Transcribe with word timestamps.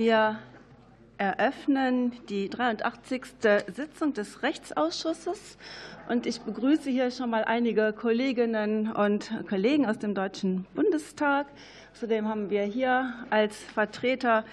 Wir 0.00 0.38
eröffnen 1.18 2.12
die 2.30 2.48
83. 2.48 3.22
Sitzung 3.66 4.14
des 4.14 4.42
Rechtsausschusses. 4.42 5.58
Und 6.08 6.24
ich 6.24 6.40
begrüße 6.40 6.88
hier 6.88 7.10
schon 7.10 7.28
mal 7.28 7.44
einige 7.44 7.92
Kolleginnen 7.92 8.90
und 8.90 9.30
Kollegen 9.46 9.84
aus 9.84 9.98
dem 9.98 10.14
Deutschen 10.14 10.64
Bundestag. 10.74 11.48
Zudem 11.92 12.28
haben 12.28 12.48
wir 12.48 12.62
hier 12.62 13.12
als 13.28 13.58
Vertreter 13.58 14.46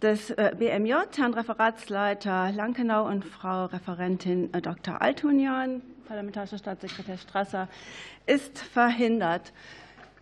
des 0.00 0.30
äh, 0.30 0.54
BMJ 0.58 0.94
Herrn 1.18 1.34
Referatsleiter 1.34 2.50
Lankenau 2.52 3.06
und 3.06 3.22
Frau 3.22 3.66
Referentin 3.66 4.48
äh, 4.54 4.62
Dr. 4.62 5.02
Altunian. 5.02 5.82
Parlamentarischer 6.08 6.56
Staatssekretär 6.56 7.18
Strasser 7.18 7.68
ist 8.24 8.60
verhindert. 8.60 9.52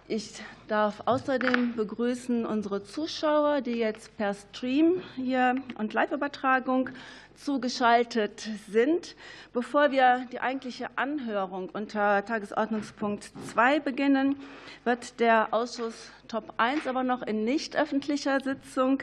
Ich 0.08 0.42
darf 0.68 1.02
außerdem 1.04 1.76
begrüßen 1.76 2.46
unsere 2.46 2.84
Zuschauer, 2.84 3.60
die 3.60 3.76
jetzt 3.78 4.16
per 4.16 4.34
Stream 4.34 5.02
hier 5.16 5.56
und 5.78 5.92
Live-Übertragung 5.92 6.90
zugeschaltet 7.34 8.48
sind. 8.68 9.16
Bevor 9.52 9.90
wir 9.90 10.26
die 10.32 10.40
eigentliche 10.40 10.88
Anhörung 10.96 11.68
unter 11.70 12.24
Tagesordnungspunkt 12.24 13.30
2 13.52 13.80
beginnen, 13.80 14.36
wird 14.84 15.20
der 15.20 15.52
Ausschuss 15.52 16.10
Top 16.28 16.54
1 16.56 16.86
aber 16.86 17.02
noch 17.02 17.22
in 17.22 17.44
nicht 17.44 17.76
öffentlicher 17.76 18.40
Sitzung 18.40 19.02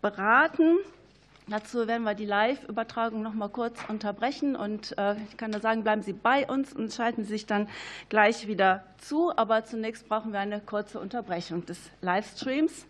beraten. 0.00 0.78
Dazu 1.48 1.88
werden 1.88 2.04
wir 2.04 2.14
die 2.14 2.24
Live-Übertragung 2.24 3.22
noch 3.22 3.34
mal 3.34 3.48
kurz 3.48 3.78
unterbrechen. 3.88 4.54
Und 4.54 4.96
äh, 4.96 5.16
ich 5.28 5.36
kann 5.36 5.50
nur 5.50 5.60
sagen, 5.60 5.82
bleiben 5.82 6.02
Sie 6.02 6.12
bei 6.12 6.46
uns 6.46 6.72
und 6.72 6.92
schalten 6.92 7.24
Sie 7.24 7.30
sich 7.30 7.46
dann 7.46 7.68
gleich 8.08 8.46
wieder 8.46 8.84
zu. 8.98 9.36
Aber 9.36 9.64
zunächst 9.64 10.08
brauchen 10.08 10.32
wir 10.32 10.38
eine 10.38 10.60
kurze 10.60 11.00
Unterbrechung 11.00 11.66
des 11.66 11.78
Livestreams. 12.00 12.86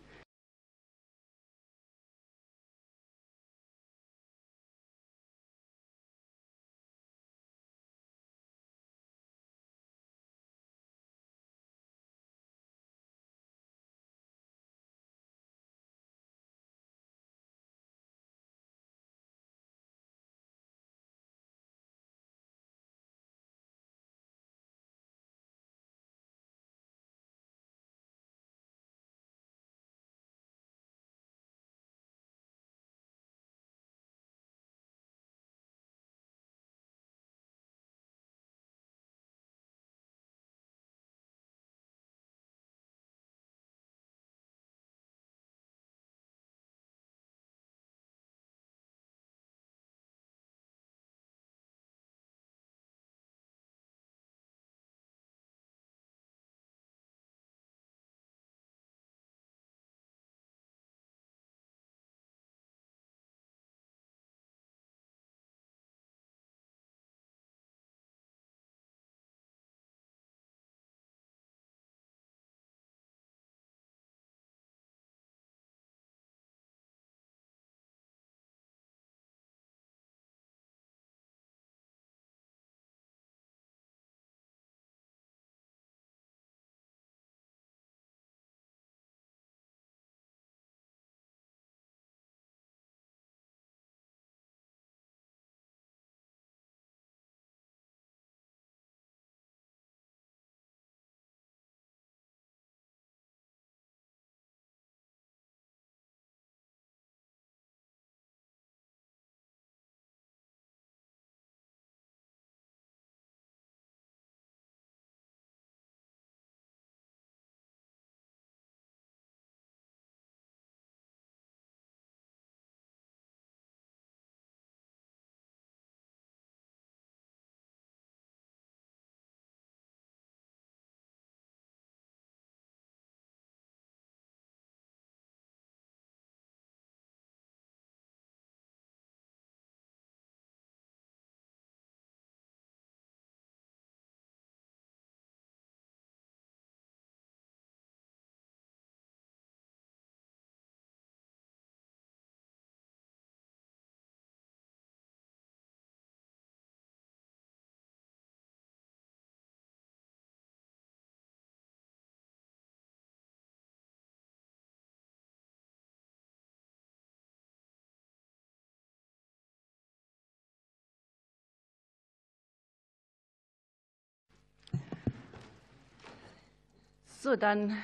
So, 177.22 177.36
dann 177.36 177.78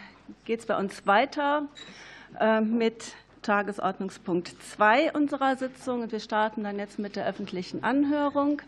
geht 0.46 0.58
es 0.58 0.66
bei 0.66 0.76
uns 0.76 1.06
weiter 1.06 1.68
äh, 2.40 2.60
mit 2.60 3.14
Tagesordnungspunkt 3.42 4.52
2 4.60 5.12
unserer 5.12 5.54
Sitzung. 5.54 6.10
Wir 6.10 6.18
starten 6.18 6.64
dann 6.64 6.76
jetzt 6.76 6.98
mit 6.98 7.14
der 7.14 7.24
öffentlichen 7.24 7.84
Anhörung. 7.84 8.60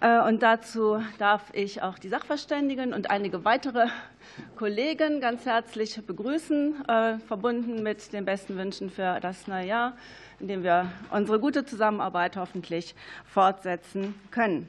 Äh, 0.00 0.20
und 0.22 0.42
dazu 0.42 1.00
darf 1.18 1.42
ich 1.52 1.80
auch 1.80 1.96
die 2.00 2.08
Sachverständigen 2.08 2.92
und 2.92 3.10
einige 3.10 3.44
weitere 3.44 3.86
Kollegen 4.56 5.20
ganz 5.20 5.46
herzlich 5.46 6.04
begrüßen, 6.04 6.88
äh, 6.88 7.18
verbunden 7.28 7.84
mit 7.84 8.12
den 8.12 8.24
besten 8.24 8.56
Wünschen 8.56 8.90
für 8.90 9.20
das 9.20 9.46
neue 9.46 9.66
Jahr, 9.66 9.96
in 10.40 10.48
dem 10.48 10.64
wir 10.64 10.90
unsere 11.12 11.38
gute 11.38 11.64
Zusammenarbeit 11.64 12.36
hoffentlich 12.36 12.96
fortsetzen 13.26 14.16
können. 14.32 14.68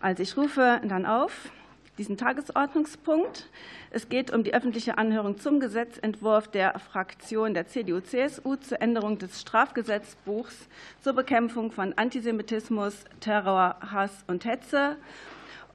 Also 0.00 0.20
ich 0.24 0.36
rufe 0.36 0.80
dann 0.82 1.06
auf 1.06 1.52
diesen 2.02 2.16
Tagesordnungspunkt. 2.16 3.48
Es 3.92 4.08
geht 4.08 4.32
um 4.32 4.42
die 4.42 4.54
öffentliche 4.54 4.98
Anhörung 4.98 5.38
zum 5.38 5.60
Gesetzentwurf 5.60 6.48
der 6.48 6.76
Fraktion 6.80 7.54
der 7.54 7.68
CDU-CSU 7.68 8.56
zur 8.56 8.82
Änderung 8.82 9.18
des 9.18 9.40
Strafgesetzbuchs 9.40 10.66
zur 11.00 11.12
Bekämpfung 11.12 11.70
von 11.70 11.92
Antisemitismus, 11.92 13.04
Terror, 13.20 13.76
Hass 13.92 14.24
und 14.26 14.44
Hetze. 14.44 14.96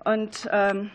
Und 0.04 0.50
ähm, 0.52 0.92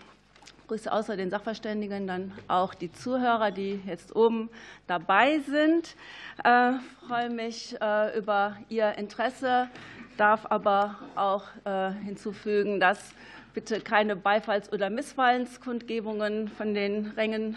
grüße 0.69 0.93
außer 0.93 1.17
den 1.17 1.31
Sachverständigen 1.31 2.07
dann 2.07 2.33
auch 2.47 2.75
die 2.75 2.93
Zuhörer, 2.93 3.53
die 3.53 3.81
jetzt 3.87 4.15
oben 4.15 4.51
dabei 4.87 5.39
sind. 5.39 5.97
Ich 6.37 6.45
äh, 6.45 6.73
freue 7.09 7.31
mich 7.31 7.75
äh, 7.81 8.19
über 8.19 8.59
Ihr 8.69 8.99
Interesse, 8.99 9.71
darf 10.19 10.45
aber 10.51 10.99
auch 11.15 11.45
äh, 11.65 11.93
hinzufügen, 12.05 12.81
dass 12.81 13.15
bitte 13.55 13.81
keine 13.81 14.17
Beifalls- 14.17 14.73
oder 14.73 14.91
Missfallenskundgebungen 14.91 16.49
von 16.49 16.75
den 16.75 17.09
Rängen 17.17 17.57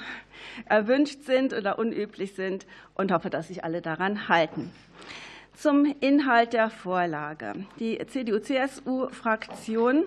erwünscht 0.65 1.24
sind 1.24 1.53
oder 1.53 1.80
unüblich 1.80 2.36
sind 2.36 2.65
und 2.95 3.12
hoffe, 3.12 3.30
dass 3.30 3.47
sich 3.47 3.63
alle 3.63 3.81
daran 3.81 4.27
halten. 4.27 4.71
Zum 5.56 5.86
Inhalt 6.01 6.53
der 6.53 6.69
Vorlage. 6.69 7.53
Die 7.80 7.97
CDU-CSU-Fraktion 8.06 10.03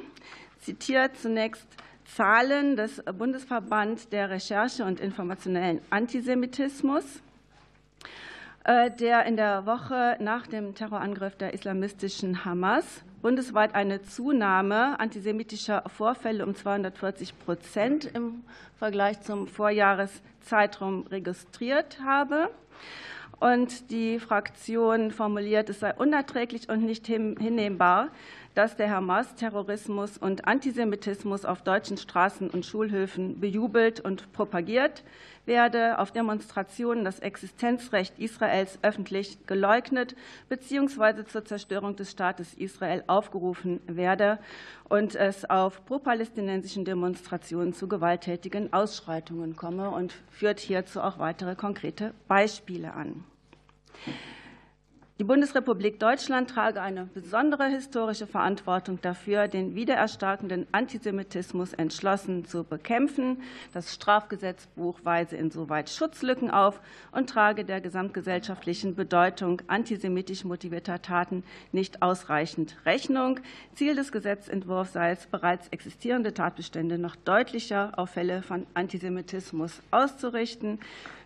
zitiert 0.61 1.17
zunächst 1.17 1.67
Zahlen 2.05 2.77
des 2.77 3.03
Bundesverband 3.17 4.13
der 4.13 4.31
Recherche 4.31 4.85
und 4.85 5.01
informationellen 5.01 5.81
Antisemitismus, 5.91 7.05
äh, 8.65 8.91
der 8.91 9.25
in 9.27 9.37
der 9.37 9.67
Woche 9.67 10.17
nach 10.21 10.47
dem 10.47 10.75
Terrorangriff 10.75 11.37
der 11.37 11.55
islamistischen 11.55 12.45
Hamas 12.45 13.05
bundesweit 13.23 13.75
eine 13.75 14.03
Zunahme 14.03 14.99
antisemitischer 15.01 15.83
Vorfälle 15.87 16.45
um 16.45 16.55
240 16.55 17.39
Prozent 17.39 18.05
im 18.15 18.45
Vergleich 18.79 19.21
zum 19.23 19.49
Vorjahreszeitraum 19.49 21.07
registriert 21.09 21.99
habe. 22.05 22.51
Und 23.41 23.91
die 23.91 24.19
Fraktion 24.19 25.13
formuliert, 25.13 25.71
es 25.71 25.81
sei 25.81 25.95
unerträglich 25.95 26.69
und 26.69 26.85
nicht 26.85 27.07
hinnehmbar, 27.07 28.09
dass 28.59 28.75
der 28.75 28.91
Hamas 28.91 29.37
Terrorismus 29.37 30.19
und 30.19 30.49
Antisemitismus 30.49 31.45
auf 31.45 31.63
deutschen 31.63 31.97
Straßen 31.97 32.51
und 32.51 32.67
Schulhöfen 32.67 33.39
bejubelt 33.39 34.01
und 34.01 34.33
propagiert 34.33 35.05
werde, 35.47 36.01
auf 36.01 36.11
Demonstrationen 36.11 37.05
das 37.05 37.21
Existenzrecht 37.21 38.19
Israels 38.19 38.81
öffentlich 38.83 39.47
geleugnet 39.47 40.17
bzw. 40.49 41.25
zur 41.25 41.45
Zerstörung 41.45 41.95
des 41.95 42.11
Staates 42.11 42.53
Israel 42.55 43.05
aufgerufen 43.07 43.79
werde 43.87 44.41
und 44.89 45.15
es 45.15 45.49
auf 45.49 45.87
pro-palästinensischen 45.87 46.85
Demonstrationen 46.85 47.75
zu 47.75 47.87
gewalttätigen 47.87 48.73
Ausschreitungen 48.73 49.55
komme 49.55 49.89
und 49.89 50.15
führt 50.33 50.59
hierzu 50.59 51.01
auch 51.01 51.21
weitere 51.21 51.55
konkrete 51.55 52.13
Beispiele 52.27 52.93
an. 52.93 53.23
Die 55.21 55.25
Bundesrepublik 55.25 55.99
Deutschland 55.99 56.49
trage 56.49 56.81
eine 56.81 57.07
besondere 57.07 57.67
historische 57.67 58.29
Verantwortung 58.29 59.01
dafür, 59.03 59.49
den 59.49 59.75
wiedererstarkenden 59.75 60.69
Antisemitismus 60.71 61.73
entschlossen 61.73 62.45
zu 62.45 62.63
bekämpfen. 62.63 63.43
Das 63.75 63.93
Strafgesetzbuch 63.93 65.01
weise 65.03 65.35
insoweit 65.35 65.91
Schutzlücken 65.91 66.53
auf 66.53 66.81
und 67.11 67.29
trage 67.29 67.65
der 67.65 67.81
gesamtgesellschaftlichen 67.81 68.95
Bedeutung 68.95 69.61
antisemitisch 69.67 70.45
motivierter 70.45 71.03
Taten 71.03 71.43
nicht 71.73 72.01
ausreichend 72.01 72.77
Rechnung. 72.87 73.41
Ziel 73.75 73.97
des 73.97 74.13
Gesetzentwurfs 74.13 74.93
sei 74.93 75.11
es, 75.11 75.27
bereits 75.27 75.67
existierende 75.71 76.33
Tatbestände 76.33 76.97
noch 76.97 77.17
deutlicher 77.17 77.91
auf 77.97 78.11
Fälle 78.11 78.43
von 78.43 78.69
Antisemitismus 78.75 79.83
auszurichten 79.91 80.79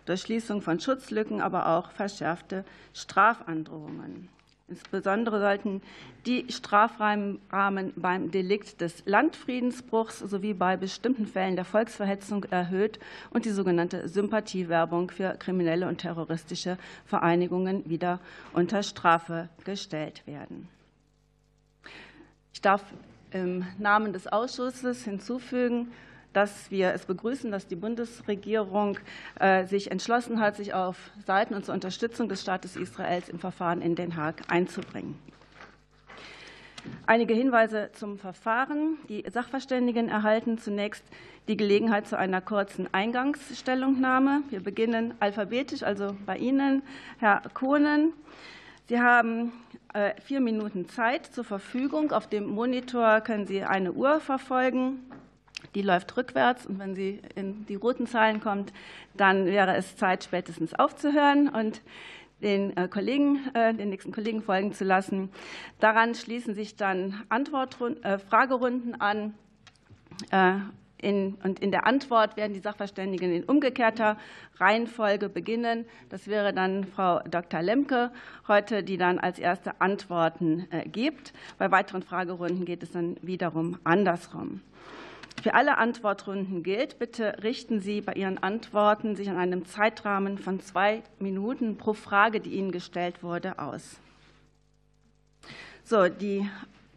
durch 0.05 0.21
Schließung 0.21 0.61
von 0.61 0.79
Schutzlücken, 0.79 1.41
aber 1.41 1.67
auch 1.67 1.91
verschärfte 1.91 2.65
Strafandrohungen. 2.93 4.29
Insbesondere 4.69 5.39
sollten 5.39 5.81
die 6.25 6.45
Strafrahmen 6.49 7.39
beim 7.49 8.31
Delikt 8.31 8.79
des 8.81 9.03
Landfriedensbruchs 9.05 10.19
sowie 10.19 10.53
bei 10.53 10.77
bestimmten 10.77 11.27
Fällen 11.27 11.55
der 11.55 11.65
Volksverhetzung 11.65 12.45
erhöht 12.45 12.97
und 13.29 13.45
die 13.45 13.51
sogenannte 13.51 14.07
Sympathiewerbung 14.07 15.11
für 15.11 15.35
kriminelle 15.37 15.87
und 15.87 15.99
terroristische 15.99 16.77
Vereinigungen 17.05 17.87
wieder 17.89 18.19
unter 18.53 18.83
Strafe 18.83 19.49
gestellt 19.65 20.25
werden. 20.25 20.69
Ich 22.53 22.61
darf 22.61 22.83
im 23.31 23.65
Namen 23.77 24.13
des 24.13 24.27
Ausschusses 24.27 25.03
hinzufügen, 25.03 25.91
dass 26.33 26.71
wir 26.71 26.93
es 26.93 27.05
begrüßen, 27.05 27.51
dass 27.51 27.67
die 27.67 27.75
Bundesregierung 27.75 28.97
äh, 29.39 29.65
sich 29.65 29.91
entschlossen 29.91 30.39
hat, 30.39 30.55
sich 30.55 30.73
auf 30.73 31.11
Seiten 31.25 31.53
und 31.53 31.65
zur 31.65 31.73
Unterstützung 31.73 32.27
des 32.27 32.41
Staates 32.41 32.75
Israels 32.75 33.29
im 33.29 33.39
Verfahren 33.39 33.81
in 33.81 33.95
Den 33.95 34.15
Haag 34.15 34.41
einzubringen. 34.47 35.17
Einige 37.05 37.33
Hinweise 37.33 37.91
zum 37.93 38.17
Verfahren. 38.17 38.97
Die 39.07 39.23
Sachverständigen 39.29 40.09
erhalten 40.09 40.57
zunächst 40.57 41.05
die 41.47 41.55
Gelegenheit 41.55 42.07
zu 42.07 42.17
einer 42.17 42.41
kurzen 42.41 42.89
Eingangsstellungnahme. 42.93 44.43
Wir 44.49 44.61
beginnen 44.61 45.13
alphabetisch, 45.19 45.83
also 45.83 46.15
bei 46.25 46.37
Ihnen, 46.37 46.83
Herr 47.19 47.41
Kohnen. 47.53 48.13
Sie 48.87 48.99
haben 48.99 49.53
äh, 49.93 50.19
vier 50.21 50.41
Minuten 50.41 50.89
Zeit 50.89 51.25
zur 51.25 51.45
Verfügung. 51.45 52.11
Auf 52.11 52.27
dem 52.27 52.47
Monitor 52.47 53.21
können 53.21 53.45
Sie 53.45 53.63
eine 53.63 53.93
Uhr 53.93 54.19
verfolgen 54.19 54.99
die 55.75 55.81
läuft 55.81 56.15
rückwärts 56.17 56.65
und 56.65 56.79
wenn 56.79 56.95
sie 56.95 57.21
in 57.35 57.65
die 57.65 57.75
roten 57.75 58.07
Zahlen 58.07 58.41
kommt, 58.41 58.73
dann 59.15 59.45
wäre 59.45 59.75
es 59.75 59.95
Zeit, 59.95 60.23
spätestens 60.23 60.73
aufzuhören 60.73 61.49
und 61.49 61.81
den 62.43 62.75
äh, 62.77 62.87
Kollegen, 62.87 63.39
äh, 63.55 63.73
den 63.73 63.89
nächsten 63.89 64.11
Kollegen 64.11 64.41
folgen 64.41 64.73
zu 64.73 64.83
lassen. 64.83 65.29
Daran 65.79 66.13
schließen 66.13 66.53
sich 66.53 66.75
dann 66.75 67.23
Antwortrunden, 67.29 68.03
äh, 68.03 68.19
Fragerunden 68.19 68.99
an. 69.01 69.33
In, 70.97 71.33
und 71.43 71.59
in 71.59 71.71
der 71.71 71.87
Antwort 71.87 72.37
werden 72.37 72.53
die 72.53 72.59
Sachverständigen 72.59 73.33
in 73.33 73.43
umgekehrter 73.43 74.15
Reihenfolge 74.57 75.27
beginnen. 75.27 75.85
Das 76.09 76.27
wäre 76.27 76.53
dann 76.53 76.85
Frau 76.85 77.19
Dr. 77.21 77.63
Lemke 77.63 78.11
heute, 78.47 78.83
die 78.83 78.97
dann 78.97 79.17
als 79.17 79.39
erste 79.39 79.81
Antworten 79.81 80.67
gibt. 80.91 81.33
Bei 81.57 81.71
weiteren 81.71 82.03
Fragerunden 82.03 82.63
geht 82.63 82.83
es 82.83 82.91
dann 82.91 83.17
wiederum 83.23 83.79
andersrum. 83.83 84.61
Für 85.41 85.55
alle 85.55 85.77
Antwortrunden 85.77 86.63
gilt, 86.63 86.99
bitte 86.99 87.43
richten 87.43 87.79
Sie 87.81 88.01
bei 88.01 88.13
Ihren 88.13 88.37
Antworten 88.37 89.15
sich 89.15 89.29
an 89.29 89.37
einem 89.37 89.65
Zeitrahmen 89.65 90.37
von 90.37 90.59
zwei 90.61 91.03
Minuten 91.19 91.77
pro 91.77 91.93
Frage, 91.93 92.39
die 92.39 92.51
Ihnen 92.51 92.71
gestellt 92.71 93.23
wurde, 93.23 93.59
aus. 93.59 93.99
So, 95.83 96.07
die 96.07 96.49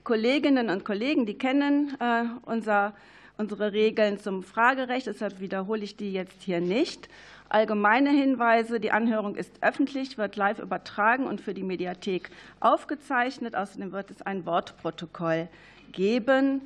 Kolleginnen 0.05 0.71
und 0.71 0.85
Kollegen, 0.85 1.27
die 1.27 1.37
kennen 1.37 1.97
äh, 1.99 2.25
unser, 2.43 2.95
unsere 3.37 3.73
Regeln 3.73 4.21
zum 4.21 4.45
Fragerecht, 4.45 5.09
deshalb 5.09 5.41
wiederhole 5.41 5.83
ich 5.83 5.97
die 5.97 6.13
jetzt 6.13 6.43
hier 6.43 6.61
nicht. 6.61 7.09
Allgemeine 7.49 8.11
Hinweise. 8.11 8.81
Die 8.81 8.91
Anhörung 8.91 9.37
ist 9.37 9.53
öffentlich, 9.61 10.19
wird 10.19 10.37
live 10.37 10.59
übertragen 10.59 11.27
und 11.27 11.41
für 11.41 11.55
die 11.55 11.63
Mediathek 11.63 12.31
aufgezeichnet. 12.61 13.55
Außerdem 13.55 13.93
wird 13.93 14.11
es 14.11 14.23
ein 14.23 14.47
Wortprotokoll 14.47 15.49
geben. 15.93 16.63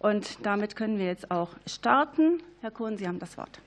Und 0.00 0.38
damit 0.44 0.76
können 0.76 0.98
wir 0.98 1.06
jetzt 1.06 1.30
auch 1.30 1.50
starten. 1.66 2.42
Herr 2.60 2.70
Kohn, 2.70 2.96
Sie 2.96 3.06
haben 3.06 3.18
das 3.18 3.36
Wort. 3.36 3.60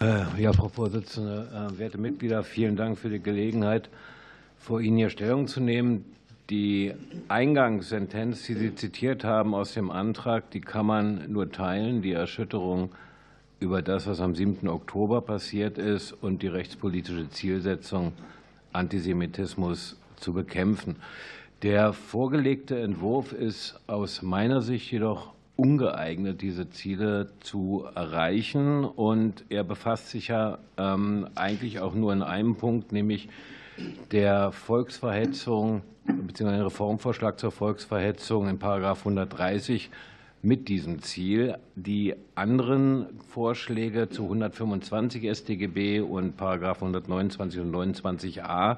Äh, 0.00 0.40
ja, 0.40 0.52
Frau 0.52 0.68
Vorsitzende, 0.68 1.48
äh, 1.74 1.78
werte 1.78 1.98
Mitglieder, 1.98 2.44
vielen 2.44 2.76
Dank 2.76 2.98
für 2.98 3.08
die 3.08 3.20
Gelegenheit, 3.20 3.88
vor 4.58 4.80
Ihnen 4.80 4.96
hier 4.96 5.10
Stellung 5.10 5.48
zu 5.48 5.60
nehmen. 5.60 6.04
Die 6.50 6.94
Eingangssentenz, 7.28 8.44
die 8.44 8.54
Sie 8.54 8.74
zitiert 8.74 9.24
haben 9.24 9.54
aus 9.54 9.74
dem 9.74 9.90
Antrag, 9.90 10.50
die 10.50 10.60
kann 10.60 10.86
man 10.86 11.30
nur 11.30 11.50
teilen. 11.50 12.00
Die 12.00 12.12
Erschütterung 12.12 12.90
über 13.60 13.82
das, 13.82 14.06
was 14.06 14.20
am 14.20 14.34
7. 14.34 14.68
Oktober 14.68 15.20
passiert 15.20 15.78
ist 15.78 16.12
und 16.12 16.42
die 16.42 16.46
rechtspolitische 16.46 17.28
Zielsetzung, 17.30 18.12
Antisemitismus 18.72 19.96
zu 20.16 20.32
bekämpfen. 20.32 20.96
Der 21.62 21.92
vorgelegte 21.92 22.78
Entwurf 22.78 23.32
ist 23.32 23.80
aus 23.88 24.22
meiner 24.22 24.62
Sicht 24.62 24.92
jedoch 24.92 25.32
ungeeignet, 25.56 26.40
diese 26.40 26.70
Ziele 26.70 27.32
zu 27.40 27.84
erreichen. 27.96 28.84
Und 28.84 29.44
er 29.48 29.64
befasst 29.64 30.10
sich 30.10 30.28
ja 30.28 30.58
ähm, 30.76 31.26
eigentlich 31.34 31.80
auch 31.80 31.94
nur 31.94 32.12
in 32.12 32.22
einem 32.22 32.54
Punkt, 32.54 32.92
nämlich 32.92 33.28
der 34.12 34.52
Volksverhetzung 34.52 35.82
bzw. 36.04 36.62
Reformvorschlag 36.62 37.40
zur 37.40 37.50
Volksverhetzung 37.50 38.48
in 38.48 38.60
Paragraph 38.60 39.00
130 39.00 39.90
mit 40.42 40.68
diesem 40.68 41.02
Ziel. 41.02 41.58
Die 41.74 42.14
anderen 42.36 43.06
Vorschläge 43.30 44.08
zu 44.08 44.22
125 44.22 45.28
StGB 45.36 46.02
und 46.02 46.36
Paragraph 46.36 46.76
129 46.76 47.60
und 47.60 47.74
29a 47.74 48.76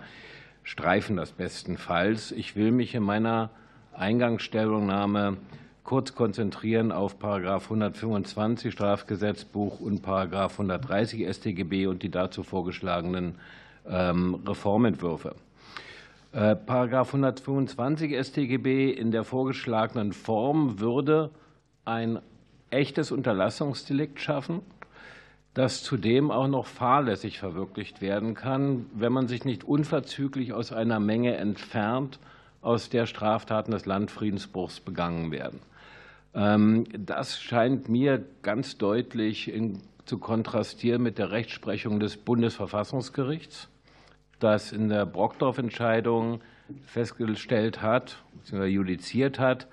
streifen 0.62 1.16
das 1.16 1.32
bestenfalls. 1.32 2.32
Ich 2.32 2.56
will 2.56 2.72
mich 2.72 2.94
in 2.94 3.02
meiner 3.02 3.50
Eingangsstellungnahme 3.92 5.36
kurz 5.84 6.14
konzentrieren 6.14 6.92
auf 6.92 7.18
Paragraph 7.18 7.64
125 7.64 8.72
Strafgesetzbuch 8.72 9.80
und 9.80 10.02
Paragraph 10.02 10.52
130 10.52 11.26
StGB 11.28 11.86
und 11.86 12.02
die 12.02 12.10
dazu 12.10 12.42
vorgeschlagenen 12.42 13.36
ähm, 13.88 14.36
Reformentwürfe. 14.46 15.34
Paragraph 16.32 17.08
125 17.08 18.16
StGB 18.24 18.92
in 18.92 19.10
der 19.10 19.24
vorgeschlagenen 19.24 20.12
Form 20.12 20.78
würde 20.78 21.30
ein 21.84 22.20
echtes 22.70 23.10
Unterlassungsdelikt 23.10 24.20
schaffen 24.20 24.60
das 25.54 25.83
zudem 25.83 26.30
auch 26.30 26.47
noch 26.47 26.66
fahrlässig 26.66 27.38
verwirklicht 27.38 28.00
werden 28.00 28.35
kann, 28.35 28.87
wenn 28.95 29.12
man 29.12 29.26
sich 29.26 29.45
nicht 29.45 29.64
unverzüglich 29.64 30.52
aus 30.52 30.73
einer 30.73 31.00
Menge 31.00 31.37
entfernt, 31.37 32.19
aus 32.62 32.88
der 32.90 33.07
Straftaten 33.07 33.73
des 33.73 33.87
Landfriedensbruchs 33.87 34.80
begangen 34.80 35.33
werden. 35.33 35.61
Ähm, 36.35 36.85
das 36.92 37.40
scheint 37.40 37.88
mir 37.88 38.25
ganz 38.42 38.78
deutlich 38.78 39.52
in, 39.52 39.80
zu 40.04 40.19
kontrastieren 40.19 41.02
mit 41.02 41.19
der 41.19 41.30
Rechtsprechung 41.30 41.99
des 41.99 42.16
Bundesverfassungsgerichts, 42.16 43.69
das 44.38 44.73
in 44.73 44.88
der 44.88 45.07
Brockdorf-Entscheidung 45.07 46.40
festgestellt 46.85 47.83
hat, 47.83 48.23
bzw. 48.45 48.66
judiziert 48.66 49.38
hat, 49.38 49.66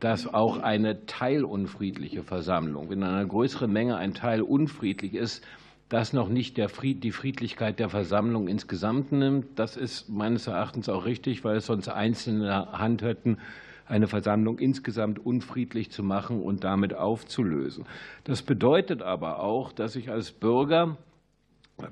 dass 0.00 0.32
auch 0.32 0.58
eine 0.58 1.06
teilunfriedliche 1.06 2.22
Versammlung, 2.22 2.88
wenn 2.88 2.98
in 2.98 3.04
einer 3.04 3.26
größeren 3.26 3.70
Menge 3.70 3.96
ein 3.96 4.14
Teil 4.14 4.40
unfriedlich 4.40 5.14
ist, 5.14 5.44
das 5.90 6.12
noch 6.12 6.28
nicht 6.28 6.56
die 6.56 7.10
Friedlichkeit 7.10 7.78
der 7.78 7.90
Versammlung 7.90 8.48
insgesamt 8.48 9.12
nimmt. 9.12 9.58
Das 9.58 9.76
ist 9.76 10.08
meines 10.08 10.46
Erachtens 10.46 10.88
auch 10.88 11.04
richtig, 11.04 11.44
weil 11.44 11.56
es 11.56 11.66
sonst 11.66 11.88
einzelne 11.88 12.72
Hand 12.72 13.02
hätten, 13.02 13.38
eine 13.86 14.06
Versammlung 14.06 14.60
insgesamt 14.60 15.18
unfriedlich 15.18 15.90
zu 15.90 16.04
machen 16.04 16.42
und 16.42 16.62
damit 16.62 16.94
aufzulösen. 16.94 17.86
Das 18.22 18.42
bedeutet 18.42 19.02
aber 19.02 19.40
auch, 19.40 19.72
dass 19.72 19.96
ich 19.96 20.10
als 20.10 20.30
Bürger, 20.30 20.96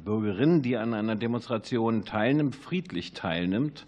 Bürgerin, 0.04 0.62
die 0.62 0.76
an 0.76 0.94
einer 0.94 1.16
Demonstration 1.16 2.04
teilnimmt, 2.04 2.54
friedlich 2.54 3.14
teilnimmt, 3.14 3.86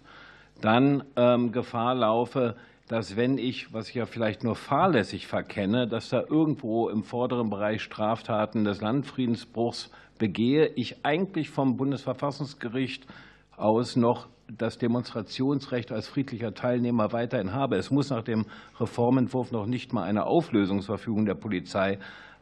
dann 0.59 1.05
ähm, 1.15 1.53
Gefahr 1.53 1.95
laufe, 1.95 2.55
dass 2.91 3.15
wenn 3.15 3.37
ich, 3.37 3.73
was 3.73 3.87
ich 3.87 3.95
ja 3.95 4.05
vielleicht 4.05 4.43
nur 4.43 4.55
fahrlässig 4.55 5.25
verkenne, 5.25 5.87
dass 5.87 6.09
da 6.09 6.25
irgendwo 6.29 6.89
im 6.89 7.03
vorderen 7.03 7.49
Bereich 7.49 7.81
Straftaten 7.81 8.65
des 8.65 8.81
Landfriedensbruchs 8.81 9.89
begehe, 10.19 10.67
ich 10.75 11.05
eigentlich 11.05 11.49
vom 11.49 11.77
Bundesverfassungsgericht 11.77 13.07
aus 13.55 13.95
noch 13.95 14.27
das 14.57 14.77
Demonstrationsrecht 14.77 15.93
als 15.93 16.09
friedlicher 16.09 16.53
Teilnehmer 16.53 17.13
weiterhin 17.13 17.53
habe. 17.53 17.77
Es 17.77 17.91
muss 17.91 18.09
nach 18.09 18.23
dem 18.23 18.45
Reformentwurf 18.77 19.53
noch 19.53 19.67
nicht 19.67 19.93
mal 19.93 20.03
eine 20.03 20.25
Auflösungsverfügung 20.25 21.25
der 21.25 21.35
Polizei 21.35 21.97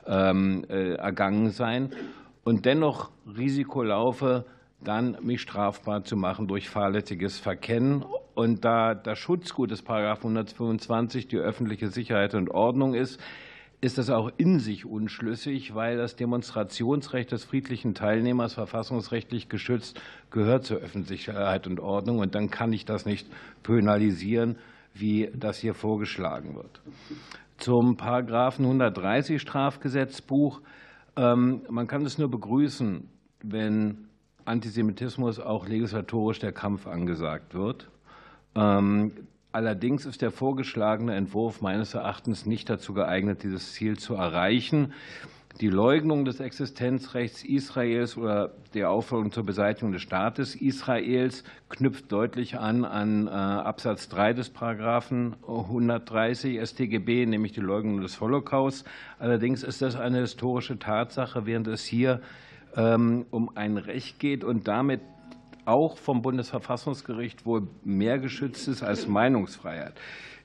ähm, 0.08 0.66
äh, 0.68 0.96
ergangen 0.96 1.52
sein 1.52 1.92
und 2.44 2.66
dennoch 2.66 3.12
Risiko 3.38 3.84
laufe, 3.84 4.46
dann 4.82 5.18
mich 5.22 5.42
strafbar 5.42 6.04
zu 6.04 6.16
machen 6.16 6.48
durch 6.48 6.70
fahrlässiges 6.70 7.40
Verkennen. 7.40 8.04
Und 8.34 8.64
da 8.64 8.96
das 8.96 9.20
Schutzgut 9.20 9.72
des§ 9.72 9.86
125 10.16 11.28
die 11.28 11.38
öffentliche 11.38 11.90
Sicherheit 11.90 12.34
und 12.36 12.50
Ordnung 12.50 12.94
ist, 12.94 13.20
ist 13.82 13.98
das 13.98 14.10
auch 14.10 14.30
in 14.38 14.60
sich 14.60 14.86
unschlüssig, 14.86 15.74
weil 15.74 15.98
das 15.98 16.18
Demonstrationsrecht 16.18 17.32
des 17.32 17.46
friedlichen 17.46 17.94
Teilnehmers 17.94 18.54
verfassungsrechtlich 18.54 19.48
geschützt 19.48 20.02
gehört 20.32 20.66
zur 20.66 20.78
öffentlichen 20.78 21.08
Sicherheit 21.08 21.66
und 21.66 21.80
Ordnung. 21.80 22.20
Und 22.20 22.36
dann 22.36 22.50
kann 22.50 22.74
ich 22.74 22.86
das 22.86 23.06
nicht 23.06 23.28
penalisieren, 23.64 24.58
wie 24.94 25.30
das 25.34 25.60
hier 25.60 25.74
vorgeschlagen 25.74 26.56
wird. 26.56 26.82
Zum 27.58 27.96
Paragraphen 27.96 28.66
130 28.66 29.42
Strafgesetzbuch. 29.42 30.62
Ähm, 31.16 31.62
man 31.70 31.88
kann 31.88 32.06
es 32.06 32.18
nur 32.18 32.30
begrüßen, 32.30 33.08
wenn 33.44 34.09
Antisemitismus 34.50 35.40
auch 35.40 35.68
legislatorisch 35.68 36.40
der 36.40 36.52
Kampf 36.52 36.88
angesagt 36.88 37.54
wird. 37.54 37.90
Ähm, 38.56 39.12
allerdings 39.52 40.06
ist 40.06 40.22
der 40.22 40.32
vorgeschlagene 40.32 41.16
Entwurf 41.16 41.62
meines 41.62 41.94
Erachtens 41.94 42.46
nicht 42.46 42.70
dazu 42.70 42.94
geeignet, 42.94 43.44
dieses 43.44 43.74
Ziel 43.74 43.98
zu 43.98 44.16
erreichen. 44.16 44.94
Die 45.62 45.68
Leugnung 45.68 46.24
des 46.26 46.40
Existenzrechts 46.40 47.44
Israels 47.44 48.16
oder 48.16 48.54
der 48.74 48.90
Aufforderung 48.92 49.32
zur 49.32 49.46
Beseitigung 49.46 49.92
des 49.92 50.02
Staates 50.02 50.56
Israels 50.56 51.44
knüpft 51.68 52.12
deutlich 52.12 52.58
an 52.60 52.86
an 52.86 53.28
äh, 53.28 53.32
Absatz 53.32 54.08
3 54.10 54.34
des 54.34 54.50
Paragraphen 54.52 55.36
130 55.46 56.62
StGB, 56.62 57.26
nämlich 57.26 57.52
die 57.52 57.60
Leugnung 57.60 58.00
des 58.00 58.22
Holocaust. 58.22 58.88
Allerdings 59.18 59.64
ist 59.64 59.82
das 59.82 59.96
eine 59.96 60.20
historische 60.20 60.80
Tatsache, 60.80 61.46
während 61.46 61.68
es 61.68 61.84
hier 61.84 62.22
um 62.76 63.50
ein 63.56 63.78
Recht 63.78 64.20
geht 64.20 64.44
und 64.44 64.68
damit 64.68 65.02
auch 65.66 65.98
vom 65.98 66.22
Bundesverfassungsgericht 66.22 67.46
wohl 67.46 67.68
mehr 67.84 68.20
geschützt 68.20 68.68
ist 68.68 68.84
als 68.84 69.08
Meinungsfreiheit. 69.08 69.94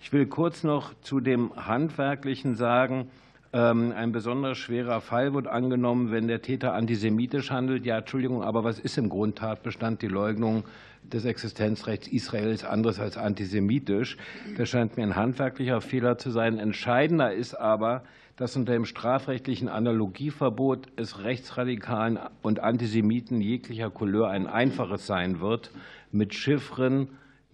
Ich 0.01 0.13
will 0.13 0.27
kurz 0.27 0.65
noch 0.65 0.93
zu 1.01 1.21
dem 1.21 1.55
Handwerklichen 1.57 2.55
sagen. 2.55 3.11
Ähm, 3.55 3.93
ein 3.97 4.11
besonders 4.11 4.59
schwerer 4.59 5.01
Fall 5.01 5.33
wird 5.33 5.47
angenommen, 5.47 6.11
wenn 6.11 6.27
der 6.27 6.43
Täter 6.43 6.75
antisemitisch 6.75 7.53
handelt. 7.53 7.87
Ja, 7.87 7.99
Entschuldigung, 7.99 8.43
aber 8.43 8.65
was 8.65 8.81
ist 8.81 8.99
im 8.99 9.09
Grundtatbestand 9.09 10.03
die 10.03 10.09
Leugnung 10.09 10.65
des 11.05 11.25
Existenzrechts 11.25 12.09
Israels 12.09 12.65
anderes 12.65 12.99
als 12.99 13.17
antisemitisch? 13.17 14.17
Das 14.57 14.71
scheint 14.71 14.97
mir 14.97 15.05
ein 15.05 15.15
handwerklicher 15.15 15.81
Fehler 15.81 16.19
zu 16.19 16.33
sein. 16.33 16.59
Entscheidender 16.59 17.33
ist 17.33 17.55
aber, 17.55 18.03
dass 18.35 18.57
unter 18.57 18.73
dem 18.73 18.87
strafrechtlichen 18.87 19.69
Analogieverbot 19.69 20.89
es 20.97 21.23
Rechtsradikalen 21.23 22.19
und 22.43 22.59
Antisemiten 22.59 23.41
jeglicher 23.41 23.91
Couleur 23.91 24.31
ein 24.31 24.49
einfaches 24.49 25.07
sein 25.07 25.39
wird, 25.39 25.71
mit 26.11 26.35
Chiffren 26.35 27.11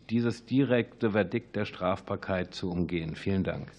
dieses 0.09 0.47
direkte 0.47 1.11
Verdikt 1.11 1.57
der 1.57 1.67
Strafbarkeit 1.67 2.55
zu 2.55 2.71
umgehen. 2.71 3.17
Vielen 3.17 3.45
Dank. 3.45 3.71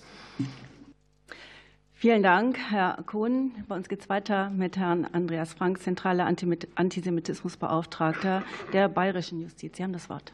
Vielen 2.01 2.23
Dank, 2.23 2.57
Herr 2.71 2.97
Kuhn. 3.05 3.53
Bei 3.67 3.75
uns 3.75 3.87
geht 3.87 4.01
es 4.01 4.09
weiter 4.09 4.49
mit 4.49 4.75
Herrn 4.75 5.05
Andreas 5.05 5.53
Frank, 5.53 5.83
zentraler 5.83 6.25
Antisemitismusbeauftragter 6.25 8.41
der 8.73 8.89
Bayerischen 8.89 9.39
Justiz. 9.39 9.77
Sie 9.77 9.83
haben 9.83 9.93
das 9.93 10.09
Wort. 10.09 10.33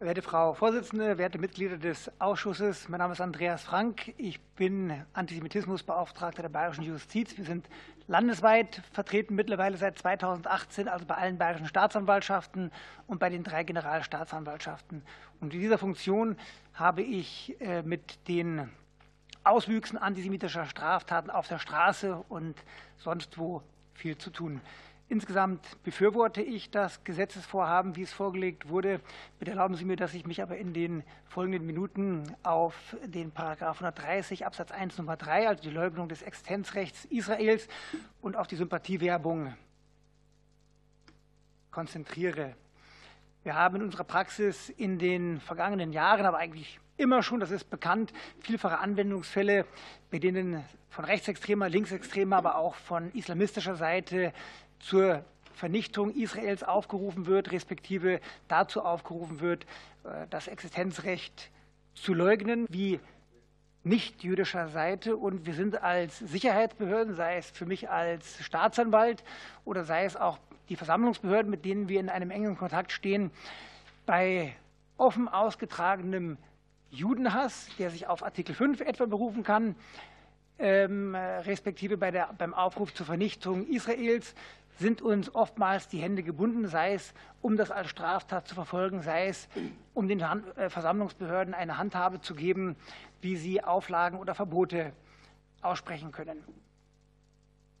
Werte 0.00 0.20
Frau 0.20 0.52
Vorsitzende, 0.52 1.16
werte 1.16 1.38
Mitglieder 1.38 1.78
des 1.78 2.10
Ausschusses, 2.20 2.90
mein 2.90 2.98
Name 2.98 3.14
ist 3.14 3.22
Andreas 3.22 3.62
Frank. 3.62 4.12
Ich 4.18 4.38
bin 4.38 4.92
Antisemitismusbeauftragter 5.14 6.42
der 6.42 6.50
Bayerischen 6.50 6.84
Justiz. 6.84 7.38
Wir 7.38 7.46
sind 7.46 7.66
landesweit 8.06 8.82
vertreten, 8.92 9.36
mittlerweile 9.36 9.78
seit 9.78 9.98
2018, 9.98 10.88
also 10.88 11.06
bei 11.06 11.14
allen 11.14 11.38
bayerischen 11.38 11.68
Staatsanwaltschaften 11.68 12.70
und 13.06 13.18
bei 13.18 13.30
den 13.30 13.44
drei 13.44 13.64
Generalstaatsanwaltschaften. 13.64 15.04
Und 15.40 15.54
in 15.54 15.60
dieser 15.60 15.78
Funktion 15.78 16.36
habe 16.74 17.00
ich 17.00 17.58
äh, 17.62 17.80
mit 17.80 18.28
den 18.28 18.68
Auswüchsen 19.44 19.98
antisemitischer 19.98 20.66
Straftaten 20.66 21.30
auf 21.30 21.48
der 21.48 21.58
Straße 21.58 22.16
und 22.28 22.56
sonst 22.96 23.38
wo 23.38 23.62
viel 23.92 24.16
zu 24.18 24.30
tun. 24.30 24.60
Insgesamt 25.06 25.60
befürworte 25.84 26.40
ich 26.40 26.70
das 26.70 27.04
Gesetzesvorhaben, 27.04 27.94
wie 27.94 28.02
es 28.02 28.12
vorgelegt 28.12 28.70
wurde. 28.70 29.00
Bitte 29.38 29.50
erlauben 29.50 29.74
Sie 29.74 29.84
mir, 29.84 29.96
dass 29.96 30.14
ich 30.14 30.26
mich 30.26 30.42
aber 30.42 30.56
in 30.56 30.72
den 30.72 31.04
folgenden 31.28 31.66
Minuten 31.66 32.24
auf 32.42 32.74
den 33.04 33.30
Paragraph 33.30 33.76
130 33.76 34.46
Absatz 34.46 34.70
1 34.70 34.96
Nummer 34.96 35.18
3, 35.18 35.46
also 35.48 35.62
die 35.62 35.70
Leugnung 35.70 36.08
des 36.08 36.22
Existenzrechts 36.22 37.04
Israels 37.04 37.68
und 38.22 38.34
auf 38.34 38.46
die 38.46 38.56
Sympathiewerbung 38.56 39.54
konzentriere. 41.70 42.56
Wir 43.42 43.56
haben 43.56 43.76
in 43.76 43.82
unserer 43.82 44.04
Praxis 44.04 44.70
in 44.70 44.98
den 44.98 45.38
vergangenen 45.38 45.92
Jahren, 45.92 46.24
aber 46.24 46.38
eigentlich 46.38 46.80
immer 46.96 47.22
schon, 47.22 47.40
das 47.40 47.50
ist 47.50 47.70
bekannt, 47.70 48.12
vielfache 48.40 48.78
Anwendungsfälle, 48.78 49.66
bei 50.10 50.18
denen 50.18 50.64
von 50.90 51.04
rechtsextremer, 51.04 51.68
linksextremer, 51.68 52.36
aber 52.36 52.56
auch 52.56 52.74
von 52.74 53.10
islamistischer 53.12 53.76
Seite 53.76 54.32
zur 54.78 55.24
Vernichtung 55.54 56.14
Israels 56.14 56.62
aufgerufen 56.62 57.26
wird, 57.26 57.52
respektive 57.52 58.20
dazu 58.48 58.82
aufgerufen 58.82 59.40
wird, 59.40 59.64
äh, 60.04 60.26
das 60.30 60.48
Existenzrecht 60.48 61.50
zu 61.94 62.12
leugnen, 62.12 62.66
wie 62.68 63.00
nicht 63.84 64.22
jüdischer 64.24 64.68
Seite. 64.68 65.16
Und 65.16 65.46
wir 65.46 65.54
sind 65.54 65.82
als 65.82 66.18
Sicherheitsbehörden, 66.18 67.14
sei 67.14 67.36
es 67.36 67.50
für 67.50 67.66
mich 67.66 67.90
als 67.90 68.42
Staatsanwalt 68.42 69.22
oder 69.64 69.84
sei 69.84 70.04
es 70.04 70.16
auch 70.16 70.38
die 70.68 70.76
Versammlungsbehörden, 70.76 71.50
mit 71.50 71.64
denen 71.64 71.88
wir 71.88 72.00
in 72.00 72.08
einem 72.08 72.30
engen 72.30 72.56
Kontakt 72.56 72.90
stehen, 72.92 73.30
bei 74.06 74.54
offen 74.96 75.28
ausgetragenem 75.28 76.38
Judenhass, 76.94 77.68
der 77.78 77.90
sich 77.90 78.06
auf 78.06 78.22
Artikel 78.22 78.54
5 78.54 78.80
etwa 78.80 79.06
berufen 79.06 79.42
kann, 79.42 79.74
ähm, 80.58 81.14
respektive 81.14 81.96
bei 81.96 82.10
der, 82.10 82.30
beim 82.38 82.54
Aufruf 82.54 82.94
zur 82.94 83.06
Vernichtung 83.06 83.66
Israels, 83.66 84.34
sind 84.78 85.02
uns 85.02 85.34
oftmals 85.34 85.88
die 85.88 85.98
Hände 85.98 86.22
gebunden, 86.22 86.66
sei 86.68 86.94
es, 86.94 87.14
um 87.40 87.56
das 87.56 87.70
als 87.70 87.90
Straftat 87.90 88.48
zu 88.48 88.54
verfolgen, 88.54 89.02
sei 89.02 89.28
es, 89.28 89.48
um 89.92 90.08
den 90.08 90.20
äh, 90.20 90.70
Versammlungsbehörden 90.70 91.54
eine 91.54 91.78
Handhabe 91.78 92.20
zu 92.20 92.34
geben, 92.34 92.76
wie 93.20 93.36
sie 93.36 93.62
Auflagen 93.62 94.18
oder 94.18 94.34
Verbote 94.34 94.92
aussprechen 95.62 96.12
können. 96.12 96.42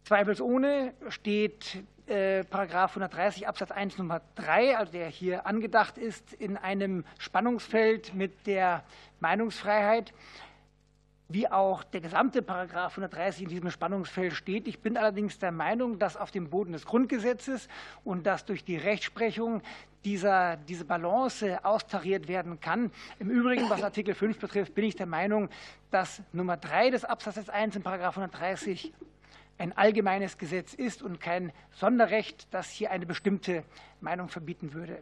Zweifelsohne 0.04 0.92
steht 1.08 1.82
äh, 2.06 2.44
Paragraph 2.44 2.90
130 2.90 3.48
Absatz 3.48 3.70
1 3.70 3.96
Nummer 3.96 4.20
3, 4.34 4.76
also 4.76 4.92
der 4.92 5.08
hier 5.08 5.46
angedacht 5.46 5.96
ist, 5.96 6.34
in 6.34 6.58
einem 6.58 7.04
Spannungsfeld 7.18 8.14
mit 8.14 8.46
der 8.46 8.84
Meinungsfreiheit. 9.20 10.12
wie 11.30 11.48
auch 11.48 11.82
der 11.84 12.02
gesamte 12.02 12.42
Paragraph 12.42 12.92
130 12.92 13.44
in 13.44 13.48
diesem 13.48 13.70
Spannungsfeld 13.70 14.34
steht. 14.34 14.68
Ich 14.68 14.80
bin 14.80 14.98
allerdings 14.98 15.38
der 15.38 15.52
Meinung, 15.52 15.98
dass 15.98 16.18
auf 16.18 16.30
dem 16.30 16.50
Boden 16.50 16.72
des 16.72 16.84
Grundgesetzes 16.84 17.66
und 18.04 18.26
dass 18.26 18.44
durch 18.44 18.62
die 18.62 18.76
Rechtsprechung 18.76 19.62
dieser, 20.04 20.58
diese 20.58 20.84
Balance 20.84 21.64
austariert 21.64 22.28
werden 22.28 22.60
kann. 22.60 22.90
Im 23.18 23.30
Übrigen, 23.30 23.70
was 23.70 23.82
Artikel 23.82 24.14
5 24.14 24.38
betrifft, 24.38 24.74
bin 24.74 24.84
ich 24.84 24.96
der 24.96 25.06
Meinung, 25.06 25.48
dass 25.90 26.20
Nummer 26.32 26.58
3 26.58 26.90
des 26.90 27.06
Absatzes 27.06 27.48
1 27.48 27.76
im 27.76 27.82
Paragraph 27.82 28.18
130 28.18 28.92
ein 29.58 29.72
allgemeines 29.76 30.38
Gesetz 30.38 30.74
ist 30.74 31.02
und 31.02 31.20
kein 31.20 31.52
Sonderrecht, 31.72 32.52
das 32.52 32.70
hier 32.70 32.90
eine 32.90 33.06
bestimmte 33.06 33.64
Meinung 34.00 34.28
verbieten 34.28 34.72
würde. 34.72 35.00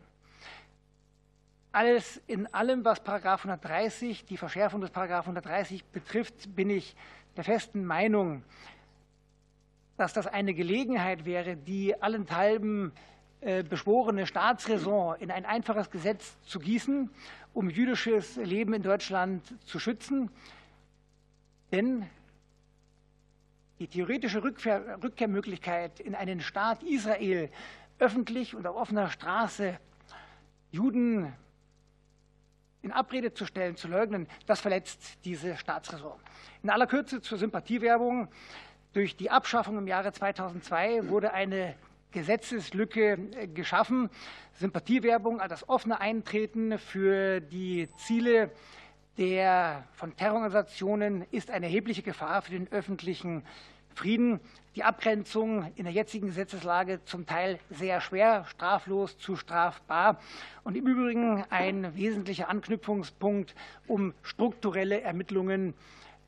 Alles 1.72 2.20
in 2.26 2.52
allem, 2.52 2.84
was 2.84 3.02
Paragraph 3.02 3.40
130, 3.40 4.26
die 4.26 4.36
Verschärfung 4.36 4.82
des 4.82 4.90
Paragraph 4.90 5.24
130 5.24 5.84
betrifft, 5.86 6.54
bin 6.54 6.68
ich 6.68 6.94
der 7.36 7.44
festen 7.44 7.84
Meinung, 7.86 8.44
dass 9.96 10.12
das 10.12 10.26
eine 10.26 10.52
Gelegenheit 10.52 11.24
wäre, 11.24 11.56
die 11.56 12.00
allenthalben 12.02 12.92
äh, 13.40 13.62
beschworene 13.62 14.26
Staatsräson 14.26 15.16
in 15.20 15.30
ein 15.30 15.46
einfaches 15.46 15.90
Gesetz 15.90 16.38
zu 16.42 16.58
gießen, 16.58 17.10
um 17.54 17.70
jüdisches 17.70 18.36
Leben 18.36 18.74
in 18.74 18.82
Deutschland 18.82 19.42
zu 19.66 19.78
schützen. 19.78 20.30
Denn 21.72 22.06
die 23.78 23.86
theoretische 23.86 24.42
Rückkehr, 24.42 24.98
Rückkehrmöglichkeit 25.02 26.00
in 26.00 26.14
einen 26.14 26.40
Staat 26.40 26.82
Israel 26.82 27.50
öffentlich 27.98 28.54
und 28.54 28.66
auf 28.66 28.76
offener 28.76 29.10
Straße 29.10 29.78
Juden 30.70 31.32
in 32.82 32.90
Abrede 32.90 33.32
zu 33.32 33.46
stellen, 33.46 33.76
zu 33.76 33.88
leugnen, 33.88 34.26
das 34.46 34.60
verletzt 34.60 35.24
diese 35.24 35.56
Staatsräson. 35.56 36.18
In 36.62 36.70
aller 36.70 36.86
Kürze 36.86 37.20
zur 37.20 37.38
Sympathiewerbung. 37.38 38.28
Durch 38.92 39.16
die 39.16 39.30
Abschaffung 39.30 39.78
im 39.78 39.86
Jahre 39.86 40.12
2002 40.12 41.08
wurde 41.08 41.32
eine 41.32 41.76
Gesetzeslücke 42.10 43.12
äh, 43.12 43.46
geschaffen. 43.46 44.10
Sympathiewerbung, 44.54 45.40
also 45.40 45.54
das 45.54 45.68
offene 45.68 46.00
Eintreten 46.00 46.78
für 46.78 47.40
die 47.40 47.88
Ziele 47.96 48.50
der 49.18 49.84
von 49.92 50.16
Terrororganisationen 50.16 51.26
ist 51.30 51.50
eine 51.50 51.66
erhebliche 51.66 52.02
Gefahr 52.02 52.42
für 52.42 52.52
den 52.52 52.70
öffentlichen 52.72 53.42
Frieden. 53.94 54.40
Die 54.74 54.84
Abgrenzung 54.84 55.70
in 55.76 55.84
der 55.84 55.92
jetzigen 55.92 56.28
Gesetzeslage 56.28 57.04
zum 57.04 57.26
Teil 57.26 57.58
sehr 57.68 58.00
schwer, 58.00 58.46
straflos 58.46 59.18
zu 59.18 59.36
strafbar 59.36 60.18
und 60.64 60.76
im 60.76 60.86
Übrigen 60.86 61.44
ein 61.50 61.94
wesentlicher 61.94 62.48
Anknüpfungspunkt, 62.48 63.54
um 63.86 64.14
strukturelle 64.22 65.02
Ermittlungen 65.02 65.74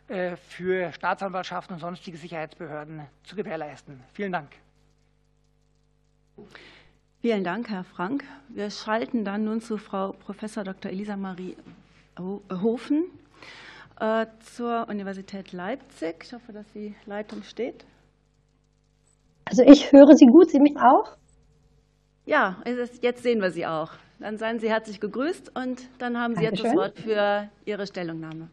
äh, 0.08 0.36
für 0.36 0.92
Staatsanwaltschaften 0.92 1.74
und 1.74 1.80
sonstige 1.80 2.18
Sicherheitsbehörden 2.18 3.06
zu 3.22 3.34
gewährleisten. 3.34 4.00
Vielen 4.12 4.32
Dank. 4.32 4.50
Vielen 7.22 7.44
Dank, 7.44 7.70
Herr 7.70 7.84
Frank. 7.84 8.24
Wir 8.50 8.70
schalten 8.70 9.24
dann 9.24 9.44
nun 9.44 9.62
zu 9.62 9.78
Frau 9.78 10.12
Prof. 10.12 10.36
Dr. 10.40 10.90
Elisa 10.90 11.16
Marie 11.16 11.56
Hofen 12.18 13.04
äh, 14.00 14.26
zur 14.40 14.88
Universität 14.88 15.52
Leipzig. 15.52 16.24
Ich 16.24 16.32
hoffe, 16.32 16.52
dass 16.52 16.66
die 16.72 16.94
Leitung 17.06 17.42
steht. 17.42 17.84
Also 19.44 19.62
ich 19.62 19.92
höre 19.92 20.14
Sie 20.16 20.26
gut, 20.26 20.50
Sie 20.50 20.60
mich 20.60 20.76
auch? 20.76 21.16
Ja, 22.26 22.62
jetzt 23.02 23.22
sehen 23.22 23.40
wir 23.40 23.50
Sie 23.50 23.66
auch. 23.66 23.92
Dann 24.18 24.38
seien 24.38 24.58
Sie 24.58 24.70
herzlich 24.70 25.00
gegrüßt 25.00 25.52
und 25.56 25.88
dann 25.98 26.18
haben 26.18 26.34
Sie 26.34 26.44
Dankeschön. 26.44 26.66
jetzt 26.66 26.74
das 26.74 26.82
Wort 26.82 26.98
für 26.98 27.50
Ihre 27.66 27.86
Stellungnahme. 27.86 28.48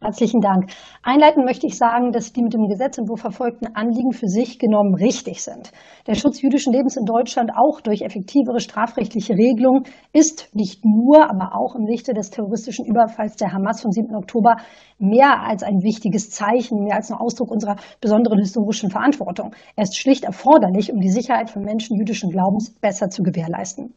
Herzlichen 0.00 0.40
Dank. 0.40 0.70
Einleitend 1.02 1.44
möchte 1.44 1.66
ich 1.66 1.76
sagen, 1.76 2.12
dass 2.12 2.32
die 2.32 2.42
mit 2.42 2.54
dem 2.54 2.68
Gesetzentwurf 2.68 3.18
verfolgten 3.18 3.74
Anliegen 3.74 4.12
für 4.12 4.28
sich 4.28 4.60
genommen 4.60 4.94
richtig 4.94 5.42
sind. 5.42 5.72
Der 6.06 6.14
Schutz 6.14 6.40
jüdischen 6.40 6.72
Lebens 6.72 6.96
in 6.96 7.04
Deutschland 7.04 7.50
auch 7.56 7.80
durch 7.80 8.02
effektivere 8.02 8.60
strafrechtliche 8.60 9.32
Regelungen 9.32 9.82
ist 10.12 10.50
nicht 10.54 10.84
nur, 10.84 11.28
aber 11.28 11.56
auch 11.56 11.74
im 11.74 11.84
Lichte 11.84 12.14
des 12.14 12.30
terroristischen 12.30 12.86
Überfalls 12.86 13.34
der 13.34 13.52
Hamas 13.52 13.82
vom 13.82 13.90
7. 13.90 14.14
Oktober 14.14 14.58
mehr 15.00 15.42
als 15.42 15.64
ein 15.64 15.82
wichtiges 15.82 16.30
Zeichen, 16.30 16.84
mehr 16.84 16.94
als 16.94 17.10
ein 17.10 17.18
Ausdruck 17.18 17.50
unserer 17.50 17.74
besonderen 18.00 18.38
historischen 18.38 18.90
Verantwortung. 18.90 19.52
Er 19.74 19.82
ist 19.82 19.98
schlicht 19.98 20.22
erforderlich, 20.22 20.92
um 20.92 21.00
die 21.00 21.10
Sicherheit 21.10 21.50
von 21.50 21.62
Menschen 21.64 21.98
jüdischen 21.98 22.30
Glaubens 22.30 22.72
besser 22.80 23.08
zu 23.08 23.24
gewährleisten. 23.24 23.94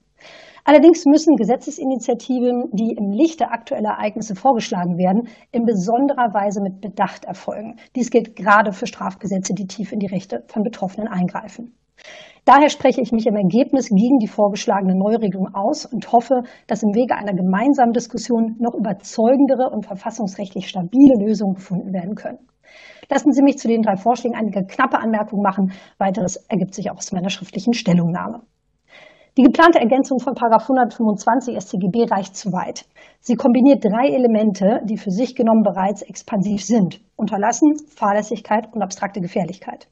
Allerdings 0.63 1.05
müssen 1.05 1.35
Gesetzesinitiativen, 1.35 2.69
die 2.71 2.95
im 2.97 3.11
Lichte 3.11 3.49
aktueller 3.49 3.91
Ereignisse 3.91 4.35
vorgeschlagen 4.35 4.97
werden, 4.97 5.27
in 5.51 5.65
besonderer 5.65 6.33
Weise 6.33 6.61
mit 6.61 6.81
Bedacht 6.81 7.25
erfolgen. 7.25 7.77
Dies 7.95 8.11
gilt 8.11 8.35
gerade 8.35 8.71
für 8.71 8.85
Strafgesetze, 8.85 9.53
die 9.53 9.67
tief 9.67 9.91
in 9.91 9.99
die 9.99 10.07
Rechte 10.07 10.43
von 10.47 10.63
Betroffenen 10.63 11.07
eingreifen. 11.07 11.75
Daher 12.45 12.69
spreche 12.69 13.01
ich 13.01 13.11
mich 13.11 13.27
im 13.27 13.35
Ergebnis 13.35 13.89
gegen 13.89 14.17
die 14.17 14.27
vorgeschlagene 14.27 14.95
Neuregelung 14.95 15.53
aus 15.53 15.85
und 15.85 16.11
hoffe, 16.11 16.41
dass 16.65 16.81
im 16.81 16.95
Wege 16.95 17.15
einer 17.15 17.33
gemeinsamen 17.33 17.93
Diskussion 17.93 18.55
noch 18.59 18.73
überzeugendere 18.73 19.69
und 19.69 19.85
verfassungsrechtlich 19.85 20.67
stabile 20.67 21.23
Lösungen 21.23 21.53
gefunden 21.55 21.93
werden 21.93 22.15
können. 22.15 22.39
Lassen 23.09 23.31
Sie 23.31 23.43
mich 23.43 23.57
zu 23.57 23.67
den 23.67 23.81
drei 23.81 23.95
Vorschlägen 23.95 24.35
einige 24.35 24.65
knappe 24.65 24.97
Anmerkungen 24.97 25.43
machen. 25.43 25.73
Weiteres 25.97 26.37
ergibt 26.47 26.73
sich 26.73 26.89
auch 26.89 26.97
aus 26.97 27.11
meiner 27.11 27.29
schriftlichen 27.29 27.73
Stellungnahme. 27.73 28.41
Die 29.37 29.43
geplante 29.43 29.79
Ergänzung 29.79 30.19
von 30.19 30.35
125 30.35 31.57
StGB 31.57 32.03
reicht 32.11 32.35
zu 32.35 32.51
weit. 32.51 32.83
Sie 33.21 33.35
kombiniert 33.35 33.81
drei 33.81 34.09
Elemente, 34.09 34.81
die 34.83 34.97
für 34.97 35.11
sich 35.11 35.35
genommen 35.35 35.63
bereits 35.63 36.01
expansiv 36.01 36.65
sind. 36.65 36.99
Unterlassen, 37.15 37.77
Fahrlässigkeit 37.87 38.67
und 38.73 38.81
abstrakte 38.81 39.21
Gefährlichkeit. 39.21 39.87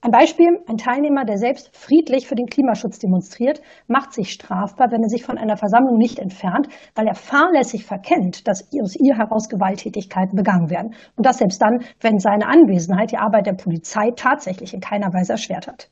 Ein 0.00 0.10
Beispiel, 0.10 0.48
ein 0.66 0.78
Teilnehmer, 0.78 1.24
der 1.24 1.38
selbst 1.38 1.70
friedlich 1.76 2.26
für 2.26 2.34
den 2.34 2.46
Klimaschutz 2.46 2.98
demonstriert, 2.98 3.62
macht 3.86 4.12
sich 4.12 4.32
strafbar, 4.32 4.90
wenn 4.90 5.04
er 5.04 5.08
sich 5.08 5.22
von 5.22 5.38
einer 5.38 5.56
Versammlung 5.56 5.96
nicht 5.96 6.18
entfernt, 6.18 6.66
weil 6.96 7.06
er 7.06 7.14
fahrlässig 7.14 7.84
verkennt, 7.84 8.48
dass 8.48 8.68
aus 8.82 8.96
ihr 8.96 9.16
heraus 9.16 9.48
Gewalttätigkeiten 9.48 10.34
begangen 10.34 10.70
werden. 10.70 10.94
Und 11.14 11.24
das 11.24 11.38
selbst 11.38 11.62
dann, 11.62 11.84
wenn 12.00 12.18
seine 12.18 12.48
Anwesenheit 12.48 13.12
die 13.12 13.18
Arbeit 13.18 13.46
der 13.46 13.52
Polizei 13.52 14.10
tatsächlich 14.16 14.74
in 14.74 14.80
keiner 14.80 15.14
Weise 15.14 15.34
erschwert 15.34 15.68
hat 15.68 15.88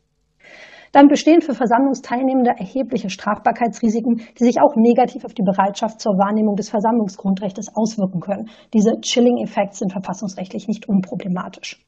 dann 0.92 1.08
bestehen 1.08 1.40
für 1.40 1.54
Versammlungsteilnehmende 1.54 2.50
erhebliche 2.50 3.10
Strafbarkeitsrisiken, 3.10 4.22
die 4.38 4.44
sich 4.44 4.60
auch 4.60 4.76
negativ 4.76 5.24
auf 5.24 5.34
die 5.34 5.42
Bereitschaft 5.42 6.00
zur 6.00 6.14
Wahrnehmung 6.18 6.56
des 6.56 6.70
Versammlungsgrundrechts 6.70 7.68
auswirken 7.74 8.20
können. 8.20 8.48
Diese 8.74 9.00
Chilling-Effekte 9.00 9.76
sind 9.76 9.92
verfassungsrechtlich 9.92 10.68
nicht 10.68 10.88
unproblematisch. 10.88 11.78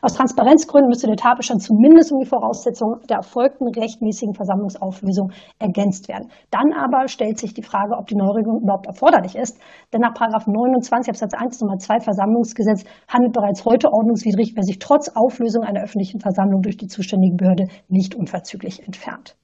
Aus 0.00 0.14
Transparenzgründen 0.14 0.88
müsste 0.88 1.06
der 1.06 1.16
Tatbestand 1.16 1.62
zumindest 1.62 2.12
um 2.12 2.20
die 2.20 2.26
Voraussetzungen 2.26 3.00
der 3.08 3.18
erfolgten 3.18 3.68
rechtmäßigen 3.68 4.34
Versammlungsauflösung 4.34 5.32
ergänzt 5.58 6.08
werden. 6.08 6.30
Dann 6.50 6.72
aber 6.72 7.08
stellt 7.08 7.38
sich 7.38 7.54
die 7.54 7.62
Frage, 7.62 7.96
ob 7.96 8.06
die 8.06 8.16
Neuregelung 8.16 8.62
überhaupt 8.62 8.86
erforderlich 8.86 9.36
ist. 9.36 9.58
Denn 9.92 10.00
nach 10.00 10.14
29 10.14 11.10
Absatz 11.10 11.34
1 11.34 11.60
Nummer 11.60 11.78
2 11.78 12.00
Versammlungsgesetz 12.00 12.84
handelt 13.08 13.32
bereits 13.32 13.64
heute 13.64 13.92
ordnungswidrig, 13.92 14.52
wer 14.54 14.62
sich 14.62 14.78
trotz 14.78 15.08
Auflösung 15.14 15.62
einer 15.62 15.82
öffentlichen 15.82 16.20
Versammlung 16.20 16.62
durch 16.62 16.76
die 16.76 16.88
zuständige 16.88 17.36
Behörde 17.36 17.68
nicht 17.88 18.14
unverzüglich 18.14 18.84
entfernt. 18.84 19.36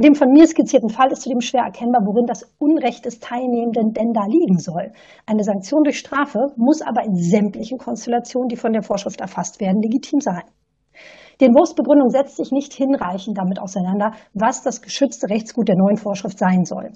In 0.00 0.04
dem 0.04 0.14
von 0.14 0.32
mir 0.32 0.46
skizzierten 0.46 0.88
Fall 0.88 1.12
ist 1.12 1.20
zudem 1.20 1.42
schwer 1.42 1.64
erkennbar, 1.64 2.06
worin 2.06 2.24
das 2.24 2.50
Unrecht 2.56 3.04
des 3.04 3.20
Teilnehmenden 3.20 3.92
denn 3.92 4.14
da 4.14 4.24
liegen 4.24 4.58
soll. 4.58 4.94
Eine 5.26 5.44
Sanktion 5.44 5.84
durch 5.84 5.98
Strafe 5.98 6.54
muss 6.56 6.80
aber 6.80 7.04
in 7.04 7.16
sämtlichen 7.16 7.76
Konstellationen, 7.76 8.48
die 8.48 8.56
von 8.56 8.72
der 8.72 8.82
Vorschrift 8.82 9.20
erfasst 9.20 9.60
werden, 9.60 9.82
legitim 9.82 10.22
sein. 10.22 10.44
Die 11.40 11.46
Entwurfsbegründung 11.46 12.10
setzt 12.10 12.36
sich 12.36 12.52
nicht 12.52 12.74
hinreichend 12.74 13.38
damit 13.38 13.58
auseinander, 13.58 14.12
was 14.34 14.62
das 14.62 14.82
geschützte 14.82 15.30
Rechtsgut 15.30 15.68
der 15.68 15.76
neuen 15.76 15.96
Vorschrift 15.96 16.38
sein 16.38 16.66
soll. 16.66 16.92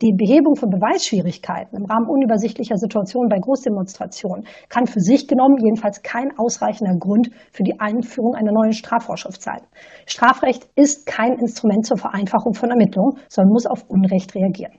Die 0.00 0.14
Behebung 0.16 0.54
von 0.54 0.70
Beweisschwierigkeiten 0.70 1.76
im 1.76 1.84
Rahmen 1.84 2.08
unübersichtlicher 2.08 2.76
Situationen 2.76 3.28
bei 3.28 3.40
Großdemonstrationen 3.40 4.46
kann 4.68 4.86
für 4.86 5.00
sich 5.00 5.26
genommen 5.26 5.56
jedenfalls 5.58 6.02
kein 6.02 6.30
ausreichender 6.38 6.96
Grund 6.96 7.30
für 7.50 7.64
die 7.64 7.80
Einführung 7.80 8.36
einer 8.36 8.52
neuen 8.52 8.72
Strafvorschrift 8.72 9.42
sein. 9.42 9.62
Strafrecht 10.06 10.68
ist 10.76 11.04
kein 11.04 11.32
Instrument 11.32 11.84
zur 11.84 11.96
Vereinfachung 11.96 12.54
von 12.54 12.70
Ermittlungen, 12.70 13.18
sondern 13.28 13.52
muss 13.52 13.66
auf 13.66 13.84
Unrecht 13.88 14.32
reagieren. 14.36 14.78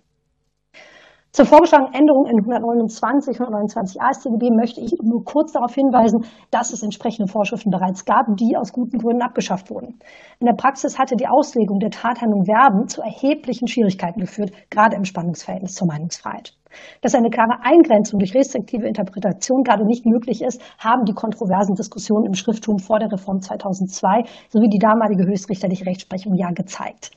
Zur 1.32 1.46
vorgeschlagenen 1.46 1.94
Änderung 1.94 2.26
in 2.26 2.40
129, 2.40 3.40
129 3.40 4.02
AStGB 4.02 4.50
möchte 4.50 4.82
ich 4.82 4.94
nur 5.04 5.24
kurz 5.24 5.52
darauf 5.52 5.76
hinweisen, 5.76 6.26
dass 6.50 6.74
es 6.74 6.82
entsprechende 6.82 7.32
Vorschriften 7.32 7.70
bereits 7.70 8.04
gab, 8.04 8.26
die 8.36 8.58
aus 8.58 8.74
guten 8.74 8.98
Gründen 8.98 9.22
abgeschafft 9.22 9.70
wurden. 9.70 10.00
In 10.40 10.48
der 10.48 10.56
Praxis 10.56 10.98
hatte 10.98 11.16
die 11.16 11.28
Auslegung 11.28 11.78
der 11.78 11.92
Tathandlung 11.92 12.48
Werben 12.48 12.88
zu 12.88 13.04
erheblichen 13.04 13.68
Schwierigkeiten 13.68 14.22
geführt, 14.22 14.52
gerade 14.72 14.96
im 14.96 15.04
Spannungsverhältnis 15.04 15.76
zur 15.76 15.86
Meinungsfreiheit. 15.86 16.58
Dass 17.02 17.14
eine 17.14 17.30
klare 17.30 17.62
Eingrenzung 17.62 18.18
durch 18.18 18.34
restriktive 18.34 18.88
Interpretation 18.88 19.62
gerade 19.62 19.86
nicht 19.86 20.08
möglich 20.08 20.42
ist, 20.42 20.60
haben 20.80 21.06
die 21.06 21.14
kontroversen 21.14 21.76
Diskussionen 21.76 22.26
im 22.26 22.34
Schrifttum 22.34 22.80
vor 22.80 22.98
der 22.98 23.12
Reform 23.12 23.40
2002 23.40 24.24
sowie 24.50 24.70
die 24.70 24.80
damalige 24.80 25.30
höchstrichterliche 25.30 25.86
Rechtsprechung 25.86 26.34
ja 26.34 26.50
gezeigt. 26.50 27.12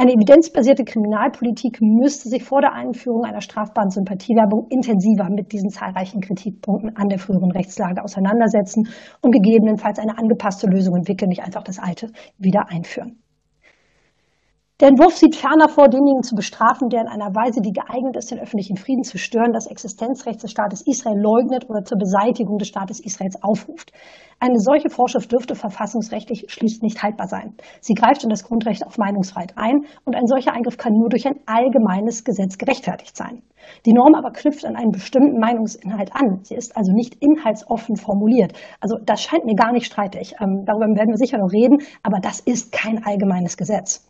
Eine 0.00 0.12
evidenzbasierte 0.12 0.84
Kriminalpolitik 0.84 1.80
müsste 1.80 2.28
sich 2.28 2.44
vor 2.44 2.60
der 2.60 2.72
Einführung 2.72 3.24
einer 3.24 3.40
strafbaren 3.40 3.90
Sympathiewerbung 3.90 4.68
intensiver 4.70 5.28
mit 5.28 5.50
diesen 5.50 5.70
zahlreichen 5.70 6.20
Kritikpunkten 6.20 6.94
an 6.94 7.08
der 7.08 7.18
früheren 7.18 7.50
Rechtslage 7.50 8.04
auseinandersetzen 8.04 8.88
und 9.22 9.32
gegebenenfalls 9.32 9.98
eine 9.98 10.16
angepasste 10.16 10.68
Lösung 10.68 10.94
entwickeln, 10.94 11.30
nicht 11.30 11.42
einfach 11.42 11.64
das 11.64 11.80
Alte 11.80 12.12
wieder 12.38 12.70
einführen. 12.70 13.18
Der 14.80 14.90
Entwurf 14.90 15.16
sieht 15.16 15.34
ferner 15.34 15.68
vor, 15.68 15.88
denjenigen 15.88 16.22
zu 16.22 16.36
bestrafen, 16.36 16.88
der 16.88 17.00
in 17.00 17.08
einer 17.08 17.34
Weise, 17.34 17.60
die 17.60 17.72
geeignet 17.72 18.14
ist, 18.16 18.30
den 18.30 18.38
öffentlichen 18.38 18.76
Frieden 18.76 19.02
zu 19.02 19.18
stören, 19.18 19.52
das 19.52 19.66
Existenzrecht 19.66 20.40
des 20.40 20.52
Staates 20.52 20.86
Israel 20.86 21.18
leugnet 21.18 21.68
oder 21.68 21.82
zur 21.82 21.98
Beseitigung 21.98 22.58
des 22.58 22.68
Staates 22.68 23.00
Israels 23.00 23.42
aufruft. 23.42 23.90
Eine 24.38 24.60
solche 24.60 24.88
Vorschrift 24.88 25.32
dürfte 25.32 25.56
verfassungsrechtlich 25.56 26.44
schlicht 26.46 26.84
nicht 26.84 27.02
haltbar 27.02 27.26
sein. 27.26 27.56
Sie 27.80 27.94
greift 27.94 28.22
in 28.22 28.30
das 28.30 28.44
Grundrecht 28.44 28.86
auf 28.86 28.98
Meinungsfreiheit 28.98 29.54
ein 29.56 29.84
und 30.04 30.14
ein 30.14 30.28
solcher 30.28 30.52
Eingriff 30.52 30.76
kann 30.76 30.92
nur 30.92 31.08
durch 31.08 31.26
ein 31.26 31.40
allgemeines 31.46 32.22
Gesetz 32.22 32.56
gerechtfertigt 32.56 33.16
sein. 33.16 33.42
Die 33.84 33.92
Norm 33.92 34.14
aber 34.14 34.30
knüpft 34.30 34.64
an 34.64 34.76
einen 34.76 34.92
bestimmten 34.92 35.40
Meinungsinhalt 35.40 36.14
an. 36.14 36.44
Sie 36.44 36.54
ist 36.54 36.76
also 36.76 36.92
nicht 36.92 37.16
inhaltsoffen 37.18 37.96
formuliert. 37.96 38.52
Also 38.80 38.96
das 39.04 39.22
scheint 39.22 39.44
mir 39.44 39.56
gar 39.56 39.72
nicht 39.72 39.86
streitig. 39.86 40.36
Ähm, 40.40 40.62
darüber 40.64 40.86
werden 40.94 41.10
wir 41.10 41.18
sicher 41.18 41.38
noch 41.38 41.50
reden, 41.52 41.78
aber 42.04 42.20
das 42.20 42.38
ist 42.38 42.70
kein 42.70 43.04
allgemeines 43.04 43.56
Gesetz. 43.56 44.08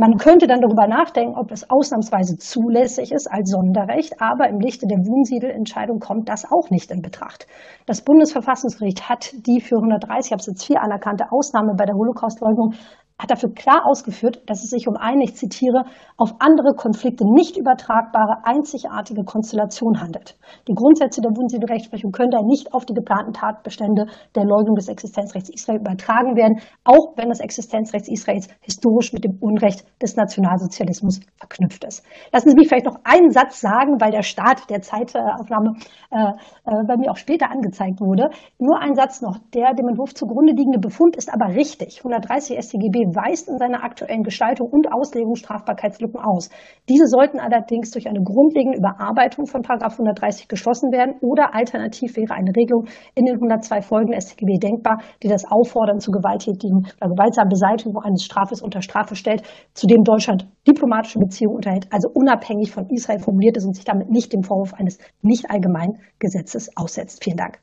Man 0.00 0.16
könnte 0.16 0.46
dann 0.46 0.60
darüber 0.60 0.86
nachdenken, 0.86 1.34
ob 1.34 1.50
es 1.50 1.70
ausnahmsweise 1.70 2.38
zulässig 2.38 3.10
ist 3.10 3.26
als 3.26 3.50
Sonderrecht, 3.50 4.20
aber 4.20 4.48
im 4.48 4.60
Lichte 4.60 4.86
der 4.86 5.04
Wunsiedel-Entscheidung 5.04 5.98
kommt 5.98 6.28
das 6.28 6.48
auch 6.48 6.70
nicht 6.70 6.92
in 6.92 7.02
Betracht. 7.02 7.48
Das 7.84 8.02
Bundesverfassungsgericht 8.02 9.08
hat 9.08 9.32
die 9.48 9.60
für 9.60 9.74
130 9.78 10.34
Absatz 10.34 10.64
4 10.64 10.82
anerkannte 10.82 11.32
Ausnahme 11.32 11.74
bei 11.74 11.84
der 11.84 11.96
Holocaustleugnung 11.96 12.74
hat 13.18 13.30
dafür 13.32 13.52
klar 13.52 13.84
ausgeführt, 13.84 14.42
dass 14.46 14.62
es 14.62 14.70
sich 14.70 14.86
um 14.86 14.96
eine, 14.96 15.24
ich 15.24 15.34
zitiere, 15.34 15.84
auf 16.16 16.34
andere 16.38 16.74
Konflikte 16.76 17.24
nicht 17.24 17.56
übertragbare, 17.56 18.44
einzigartige 18.44 19.24
Konstellation 19.24 20.00
handelt. 20.00 20.36
Die 20.68 20.74
Grundsätze 20.74 21.20
der 21.20 21.30
Bundesrechtsprechung 21.30 22.12
können 22.12 22.30
daher 22.30 22.46
nicht 22.46 22.72
auf 22.72 22.86
die 22.86 22.94
geplanten 22.94 23.32
Tatbestände 23.32 24.06
der 24.36 24.44
Leugnung 24.44 24.76
des 24.76 24.88
Existenzrechts 24.88 25.50
Israel 25.50 25.80
übertragen 25.80 26.36
werden, 26.36 26.60
auch 26.84 27.16
wenn 27.16 27.28
das 27.28 27.40
Existenzrecht 27.40 28.08
Israels 28.08 28.48
historisch 28.60 29.12
mit 29.12 29.24
dem 29.24 29.38
Unrecht 29.40 29.84
des 30.00 30.14
Nationalsozialismus 30.14 31.20
verknüpft 31.36 31.84
ist. 31.84 32.04
Lassen 32.32 32.50
Sie 32.50 32.56
mich 32.56 32.68
vielleicht 32.68 32.86
noch 32.86 33.00
einen 33.02 33.30
Satz 33.30 33.60
sagen, 33.60 34.00
weil 34.00 34.12
der 34.12 34.22
Start 34.22 34.70
der 34.70 34.80
Zeitaufnahme 34.80 35.74
äh, 36.10 36.32
äh, 36.66 36.84
bei 36.86 36.96
mir 36.96 37.10
auch 37.10 37.16
später 37.16 37.50
angezeigt 37.50 38.00
wurde. 38.00 38.30
Nur 38.58 38.78
ein 38.80 38.94
Satz 38.94 39.20
noch. 39.20 39.38
Der 39.54 39.74
dem 39.74 39.88
Entwurf 39.88 40.14
zugrunde 40.14 40.52
liegende 40.52 40.78
Befund 40.78 41.16
ist 41.16 41.32
aber 41.32 41.54
richtig. 41.54 41.98
130 41.98 42.58
StGB 42.58 43.07
weist 43.14 43.48
in 43.48 43.58
seiner 43.58 43.84
aktuellen 43.84 44.22
Gestaltung 44.22 44.68
und 44.70 44.92
Auslegung 44.92 45.34
Strafbarkeitslücken 45.34 46.20
aus. 46.20 46.50
Diese 46.88 47.06
sollten 47.06 47.38
allerdings 47.38 47.90
durch 47.90 48.08
eine 48.08 48.22
grundlegende 48.22 48.78
Überarbeitung 48.78 49.46
von 49.46 49.62
130 49.64 50.48
geschlossen 50.48 50.92
werden 50.92 51.16
oder 51.20 51.54
alternativ 51.54 52.16
wäre 52.16 52.34
eine 52.34 52.50
Regelung 52.56 52.86
in 53.14 53.26
den 53.26 53.34
102 53.34 53.82
Folgen 53.82 54.18
StGB 54.18 54.58
denkbar, 54.58 54.98
die 55.22 55.28
das 55.28 55.44
Auffordern 55.44 56.00
zu 56.00 56.10
gewalttätigen 56.10 56.86
oder 57.00 57.10
gewaltsamen 57.10 57.48
Beseitigung 57.48 58.02
eines 58.02 58.24
Strafes 58.24 58.62
unter 58.62 58.82
Strafe 58.82 59.16
stellt, 59.16 59.42
zu 59.74 59.86
dem 59.86 60.02
Deutschland 60.04 60.48
diplomatische 60.66 61.18
Beziehungen 61.18 61.56
unterhält, 61.56 61.86
also 61.90 62.08
unabhängig 62.12 62.70
von 62.70 62.88
Israel 62.88 63.18
formuliert 63.18 63.56
ist 63.56 63.66
und 63.66 63.74
sich 63.74 63.84
damit 63.84 64.10
nicht 64.10 64.32
dem 64.32 64.42
Vorwurf 64.42 64.74
eines 64.74 64.98
nicht 65.22 65.50
allgemeinen 65.50 65.98
Gesetzes 66.18 66.70
aussetzt. 66.76 67.22
Vielen 67.22 67.36
Dank. 67.36 67.58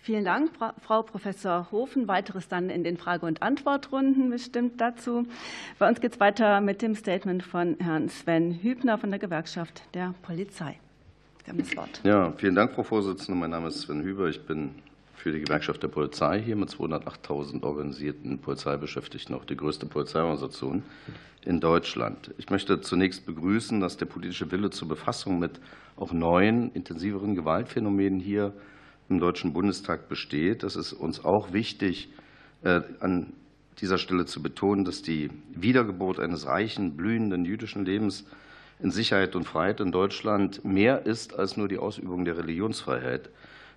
Vielen 0.00 0.24
Dank, 0.24 0.50
Frau 0.80 1.02
Professor 1.02 1.68
Hofen. 1.70 2.08
Weiteres 2.08 2.48
dann 2.48 2.70
in 2.70 2.84
den 2.84 2.96
Frage- 2.96 3.26
und 3.26 3.42
Antwortrunden 3.42 4.30
bestimmt 4.30 4.80
dazu. 4.80 5.26
Bei 5.78 5.88
uns 5.88 6.00
geht 6.00 6.12
es 6.12 6.20
weiter 6.20 6.60
mit 6.60 6.82
dem 6.82 6.94
Statement 6.94 7.42
von 7.42 7.76
Herrn 7.78 8.08
Sven 8.08 8.58
Hübner 8.62 8.98
von 8.98 9.10
der 9.10 9.18
Gewerkschaft 9.18 9.82
der 9.94 10.14
Polizei. 10.22 10.78
Sie 11.44 11.50
haben 11.50 11.58
das 11.58 11.76
Wort. 11.76 12.00
Ja, 12.04 12.32
vielen 12.36 12.54
Dank, 12.54 12.72
Frau 12.72 12.82
Vorsitzende. 12.82 13.38
Mein 13.38 13.50
Name 13.50 13.68
ist 13.68 13.80
Sven 13.82 14.02
Hüber. 14.02 14.28
Ich 14.28 14.44
bin 14.46 14.74
für 15.14 15.32
die 15.32 15.40
Gewerkschaft 15.40 15.82
der 15.82 15.88
Polizei 15.88 16.40
hier 16.40 16.56
mit 16.56 16.68
208.000 16.68 17.62
organisierten 17.62 18.38
Polizeibeschäftigten, 18.38 19.34
auch 19.34 19.44
die 19.44 19.56
größte 19.56 19.86
Polizeiorganisation 19.86 20.82
in 21.44 21.60
Deutschland. 21.60 22.34
Ich 22.38 22.50
möchte 22.50 22.80
zunächst 22.80 23.26
begrüßen, 23.26 23.80
dass 23.80 23.96
der 23.96 24.06
politische 24.06 24.50
Wille 24.50 24.70
zur 24.70 24.88
Befassung 24.88 25.38
mit 25.38 25.60
auch 25.96 26.12
neuen, 26.12 26.72
intensiveren 26.72 27.34
Gewaltphänomenen 27.34 28.20
hier 28.20 28.52
im 29.08 29.18
Deutschen 29.20 29.52
Bundestag 29.52 30.08
besteht. 30.08 30.62
Das 30.62 30.76
ist 30.76 30.92
uns 30.92 31.24
auch 31.24 31.52
wichtig, 31.52 32.08
äh, 32.62 32.80
an 33.00 33.32
dieser 33.80 33.98
Stelle 33.98 34.24
zu 34.24 34.42
betonen, 34.42 34.84
dass 34.84 35.02
die 35.02 35.30
Wiedergeburt 35.54 36.18
eines 36.18 36.46
reichen, 36.46 36.96
blühenden 36.96 37.44
jüdischen 37.44 37.84
Lebens 37.84 38.24
in 38.78 38.90
Sicherheit 38.90 39.36
und 39.36 39.44
Freiheit 39.44 39.80
in 39.80 39.92
Deutschland 39.92 40.64
mehr 40.64 41.06
ist 41.06 41.38
als 41.38 41.56
nur 41.56 41.68
die 41.68 41.78
Ausübung 41.78 42.24
der 42.24 42.36
Religionsfreiheit. 42.38 43.30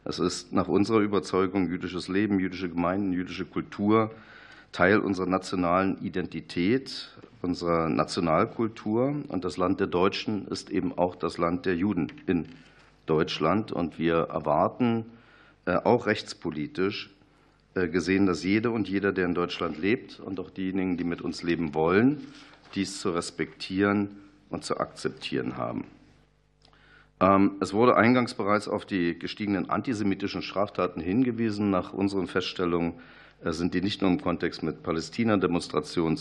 Das 0.03 0.19
ist 0.19 0.53
nach 0.53 0.67
unserer 0.67 0.99
Überzeugung 0.99 1.69
jüdisches 1.69 2.07
Leben, 2.07 2.39
jüdische 2.39 2.69
Gemeinden, 2.69 3.13
jüdische 3.13 3.45
Kultur, 3.45 4.11
Teil 4.71 4.99
unserer 4.99 5.25
nationalen 5.25 5.97
Identität, 6.01 7.09
unserer 7.41 7.89
Nationalkultur. 7.89 9.23
Und 9.27 9.43
das 9.43 9.57
Land 9.57 9.79
der 9.79 9.87
Deutschen 9.87 10.47
ist 10.47 10.69
eben 10.69 10.97
auch 10.97 11.15
das 11.15 11.37
Land 11.37 11.65
der 11.65 11.75
Juden 11.75 12.11
in 12.27 12.47
Deutschland. 13.05 13.71
Und 13.71 13.99
wir 13.99 14.15
erwarten 14.15 15.05
auch 15.77 16.07
rechtspolitisch 16.07 17.09
äh, 17.75 17.87
gesehen, 17.87 18.25
dass 18.25 18.43
jede 18.43 18.71
und 18.71 18.89
jeder, 18.89 19.11
der 19.11 19.25
in 19.25 19.35
Deutschland 19.35 19.77
lebt 19.77 20.19
und 20.19 20.39
auch 20.39 20.49
diejenigen, 20.49 20.97
die 20.97 21.03
mit 21.03 21.21
uns 21.21 21.43
leben 21.43 21.73
wollen, 21.73 22.25
dies 22.75 22.99
zu 22.99 23.11
respektieren 23.11 24.17
und 24.49 24.63
zu 24.63 24.77
akzeptieren 24.77 25.57
haben. 25.57 25.85
Ähm, 27.19 27.53
es 27.59 27.73
wurde 27.73 27.95
eingangs 27.95 28.33
bereits 28.33 28.67
auf 28.67 28.85
die 28.85 29.17
gestiegenen 29.19 29.69
antisemitischen 29.69 30.41
Straftaten 30.41 31.01
hingewiesen. 31.01 31.69
Nach 31.69 31.93
unseren 31.93 32.27
Feststellungen 32.27 32.93
äh, 33.43 33.51
sind 33.51 33.73
die 33.73 33.81
nicht 33.81 34.01
nur 34.01 34.09
im 34.09 34.21
Kontext 34.21 34.63
mit 34.63 34.81
Palästina-Demonstrationen 34.81 36.17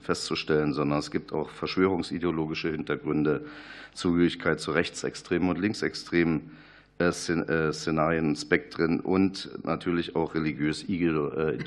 festzustellen, 0.00 0.72
sondern 0.72 0.98
es 1.00 1.10
gibt 1.10 1.32
auch 1.32 1.50
verschwörungsideologische 1.50 2.70
Hintergründe, 2.70 3.44
Zugehörigkeit 3.94 4.60
zu 4.60 4.70
rechtsextremen 4.70 5.48
und 5.48 5.58
linksextremen 5.58 6.38
äh, 6.38 6.42
äh, 6.42 6.44
Szenarien, 7.12 8.36
Spektren 8.36 9.00
und 9.00 9.50
natürlich 9.64 10.14
auch 10.14 10.34
religiös 10.34 10.84
äh, 10.86 11.58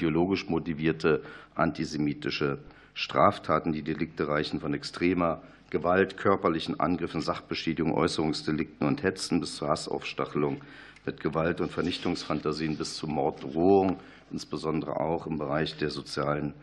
motivierte 0.47 1.23
antisemitische 1.55 2.59
Straftaten. 2.93 3.73
Die 3.73 3.81
Delikte 3.81 4.27
reichen 4.27 4.59
von 4.59 4.73
extremer 4.73 5.41
Gewalt, 5.71 6.17
körperlichen 6.17 6.79
Angriffen, 6.79 7.21
Sachbeschädigung, 7.21 7.95
Äußerungsdelikten 7.95 8.87
und 8.87 9.01
Hetzen 9.01 9.39
bis 9.39 9.55
zur 9.55 9.69
Hassaufstachelung 9.69 10.61
mit 11.03 11.19
Gewalt- 11.19 11.61
und 11.61 11.71
Vernichtungsfantasien 11.71 12.77
bis 12.77 12.95
zu 12.95 13.07
Morddrohung, 13.07 13.99
insbesondere 14.31 14.99
auch 14.99 15.25
im 15.25 15.39
Bereich 15.39 15.75
der 15.77 15.89
sozialen 15.89 16.53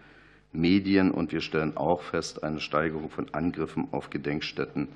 Medien. 0.52 1.10
Und 1.10 1.32
wir 1.32 1.40
stellen 1.40 1.76
auch 1.76 2.02
fest 2.02 2.44
eine 2.44 2.60
Steigerung 2.60 3.10
von 3.10 3.26
Angriffen 3.34 3.88
auf 3.90 4.10
Gedenkstätten 4.10 4.88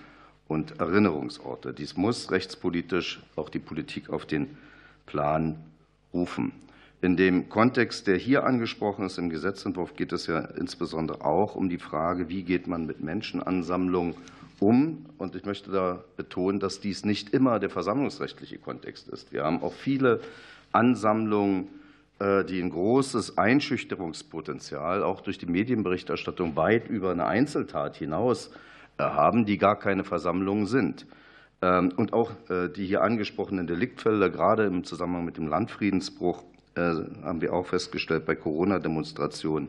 und 0.49 0.79
Erinnerungsorte. 0.79 1.73
Dies 1.73 1.97
muss 1.97 2.31
rechtspolitisch 2.31 3.23
auch 3.37 3.49
die 3.49 3.59
Politik 3.59 4.11
auf 4.11 4.27
den 4.27 4.57
Plan 5.07 5.57
rufen. 6.13 6.53
In 7.01 7.17
dem 7.17 7.49
Kontext, 7.49 8.07
der 8.07 8.17
hier 8.17 8.45
angesprochen 8.45 9.05
ist 9.05 9.19
im 9.19 9.29
Gesetzentwurf, 9.29 9.95
geht 9.95 10.13
es 10.13 10.27
ja 10.27 10.41
insbesondere 10.41 11.25
auch 11.25 11.55
um 11.55 11.69
die 11.69 11.79
Frage, 11.79 12.29
wie 12.29 12.43
geht 12.43 12.67
man 12.67 12.87
mit 12.87 13.03
Menschenansammlungen 13.03 14.15
um. 14.59 15.05
Und 15.19 15.35
ich 15.35 15.45
möchte 15.45 15.71
da 15.71 16.03
betonen, 16.17 16.61
dass 16.61 16.81
dies 16.81 17.05
nicht 17.05 17.31
immer 17.31 17.59
der 17.59 17.69
versammlungsrechtliche 17.69 18.59
Kontext 18.59 19.09
ist. 19.09 19.33
Wir 19.33 19.45
haben 19.45 19.63
auch 19.63 19.75
viele 19.75 20.21
Ansammlungen, 20.73 21.69
äh, 22.21 22.45
die 22.45 22.63
ein 22.63 22.71
großes 22.71 23.37
Einschüchterungspotenzial 23.37 25.03
auch 25.03 25.21
durch 25.21 25.37
die 25.37 25.47
Medienberichterstattung 25.47 26.57
weit 26.57 26.89
über 26.89 27.11
eine 27.11 27.27
Einzeltat 27.27 27.97
hinaus 27.97 28.47
äh, 28.47 28.51
haben, 28.99 29.45
die 29.45 29.59
gar 29.59 29.79
keine 29.79 30.05
Versammlungen 30.05 30.67
sind. 30.67 31.07
Ähm, 31.63 31.93
und 31.97 32.13
auch 32.13 32.33
äh, 32.51 32.69
die 32.69 32.87
hier 32.87 33.03
angesprochenen 33.03 33.67
Deliktfelder, 33.67 34.31
gerade 34.31 34.65
im 34.65 34.85
Zusammenhang 34.85 35.25
mit 35.25 35.37
dem 35.37 35.49
Landfriedensbruch, 35.49 36.43
äh, 36.75 36.81
haben 37.23 37.41
wir 37.41 37.53
auch 37.53 37.67
festgestellt 37.67 38.27
bei 38.27 38.35
Corona-Demonstrationen, 38.35 39.69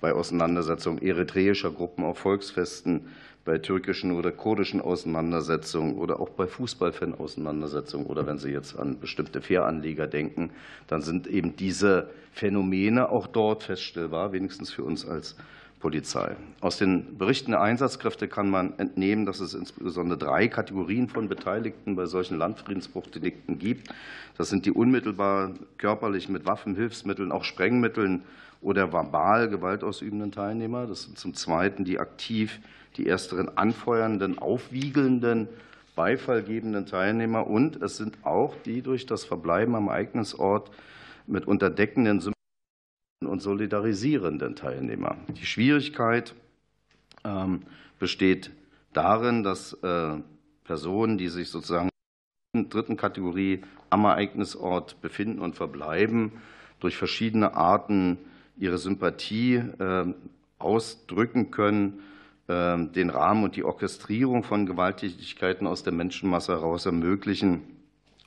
bei 0.00 0.12
Auseinandersetzungen 0.12 1.00
eritreischer 1.00 1.70
Gruppen 1.70 2.04
auf 2.04 2.18
Volksfesten, 2.18 3.06
bei 3.44 3.58
türkischen 3.58 4.12
oder 4.12 4.32
kurdischen 4.32 4.80
Auseinandersetzungen 4.80 5.96
oder 5.96 6.18
auch 6.18 6.30
bei 6.30 6.46
Fußballfan-Auseinandersetzungen 6.46 8.06
oder 8.06 8.26
wenn 8.26 8.38
Sie 8.38 8.50
jetzt 8.50 8.76
an 8.76 8.98
bestimmte 8.98 9.40
Fähranleger 9.40 10.08
denken, 10.08 10.50
dann 10.88 11.00
sind 11.00 11.28
eben 11.28 11.54
diese 11.54 12.10
Phänomene 12.32 13.08
auch 13.08 13.28
dort 13.28 13.62
feststellbar, 13.62 14.32
wenigstens 14.32 14.72
für 14.72 14.82
uns 14.82 15.06
als 15.06 15.36
Polizei. 15.80 16.36
Aus 16.60 16.78
den 16.78 17.18
Berichten 17.18 17.50
der 17.50 17.60
Einsatzkräfte 17.60 18.28
kann 18.28 18.48
man 18.48 18.78
entnehmen, 18.78 19.26
dass 19.26 19.40
es 19.40 19.54
insbesondere 19.54 20.18
drei 20.18 20.48
Kategorien 20.48 21.08
von 21.08 21.28
Beteiligten 21.28 21.96
bei 21.96 22.06
solchen 22.06 22.38
Landfriedensbruchdelikten 22.38 23.58
gibt. 23.58 23.88
Das 24.38 24.48
sind 24.48 24.66
die 24.66 24.72
unmittelbar 24.72 25.52
körperlich 25.78 26.28
mit 26.28 26.46
Waffen, 26.46 26.74
Hilfsmitteln, 26.74 27.30
auch 27.30 27.44
Sprengmitteln 27.44 28.22
oder 28.62 28.92
verbal 28.92 29.48
gewaltausübenden 29.48 30.32
Teilnehmer. 30.32 30.86
Das 30.86 31.02
sind 31.02 31.18
zum 31.18 31.34
Zweiten 31.34 31.84
die 31.84 31.98
aktiv 31.98 32.58
die 32.96 33.06
ersteren 33.06 33.56
anfeuernden, 33.56 34.38
aufwiegelnden, 34.38 35.48
beifallgebenden 35.94 36.86
Teilnehmer. 36.86 37.46
Und 37.46 37.82
es 37.82 37.96
sind 37.96 38.16
auch 38.22 38.54
die 38.64 38.82
durch 38.82 39.06
das 39.06 39.24
Verbleiben 39.24 39.74
am 39.74 39.88
Ereignisort 39.88 40.70
mit 41.26 41.46
unterdeckenden 41.46 42.20
und 43.24 43.40
solidarisierenden 43.40 44.56
Teilnehmer. 44.56 45.16
Die 45.28 45.46
Schwierigkeit 45.46 46.34
ähm, 47.24 47.62
besteht 47.98 48.50
darin, 48.92 49.42
dass 49.42 49.72
äh, 49.82 50.18
Personen, 50.64 51.16
die 51.16 51.28
sich 51.28 51.48
sozusagen 51.48 51.88
in 52.52 52.64
der 52.64 52.70
dritten 52.70 52.98
Kategorie 52.98 53.62
am 53.88 54.04
Ereignisort 54.04 55.00
befinden 55.00 55.38
und 55.38 55.56
verbleiben, 55.56 56.32
durch 56.80 56.98
verschiedene 56.98 57.54
Arten 57.54 58.18
ihre 58.58 58.76
Sympathie 58.76 59.62
ähm, 59.80 60.14
ausdrücken 60.58 61.50
können, 61.50 62.00
ähm, 62.48 62.92
den 62.92 63.08
Rahmen 63.08 63.44
und 63.44 63.56
die 63.56 63.64
Orchestrierung 63.64 64.42
von 64.42 64.66
Gewalttätigkeiten 64.66 65.66
aus 65.66 65.82
der 65.82 65.94
Menschenmasse 65.94 66.52
heraus 66.52 66.84
ermöglichen 66.84 67.62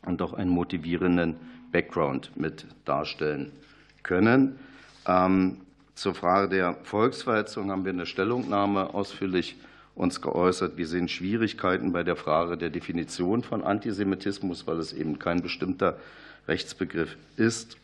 und 0.03 0.23
auch 0.23 0.33
einen 0.33 0.49
motivierenden 0.49 1.35
Background 1.71 2.31
mit 2.35 2.65
darstellen 2.85 3.51
können. 4.01 4.57
Ähm, 5.09 5.57
zur 5.95 6.13
Frage 6.13 6.49
der 6.49 6.75
Volksverhetzung 6.83 7.71
haben 7.71 7.83
wir 7.83 7.91
in 7.91 7.97
der 7.97 8.05
Stellungnahme 8.05 8.93
ausführlich 8.93 9.57
uns 9.95 10.21
geäußert. 10.21 10.77
Wir 10.77 10.87
sehen 10.87 11.09
Schwierigkeiten 11.09 11.91
bei 11.91 12.03
der 12.03 12.15
Frage 12.15 12.57
der 12.57 12.69
Definition 12.69 13.43
von 13.43 13.63
Antisemitismus, 13.63 14.67
weil 14.67 14.77
es 14.77 14.93
eben 14.93 15.19
kein 15.19 15.41
bestimmter 15.41 15.97
Rechtsbegriff 16.47 17.17
ist. 17.37 17.77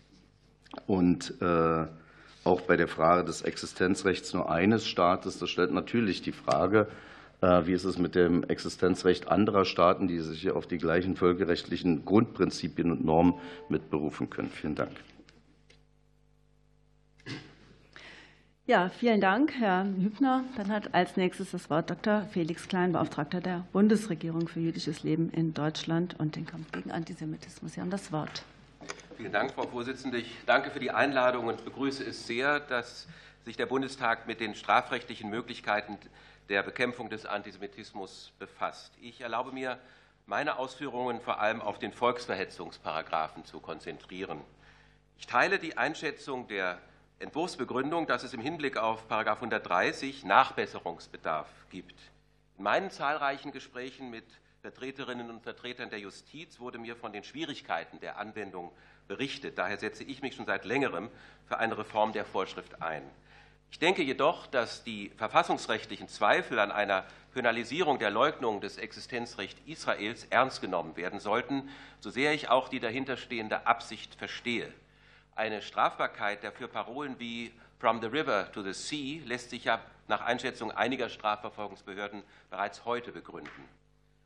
Und 0.88 1.34
äh, 1.42 1.88
auch 2.44 2.62
bei 2.62 2.78
der 2.78 2.88
Frage 2.88 3.26
des 3.26 3.42
Existenzrechts 3.42 4.34
nur 4.34 4.52
eines 4.52 4.86
Staates, 4.86 5.40
das 5.40 5.50
stellt 5.50 5.72
natürlich 5.72 6.22
die 6.22 6.32
Frage, 6.32 6.88
äh, 7.42 7.66
wie 7.66 7.74
ist 7.74 7.86
es 7.86 7.98
mit 7.98 8.14
dem 8.14 8.44
Existenzrecht 8.44 9.30
anderer 9.30 9.66
Staaten, 9.66 10.08
die 10.08 10.20
sich 10.20 10.52
auf 10.52 10.68
die 10.68 10.78
gleichen 10.78 11.16
völkerrechtlichen 11.16 12.06
Grundprinzipien 12.06 12.92
und 12.92 13.04
Normen 13.04 13.34
mitberufen 13.68 14.30
können. 14.30 14.52
Vielen 14.52 14.76
Dank. 14.76 14.92
Ja, 18.68 18.90
vielen 18.90 19.22
Dank, 19.22 19.54
Herr 19.60 19.86
Hübner. 19.86 20.44
Dann 20.58 20.72
hat 20.72 20.96
als 20.96 21.18
nächstes 21.18 21.52
das 21.52 21.70
Wort 21.70 21.92
Dr. 21.92 22.24
Felix 22.32 22.68
Klein, 22.68 22.94
Beauftragter 22.94 23.40
der 23.40 23.64
Bundesregierung 23.72 24.48
für 24.48 24.60
jüdisches 24.60 25.04
Leben 25.04 25.30
in 25.30 25.54
Deutschland 25.54 26.20
und 26.20 26.36
den 26.36 26.48
Kampf 26.48 26.72
gegen 26.72 26.90
Antisemitismus. 26.90 27.74
Sie 27.74 27.82
haben 27.82 27.92
das 27.92 28.12
Wort. 28.12 28.42
Vielen 29.18 29.32
Dank, 29.32 29.52
Frau 29.52 29.68
Vorsitzende. 29.68 30.18
Ich 30.18 30.36
danke 30.48 30.72
für 30.72 30.80
die 30.80 30.90
Einladung 30.90 31.46
und 31.46 31.64
begrüße 31.64 32.04
es 32.04 32.26
sehr, 32.26 32.60
dass 32.60 33.08
sich 33.44 33.56
der 33.56 33.68
Bundestag 33.68 34.26
mit 34.26 34.40
den 34.40 34.56
strafrechtlichen 34.56 35.30
Möglichkeiten 35.30 36.00
der 36.50 36.64
Bekämpfung 36.64 37.12
des 37.12 37.28
Antisemitismus 37.28 38.32
befasst. 38.40 38.94
Ich 39.00 39.22
erlaube 39.22 39.52
mir, 39.52 39.78
meine 40.26 40.58
Ausführungen 40.58 41.22
vor 41.22 41.40
allem 41.40 41.62
auf 41.62 41.78
den 41.78 41.94
Volksverhetzungsparagraphen 41.94 43.46
zu 43.46 43.60
konzentrieren. 43.60 44.42
Ich 45.20 45.28
teile 45.28 45.60
die 45.60 45.78
Einschätzung 45.78 46.48
der 46.48 46.80
Entwurfsbegründung, 47.26 48.06
dass 48.06 48.22
es 48.22 48.36
im 48.36 48.42
Hinblick 48.42 48.78
auf 48.78 49.10
130 49.10 50.26
Nachbesserungsbedarf 50.26 51.48
gibt. 51.72 52.00
In 52.58 52.64
meinen 52.64 52.92
zahlreichen 52.92 53.52
Gesprächen 53.52 54.12
mit 54.12 54.26
Vertreterinnen 54.62 55.32
und 55.32 55.42
Vertretern 55.42 55.90
der 55.90 56.00
Justiz 56.00 56.60
wurde 56.60 56.78
mir 56.78 56.96
von 56.96 57.14
den 57.14 57.24
Schwierigkeiten 57.24 58.00
der 58.00 58.20
Anwendung 58.20 58.72
berichtet. 59.08 59.58
Daher 59.58 59.78
setze 59.78 60.04
ich 60.04 60.22
mich 60.22 60.36
schon 60.36 60.46
seit 60.46 60.66
längerem 60.66 61.10
für 61.48 61.58
eine 61.58 61.78
Reform 61.80 62.14
der 62.14 62.26
Vorschrift 62.26 62.84
ein. 62.84 63.02
Ich 63.72 63.80
denke 63.80 64.04
jedoch, 64.04 64.46
dass 64.46 64.84
die 64.84 65.10
verfassungsrechtlichen 65.18 66.08
Zweifel 66.08 66.60
an 66.60 66.72
einer 66.72 67.06
Penalisierung 67.34 67.98
der 67.98 68.12
Leugnung 68.12 68.62
des 68.62 68.78
Existenzrechts 68.78 69.60
Israels 69.66 70.26
ernst 70.30 70.62
genommen 70.62 70.96
werden 70.96 71.20
sollten, 71.20 71.70
so 72.00 72.12
sehr 72.12 72.34
ich 72.34 72.50
auch 72.50 72.70
die 72.70 72.80
dahinterstehende 72.80 73.66
Absicht 73.66 74.14
verstehe. 74.14 74.72
Eine 75.36 75.62
Strafbarkeit 75.62 76.44
der 76.44 76.52
Parolen 76.52 77.20
wie 77.20 77.52
From 77.78 78.00
the 78.00 78.08
River 78.08 78.50
to 78.54 78.62
the 78.62 78.72
Sea 78.72 79.22
lässt 79.26 79.50
sich 79.50 79.66
ja 79.66 79.82
nach 80.08 80.22
Einschätzung 80.22 80.72
einiger 80.72 81.10
Strafverfolgungsbehörden 81.10 82.24
bereits 82.50 82.86
heute 82.86 83.12
begründen. 83.12 83.68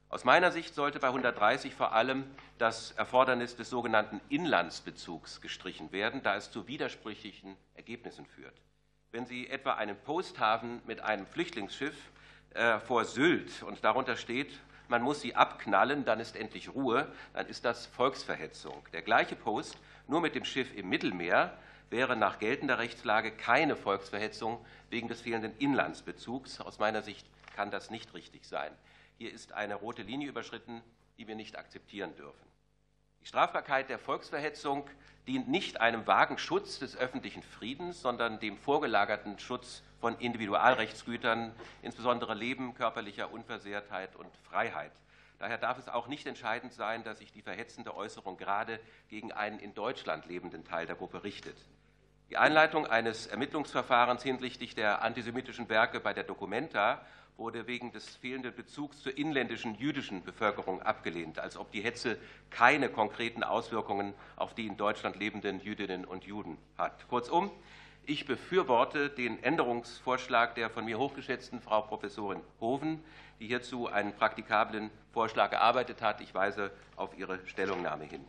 Aus 0.09 0.23
meiner 0.23 0.51
Sicht 0.51 0.75
sollte 0.75 0.99
bei 0.99 1.07
130 1.07 1.73
vor 1.73 1.93
allem 1.93 2.25
das 2.59 2.91
Erfordernis 2.91 3.55
des 3.55 3.71
sogenannten 3.71 4.21
Inlandsbezugs 4.29 5.41
gestrichen 5.41 5.91
werden, 5.91 6.21
da 6.21 6.35
es 6.35 6.51
zu 6.51 6.67
widersprüchlichen 6.67 7.57
Ergebnissen 7.73 8.27
führt. 8.27 8.61
Wenn 9.11 9.25
Sie 9.25 9.49
etwa 9.49 9.73
einen 9.73 9.97
Post 9.97 10.39
haben 10.39 10.79
mit 10.85 11.01
einem 11.01 11.25
Flüchtlingsschiff 11.25 11.95
äh, 12.51 12.79
vor 12.79 13.05
Sylt 13.05 13.63
und 13.63 13.83
darunter 13.83 14.15
steht, 14.15 14.59
man 14.89 15.01
muss 15.01 15.21
sie 15.21 15.35
abknallen, 15.35 16.05
dann 16.05 16.19
ist 16.19 16.35
endlich 16.35 16.73
Ruhe, 16.73 17.11
dann 17.33 17.47
ist 17.47 17.65
das 17.65 17.85
Volksverhetzung. 17.85 18.83
Der 18.93 19.01
gleiche 19.01 19.35
Post 19.35 19.77
nur 20.07 20.21
mit 20.21 20.35
dem 20.35 20.45
Schiff 20.45 20.75
im 20.75 20.89
Mittelmeer 20.89 21.57
wäre 21.89 22.15
nach 22.15 22.39
geltender 22.39 22.79
Rechtslage 22.79 23.31
keine 23.31 23.75
Volksverhetzung 23.75 24.63
wegen 24.89 25.07
des 25.07 25.21
fehlenden 25.21 25.55
Inlandsbezugs. 25.57 26.61
Aus 26.61 26.79
meiner 26.79 27.01
Sicht 27.01 27.27
kann 27.55 27.71
das 27.71 27.89
nicht 27.89 28.13
richtig 28.13 28.45
sein. 28.45 28.71
Hier 29.17 29.31
ist 29.31 29.53
eine 29.53 29.75
rote 29.75 30.01
Linie 30.01 30.29
überschritten, 30.29 30.81
die 31.17 31.27
wir 31.27 31.35
nicht 31.35 31.57
akzeptieren 31.57 32.15
dürfen. 32.15 32.47
Die 33.21 33.27
Strafbarkeit 33.27 33.89
der 33.89 33.99
Volksverhetzung 33.99 34.87
dient 35.27 35.49
nicht 35.49 35.81
einem 35.81 36.07
vagen 36.07 36.37
Schutz 36.37 36.79
des 36.79 36.95
öffentlichen 36.95 37.43
Friedens, 37.43 38.01
sondern 38.01 38.39
dem 38.39 38.57
vorgelagerten 38.57 39.37
Schutz 39.39 39.83
von 39.99 40.17
Individualrechtsgütern, 40.19 41.53
insbesondere 41.81 42.33
Leben, 42.33 42.73
körperlicher 42.73 43.31
Unversehrtheit 43.31 44.15
und 44.15 44.29
Freiheit. 44.49 44.91
Daher 45.39 45.57
darf 45.57 45.77
es 45.77 45.87
auch 45.87 46.07
nicht 46.07 46.27
entscheidend 46.27 46.73
sein, 46.73 47.03
dass 47.03 47.19
sich 47.19 47.31
die 47.31 47.41
verhetzende 47.41 47.95
Äußerung 47.95 48.37
gerade 48.37 48.79
gegen 49.07 49.31
einen 49.31 49.59
in 49.59 49.73
Deutschland 49.73 50.25
lebenden 50.25 50.65
Teil 50.65 50.85
der 50.85 50.95
Gruppe 50.95 51.23
richtet. 51.23 51.57
Die 52.29 52.37
Einleitung 52.37 52.85
eines 52.85 53.25
Ermittlungsverfahrens 53.27 54.21
hinsichtlich 54.21 54.75
der 54.75 55.01
antisemitischen 55.01 55.69
Werke 55.69 55.99
bei 55.99 56.13
der 56.13 56.25
Documenta 56.25 57.01
wurde 57.37 57.65
wegen 57.67 57.91
des 57.91 58.17
fehlenden 58.17 58.53
Bezugs 58.53 59.01
zur 59.01 59.17
inländischen 59.17 59.75
jüdischen 59.75 60.23
Bevölkerung 60.23 60.81
abgelehnt, 60.81 61.39
als 61.39 61.57
ob 61.57 61.71
die 61.71 61.81
Hetze 61.81 62.19
keine 62.49 62.89
konkreten 62.89 63.43
Auswirkungen 63.43 64.13
auf 64.35 64.53
die 64.53 64.67
in 64.67 64.75
Deutschland 64.77 65.15
lebenden 65.15 65.61
Jüdinnen 65.61 66.05
und 66.05 66.25
Juden 66.25 66.57
hat. 66.77 67.07
Kurzum, 67.07 67.49
ich 68.05 68.25
befürworte 68.25 69.09
den 69.09 69.41
Änderungsvorschlag 69.43 70.55
der 70.55 70.69
von 70.69 70.85
mir 70.85 70.97
hochgeschätzten 70.97 71.61
Frau 71.61 71.81
Professorin 71.81 72.41
Hoven, 72.59 73.03
die 73.39 73.47
hierzu 73.47 73.87
einen 73.87 74.13
praktikablen 74.13 74.89
Vorschlag 75.13 75.51
erarbeitet 75.51 76.01
hat. 76.01 76.21
Ich 76.21 76.33
weise 76.33 76.71
auf 76.95 77.17
ihre 77.17 77.45
Stellungnahme 77.45 78.05
hin. 78.05 78.25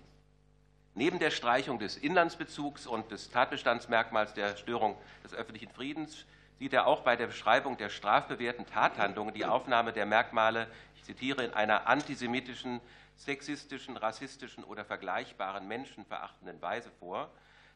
Neben 0.94 1.18
der 1.18 1.30
Streichung 1.30 1.78
des 1.78 1.96
Inlandsbezugs 1.96 2.87
und 2.87 3.11
des 3.11 3.30
Tatbestandsmerkmals 3.30 4.35
der 4.35 4.56
Störung 4.56 4.96
des 5.24 5.35
öffentlichen 5.35 5.70
Friedens 5.70 6.26
sieht 6.59 6.72
er 6.74 6.87
auch 6.87 7.00
bei 7.00 7.16
der 7.16 7.28
Beschreibung 7.28 7.78
der 7.78 7.88
strafbewährten 7.88 8.66
Tathandlungen 8.66 9.33
die 9.33 9.46
Aufnahme 9.46 9.92
der 9.92 10.04
Merkmale, 10.04 10.66
ich 10.94 11.04
zitiere, 11.04 11.44
in 11.44 11.54
einer 11.54 11.87
antisemitischen, 11.87 12.80
sexistischen, 13.16 13.96
rassistischen 13.96 14.64
oder 14.64 14.85
vergleichbaren 14.85 15.66
menschenverachtenden 15.68 16.61
Weise 16.61 16.90
vor. 16.98 17.30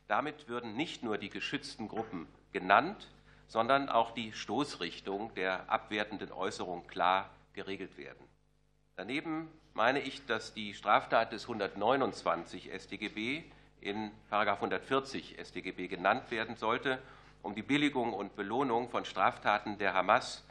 Damit 0.07 0.49
würden 0.49 0.77
nicht 0.77 1.03
nur 1.03 1.17
die 1.17 1.31
geschützten 1.31 1.89
Gruppen 1.89 2.27
genannt, 2.53 3.09
sondern 3.47 3.89
auch 3.89 4.11
die 4.11 4.33
Stoßrichtung 4.33 5.35
der 5.35 5.71
abwertenden 5.71 6.33
Äußerung 6.33 6.87
klar 6.87 7.31
geregelt 7.55 7.97
werden. 7.97 8.25
Daneben 8.97 9.49
meine 9.73 10.01
ich, 10.01 10.25
dass 10.27 10.55
die 10.55 10.75
Straftat 10.75 11.33
des 11.33 11.45
129 11.45 12.71
StGB 12.79 13.45
in 13.81 14.11
140 14.31 15.37
StGB 15.43 15.89
genannt 15.89 16.31
werden 16.31 16.57
sollte, 16.57 16.99
um 17.43 17.55
die 17.55 17.63
Billigung 17.63 18.13
und 18.13 18.37
Belohnung 18.37 18.89
von 18.89 19.05
Straftaten 19.05 19.79
der 19.79 19.95
Hamas 19.95 20.45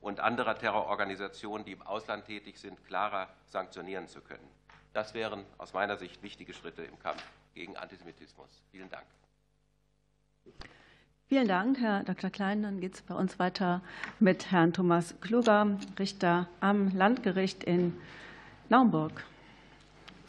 und 0.00 0.18
anderer 0.18 0.56
Terrororganisationen, 0.56 1.64
die 1.64 1.72
im 1.72 1.82
Ausland 1.82 2.24
tätig 2.24 2.58
sind, 2.58 2.84
klarer 2.86 3.28
sanktionieren 3.46 4.08
zu 4.08 4.20
können. 4.20 4.48
Das 4.92 5.14
wären 5.14 5.44
aus 5.58 5.72
meiner 5.72 5.96
Sicht 5.96 6.22
wichtige 6.22 6.52
Schritte 6.52 6.82
im 6.82 6.98
Kampf 6.98 7.22
gegen 7.54 7.76
Antisemitismus. 7.76 8.48
Vielen 8.70 8.88
Dank. 8.90 9.06
Vielen 11.28 11.46
Dank, 11.46 11.78
Herr 11.78 12.02
Dr. 12.02 12.28
Klein. 12.30 12.62
Dann 12.62 12.80
geht 12.80 12.94
es 12.94 13.02
bei 13.02 13.14
uns 13.14 13.38
weiter 13.38 13.82
mit 14.18 14.50
Herrn 14.50 14.72
Thomas 14.72 15.14
Kluger, 15.20 15.78
Richter 15.98 16.48
am 16.60 16.94
Landgericht 16.96 17.62
in 17.62 17.96
Naumburg. 18.68 19.24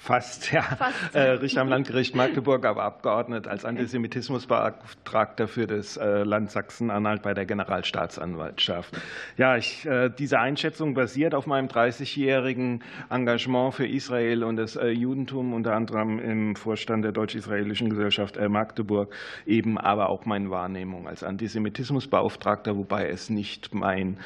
Fast, 0.02 0.52
ja. 0.52 0.64
Fast. 0.64 1.14
Äh, 1.14 1.22
Richter 1.34 1.62
am 1.62 1.70
Landgericht 1.70 2.16
Magdeburg, 2.16 2.66
aber 2.66 2.82
Abgeordnet 2.82 3.48
als 3.48 3.66
Antisemitismusbeauftragter 3.66 5.48
für 5.48 5.68
das 5.68 5.96
äh, 5.96 6.24
Land 6.24 6.50
Sachsen-Anhalt 6.50 7.22
bei 7.22 7.36
der 7.36 7.46
Generalstaatsanwaltschaft. 7.46 9.00
Ja, 9.38 9.58
ich, 9.58 9.86
äh, 9.86 10.10
diese 10.10 10.40
Einschätzung 10.40 10.96
basiert 10.96 11.36
auf 11.36 11.46
meinem 11.46 11.68
30-jährigen 11.68 12.82
Engagement 13.12 13.76
für 13.76 13.86
Israel 13.86 14.44
und 14.44 14.56
das 14.56 14.74
Judentum, 14.74 15.54
unter 15.54 15.76
anderem 15.76 16.18
im 16.18 16.56
Vorstand 16.56 17.06
der 17.06 17.12
deutsch-israelischen 17.12 17.92
Gesellschaft 17.92 18.40
Magdeburg, 18.40 19.14
eben 19.46 19.78
aber 19.78 20.10
auch 20.10 20.26
meine 20.26 20.50
Wahrnehmung 20.50 21.08
als 21.08 21.24
Antisemitismusbeauftragter, 21.24 22.76
wobei 22.76 23.08
es 23.08 23.30
nicht 23.30 23.76
mein, 23.76 24.18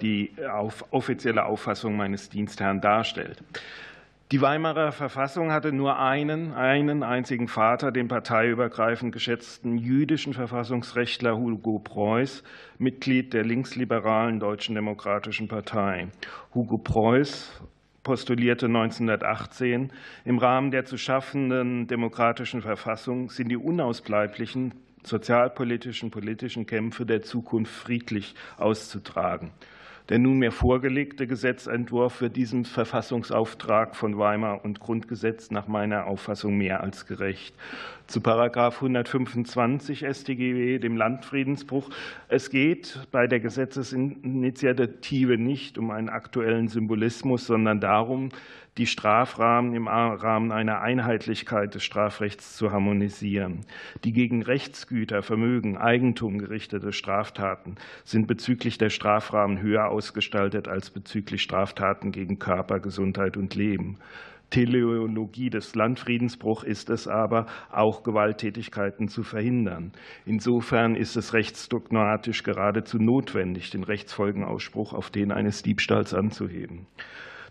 die 0.00 0.32
offizielle 0.90 1.44
Auffassung 1.44 1.96
meines 1.96 2.28
Dienstherrn 2.28 2.80
darstellt. 2.80 3.42
Die 4.32 4.40
Weimarer 4.40 4.92
Verfassung 4.92 5.52
hatte 5.52 5.72
nur 5.72 5.98
einen, 5.98 6.54
einen 6.54 7.02
einzigen 7.02 7.48
Vater, 7.48 7.92
den 7.92 8.08
parteiübergreifend 8.08 9.12
geschätzten 9.12 9.76
jüdischen 9.76 10.32
Verfassungsrechtler 10.32 11.36
Hugo 11.36 11.78
Preuß, 11.80 12.42
Mitglied 12.78 13.34
der 13.34 13.44
linksliberalen 13.44 14.40
Deutschen 14.40 14.74
Demokratischen 14.74 15.48
Partei. 15.48 16.08
Hugo 16.54 16.78
Preuß 16.78 17.62
postulierte 18.04 18.68
1918, 18.68 19.92
im 20.24 20.38
Rahmen 20.38 20.70
der 20.70 20.86
zu 20.86 20.96
schaffenden 20.96 21.86
demokratischen 21.86 22.62
Verfassung 22.62 23.28
sind 23.28 23.50
die 23.50 23.58
unausbleiblichen 23.58 24.72
sozialpolitischen, 25.02 26.10
politischen 26.10 26.64
Kämpfe 26.64 27.04
der 27.04 27.20
Zukunft 27.20 27.74
friedlich 27.74 28.34
auszutragen. 28.56 29.50
Der 30.08 30.18
nunmehr 30.18 30.50
vorgelegte 30.50 31.28
Gesetzentwurf 31.28 32.20
wird 32.20 32.34
diesem 32.34 32.64
Verfassungsauftrag 32.64 33.94
von 33.94 34.18
Weimar 34.18 34.64
und 34.64 34.80
Grundgesetz 34.80 35.52
nach 35.52 35.68
meiner 35.68 36.06
Auffassung 36.06 36.58
mehr 36.58 36.82
als 36.82 37.06
gerecht. 37.06 37.54
Zu 38.08 38.20
Paragraph 38.20 38.76
125 38.76 40.00
StGB, 40.00 40.80
dem 40.80 40.96
Landfriedensbruch. 40.96 41.88
Es 42.28 42.50
geht 42.50 43.06
bei 43.12 43.28
der 43.28 43.38
Gesetzesinitiative 43.38 45.38
nicht 45.38 45.78
um 45.78 45.92
einen 45.92 46.08
aktuellen 46.08 46.66
Symbolismus, 46.66 47.46
sondern 47.46 47.80
darum, 47.80 48.30
die 48.78 48.86
Strafrahmen 48.86 49.74
im 49.74 49.86
Rahmen 49.86 50.50
einer 50.50 50.80
Einheitlichkeit 50.80 51.74
des 51.74 51.84
Strafrechts 51.84 52.56
zu 52.56 52.72
harmonisieren. 52.72 53.66
Die 54.04 54.12
gegen 54.12 54.42
Rechtsgüter, 54.42 55.22
Vermögen, 55.22 55.76
Eigentum 55.76 56.38
gerichtete 56.38 56.92
Straftaten 56.92 57.76
sind 58.04 58.26
bezüglich 58.26 58.78
der 58.78 58.88
Strafrahmen 58.88 59.60
höher 59.60 59.88
ausgestaltet 59.88 60.68
als 60.68 60.90
bezüglich 60.90 61.42
Straftaten 61.42 62.12
gegen 62.12 62.38
Körper, 62.38 62.80
Gesundheit 62.80 63.36
und 63.36 63.54
Leben. 63.54 63.98
Teleologie 64.48 65.48
des 65.48 65.74
Landfriedensbruchs 65.74 66.62
ist 66.64 66.90
es 66.90 67.08
aber, 67.08 67.46
auch 67.70 68.02
Gewalttätigkeiten 68.02 69.08
zu 69.08 69.22
verhindern. 69.22 69.92
Insofern 70.26 70.94
ist 70.94 71.16
es 71.16 71.32
rechtsdogmatisch 71.32 72.42
geradezu 72.42 72.98
notwendig, 72.98 73.70
den 73.70 73.82
Rechtsfolgenausspruch 73.82 74.92
auf 74.92 75.10
den 75.10 75.32
eines 75.32 75.62
Diebstahls 75.62 76.12
anzuheben. 76.12 76.86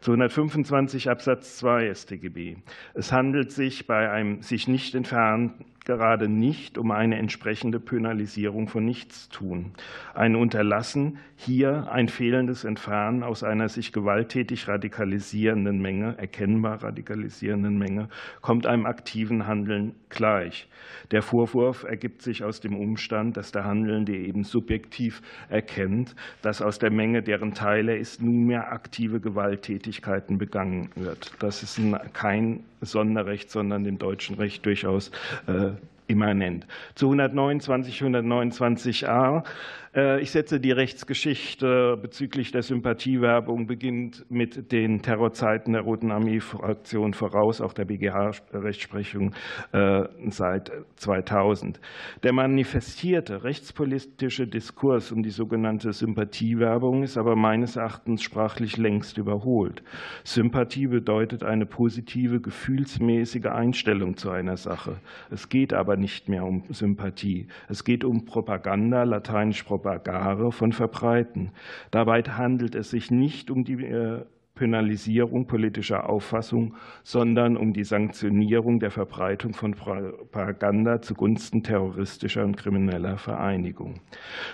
225 0.02 1.10
Absatz 1.10 1.58
2 1.58 1.94
StGB. 1.94 2.58
Es 2.94 3.12
handelt 3.12 3.52
sich 3.52 3.88
bei 3.88 4.10
einem 4.10 4.42
sich 4.42 4.68
nicht 4.68 4.96
entfernen 4.96 5.66
gerade 5.86 6.28
nicht 6.28 6.78
um 6.78 6.92
eine 6.92 7.18
entsprechende 7.18 7.80
Penalisierung 7.80 8.68
von 8.68 8.86
Nichtstun. 8.86 9.72
Ein 10.14 10.36
Unterlassen, 10.36 11.18
hier 11.36 11.92
ein 11.92 12.08
fehlendes 12.08 12.64
Entfernen 12.64 13.24
aus 13.24 13.44
einer 13.44 13.68
sich 13.68 13.92
gewalttätig 13.92 14.68
radikalisierenden 14.68 15.82
Menge, 15.82 16.16
erkennbar 16.18 16.84
radikalisierenden 16.84 17.78
Menge, 17.78 18.10
kommt 18.42 18.68
einem 18.68 18.86
aktiven 18.86 19.48
Handeln 19.48 19.96
gleich. 20.10 20.68
Der 21.10 21.24
Vorwurf 21.24 21.84
ergibt 21.84 22.22
sich 22.22 22.44
aus 22.44 22.60
dem 22.62 22.76
Umstand, 22.76 23.38
dass 23.38 23.52
der 23.52 23.66
Handelnde 23.66 24.16
eben 24.16 24.44
subjektiv 24.44 25.22
erkennt, 25.50 26.16
dass 26.42 26.62
aus 26.62 26.80
der 26.80 26.92
Menge, 26.92 27.24
deren 27.24 27.54
Teil 27.54 27.90
er 27.90 27.98
ist, 27.98 28.22
nunmehr 28.22 28.72
aktive 28.72 29.20
Gewalttätigkeiten 29.20 30.38
begangen 30.38 30.90
wird. 30.96 31.32
Das 31.40 31.64
ist 31.64 31.80
kein 32.14 32.64
Sonderrecht, 32.82 33.50
sondern 33.50 33.84
dem 33.84 33.98
deutschen 33.98 34.36
Recht 34.36 34.66
durchaus 34.66 35.12
äh, 35.48 35.72
immanent. 36.12 36.68
Zu 36.96 37.08
129, 37.08 38.02
129a 38.02 39.40
äh, 39.40 39.42
ich 39.94 40.32
setze 40.32 40.62
die 40.62 40.72
Rechtsgeschichte 40.72 41.98
bezüglich 42.02 42.54
der 42.54 42.62
Sympathiewerbung 42.62 43.68
beginnt 43.68 44.26
mit 44.30 44.72
den 44.72 45.02
Terrorzeiten 45.02 45.74
der 45.74 45.82
Roten 45.82 46.12
Armee-Fraktion 46.12 47.14
voraus, 47.14 47.60
auch 47.60 47.74
der 47.74 47.84
BGH-Rechtsprechung 47.84 49.34
äh, 49.74 50.04
seit 50.30 50.72
2000. 50.96 51.82
Der 52.24 52.32
manifestierte 52.32 53.44
rechtspolitische 53.44 54.48
Diskurs 54.48 55.12
um 55.12 55.24
die 55.24 55.30
sogenannte 55.30 55.92
Sympathiewerbung 55.92 57.04
ist 57.04 57.18
aber 57.18 57.36
meines 57.36 57.76
Erachtens 57.76 58.24
sprachlich 58.24 58.78
längst 58.78 59.18
überholt. 59.18 59.84
Sympathie 60.24 60.88
bedeutet 60.88 61.44
eine 61.44 61.66
positive, 61.66 62.40
gefühlsmäßige 62.40 63.48
Einstellung 63.48 64.16
zu 64.16 64.30
einer 64.30 64.56
Sache. 64.56 65.02
Es 65.30 65.50
geht 65.50 65.74
aber 65.74 65.98
nicht 65.98 66.30
mehr 66.30 66.46
um 66.46 66.64
Sympathie. 66.70 67.48
Es 67.68 67.84
geht 67.84 68.06
um 68.06 68.24
Propaganda, 68.24 69.04
lateinisch 69.04 69.64
Propaganda 69.64 69.81
Propagare 69.82 70.52
von 70.52 70.72
verbreiten. 70.72 71.52
Dabei 71.90 72.22
handelt 72.22 72.76
es 72.76 72.92
sich 72.92 73.10
nicht 73.10 73.50
um 73.50 73.64
die 73.64 73.84
äh, 73.84 74.26
Penalisierung 74.62 75.48
politischer 75.48 76.08
Auffassung, 76.08 76.76
sondern 77.02 77.58
um 77.58 77.74
die 77.74 77.84
Sanktionierung 77.84 78.80
der 78.80 78.92
Verbreitung 78.92 79.56
von 79.56 79.74
Propaganda 79.74 81.02
zugunsten 81.02 81.64
terroristischer 81.64 82.44
und 82.44 82.58
krimineller 82.58 83.18
Vereinigungen. 83.18 84.02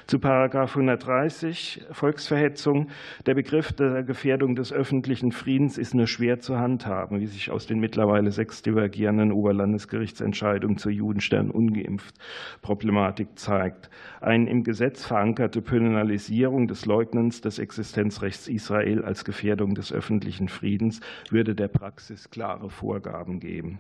Zu 0.05 0.19
Paragraph 0.19 0.77
130 0.77 1.87
Volksverhetzung. 1.91 2.87
Der 3.25 3.33
Begriff 3.33 3.73
der 3.73 4.03
Gefährdung 4.03 4.55
des 4.55 4.71
öffentlichen 4.71 5.33
Friedens 5.33 5.77
ist 5.77 5.93
nur 5.93 6.07
schwer 6.07 6.39
zu 6.39 6.57
handhaben, 6.57 7.19
wie 7.19 7.27
sich 7.27 7.51
aus 7.51 7.67
den 7.67 7.79
mittlerweile 7.79 8.31
sechs 8.31 8.61
divergierenden 8.61 9.33
Oberlandesgerichtsentscheidungen 9.33 10.77
zur 10.77 10.93
Judenstern 10.93 11.51
ungeimpft 11.51 12.15
Problematik 12.61 13.37
zeigt. 13.37 13.89
Eine 14.21 14.49
im 14.49 14.63
Gesetz 14.63 15.05
verankerte 15.05 15.61
Penalisierung 15.61 16.67
des 16.67 16.85
Leugnens 16.85 17.41
des 17.41 17.59
Existenzrechts 17.59 18.47
Israel 18.47 19.03
als 19.03 19.25
Gefährdung 19.25 19.75
des 19.75 19.93
öffentlichen 19.93 20.49
Friedens 20.49 21.01
würde 21.29 21.53
der 21.53 21.67
Praxis 21.67 22.29
klare 22.29 22.69
Vorgaben 22.69 23.39
geben. 23.39 23.79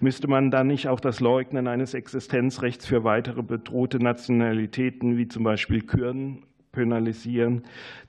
Müsste 0.00 0.28
man 0.28 0.50
dann 0.50 0.66
nicht 0.66 0.88
auch 0.88 1.00
das 1.00 1.20
Leugnen 1.20 1.66
eines 1.66 1.94
Existenzrechts 1.94 2.86
für 2.86 3.04
weitere 3.04 3.42
bedrohte 3.42 3.98
Nationalitäten 3.98 5.16
wie 5.16 5.28
zum 5.28 5.44
Beispiel 5.44 5.82
Kürden 5.82 6.44
penalisieren, 6.72 7.62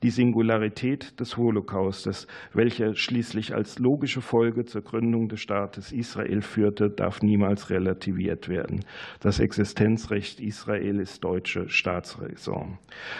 die 0.03 0.09
Singularität 0.09 1.19
des 1.19 1.37
Holocaustes, 1.37 2.27
welche 2.53 2.95
schließlich 2.95 3.53
als 3.53 3.79
logische 3.79 4.21
Folge 4.21 4.65
zur 4.65 4.81
Gründung 4.81 5.29
des 5.29 5.41
Staates 5.41 5.91
Israel 5.91 6.41
führte, 6.41 6.89
darf 6.89 7.21
niemals 7.21 7.69
relativiert 7.69 8.49
werden. 8.49 8.85
Das 9.19 9.39
Existenzrecht 9.39 10.39
Israel 10.39 10.99
ist 10.99 11.23
deutsche 11.23 11.69
Staatsräson. 11.69 12.77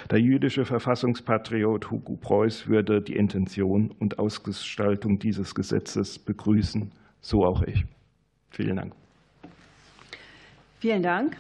Der 0.10 0.20
jüdische 0.20 0.66
Verfassungspatriot 0.66 1.90
Hugo 1.90 2.18
Preuß 2.18 2.68
würde 2.68 3.02
die 3.02 3.16
Intention 3.16 3.92
und 4.00 4.20
Ausgestaltung 4.20 5.20
dieses 5.20 5.56
Gesetzes 5.56 6.20
begrüßen, 6.20 6.92
so 7.20 7.44
auch 7.44 7.64
ich. 7.64 7.86
Vielen 8.50 8.76
Dank. 8.76 8.94
Vielen 10.80 11.04
Dank. 11.04 11.38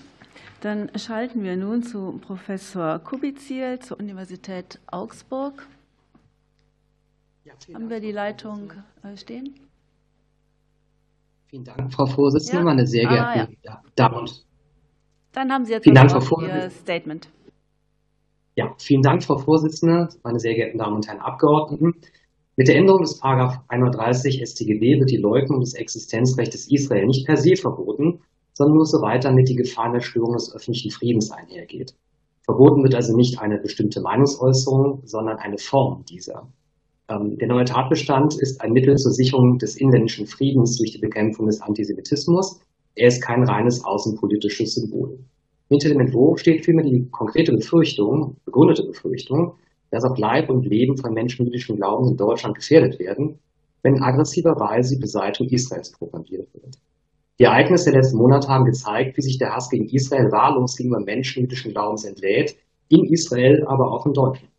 Dann 0.61 0.91
schalten 0.95 1.43
wir 1.43 1.57
nun 1.57 1.81
zu 1.81 2.19
Professor 2.21 2.99
Kubizil 2.99 3.79
zur 3.79 3.99
Universität 3.99 4.79
Augsburg. 4.85 5.67
Ja, 7.43 7.53
Haben 7.73 7.89
wir 7.89 7.99
die 7.99 8.11
Leitung 8.11 8.71
äh, 9.03 9.17
stehen? 9.17 9.55
Vielen 11.47 11.63
Dank, 11.63 11.91
Frau 11.91 12.05
Vorsitzende, 12.05 12.59
ja? 12.59 12.63
meine 12.63 12.85
sehr 12.85 13.09
ah, 13.09 13.33
geehrten 13.33 13.57
ah, 13.57 13.57
ja. 13.63 13.81
Damen 13.95 14.19
und 14.19 14.45
Dann 15.31 15.51
haben 15.51 15.65
Sie 15.65 15.71
jetzt 15.71 15.83
vielen 15.83 15.95
Dank, 15.95 16.11
Frau 16.11 16.41
Ihr 16.41 16.69
Statement. 16.69 17.27
Ja, 18.55 18.75
vielen 18.77 19.01
Dank, 19.01 19.23
Frau 19.23 19.39
Vorsitzende, 19.39 20.09
meine 20.21 20.39
sehr 20.39 20.53
geehrten 20.53 20.77
Damen 20.77 20.97
und 20.97 21.07
Herren 21.07 21.21
Abgeordneten. 21.21 21.95
Mit 22.55 22.67
der 22.67 22.75
Änderung 22.75 23.01
des 23.01 23.17
Paragraph 23.17 23.63
130 23.67 24.43
StGB 24.45 24.99
wird 24.99 25.09
die 25.09 25.17
Leugnung 25.17 25.61
des 25.61 25.73
Existenzrechts 25.73 26.67
Israel 26.69 27.07
nicht 27.07 27.25
per 27.25 27.37
se 27.37 27.55
verboten, 27.55 28.21
sondern 28.61 28.77
nur 28.77 28.85
so 28.85 29.01
weiter 29.01 29.31
mit 29.31 29.49
die 29.49 29.55
Gefahr 29.55 29.91
der 29.91 30.01
Störung 30.01 30.33
des 30.33 30.53
öffentlichen 30.53 30.91
Friedens 30.91 31.31
einhergeht. 31.31 31.95
Verboten 32.43 32.83
wird 32.83 32.93
also 32.93 33.15
nicht 33.15 33.39
eine 33.39 33.57
bestimmte 33.57 34.01
Meinungsäußerung, 34.01 35.01
sondern 35.05 35.37
eine 35.37 35.57
Form 35.57 36.05
dieser. 36.05 36.47
Ähm, 37.09 37.37
der 37.39 37.47
neue 37.47 37.65
Tatbestand 37.65 38.39
ist 38.39 38.61
ein 38.61 38.71
Mittel 38.73 38.95
zur 38.97 39.13
Sicherung 39.13 39.57
des 39.57 39.77
inländischen 39.77 40.27
Friedens 40.27 40.77
durch 40.77 40.91
die 40.91 40.99
Bekämpfung 40.99 41.47
des 41.47 41.59
Antisemitismus. 41.59 42.59
Er 42.93 43.07
ist 43.07 43.23
kein 43.23 43.43
reines 43.43 43.83
außenpolitisches 43.83 44.75
Symbol. 44.75 45.17
Hinter 45.69 45.89
dem 45.89 46.01
Entwurf 46.01 46.39
steht 46.39 46.63
vielmehr 46.63 46.85
die 46.85 47.07
konkrete 47.09 47.53
Befürchtung, 47.53 48.37
begründete 48.45 48.83
Befürchtung, 48.83 49.53
dass 49.89 50.03
auch 50.03 50.17
Leib 50.17 50.49
und 50.49 50.67
Leben 50.67 50.97
von 50.97 51.13
Menschen 51.13 51.45
jüdischen 51.45 51.77
Glaubens 51.77 52.11
in 52.11 52.17
Deutschland 52.17 52.55
gefährdet 52.55 52.99
werden 52.99 53.39
wenn 53.83 53.95
in 53.95 54.03
aggressiver 54.03 54.59
Weise 54.59 54.95
die 54.95 55.01
Beseitigung 55.01 55.51
Israels 55.51 55.91
propagiert 55.91 56.53
wird. 56.53 56.77
Die 57.41 57.45
Ereignisse 57.45 57.89
der 57.89 58.01
letzten 58.01 58.19
Monate 58.19 58.49
haben 58.49 58.65
gezeigt, 58.65 59.17
wie 59.17 59.23
sich 59.23 59.39
der 59.39 59.55
Hass 59.55 59.67
gegen 59.67 59.89
Israel 59.89 60.31
wahllos 60.31 60.77
gegenüber 60.77 60.99
Menschen 60.99 61.41
jüdischen 61.41 61.71
Glaubens 61.71 62.03
entlädt, 62.05 62.55
in 62.87 63.03
Israel, 63.05 63.65
aber 63.65 63.91
auch 63.91 64.05
in 64.05 64.13
Deutschland. 64.13 64.53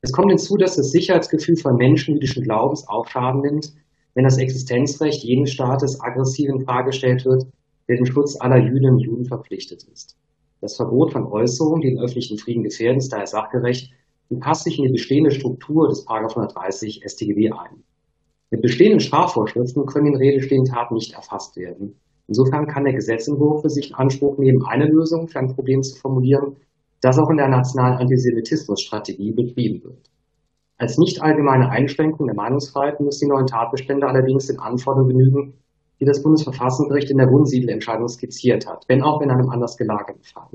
Es 0.00 0.12
kommt 0.12 0.30
hinzu, 0.30 0.56
dass 0.56 0.76
das 0.76 0.92
Sicherheitsgefühl 0.92 1.58
von 1.58 1.76
Menschen 1.76 2.14
jüdischen 2.14 2.42
Glaubens 2.42 2.88
auch 2.88 3.06
Schaden 3.06 3.42
nimmt, 3.42 3.74
wenn 4.14 4.24
das 4.24 4.38
Existenzrecht 4.38 5.24
jenes 5.24 5.52
Staates 5.52 6.00
aggressiv 6.00 6.48
in 6.48 6.64
Frage 6.64 6.86
gestellt 6.86 7.26
wird, 7.26 7.48
der 7.86 7.96
den 7.96 8.06
Schutz 8.06 8.40
aller 8.40 8.64
Jüdinnen 8.64 8.94
und 8.94 9.00
Juden 9.00 9.26
verpflichtet 9.26 9.84
ist. 9.92 10.16
Das 10.62 10.76
Verbot 10.76 11.12
von 11.12 11.26
Äußerungen, 11.26 11.82
die 11.82 11.90
den 11.90 12.00
öffentlichen 12.00 12.38
Frieden 12.38 12.62
gefährden, 12.62 12.96
ist 12.96 13.12
daher 13.12 13.26
sachgerecht 13.26 13.92
und 14.30 14.40
passt 14.40 14.64
sich 14.64 14.78
in 14.78 14.86
die 14.86 14.92
bestehende 14.92 15.32
Struktur 15.32 15.88
des 15.88 16.08
130 16.08 17.02
StGB 17.06 17.50
ein. 17.50 17.84
Mit 18.50 18.62
bestehenden 18.62 19.00
Strafvorschriften 19.00 19.84
können 19.84 20.14
in 20.14 20.16
Rede 20.16 20.40
stehende 20.40 20.70
Taten 20.70 20.94
nicht 20.94 21.12
erfasst 21.12 21.56
werden. 21.56 22.00
Insofern 22.28 22.66
kann 22.66 22.84
der 22.84 22.94
Gesetzentwurf 22.94 23.62
für 23.62 23.70
sich 23.70 23.90
in 23.90 23.96
Anspruch 23.96 24.38
nehmen, 24.38 24.64
eine 24.66 24.86
Lösung 24.86 25.28
für 25.28 25.38
ein 25.38 25.54
Problem 25.54 25.82
zu 25.82 25.98
formulieren, 25.98 26.56
das 27.00 27.18
auch 27.18 27.30
in 27.30 27.36
der 27.36 27.48
nationalen 27.48 27.98
Antisemitismusstrategie 27.98 29.32
betrieben 29.32 29.84
wird. 29.84 30.10
Als 30.78 30.98
nicht 30.98 31.22
allgemeine 31.22 31.70
Einschränkung 31.70 32.26
der 32.26 32.36
Meinungsfreiheit 32.36 33.00
müssen 33.00 33.26
die 33.26 33.30
neuen 33.30 33.46
Tatbestände 33.46 34.06
allerdings 34.06 34.46
den 34.46 34.58
Anforderungen 34.58 35.16
genügen, 35.16 35.54
die 36.00 36.04
das 36.04 36.22
Bundesverfassungsgericht 36.22 37.10
in 37.10 37.18
der 37.18 37.30
Wunsiedel-Entscheidung 37.30 38.08
skizziert 38.08 38.66
hat, 38.66 38.84
wenn 38.88 39.02
auch 39.02 39.22
in 39.22 39.30
einem 39.30 39.48
anders 39.48 39.76
gelagerten 39.76 40.22
Fall. 40.22 40.50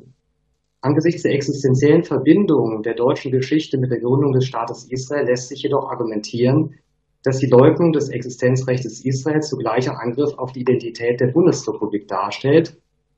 Angesichts 0.82 1.24
der 1.24 1.34
existenziellen 1.34 2.04
Verbindung 2.04 2.82
der 2.84 2.96
deutschen 2.96 3.32
Geschichte 3.32 3.78
mit 3.78 3.92
der 3.92 4.00
Gründung 4.00 4.34
des 4.34 4.46
Staates 4.46 4.86
Israel 4.90 5.26
lässt 5.26 5.50
sich 5.50 5.64
jedoch 5.64 5.90
argumentieren, 5.90 6.76
dass 7.24 7.38
die 7.38 7.48
Leugnung 7.48 7.92
des 7.94 8.10
Existenzrechts 8.10 9.06
Israels 9.06 9.50
zugleich 9.50 9.90
ein 9.90 9.96
Angriff 9.96 10.34
auf 10.38 10.52
die 10.52 10.62
Identität 10.62 11.20
der 11.20 11.28
Bundesrepublik 11.28 12.08
darstellt, 12.08 12.78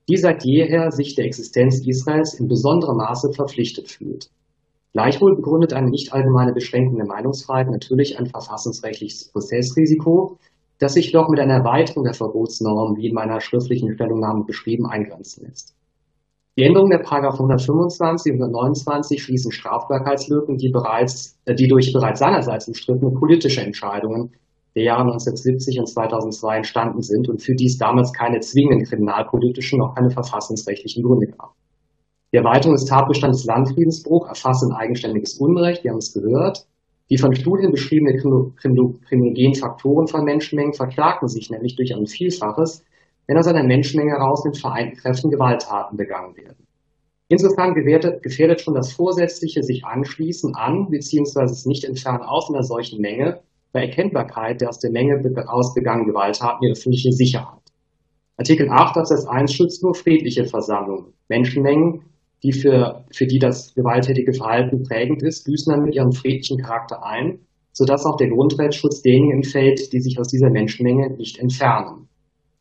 die 0.10 0.18
seit 0.18 0.44
jeher 0.44 0.92
sich 0.92 1.16
der 1.16 1.26
Existenz 1.26 1.86
Israels 1.86 2.34
in 2.34 2.48
besonderem 2.48 2.98
Maße 2.98 3.32
verpflichtet 3.32 3.90
fühlt. 3.90 4.30
Gleichwohl 4.92 5.36
begründet 5.36 5.74
eine 5.74 5.90
nicht 5.90 6.14
allgemeine 6.14 6.54
Beschränkung 6.54 6.98
der 6.98 7.08
Meinungsfreiheit 7.08 7.70
natürlich 7.70 8.20
ein 8.20 8.28
verfassungsrechtliches 8.28 9.30
Prozessrisiko, 9.32 10.38
das 10.78 10.94
sich 10.94 11.12
doch 11.12 11.30
mit 11.30 11.40
einer 11.40 11.56
Erweiterung 11.56 12.04
der 12.04 12.14
Verbotsnorm, 12.14 12.98
wie 12.98 13.08
in 13.08 13.14
meiner 13.14 13.40
schriftlichen 13.40 13.94
Stellungnahme 13.94 14.44
beschrieben, 14.44 14.86
eingrenzen 14.86 15.48
lässt. 15.48 15.74
Die 16.56 16.64
Änderungen 16.64 16.92
der 16.92 17.00
Paragraph 17.00 17.34
125 17.34 18.34
und 18.34 18.42
129 18.44 19.24
schließen 19.24 19.52
Strafbarkeitslücken, 19.52 20.58
die 20.58 20.70
bereits, 20.70 21.40
äh, 21.46 21.56
die 21.56 21.68
durch 21.68 21.92
bereits 21.92 22.20
seinerseits 22.20 22.68
umstrittene 22.68 23.12
politische 23.12 23.62
Entscheidungen 23.62 24.34
der 24.76 24.84
Jahre 24.84 25.02
1970 25.02 25.80
und 25.80 25.88
2002 25.88 26.58
entstanden 26.58 27.02
sind 27.02 27.28
und 27.28 27.42
für 27.42 27.56
die 27.56 27.66
es 27.66 27.78
damals 27.78 28.14
keine 28.14 28.40
zwingenden 28.40 28.86
kriminalpolitischen 28.86 29.80
noch 29.80 29.96
keine 29.96 30.12
verfassungsrechtlichen 30.12 31.04
Gründe 31.04 31.28
gab. 31.28 31.54
Die 32.32 32.38
Erweiterung 32.38 32.76
des 32.76 32.86
Tatbestandes 32.86 33.46
Landfriedensbruch 33.46 34.28
erfasst 34.28 34.64
ein 34.64 34.76
eigenständiges 34.76 35.40
Unrecht, 35.40 35.84
wir 35.84 35.92
haben 35.92 36.00
es 36.00 36.14
gehört. 36.14 36.68
Die 37.10 37.18
von 37.18 37.34
Studien 37.34 37.72
beschriebenen 37.72 38.18
kriminogenen 38.56 39.56
Faktoren 39.56 40.08
von 40.08 40.24
Menschenmengen 40.24 40.74
verstärken 40.74 41.28
sich 41.28 41.50
nämlich 41.50 41.76
durch 41.76 41.94
ein 41.96 42.08
Vielfaches 42.08 42.84
wenn 43.28 43.38
aus 43.38 43.48
einer 43.48 43.64
Menschenmenge 43.64 44.12
heraus 44.12 44.44
mit 44.46 44.58
vereinten 44.58 44.98
Kräften 44.98 45.30
Gewalttaten 45.30 45.98
begangen 45.98 46.36
werden. 46.36 46.68
Insofern 47.30 47.74
gefährdet 47.74 48.62
schon 48.62 48.76
das 48.76 48.92
vorsätzliche 48.92 49.64
sich 49.64 49.86
anschließen 49.86 50.56
an 50.56 50.90
bzw. 50.90 51.44
es 51.46 51.66
nicht 51.66 51.84
entfernen 51.86 52.22
aus 52.22 52.50
einer 52.50 52.64
solchen 52.64 53.02
Menge 53.02 53.42
bei 53.72 53.86
Erkennbarkeit 53.86 54.62
der 54.62 54.70
aus 54.70 54.80
der 54.80 54.92
Menge 54.92 55.20
aus 55.48 55.74
begangenen 55.74 56.08
Gewalttaten 56.08 56.60
die 56.62 56.72
öffentliche 56.72 57.12
Sicherheit. 57.12 57.60
Artikel 58.38 58.70
8 58.70 58.98
Absatz 58.98 59.26
1 59.26 59.54
schützt 59.54 59.84
nur 59.84 59.96
friedliche 59.96 60.46
Versammlungen. 60.46 61.14
Menschenmengen, 61.28 62.04
die 62.44 62.52
für, 62.52 63.06
für 63.12 63.26
die 63.26 63.40
das 63.40 63.74
gewalttätige 63.74 64.34
Verhalten 64.34 64.84
prägend 64.84 65.24
ist, 65.24 65.46
büßen 65.46 65.74
dann 65.74 65.86
mit 65.86 65.96
ihrem 65.96 66.12
friedlichen 66.12 66.58
Charakter 66.58 67.04
ein, 67.04 67.40
sodass 67.72 68.06
auch 68.06 68.18
der 68.18 68.30
Grundrechtsschutz 68.30 69.02
denjenigen 69.02 69.38
entfällt, 69.38 69.94
die 69.94 70.02
sich 70.02 70.20
aus 70.20 70.28
dieser 70.28 70.50
Menschenmenge 70.50 71.16
nicht 71.16 71.40
entfernen. 71.40 72.03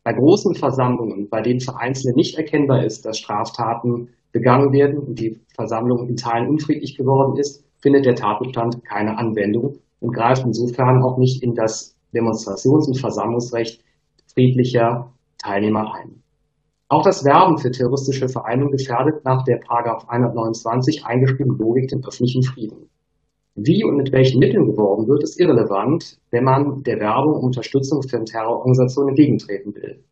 Bei 0.03 0.13
großen 0.13 0.53
Versammlungen, 0.55 1.29
bei 1.29 1.41
denen 1.41 1.61
für 1.61 1.77
Einzelne 1.77 2.15
nicht 2.15 2.37
erkennbar 2.37 2.83
ist, 2.83 3.05
dass 3.05 3.17
Straftaten 3.17 4.09
begangen 4.33 4.73
werden 4.73 4.99
und 4.99 5.17
die 5.17 5.39
Versammlung 5.55 6.09
in 6.09 6.17
Teilen 6.17 6.49
unfriedlich 6.49 6.97
geworden 6.97 7.37
ist, 7.37 7.63
findet 7.81 8.05
der 8.05 8.15
Tatbestand 8.15 8.83
keine 8.83 9.17
Anwendung 9.17 9.79
und 10.01 10.13
greift 10.13 10.43
insofern 10.43 11.01
auch 11.03 11.17
nicht 11.17 11.41
in 11.41 11.55
das 11.55 11.95
Demonstrations- 12.13 12.87
und 12.87 12.99
Versammlungsrecht 12.99 13.81
friedlicher 14.33 15.13
Teilnehmer 15.37 15.93
ein. 15.93 16.21
Auch 16.89 17.03
das 17.03 17.23
Werben 17.23 17.57
für 17.57 17.71
terroristische 17.71 18.27
Vereinigungen 18.27 18.77
gefährdet 18.77 19.23
nach 19.23 19.43
der 19.43 19.61
129 19.67 21.05
eingeschriebenen 21.05 21.57
Logik 21.57 21.87
den 21.87 22.05
öffentlichen 22.05 22.43
Frieden. 22.43 22.89
Wie 23.55 23.83
und 23.83 23.97
mit 23.97 24.11
welchen 24.11 24.39
Mitteln 24.39 24.65
geworben 24.65 25.07
wird, 25.07 25.23
ist 25.23 25.39
irrelevant, 25.39 26.17
wenn 26.31 26.43
man 26.43 26.81
der 26.83 26.99
Werbung 26.99 27.35
um 27.35 27.45
Unterstützung 27.45 28.01
für 28.01 28.23
Terrororganisationen 28.23 29.09
entgegentreten 29.09 29.75
will. 29.75 30.03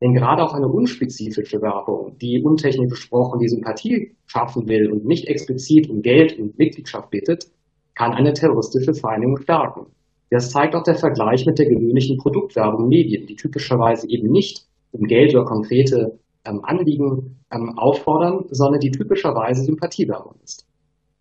Denn 0.00 0.14
gerade 0.14 0.42
auch 0.42 0.54
eine 0.54 0.68
unspezifische 0.68 1.60
Werbung, 1.60 2.16
die 2.18 2.42
untechnisch 2.42 2.88
besprochen 2.88 3.38
die 3.40 3.48
Sympathie 3.48 4.16
schaffen 4.26 4.66
will 4.66 4.90
und 4.90 5.04
nicht 5.04 5.26
explizit 5.26 5.90
um 5.90 6.00
Geld 6.00 6.38
und 6.38 6.58
Mitgliedschaft 6.58 7.10
bittet, 7.10 7.46
kann 7.94 8.12
eine 8.12 8.32
terroristische 8.32 8.94
Vereinigung 8.94 9.38
stärken. 9.38 9.86
Das 10.30 10.50
zeigt 10.50 10.74
auch 10.74 10.82
der 10.82 10.96
Vergleich 10.96 11.46
mit 11.46 11.58
der 11.58 11.66
gewöhnlichen 11.66 12.18
Produktwerbung 12.18 12.84
in 12.84 12.88
Medien, 12.88 13.26
die 13.26 13.36
typischerweise 13.36 14.08
eben 14.08 14.30
nicht 14.30 14.66
um 14.92 15.06
Geld 15.06 15.34
oder 15.34 15.44
konkrete 15.44 16.18
ähm, 16.46 16.60
Anliegen 16.62 17.36
ähm, 17.52 17.78
auffordern, 17.78 18.46
sondern 18.50 18.80
die 18.80 18.90
typischerweise 18.90 19.62
Sympathiewerbung 19.62 20.34
ist. 20.42 20.66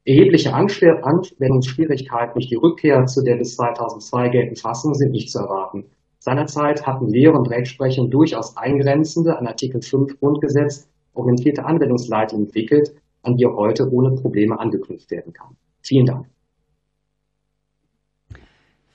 Erhebliche 0.07 0.53
Anwendungsschwierigkeiten 0.53 2.33
durch 2.35 2.47
die 2.47 2.55
Rückkehr 2.55 3.07
zu 3.07 3.23
der 3.23 3.37
bis 3.37 3.55
2002 3.55 4.29
geltenden 4.29 4.55
Fassung 4.55 4.93
sind 4.93 5.09
nicht 5.11 5.31
zu 5.31 5.39
erwarten. 5.39 5.85
Seinerzeit 6.19 6.85
hatten 6.85 7.07
Lehre 7.09 7.33
und 7.33 7.49
Rechtsprechung 7.49 8.11
durchaus 8.11 8.55
eingrenzende, 8.55 9.37
an 9.37 9.47
Artikel 9.47 9.81
5 9.81 10.19
Grundgesetz 10.19 10.87
orientierte 11.15 11.65
Anwendungsleitungen 11.65 12.45
entwickelt, 12.45 12.93
an 13.23 13.35
die 13.37 13.47
auch 13.47 13.55
heute 13.55 13.91
ohne 13.91 14.11
Probleme 14.11 14.59
angeknüpft 14.59 15.09
werden 15.09 15.33
kann. 15.33 15.55
Vielen 15.81 16.05
Dank. 16.05 16.27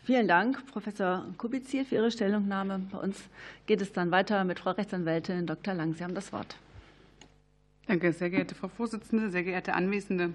Vielen 0.04 0.28
Dank, 0.28 0.64
Professor 0.66 1.24
Kubizil, 1.38 1.84
für 1.84 1.96
Ihre 1.96 2.10
Stellungnahme. 2.10 2.82
Bei 2.92 2.98
uns 2.98 3.28
geht 3.66 3.82
es 3.82 3.92
dann 3.92 4.12
weiter 4.12 4.44
mit 4.44 4.60
Frau 4.60 4.70
Rechtsanwältin 4.70 5.46
Dr. 5.46 5.74
Lang. 5.74 5.94
Sie 5.94 6.04
haben 6.04 6.14
das 6.14 6.32
Wort. 6.32 6.56
Danke, 7.86 8.12
sehr 8.12 8.30
geehrte 8.30 8.54
Frau 8.54 8.68
Vorsitzende, 8.68 9.30
sehr 9.30 9.42
geehrte 9.42 9.74
Anwesende. 9.74 10.34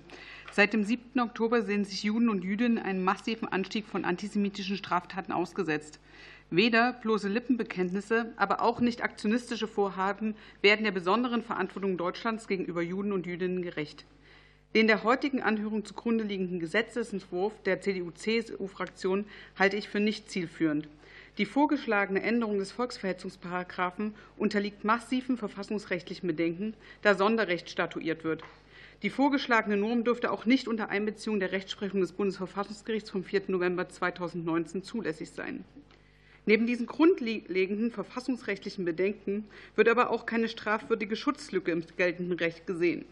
Seit 0.52 0.74
dem 0.74 0.84
7. 0.84 1.20
Oktober 1.20 1.62
sehen 1.62 1.86
sich 1.86 2.04
Juden 2.04 2.30
und 2.30 2.44
Jüdinnen 2.44 2.78
einem 2.78 3.04
massiven 3.04 3.48
Anstieg 3.48 3.86
von 3.88 4.06
antisemitischen 4.06 4.78
Straftaten 4.78 5.32
ausgesetzt. 5.32 6.00
Weder 6.50 6.94
bloße 6.94 7.28
Lippenbekenntnisse, 7.28 8.32
aber 8.38 8.62
auch 8.62 8.80
nicht 8.80 9.04
aktionistische 9.04 9.68
Vorhaben 9.68 10.36
werden 10.62 10.84
der 10.84 10.92
besonderen 10.92 11.44
Verantwortung 11.44 11.98
Deutschlands 11.98 12.48
gegenüber 12.48 12.82
Juden 12.82 13.12
und 13.12 13.26
Jüdinnen 13.26 13.62
gerecht. 13.62 14.06
Den 14.76 14.88
der 14.88 15.04
heutigen 15.04 15.42
Anhörung 15.42 15.86
zugrunde 15.86 16.24
liegenden 16.24 16.60
Gesetzentwurf 16.60 17.54
der 17.64 17.82
CDU-CSU-Fraktion 17.82 19.26
halte 19.58 19.78
ich 19.78 19.90
für 19.90 20.02
nicht 20.02 20.30
zielführend. 20.30 20.88
Die 21.38 21.46
vorgeschlagene 21.46 22.22
Änderung 22.22 22.60
des 22.60 22.72
Volksverhetzungsparagraphen 22.72 24.14
unterliegt 24.38 24.84
massiven 24.84 25.38
verfassungsrechtlichen 25.38 26.28
Bedenken, 26.28 26.74
da 27.02 27.16
Sonderrecht 27.16 27.70
statuiert 27.70 28.24
wird. 28.24 28.44
Die 29.06 29.12
vorgeschlagene 29.12 29.78
Norm 29.78 30.04
dürfte 30.04 30.32
auch 30.32 30.48
nicht 30.48 30.68
unter 30.68 30.90
Einbeziehung 30.90 31.40
der 31.40 31.52
Rechtsprechung 31.52 32.02
des 32.02 32.14
Bundesverfassungsgerichts 32.14 33.12
vom 33.12 33.24
4. 33.24 33.44
November 33.50 33.88
2019 33.88 34.82
zulässig 34.82 35.30
sein. 35.30 35.64
Neben 36.48 36.66
diesen 36.66 36.88
grundlegenden 36.88 37.92
verfassungsrechtlichen 37.92 38.84
Bedenken 38.84 39.46
wird 39.76 39.90
aber 39.90 40.10
auch 40.10 40.26
keine 40.26 40.50
strafwürdige 40.50 41.16
Schutzlücke 41.16 41.70
im 41.70 41.84
geltenden 41.98 42.36
Recht 42.40 42.66
gesehen. 42.66 43.06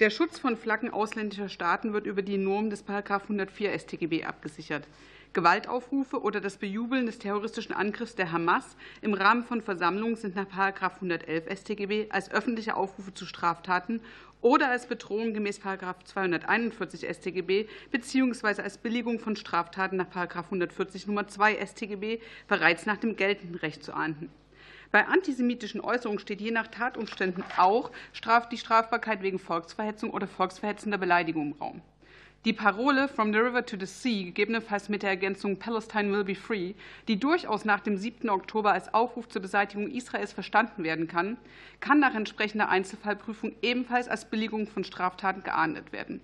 Der 0.00 0.10
Schutz 0.10 0.38
von 0.38 0.54
Flaggen 0.54 0.90
ausländischer 0.90 1.48
Staaten 1.48 1.94
wird 1.94 2.04
über 2.04 2.20
die 2.20 2.36
Norm 2.36 2.68
des 2.68 2.84
104 2.86 3.72
StGB 3.78 4.24
abgesichert. 4.24 4.86
Gewaltaufrufe 5.32 6.20
oder 6.20 6.42
das 6.42 6.58
Bejubeln 6.58 7.06
des 7.06 7.18
terroristischen 7.18 7.74
Angriffs 7.74 8.14
der 8.14 8.32
Hamas 8.32 8.76
im 9.00 9.14
Rahmen 9.14 9.44
von 9.44 9.62
Versammlungen 9.62 10.16
sind 10.16 10.36
nach 10.36 10.46
111 10.52 11.44
StGB 11.58 12.06
als 12.10 12.30
öffentliche 12.30 12.76
Aufrufe 12.76 13.14
zu 13.14 13.24
Straftaten 13.24 14.00
oder 14.42 14.68
als 14.68 14.86
Bedrohung 14.86 15.32
gemäß 15.32 15.60
241 15.60 17.08
StGB 17.08 17.66
bzw. 17.90 18.60
als 18.60 18.76
Billigung 18.76 19.20
von 19.20 19.36
Straftaten 19.36 19.96
nach 19.96 20.14
140 20.14 21.06
Nummer 21.06 21.26
2 21.26 21.64
StGB 21.64 22.20
bereits 22.48 22.84
nach 22.84 22.98
dem 22.98 23.16
geltenden 23.16 23.56
Recht 23.56 23.82
zu 23.84 23.94
ahnden. 23.94 24.28
Bei 24.90 25.06
antisemitischen 25.06 25.80
Äußerungen 25.80 26.18
steht 26.18 26.42
je 26.42 26.50
nach 26.50 26.66
Tatumständen 26.66 27.42
auch 27.56 27.90
die 28.50 28.58
Strafbarkeit 28.58 29.22
wegen 29.22 29.38
Volksverhetzung 29.38 30.10
oder 30.10 30.26
volksverhetzender 30.26 30.98
Beleidigung 30.98 31.52
im 31.52 31.58
Raum. 31.58 31.82
Die 32.44 32.52
Parole 32.52 33.06
From 33.06 33.32
the 33.32 33.38
River 33.38 33.64
to 33.64 33.76
the 33.78 33.86
Sea, 33.86 34.24
gegebenenfalls 34.24 34.88
mit 34.88 35.04
der 35.04 35.10
Ergänzung 35.10 35.60
Palestine 35.60 36.10
will 36.10 36.24
be 36.24 36.34
free, 36.34 36.74
die 37.06 37.20
durchaus 37.20 37.64
nach 37.64 37.78
dem 37.78 37.96
7. 37.96 38.28
Oktober 38.28 38.72
als 38.72 38.92
Aufruf 38.92 39.28
zur 39.28 39.42
Beseitigung 39.42 39.88
Israels 39.88 40.32
verstanden 40.32 40.82
werden 40.82 41.06
kann, 41.06 41.36
kann 41.78 42.00
nach 42.00 42.16
entsprechender 42.16 42.68
Einzelfallprüfung 42.68 43.52
ebenfalls 43.62 44.08
als 44.08 44.24
Billigung 44.24 44.66
von 44.66 44.82
Straftaten 44.82 45.44
geahndet 45.44 45.92
werden. 45.92 46.20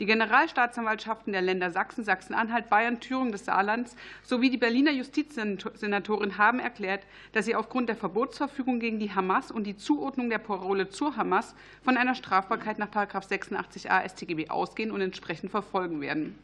Die 0.00 0.06
Generalstaatsanwaltschaften 0.06 1.32
der 1.32 1.42
Länder 1.42 1.72
Sachsen, 1.72 2.04
Sachsen-Anhalt, 2.04 2.70
Bayern, 2.70 3.00
Thüringen 3.00 3.32
des 3.32 3.44
Saarlands 3.44 3.96
sowie 4.22 4.48
die 4.48 4.56
Berliner 4.56 4.92
Justizsenatorin 4.92 6.38
haben 6.38 6.60
erklärt, 6.60 7.04
dass 7.32 7.46
sie 7.46 7.56
aufgrund 7.56 7.88
der 7.88 7.96
Verbotsverfügung 7.96 8.78
gegen 8.78 9.00
die 9.00 9.12
Hamas 9.12 9.50
und 9.50 9.64
die 9.64 9.76
Zuordnung 9.76 10.30
der 10.30 10.38
Parole 10.38 10.88
zur 10.88 11.16
Hamas 11.16 11.56
von 11.82 11.96
einer 11.96 12.14
Strafbarkeit 12.14 12.78
nach 12.78 12.90
86a 12.90 14.08
StGB 14.08 14.50
ausgehen 14.50 14.92
und 14.92 15.00
entsprechend 15.00 15.50
verfolgen 15.50 16.00
werden. 16.00 16.38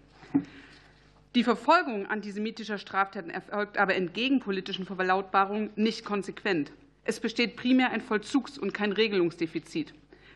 Die 1.36 1.44
Verfolgung 1.44 2.06
antisemitischer 2.06 2.78
Straftaten 2.78 3.30
erfolgt 3.30 3.78
aber 3.78 3.94
entgegen 3.94 4.40
politischen 4.40 4.84
Verlautbarungen 4.84 5.70
nicht 5.76 6.04
konsequent. 6.04 6.72
Es 7.04 7.20
besteht 7.20 7.56
primär 7.56 7.90
ein 7.90 8.00
Vollzugs- 8.00 8.58
und 8.58 8.72
kein 8.72 8.92
Regelungsdefizit. 8.92 9.94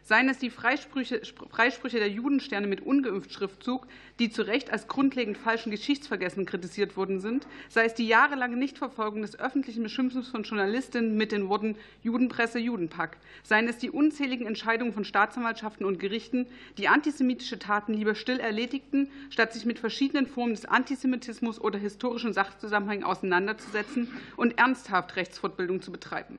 Seien 0.09 0.31
es 0.31 0.39
die 0.39 0.49
Freisprüche, 0.49 1.21
Freisprüche 1.51 1.99
der 1.99 2.09
Judensterne 2.09 2.67
mit 2.67 2.81
ungeimpft 2.81 3.31
Schriftzug, 3.31 3.87
die 4.19 4.31
zu 4.31 4.41
Recht 4.41 4.73
als 4.73 4.89
grundlegend 4.89 5.37
falschen 5.37 5.71
Geschichtsvergessen 5.71 6.47
kritisiert 6.47 6.97
worden 6.97 7.21
sind, 7.21 7.47
sei 7.69 7.85
es 7.85 7.93
die 7.93 8.09
jahrelange 8.09 8.57
Nichtverfolgung 8.57 9.21
des 9.21 9.39
öffentlichen 9.39 9.83
Beschimpfens 9.83 10.29
von 10.29 10.45
Journalistinnen 10.45 11.19
mit 11.19 11.31
den 11.31 11.51
Worten 11.51 11.77
Judenpresse, 12.03 12.59
Judenpack, 12.59 13.19
seien 13.43 13.69
es 13.69 13.77
die 13.77 13.91
unzähligen 13.91 14.47
Entscheidungen 14.47 14.95
von 14.95 15.05
Staatsanwaltschaften 15.05 15.85
und 15.85 15.99
Gerichten, 15.99 16.47
die 16.79 16.89
antisemitische 16.89 17.59
Taten 17.59 17.93
lieber 17.93 18.15
still 18.15 18.41
erledigten, 18.41 19.11
statt 19.29 19.53
sich 19.53 19.67
mit 19.67 19.79
verschiedenen 19.79 20.27
Formen 20.27 20.55
des 20.55 20.65
Antisemitismus 20.65 21.61
oder 21.61 21.79
historischen 21.79 22.33
Sachzusammenhängen 22.33 23.05
auseinanderzusetzen 23.05 24.09
und 24.37 24.57
ernsthaft 24.57 25.17
Rechtsfortbildung 25.17 25.83
zu 25.83 25.93
betreiben. 25.93 26.39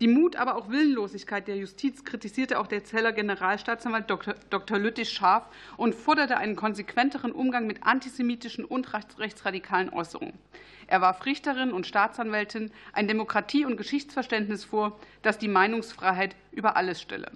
Die 0.00 0.06
Mut, 0.06 0.36
aber 0.36 0.54
auch 0.54 0.68
Willenlosigkeit 0.68 1.48
der 1.48 1.56
Justiz 1.56 2.04
kritisierte 2.04 2.60
auch 2.60 2.68
der 2.68 2.84
Zeller 2.84 3.10
Generalstaatsanwalt 3.10 4.08
Dr. 4.08 4.78
Lüttich 4.78 5.10
scharf 5.10 5.48
und 5.76 5.92
forderte 5.92 6.36
einen 6.36 6.54
konsequenteren 6.54 7.32
Umgang 7.32 7.66
mit 7.66 7.82
antisemitischen 7.82 8.64
und 8.64 8.92
rechtsradikalen 9.18 9.90
Äußerungen. 9.90 10.38
Er 10.86 11.00
warf 11.00 11.26
Richterin 11.26 11.72
und 11.72 11.86
Staatsanwältin 11.86 12.70
ein 12.92 13.08
Demokratie- 13.08 13.64
und 13.64 13.76
Geschichtsverständnis 13.76 14.64
vor, 14.64 14.98
das 15.22 15.36
die 15.36 15.48
Meinungsfreiheit 15.48 16.36
über 16.52 16.76
alles 16.76 17.02
stelle. 17.02 17.32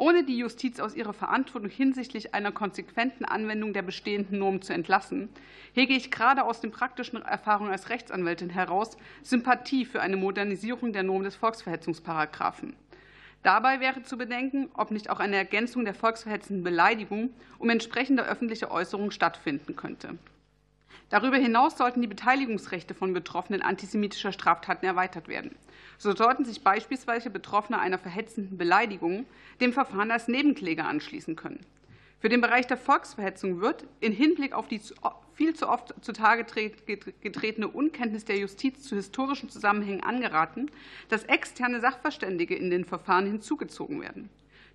Ohne 0.00 0.24
die 0.24 0.38
Justiz 0.38 0.80
aus 0.80 0.94
ihrer 0.94 1.12
Verantwortung 1.12 1.68
hinsichtlich 1.68 2.32
einer 2.32 2.52
konsequenten 2.52 3.26
Anwendung 3.26 3.74
der 3.74 3.82
bestehenden 3.82 4.38
Normen 4.38 4.62
zu 4.62 4.72
entlassen, 4.72 5.28
hege 5.74 5.92
ich 5.92 6.10
gerade 6.10 6.44
aus 6.44 6.62
den 6.62 6.70
praktischen 6.70 7.20
Erfahrungen 7.20 7.70
als 7.70 7.90
Rechtsanwältin 7.90 8.48
heraus 8.48 8.96
Sympathie 9.22 9.84
für 9.84 10.00
eine 10.00 10.16
Modernisierung 10.16 10.94
der 10.94 11.02
Norm 11.02 11.22
des 11.22 11.36
Volksverhetzungsparagraphen. 11.36 12.74
Dabei 13.42 13.80
wäre 13.80 14.02
zu 14.02 14.16
bedenken, 14.16 14.70
ob 14.72 14.90
nicht 14.90 15.10
auch 15.10 15.20
eine 15.20 15.36
Ergänzung 15.36 15.84
der 15.84 15.92
volksverhetzenden 15.92 16.64
Beleidigung 16.64 17.34
um 17.58 17.68
entsprechende 17.68 18.26
öffentliche 18.26 18.70
Äußerungen 18.70 19.10
stattfinden 19.10 19.76
könnte. 19.76 20.16
Darüber 21.10 21.36
hinaus 21.36 21.76
sollten 21.76 22.00
die 22.00 22.08
Beteiligungsrechte 22.08 22.94
von 22.94 23.12
Betroffenen 23.12 23.62
antisemitischer 23.62 24.32
Straftaten 24.32 24.86
erweitert 24.86 25.26
werden. 25.26 25.56
So 25.98 26.14
sollten 26.14 26.44
sich 26.44 26.62
beispielsweise 26.62 27.30
Betroffene 27.30 27.80
einer 27.80 27.98
verhetzenden 27.98 28.56
Beleidigung 28.56 29.26
dem 29.60 29.72
Verfahren 29.72 30.12
als 30.12 30.28
Nebenkläger 30.28 30.86
anschließen 30.86 31.34
können. 31.34 31.60
Für 32.20 32.28
den 32.28 32.40
Bereich 32.40 32.66
der 32.66 32.76
Volksverhetzung 32.76 33.60
wird 33.60 33.86
in 33.98 34.12
Hinblick 34.12 34.52
auf 34.52 34.68
die 34.68 34.80
viel 35.34 35.54
zu 35.54 35.68
oft 35.68 35.94
zutage 36.02 36.44
getretene 37.22 37.66
Unkenntnis 37.66 38.26
der 38.26 38.38
Justiz 38.38 38.82
zu 38.82 38.94
historischen 38.94 39.48
Zusammenhängen 39.48 40.04
angeraten, 40.04 40.70
dass 41.08 41.24
externe 41.24 41.80
Sachverständige 41.80 42.54
in 42.54 42.70
den 42.70 42.84
Verfahren 42.84 43.26
hinzugezogen 43.26 44.00
werden. 44.00 44.28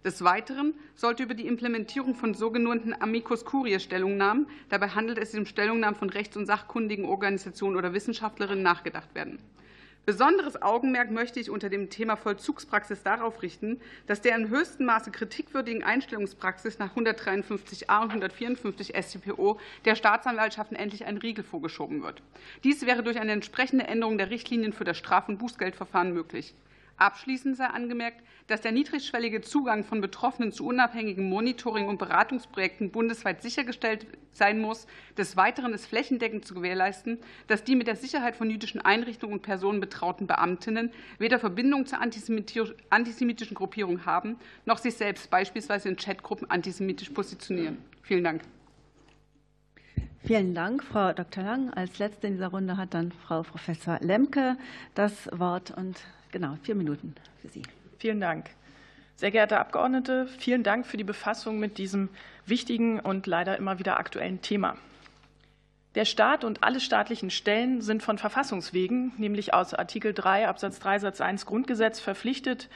Des 0.06 0.24
Weiteren 0.24 0.76
sollte 0.93 1.24
über 1.24 1.34
die 1.34 1.47
Implementierung 1.47 2.14
von 2.14 2.36
sogenannten 2.36 2.93
Amicus 2.93 3.43
Curiae 3.43 3.80
Stellungnahmen, 3.80 4.45
dabei 4.70 4.89
handelt 4.89 5.18
es 5.18 5.32
sich 5.32 5.39
um 5.39 5.47
Stellungnahmen 5.47 5.97
von 5.97 6.12
rechts- 6.12 6.38
und 6.38 6.45
sachkundigen 6.45 7.06
Organisationen 7.06 7.76
oder 7.76 7.91
Wissenschaftlerinnen, 7.91 8.62
nachgedacht 8.62 9.16
werden. 9.16 9.39
Besonderes 10.06 10.62
Augenmerk 10.62 11.10
möchte 11.10 11.39
ich 11.39 11.49
unter 11.49 11.70
dem 11.70 11.89
Thema 11.89 12.18
Vollzugspraxis 12.18 13.01
darauf 13.01 13.41
richten, 13.41 13.82
dass 14.06 14.22
der 14.22 14.38
in 14.38 14.49
höchstem 14.49 14.86
Maße 14.86 15.10
kritikwürdigen 15.10 15.84
Einstellungspraxis 15.84 16.78
nach 16.78 16.95
153a 16.95 18.03
und 18.03 18.10
154 18.12 18.93
StPO 18.95 19.60
der 19.86 19.95
Staatsanwaltschaften 19.95 20.78
endlich 20.78 21.06
ein 21.06 21.18
Riegel 21.18 21.43
vorgeschoben 21.43 22.03
wird. 22.03 22.22
Dies 22.64 22.86
wäre 22.86 23.01
durch 23.01 23.20
eine 23.20 23.32
entsprechende 23.32 23.88
Änderung 23.88 24.20
der 24.20 24.30
Richtlinien 24.30 24.72
für 24.74 24.84
das 24.84 24.99
Straf- 24.99 25.30
und 25.30 25.39
Bußgeldverfahren 25.39 26.14
möglich. 26.14 26.53
Abschließend 26.97 27.57
sei 27.57 27.65
angemerkt, 27.65 28.23
dass 28.47 28.61
der 28.61 28.71
niedrigschwellige 28.71 29.41
Zugang 29.41 29.83
von 29.83 29.99
Betroffenen 29.99 30.53
zu 30.53 30.65
unabhängigen 30.65 31.27
Monitoring- 31.27 31.87
und 31.87 31.97
Beratungsprojekten 31.97 32.91
bundesweit 32.91 33.41
sichergestellt 33.41 34.07
sein 34.31 34.61
muss. 34.61 34.87
Des 35.17 35.35
Weiteren 35.35 35.73
ist 35.73 35.87
flächendeckend 35.87 36.45
zu 36.45 36.53
gewährleisten, 36.53 37.19
dass 37.47 37.65
die 37.65 37.75
mit 37.75 37.87
der 37.87 37.97
Sicherheit 37.97 38.37
von 38.37 38.49
jüdischen 38.49 38.79
Einrichtungen 38.79 39.33
und 39.33 39.41
Personen 39.41 39.81
betrauten 39.81 40.25
Beamtinnen 40.25 40.91
weder 41.19 41.37
Verbindung 41.39 41.85
zur 41.85 41.99
antisemitischen 41.99 43.55
Gruppierung 43.55 44.05
haben, 44.05 44.37
noch 44.65 44.77
sich 44.77 44.95
selbst 44.95 45.29
beispielsweise 45.29 45.89
in 45.89 45.97
Chatgruppen 45.97 46.49
antisemitisch 46.49 47.09
positionieren. 47.09 47.77
Vielen 48.03 48.23
Dank. 48.23 48.41
Vielen 50.23 50.55
Dank, 50.55 50.83
Frau 50.83 51.13
Dr. 51.13 51.43
Lang. 51.43 51.71
Als 51.71 51.99
Letzte 51.99 52.27
in 52.27 52.33
dieser 52.33 52.47
Runde 52.47 52.77
hat 52.77 52.93
dann 52.93 53.11
Frau 53.11 53.43
Professor 53.43 53.99
Lemke 53.99 54.57
das 54.95 55.29
Wort 55.31 55.69
und 55.69 56.01
genau 56.36 56.57
vier 56.63 56.75
Minuten 56.75 57.15
für 57.41 57.47
Sie. 57.47 57.61
Vielen 57.97 58.19
Dank. 58.19 58.49
Sehr 59.15 59.31
geehrte 59.31 59.57
Abgeordnete, 59.57 60.27
vielen 60.27 60.63
Dank 60.63 60.86
für 60.86 60.97
die 60.97 61.05
Befassung 61.05 61.59
mit 61.59 61.77
diesem 61.77 62.09
wichtigen 62.45 62.99
und 62.99 63.25
leider 63.25 63.55
immer 63.55 63.79
wieder 63.79 63.97
aktuellen 63.97 64.41
Thema. 64.41 64.75
Der 65.95 66.03
Staat 66.03 66.43
und 66.43 66.61
alle 66.61 66.81
staatlichen 66.81 67.29
Stellen 67.29 67.79
sind 67.79 68.03
von 68.03 68.17
Verfassungswegen, 68.17 69.13
nämlich 69.17 69.53
aus 69.53 69.73
Artikel 69.73 70.13
3 70.13 70.49
Absatz 70.49 70.79
3 70.79 70.99
Satz 70.99 71.21
1 71.21 71.45
Grundgesetz, 71.45 72.01
verpflichtet, 72.01 72.67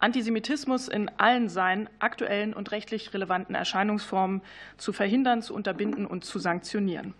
Antisemitismus 0.00 0.88
in 0.88 1.08
allen 1.16 1.48
seinen 1.48 1.88
aktuellen 2.00 2.52
und 2.52 2.72
rechtlich 2.72 3.14
relevanten 3.14 3.54
Erscheinungsformen 3.54 4.42
zu 4.76 4.92
verhindern, 4.92 5.40
zu 5.40 5.54
unterbinden 5.54 6.04
und 6.04 6.24
zu 6.24 6.40
sanktionieren. 6.40 7.14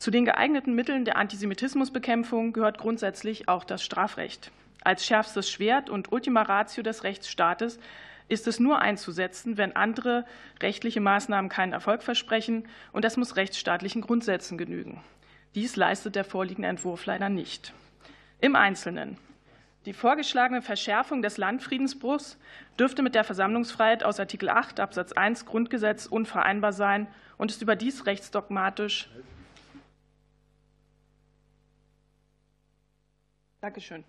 Zu 0.00 0.10
den 0.10 0.24
geeigneten 0.24 0.74
Mitteln 0.74 1.04
der 1.04 1.18
Antisemitismusbekämpfung 1.18 2.52
gehört 2.52 2.78
grundsätzlich 2.78 3.48
auch 3.48 3.62
das 3.62 3.84
Strafrecht. 3.84 4.50
Als 4.84 5.06
schärfstes 5.06 5.50
Schwert 5.50 5.88
und 5.88 6.12
Ultima 6.12 6.42
Ratio 6.42 6.82
des 6.82 7.04
Rechtsstaates 7.04 7.80
ist 8.28 8.46
es 8.46 8.60
nur 8.60 8.80
einzusetzen, 8.80 9.56
wenn 9.56 9.74
andere 9.74 10.26
rechtliche 10.62 11.00
Maßnahmen 11.00 11.48
keinen 11.48 11.72
Erfolg 11.72 12.02
versprechen, 12.02 12.68
und 12.92 13.02
das 13.04 13.16
muss 13.16 13.36
rechtsstaatlichen 13.36 14.02
Grundsätzen 14.02 14.58
genügen. 14.58 15.02
Dies 15.54 15.76
leistet 15.76 16.16
der 16.16 16.24
vorliegende 16.24 16.68
Entwurf 16.68 17.06
leider 17.06 17.30
nicht. 17.30 17.72
Im 18.40 18.56
Einzelnen. 18.56 19.16
Die 19.86 19.94
vorgeschlagene 19.94 20.60
Verschärfung 20.60 21.22
des 21.22 21.38
Landfriedensbruchs 21.38 22.38
dürfte 22.78 23.02
mit 23.02 23.14
der 23.14 23.24
Versammlungsfreiheit 23.24 24.04
aus 24.04 24.20
Artikel 24.20 24.50
8 24.50 24.80
Absatz 24.80 25.12
1 25.12 25.46
Grundgesetz 25.46 26.06
unvereinbar 26.06 26.72
sein 26.72 27.06
und 27.38 27.50
ist 27.50 27.62
überdies 27.62 28.04
rechtsdogmatisch. 28.04 29.08
Dankeschön 33.60 34.04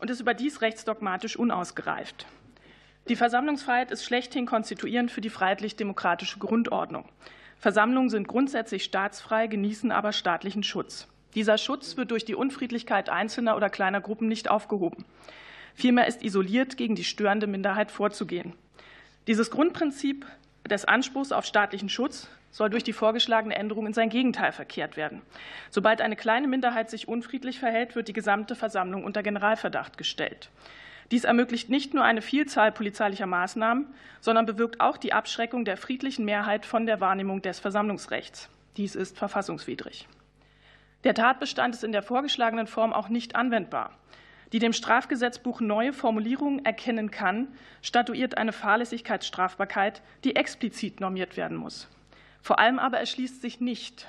und 0.00 0.10
ist 0.10 0.20
überdies 0.20 0.60
rechtsdogmatisch 0.60 1.36
unausgereift. 1.36 2.26
Die 3.08 3.16
Versammlungsfreiheit 3.16 3.90
ist 3.90 4.04
schlechthin 4.04 4.46
konstituierend 4.46 5.10
für 5.10 5.20
die 5.20 5.30
freiheitlich-demokratische 5.30 6.38
Grundordnung. 6.38 7.08
Versammlungen 7.58 8.10
sind 8.10 8.28
grundsätzlich 8.28 8.84
staatsfrei, 8.84 9.46
genießen 9.46 9.92
aber 9.92 10.12
staatlichen 10.12 10.62
Schutz. 10.62 11.08
Dieser 11.34 11.58
Schutz 11.58 11.96
wird 11.96 12.10
durch 12.10 12.24
die 12.24 12.34
Unfriedlichkeit 12.34 13.08
einzelner 13.08 13.56
oder 13.56 13.70
kleiner 13.70 14.00
Gruppen 14.00 14.28
nicht 14.28 14.50
aufgehoben. 14.50 15.04
Vielmehr 15.74 16.06
ist 16.06 16.22
isoliert 16.22 16.76
gegen 16.76 16.94
die 16.94 17.04
störende 17.04 17.46
Minderheit 17.46 17.90
vorzugehen. 17.90 18.54
Dieses 19.26 19.50
Grundprinzip 19.50 20.26
des 20.68 20.84
Anspruchs 20.84 21.32
auf 21.32 21.44
staatlichen 21.44 21.88
Schutz 21.88 22.28
soll 22.50 22.70
durch 22.70 22.84
die 22.84 22.92
vorgeschlagene 22.92 23.54
Änderung 23.54 23.86
in 23.86 23.92
sein 23.92 24.08
Gegenteil 24.08 24.52
verkehrt 24.52 24.96
werden. 24.96 25.22
Sobald 25.70 26.00
eine 26.00 26.16
kleine 26.16 26.48
Minderheit 26.48 26.90
sich 26.90 27.08
unfriedlich 27.08 27.58
verhält, 27.58 27.94
wird 27.94 28.08
die 28.08 28.12
gesamte 28.12 28.54
Versammlung 28.54 29.04
unter 29.04 29.22
Generalverdacht 29.22 29.96
gestellt. 29.98 30.50
Dies 31.10 31.24
ermöglicht 31.24 31.70
nicht 31.70 31.92
nur 31.92 32.04
eine 32.04 32.22
Vielzahl 32.22 32.70
polizeilicher 32.70 33.26
Maßnahmen, 33.26 33.86
sondern 34.20 34.46
bewirkt 34.46 34.80
auch 34.80 34.96
die 34.96 35.12
Abschreckung 35.12 35.64
der 35.64 35.76
friedlichen 35.76 36.24
Mehrheit 36.24 36.66
von 36.66 36.86
der 36.86 37.00
Wahrnehmung 37.00 37.42
des 37.42 37.58
Versammlungsrechts. 37.58 38.48
Dies 38.76 38.94
ist 38.94 39.18
verfassungswidrig. 39.18 40.06
Der 41.02 41.14
Tatbestand 41.14 41.74
ist 41.74 41.82
in 41.82 41.92
der 41.92 42.02
vorgeschlagenen 42.02 42.66
Form 42.66 42.92
auch 42.92 43.08
nicht 43.08 43.34
anwendbar. 43.34 43.90
Die 44.52 44.58
dem 44.58 44.72
Strafgesetzbuch 44.72 45.60
neue 45.60 45.92
Formulierungen 45.92 46.64
erkennen 46.64 47.10
kann, 47.10 47.48
statuiert 47.82 48.36
eine 48.36 48.52
Fahrlässigkeitsstrafbarkeit, 48.52 50.02
die 50.24 50.36
explizit 50.36 51.00
normiert 51.00 51.36
werden 51.36 51.56
muss. 51.56 51.88
Vor 52.42 52.58
allem 52.58 52.78
aber 52.78 52.98
erschließt 52.98 53.40
sich 53.40 53.60
nicht, 53.60 54.06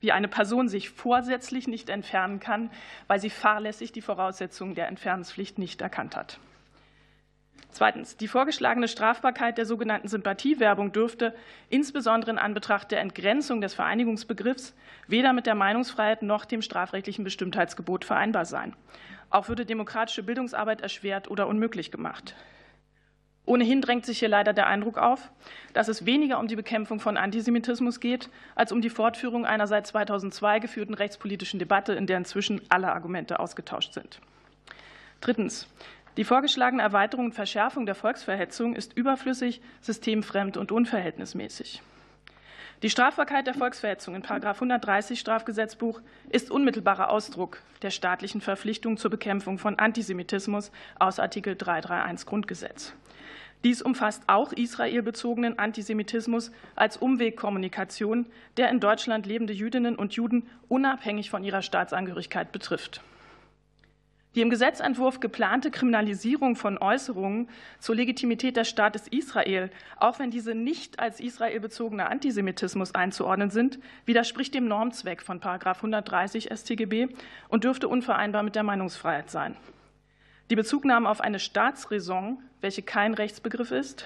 wie 0.00 0.12
eine 0.12 0.28
Person 0.28 0.68
sich 0.68 0.90
vorsätzlich 0.90 1.66
nicht 1.66 1.88
entfernen 1.88 2.40
kann, 2.40 2.70
weil 3.06 3.20
sie 3.20 3.30
fahrlässig 3.30 3.92
die 3.92 4.02
Voraussetzungen 4.02 4.74
der 4.74 4.88
Entfernungspflicht 4.88 5.58
nicht 5.58 5.80
erkannt 5.80 6.16
hat. 6.16 6.38
Zweitens. 7.74 8.16
Die 8.16 8.28
vorgeschlagene 8.28 8.86
Strafbarkeit 8.86 9.58
der 9.58 9.66
sogenannten 9.66 10.06
Sympathiewerbung 10.06 10.92
dürfte 10.92 11.34
insbesondere 11.70 12.30
in 12.30 12.38
Anbetracht 12.38 12.92
der 12.92 13.00
Entgrenzung 13.00 13.60
des 13.60 13.74
Vereinigungsbegriffs 13.74 14.74
weder 15.08 15.32
mit 15.32 15.46
der 15.46 15.56
Meinungsfreiheit 15.56 16.22
noch 16.22 16.44
dem 16.44 16.62
strafrechtlichen 16.62 17.24
Bestimmtheitsgebot 17.24 18.04
vereinbar 18.04 18.44
sein. 18.44 18.76
Auch 19.28 19.48
würde 19.48 19.66
demokratische 19.66 20.22
Bildungsarbeit 20.22 20.82
erschwert 20.82 21.28
oder 21.28 21.48
unmöglich 21.48 21.90
gemacht. 21.90 22.36
Ohnehin 23.46 23.82
drängt 23.82 24.06
sich 24.06 24.20
hier 24.20 24.28
leider 24.28 24.54
der 24.54 24.66
Eindruck 24.66 24.96
auf, 24.96 25.30
dass 25.74 25.88
es 25.88 26.06
weniger 26.06 26.38
um 26.38 26.48
die 26.48 26.56
Bekämpfung 26.56 26.98
von 26.98 27.18
Antisemitismus 27.18 28.00
geht, 28.00 28.30
als 28.54 28.72
um 28.72 28.80
die 28.80 28.88
Fortführung 28.88 29.44
einer 29.44 29.66
seit 29.66 29.86
2002 29.86 30.60
geführten 30.60 30.94
rechtspolitischen 30.94 31.58
Debatte, 31.58 31.92
in 31.92 32.06
der 32.06 32.16
inzwischen 32.16 32.62
alle 32.70 32.92
Argumente 32.92 33.40
ausgetauscht 33.40 33.92
sind. 33.92 34.20
Drittens. 35.20 35.68
Die 36.16 36.24
vorgeschlagene 36.24 36.82
Erweiterung 36.82 37.26
und 37.26 37.34
Verschärfung 37.34 37.86
der 37.86 37.96
Volksverhetzung 37.96 38.76
ist 38.76 38.96
überflüssig, 38.96 39.60
systemfremd 39.80 40.56
und 40.56 40.70
unverhältnismäßig. 40.70 41.82
Die 42.82 42.90
Strafbarkeit 42.90 43.46
der 43.46 43.54
Volksverhetzung 43.54 44.14
in 44.14 44.24
130 44.24 45.18
Strafgesetzbuch 45.18 46.00
ist 46.28 46.50
unmittelbarer 46.50 47.10
Ausdruck 47.10 47.58
der 47.82 47.90
staatlichen 47.90 48.40
Verpflichtung 48.40 48.96
zur 48.96 49.10
Bekämpfung 49.10 49.58
von 49.58 49.78
Antisemitismus 49.78 50.70
aus 50.98 51.18
Artikel 51.18 51.56
331 51.56 52.26
Grundgesetz. 52.26 52.94
Dies 53.64 53.80
umfasst 53.80 54.24
auch 54.26 54.52
israelbezogenen 54.52 55.58
Antisemitismus 55.58 56.52
als 56.76 56.98
Umwegkommunikation, 56.98 58.26
der 58.58 58.68
in 58.68 58.78
Deutschland 58.78 59.24
lebende 59.24 59.54
Jüdinnen 59.54 59.96
und 59.96 60.12
Juden 60.12 60.46
unabhängig 60.68 61.30
von 61.30 61.42
ihrer 61.42 61.62
Staatsangehörigkeit 61.62 62.52
betrifft. 62.52 63.00
Die 64.34 64.42
im 64.42 64.50
Gesetzentwurf 64.50 65.20
geplante 65.20 65.70
Kriminalisierung 65.70 66.56
von 66.56 66.76
Äußerungen 66.76 67.48
zur 67.78 67.94
Legitimität 67.94 68.56
des 68.56 68.68
Staates 68.68 69.06
Israel, 69.08 69.70
auch 69.96 70.18
wenn 70.18 70.30
diese 70.30 70.54
nicht 70.54 70.98
als 70.98 71.20
israelbezogener 71.20 72.10
Antisemitismus 72.10 72.94
einzuordnen 72.94 73.50
sind, 73.50 73.78
widerspricht 74.04 74.52
dem 74.54 74.66
Normzweck 74.66 75.22
von 75.22 75.40
130 75.40 76.50
StGB 76.52 77.08
und 77.48 77.64
dürfte 77.64 77.88
unvereinbar 77.88 78.42
mit 78.42 78.56
der 78.56 78.64
Meinungsfreiheit 78.64 79.30
sein. 79.30 79.56
Die 80.50 80.56
Bezugnahme 80.56 81.08
auf 81.08 81.20
eine 81.20 81.38
Staatsräson, 81.38 82.38
welche 82.60 82.82
kein 82.82 83.14
Rechtsbegriff 83.14 83.70
ist, 83.70 84.04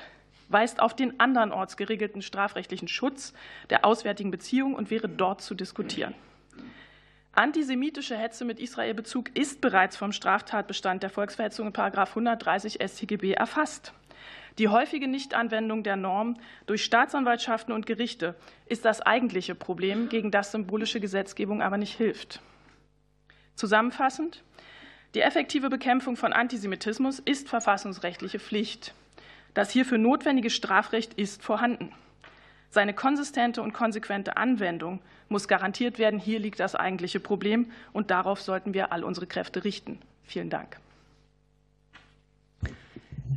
weist 0.49 0.81
auf 0.81 0.95
den 0.95 1.19
andernorts 1.19 1.77
geregelten 1.77 2.23
strafrechtlichen 2.23 2.89
Schutz 2.89 3.33
der 3.71 3.85
auswärtigen 3.85 4.31
Beziehung 4.31 4.75
und 4.75 4.91
wäre 4.91 5.09
dort 5.09 5.43
zu 5.43 5.55
diskutieren. 5.55 6.15
Antisemitische 7.33 8.17
Hetze 8.17 8.45
mit 8.45 8.59
Israelbezug 8.59 9.37
ist 9.37 9.61
bereits 9.61 9.97
vom 9.97 10.13
Straftatbestand 10.13 11.03
der 11.03 11.11
Volksverhetzung 11.11 11.69
in 11.69 11.75
130 11.77 12.79
StGB 12.83 13.33
erfasst. 13.33 13.93
Die 14.59 14.69
häufige 14.69 15.07
Nichtanwendung 15.07 15.85
der 15.85 15.95
Norm 15.95 16.37
durch 16.67 16.85
Staatsanwaltschaften 16.85 17.73
und 17.73 17.87
Gerichte 17.87 18.35
ist 18.67 18.85
das 18.85 19.01
eigentliche 19.01 19.55
Problem, 19.55 20.09
gegen 20.09 20.33
das 20.33 20.51
symbolische 20.51 20.99
Gesetzgebung 20.99 21.63
aber 21.63 21.77
nicht 21.77 21.97
hilft. 21.97 22.41
Zusammenfassend, 23.55 24.43
die 25.15 25.21
effektive 25.21 25.71
Bekämpfung 25.71 26.17
von 26.17 26.33
Antisemitismus 26.33 27.19
ist 27.19 27.49
verfassungsrechtliche 27.49 28.39
Pflicht. 28.39 28.95
Das 29.55 29.71
hierfür 29.71 29.99
notwendige 29.99 30.51
Strafrecht 30.51 31.15
ist 31.15 31.43
vorhanden. 31.43 31.93
Seine 32.71 32.93
konsistente 32.93 33.63
und 33.63 33.73
konsequente 33.73 34.37
Anwendung 34.37 35.01
muss 35.29 35.49
garantiert 35.49 35.99
werden. 35.99 36.21
Hier 36.21 36.39
liegt 36.39 36.61
das 36.61 36.75
eigentliche 36.75 37.21
Problem, 37.21 37.71
und 37.93 38.11
darauf 38.11 38.41
sollten 38.41 38.75
wir 38.75 38.93
all 38.93 39.05
unsere 39.05 39.27
Kräfte 39.27 39.65
richten. 39.65 39.99
Vielen 40.25 40.51
Dank. 40.51 40.77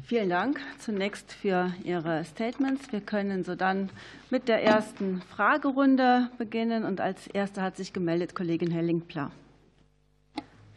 Vielen 0.05 0.29
Dank 0.29 0.59
zunächst 0.79 1.31
für 1.31 1.73
Ihre 1.85 2.25
Statements. 2.25 2.91
Wir 2.91 2.99
können 2.99 3.45
so 3.45 3.55
dann 3.55 3.89
mit 4.29 4.49
der 4.49 4.61
ersten 4.61 5.21
Fragerunde 5.21 6.29
beginnen. 6.37 6.83
Und 6.83 6.99
als 6.99 7.27
Erste 7.27 7.61
hat 7.61 7.77
sich 7.77 7.93
gemeldet 7.93 8.35
Kollegin 8.35 8.71
Helling-Pla. 8.71 9.31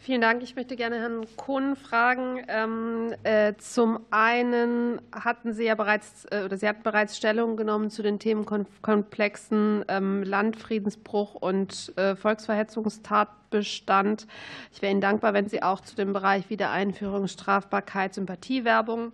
Vielen 0.05 0.21
Dank. 0.21 0.43
Ich 0.43 0.55
möchte 0.55 0.77
gerne 0.77 1.01
Herrn 1.01 1.27
Kohn 1.39 1.77
fragen. 1.77 2.45
Ähm, 2.49 3.15
äh, 3.23 3.55
zum 3.57 4.01
einen 4.11 5.01
hatten 5.13 5.55
Sie 5.55 5.65
ja 5.65 5.75
bereits 5.75 6.27
äh, 6.27 6.43
oder 6.45 6.59
Sie 6.59 6.69
hatten 6.69 6.83
bereits 6.83 7.17
Stellung 7.17 7.57
genommen 7.57 7.89
zu 7.89 8.03
den 8.03 8.19
Themenkomplexen 8.19 9.87
ähm, 9.89 10.23
Landfriedensbruch 10.23 11.37
und 11.37 11.97
äh, 11.97 12.17
Volksverhetzungstatbestand. 12.17 14.27
Ich 14.75 14.83
wäre 14.83 14.93
Ihnen 14.93 15.01
dankbar, 15.01 15.33
wenn 15.33 15.49
Sie 15.49 15.63
auch 15.63 15.81
zu 15.81 15.97
dem 15.97 16.13
Bereich 16.13 16.51
Wiedereinführung 16.51 17.27
Strafbarkeit, 17.27 18.13
Sympathiewerbung 18.13 19.13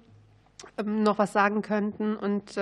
ähm, 0.77 1.05
noch 1.05 1.19
was 1.19 1.33
sagen 1.33 1.63
könnten. 1.63 2.17
Und 2.17 2.59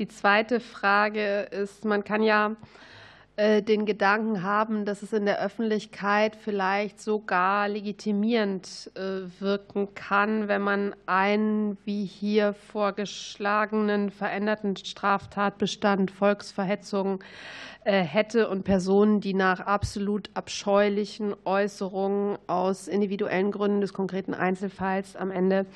die 0.00 0.08
zweite 0.08 0.58
Frage 0.58 1.42
ist, 1.42 1.84
man 1.84 2.02
kann 2.02 2.24
ja 2.24 2.56
den 3.36 3.84
Gedanken 3.84 4.42
haben, 4.42 4.86
dass 4.86 5.02
es 5.02 5.12
in 5.12 5.26
der 5.26 5.42
Öffentlichkeit 5.42 6.36
vielleicht 6.36 7.02
sogar 7.02 7.68
legitimierend 7.68 8.90
äh, 8.94 9.28
wirken 9.40 9.94
kann, 9.94 10.48
wenn 10.48 10.62
man 10.62 10.96
einen 11.04 11.76
wie 11.84 12.06
hier 12.06 12.54
vorgeschlagenen 12.54 14.10
veränderten 14.10 14.74
Straftatbestand 14.76 16.10
Volksverhetzung 16.10 17.22
äh, 17.84 18.00
hätte 18.00 18.48
und 18.48 18.64
Personen, 18.64 19.20
die 19.20 19.34
nach 19.34 19.60
absolut 19.60 20.30
abscheulichen 20.32 21.34
Äußerungen 21.44 22.38
aus 22.46 22.88
individuellen 22.88 23.50
Gründen 23.50 23.82
des 23.82 23.92
konkreten 23.92 24.32
Einzelfalls 24.32 25.14
am 25.14 25.30
Ende 25.30 25.66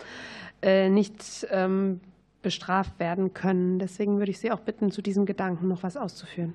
nicht 0.63 1.47
ähm, 1.51 2.01
bestraft 2.43 2.99
werden 2.99 3.33
können. 3.33 3.79
Deswegen 3.79 4.19
würde 4.19 4.31
ich 4.31 4.39
Sie 4.39 4.51
auch 4.51 4.61
bitten, 4.61 4.91
zu 4.91 5.01
diesem 5.01 5.25
Gedanken 5.25 5.69
noch 5.69 5.83
was 5.83 5.97
auszuführen. 5.97 6.55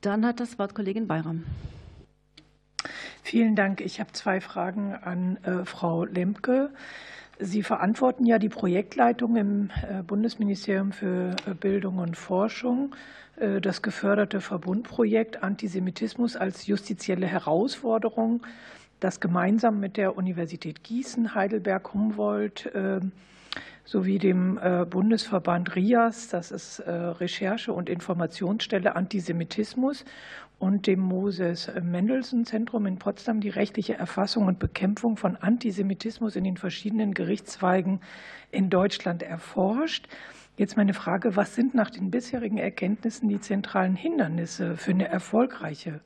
Dann 0.00 0.24
hat 0.24 0.38
das 0.38 0.58
Wort 0.60 0.74
Kollegin 0.74 1.08
Bayram. 1.08 1.44
Vielen 3.24 3.56
Dank. 3.56 3.80
Ich 3.80 3.98
habe 3.98 4.12
zwei 4.12 4.40
Fragen 4.40 4.94
an 4.94 5.38
äh, 5.38 5.64
Frau 5.64 6.04
Lemke. 6.04 6.70
Sie 7.40 7.64
verantworten 7.64 8.24
ja 8.24 8.38
die 8.38 8.48
Projektleitung 8.48 9.36
im 9.36 9.70
äh, 9.82 10.02
Bundesministerium 10.02 10.92
für 10.92 11.34
äh, 11.46 11.54
Bildung 11.54 11.98
und 11.98 12.16
Forschung, 12.16 12.94
das 13.62 13.82
geförderte 13.82 14.40
Verbundprojekt 14.40 15.44
Antisemitismus 15.44 16.34
als 16.34 16.66
justizielle 16.66 17.28
Herausforderung, 17.28 18.44
das 18.98 19.20
gemeinsam 19.20 19.78
mit 19.78 19.96
der 19.96 20.16
Universität 20.16 20.82
Gießen, 20.82 21.36
Heidelberg, 21.36 21.94
Humboldt 21.94 22.68
sowie 23.88 24.18
dem 24.18 24.58
äh, 24.58 24.84
Bundesverband 24.84 25.74
RIAS, 25.74 26.28
das 26.28 26.50
ist 26.50 26.80
äh, 26.80 26.90
Recherche- 26.90 27.72
und 27.72 27.88
Informationsstelle 27.88 28.94
Antisemitismus, 28.94 30.04
und 30.58 30.86
dem 30.86 31.00
Moses 31.00 31.70
Mendelssohn 31.80 32.44
Zentrum 32.44 32.84
in 32.84 32.98
Potsdam 32.98 33.40
die 33.40 33.48
rechtliche 33.48 33.94
Erfassung 33.94 34.46
und 34.46 34.58
Bekämpfung 34.58 35.16
von 35.16 35.36
Antisemitismus 35.36 36.36
in 36.36 36.44
den 36.44 36.58
verschiedenen 36.58 37.14
Gerichtszweigen 37.14 38.00
in 38.50 38.68
Deutschland 38.68 39.22
erforscht. 39.22 40.06
Jetzt 40.58 40.76
meine 40.76 40.92
Frage, 40.92 41.36
was 41.36 41.54
sind 41.54 41.74
nach 41.74 41.88
den 41.88 42.10
bisherigen 42.10 42.58
Erkenntnissen 42.58 43.28
die 43.28 43.40
zentralen 43.40 43.94
Hindernisse 43.94 44.76
für 44.76 44.90
eine 44.90 45.08
erfolgreiche 45.08 46.00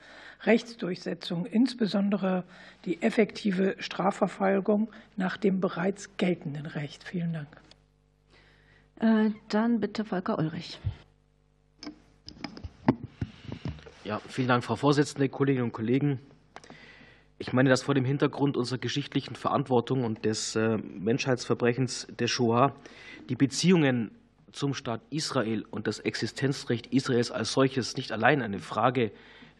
Rechtsdurchsetzung, 0.45 1.47
insbesondere 1.47 2.45
die 2.85 3.03
effektive 3.03 3.75
Strafverfolgung 3.79 4.89
nach 5.17 5.37
dem 5.37 5.61
bereits 5.61 6.17
geltenden 6.17 6.67
Recht? 6.67 7.03
Vielen 7.03 7.33
Dank. 7.33 7.62
Äh, 9.03 9.33
dann 9.49 9.81
bitte 9.81 10.05
Volker 10.05 10.39
Ulrich. 10.39 10.79
Ja, 14.05 14.21
vielen 14.29 14.47
Dank, 14.47 14.63
Frau 14.63 14.77
Vorsitzende, 14.77 15.29
Kolleginnen 15.29 15.65
und 15.65 15.73
Kollegen. 15.73 16.21
Ich 17.39 17.53
meine, 17.53 17.69
dass 17.69 17.83
vor 17.83 17.97
dem 17.97 18.05
Hintergrund 18.05 18.57
unserer 18.57 18.79
geschichtlichen 18.79 19.35
Verantwortung 19.35 20.05
und 20.05 20.25
des 20.25 20.55
äh, 20.55 20.77
Menschheitsverbrechens 20.77 22.07
der 22.17 22.29
Shoah 22.29 22.77
die 23.29 23.35
Beziehungen 23.35 24.13
zum 24.53 24.73
Staat 24.73 25.01
Israel 25.11 25.65
und 25.69 25.89
das 25.89 25.99
Existenzrecht 25.99 26.87
Israels 26.93 27.33
als 27.33 27.53
solches 27.53 27.97
nicht 27.97 28.13
allein 28.13 28.41
eine 28.41 28.61
Frage 28.61 29.11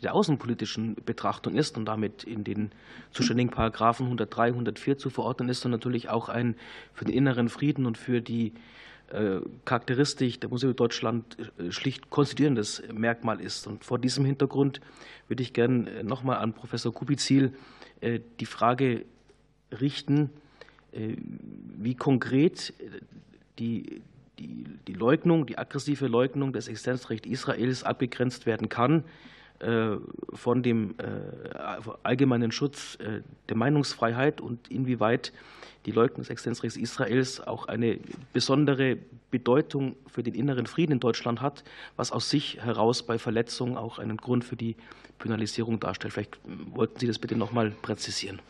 der 0.05 0.15
außenpolitischen 0.15 0.95
Betrachtung 1.05 1.57
ist 1.57 1.77
und 1.77 1.87
damit 1.87 2.23
in 2.23 2.45
den 2.45 2.71
zuständigen 3.11 3.51
Paragraphen 3.51 4.07
103, 4.07 4.49
104 4.49 4.99
zu 4.99 5.11
verordnen 5.11 5.49
ist, 5.49 5.63
sondern 5.63 5.81
natürlich 5.81 6.11
auch 6.11 6.29
ein 6.29 6.55
für 6.95 7.07
den 7.07 7.15
inneren 7.17 7.49
Frieden 7.49 7.87
und 7.87 7.99
für 7.99 8.21
die 8.21 8.53
Charakteristik 9.65 10.41
der 10.41 10.49
Museum 10.49 10.75
Deutschland 10.75 11.37
äh, 11.59 11.71
schlicht 11.71 12.09
konstituierendes 12.11 12.83
Merkmal 12.93 13.41
ist. 13.41 13.67
Und 13.67 13.85
vor 13.85 13.99
diesem 13.99 14.25
Hintergrund 14.25 14.81
würde 15.29 15.43
ich 15.43 15.53
gerne 15.53 15.91
äh, 15.91 16.03
nochmal 16.03 16.39
an 16.39 16.53
Professor 16.53 16.93
Kubizil 16.93 17.53
die 18.41 18.47
Frage 18.47 19.05
richten, 19.71 20.31
wie 20.91 21.95
konkret 21.95 22.75
die 23.61 24.03
die, 24.41 24.65
die 24.89 24.95
Leugnung, 24.95 25.47
die 25.47 25.57
aggressive 25.57 26.09
Leugnung 26.09 26.53
des 26.53 26.67
Existenzrechts 26.67 27.29
Israels 27.29 27.85
abgegrenzt 27.85 28.45
werden 28.45 28.69
kann 28.69 29.05
von 30.33 30.65
dem 30.65 30.97
allgemeinen 32.03 32.51
Schutz 32.51 32.99
der 32.99 33.57
Meinungsfreiheit 33.57 34.41
und 34.41 34.69
inwieweit 34.69 35.33
die 35.87 35.91
Leugnung 35.91 36.21
des 36.21 36.31
Existenzrechts 36.31 36.77
Israels 36.77 37.41
auch 37.41 37.67
eine 37.67 37.99
besondere 38.33 38.99
Bedeutung 39.31 39.97
für 40.07 40.23
den 40.23 40.35
inneren 40.35 40.67
Frieden 40.67 40.93
in 40.93 41.01
Deutschland 41.01 41.41
hat, 41.41 41.65
was 41.97 42.13
aus 42.13 42.31
sich 42.31 42.63
heraus 42.63 43.05
bei 43.05 43.19
Verletzungen 43.19 43.77
auch 43.77 43.99
einen 43.99 44.17
Grund 44.17 44.45
für 44.45 44.57
die 44.57 44.77
Penalisierung 45.19 45.81
darstellt. 45.81 46.13
Vielleicht 46.13 46.39
wollten 46.75 46.99
Sie 46.99 47.07
das 47.07 47.19
bitte 47.19 47.37
noch 47.37 47.53
mal 47.53 47.71
präzisieren. 47.71 48.41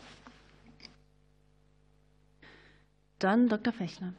Dann 3.19 3.47
Dr. 3.47 3.71
Fechner. 3.71 4.13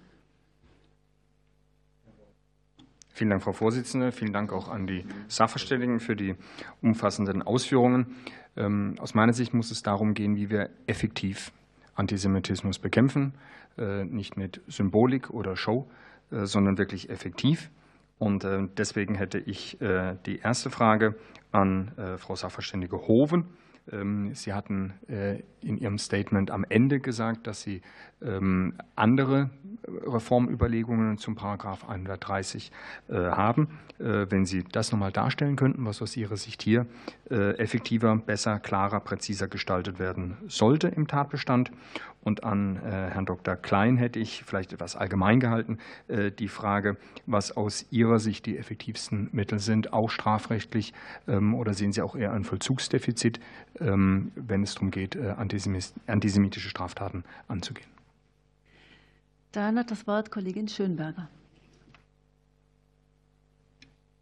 Vielen 3.10 3.30
Dank, 3.30 3.44
Frau 3.44 3.52
Vorsitzende. 3.52 4.10
Vielen 4.10 4.32
Dank 4.32 4.52
auch 4.52 4.68
an 4.68 4.88
die 4.88 5.04
Sachverständigen 5.28 6.00
für 6.00 6.16
die 6.16 6.34
umfassenden 6.82 7.42
Ausführungen. 7.42 8.16
Ähm, 8.56 8.96
aus 8.98 9.14
meiner 9.14 9.32
Sicht 9.32 9.54
muss 9.54 9.70
es 9.70 9.82
darum 9.82 10.14
gehen, 10.14 10.36
wie 10.36 10.50
wir 10.50 10.70
effektiv 10.86 11.52
Antisemitismus 11.94 12.78
bekämpfen, 12.78 13.34
äh, 13.78 14.04
nicht 14.04 14.36
mit 14.36 14.60
Symbolik 14.66 15.30
oder 15.30 15.56
Show, 15.56 15.88
äh, 16.30 16.44
sondern 16.44 16.78
wirklich 16.78 17.10
effektiv. 17.10 17.70
Und 18.18 18.44
äh, 18.44 18.68
deswegen 18.76 19.16
hätte 19.16 19.38
ich 19.38 19.76
die 20.26 20.38
erste 20.38 20.70
Frage 20.70 21.16
an 21.50 21.90
Frau 22.16 22.36
Sachverständige 22.36 22.96
Hoven. 22.96 23.48
Ähm, 23.90 24.32
Sie 24.34 24.52
hatten 24.52 24.94
in 25.60 25.76
Ihrem 25.76 25.98
Statement 25.98 26.50
am 26.50 26.64
Ende 26.68 27.00
gesagt, 27.00 27.46
dass 27.48 27.60
Sie 27.60 27.82
andere 28.96 29.50
Reformüberlegungen 29.86 31.18
zum 31.18 31.34
Paragraph 31.34 31.88
130 31.88 32.72
haben. 33.10 33.68
Wenn 33.98 34.46
Sie 34.46 34.64
das 34.64 34.92
nochmal 34.92 35.12
darstellen 35.12 35.56
könnten, 35.56 35.84
was 35.84 36.00
aus 36.00 36.16
Ihrer 36.16 36.36
Sicht 36.36 36.62
hier 36.62 36.86
effektiver, 37.28 38.16
besser, 38.16 38.58
klarer, 38.58 39.00
präziser 39.00 39.46
gestaltet 39.46 39.98
werden 39.98 40.38
sollte 40.48 40.88
im 40.88 41.06
Tatbestand. 41.06 41.70
Und 42.22 42.44
an 42.44 42.76
Herrn 42.76 43.26
Dr. 43.26 43.56
Klein 43.56 43.98
hätte 43.98 44.18
ich 44.18 44.42
vielleicht 44.44 44.72
etwas 44.72 44.96
allgemein 44.96 45.40
gehalten 45.40 45.78
die 46.08 46.48
Frage, 46.48 46.96
was 47.26 47.54
aus 47.56 47.86
Ihrer 47.90 48.18
Sicht 48.18 48.46
die 48.46 48.56
effektivsten 48.56 49.28
Mittel 49.32 49.58
sind, 49.58 49.92
auch 49.92 50.10
strafrechtlich, 50.10 50.92
ähm, 51.28 51.54
oder 51.54 51.74
sehen 51.74 51.92
Sie 51.92 52.02
auch 52.02 52.16
eher 52.16 52.32
ein 52.32 52.44
Vollzugsdefizit, 52.44 53.40
ähm, 53.80 54.32
wenn 54.34 54.62
es 54.62 54.74
darum 54.74 54.90
geht, 54.90 55.16
antisemitische 55.16 56.68
Straftaten 56.68 57.24
anzugehen? 57.48 57.88
Dann 59.54 59.78
hat 59.78 59.92
das 59.92 60.08
Wort 60.08 60.32
Kollegin 60.32 60.66
Schönberger. 60.66 61.28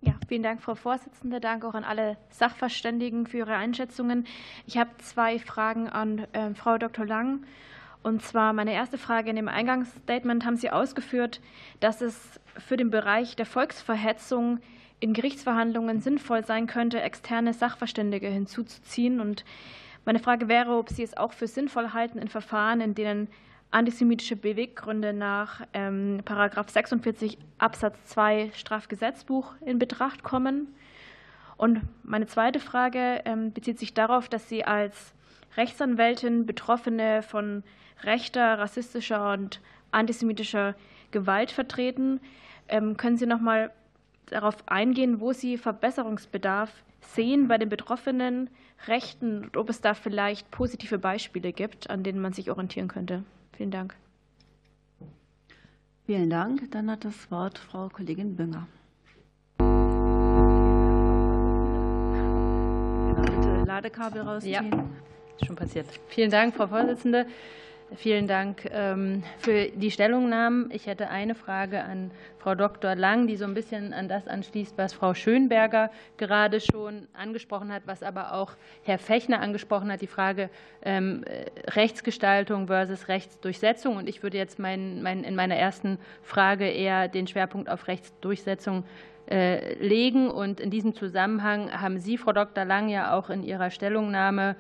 Ja, 0.03 0.13
vielen 0.29 0.43
Dank, 0.43 0.61
Frau 0.61 0.75
Vorsitzende. 0.75 1.41
Danke 1.41 1.67
auch 1.67 1.75
an 1.75 1.85
alle 1.85 2.19
Sachverständigen 2.29 3.27
für 3.27 3.39
Ihre 3.39 3.57
Einschätzungen. 3.57 4.27
Ich 4.67 4.77
habe 4.77 4.91
zwei 4.99 5.39
Fragen 5.39 5.89
an 5.89 6.27
äh, 6.33 6.55
Frau 6.55 6.77
Dr. 6.77 7.07
Lang. 7.07 7.45
Und 8.03 8.21
zwar 8.23 8.53
meine 8.53 8.75
erste 8.75 8.99
Frage. 8.99 9.31
In 9.31 9.37
dem 9.37 9.49
Eingangsstatement 9.49 10.45
haben 10.45 10.57
Sie 10.57 10.69
ausgeführt, 10.69 11.41
dass 11.81 12.03
es 12.03 12.39
für 12.59 12.77
den 12.77 12.91
Bereich 12.91 13.35
der 13.35 13.47
Volksverhetzung 13.47 14.59
in 15.01 15.15
Gerichtsverhandlungen 15.15 16.01
sinnvoll 16.01 16.45
sein 16.45 16.67
könnte, 16.67 17.01
externe 17.01 17.55
Sachverständige 17.55 18.29
hinzuzuziehen. 18.29 19.19
Und 19.19 19.47
meine 20.05 20.19
Frage 20.19 20.49
wäre, 20.49 20.77
ob 20.77 20.91
Sie 20.91 21.03
es 21.03 21.17
auch 21.17 21.33
für 21.33 21.47
sinnvoll 21.47 21.95
halten, 21.95 22.19
in 22.19 22.29
Verfahren, 22.29 22.83
in 22.83 22.95
denen 22.95 23.29
antisemitische 23.73 24.37
Beweggründe 24.37 25.13
nach 25.13 25.63
ähm, 25.73 26.23
46 26.25 27.39
Absatz 27.59 28.05
2 28.07 28.51
Strafgesetzbuch 28.55 29.55
in 29.65 29.79
Betracht 29.79 30.23
kommen. 30.23 30.69
Und 31.57 31.81
meine 32.03 32.27
zweite 32.27 32.61
Frage 32.61 33.23
ähm, 33.25 33.53
bezieht 33.53 33.79
sich 33.79 33.95
darauf, 33.95 34.29
dass 34.29 34.49
Sie 34.49 34.65
als 34.65 35.15
Rechtsanwältin 35.57 36.47
Betroffene 36.47 37.23
von 37.23 37.63
rechter, 38.03 38.59
rassistischer 38.59 39.33
und 39.33 39.61
antisemitischer 39.91 40.75
Gewalt 41.11 41.51
vertreten. 41.51 42.21
Ähm, 42.69 42.97
können 42.97 43.17
Sie 43.17 43.27
noch 43.27 43.41
mal 43.41 43.71
darauf 44.27 44.57
eingehen, 44.67 45.21
wo 45.21 45.33
Sie 45.33 45.59
Verbesserungsbedarf 45.59 46.71
sehen 47.01 47.49
bei 47.49 47.59
den 47.59 47.69
betroffenen 47.69 48.51
Rechten 48.87 49.45
und 49.45 49.57
ob 49.57 49.71
es 49.71 49.81
da 49.81 49.95
vielleicht 49.95 50.51
positive 50.51 50.99
Beispiele 50.99 51.53
gibt, 51.53 51.91
an 51.91 52.03
denen 52.03 52.21
man 52.21 52.33
sich 52.33 52.51
orientieren 52.51 52.89
könnte? 52.89 53.25
Vielen 53.57 53.71
Dank. 53.71 53.95
Vielen 56.07 56.31
Dank. 56.31 56.71
Dann 56.71 56.91
hat 56.91 57.05
das 57.05 57.31
Wort 57.31 57.59
Frau 57.59 57.89
Kollegin 57.89 58.35
Bünger. 58.37 58.67
Bitte 63.17 63.65
Ladekabel 63.65 64.23
rausziehen. 64.23 64.71
Ja, 64.71 65.47
schon 65.47 65.57
passiert. 65.57 65.87
Vielen 66.09 66.31
Dank, 66.31 66.55
Frau 66.55 66.67
Vorsitzende. 66.67 67.27
Vielen 67.97 68.27
Dank 68.27 68.69
ähm, 68.71 69.23
für 69.39 69.67
die 69.67 69.91
Stellungnahmen. 69.91 70.71
Ich 70.73 70.87
hätte 70.87 71.09
eine 71.11 71.35
Frage 71.35 71.85
an 71.85 72.11
Frau 72.39 72.55
Dr. 72.55 72.95
Lang, 72.95 73.27
die 73.27 73.37
so 73.37 73.45
ein 73.45 73.55
bisschen 73.55 73.93
an 73.93 74.09
das 74.09 74.27
anschließt, 74.29 74.79
was 74.79 74.95
Frau 74.95 75.15
Schönberger 75.15 75.91
gerade 76.17 76.61
schon 76.61 77.07
angesprochen 77.13 77.73
hat, 77.73 77.83
was 77.87 78.03
aber 78.03 78.33
auch 78.33 78.53
Herr 78.83 78.99
Fechner 78.99 79.41
angesprochen 79.41 79.93
hat, 79.93 80.01
die 80.01 80.07
Frage 80.07 80.49
ähm, 80.83 81.25
Rechtsgestaltung 81.69 82.67
versus 82.67 83.09
Rechtsdurchsetzung. 83.09 83.97
Und 83.97 84.09
ich 84.09 84.23
würde 84.23 84.39
jetzt 84.39 84.59
mein, 84.59 85.03
mein, 85.03 85.23
in 85.23 85.35
meiner 85.35 85.57
ersten 85.57 85.99
Frage 86.23 86.69
eher 86.69 87.09
den 87.09 87.27
Schwerpunkt 87.27 87.69
auf 87.69 87.89
Rechtsdurchsetzung 87.89 88.85
äh, 89.31 89.75
legen. 89.75 90.31
Und 90.31 90.61
in 90.61 90.71
diesem 90.71 90.95
Zusammenhang 90.95 91.71
haben 91.81 91.99
Sie, 91.99 92.17
Frau 92.17 92.33
Dr. 92.33 92.65
Lang, 92.65 92.89
ja 92.89 93.17
auch 93.17 93.31
in 93.31 93.43
Ihrer 93.43 93.71
Stellungnahme 93.71 94.57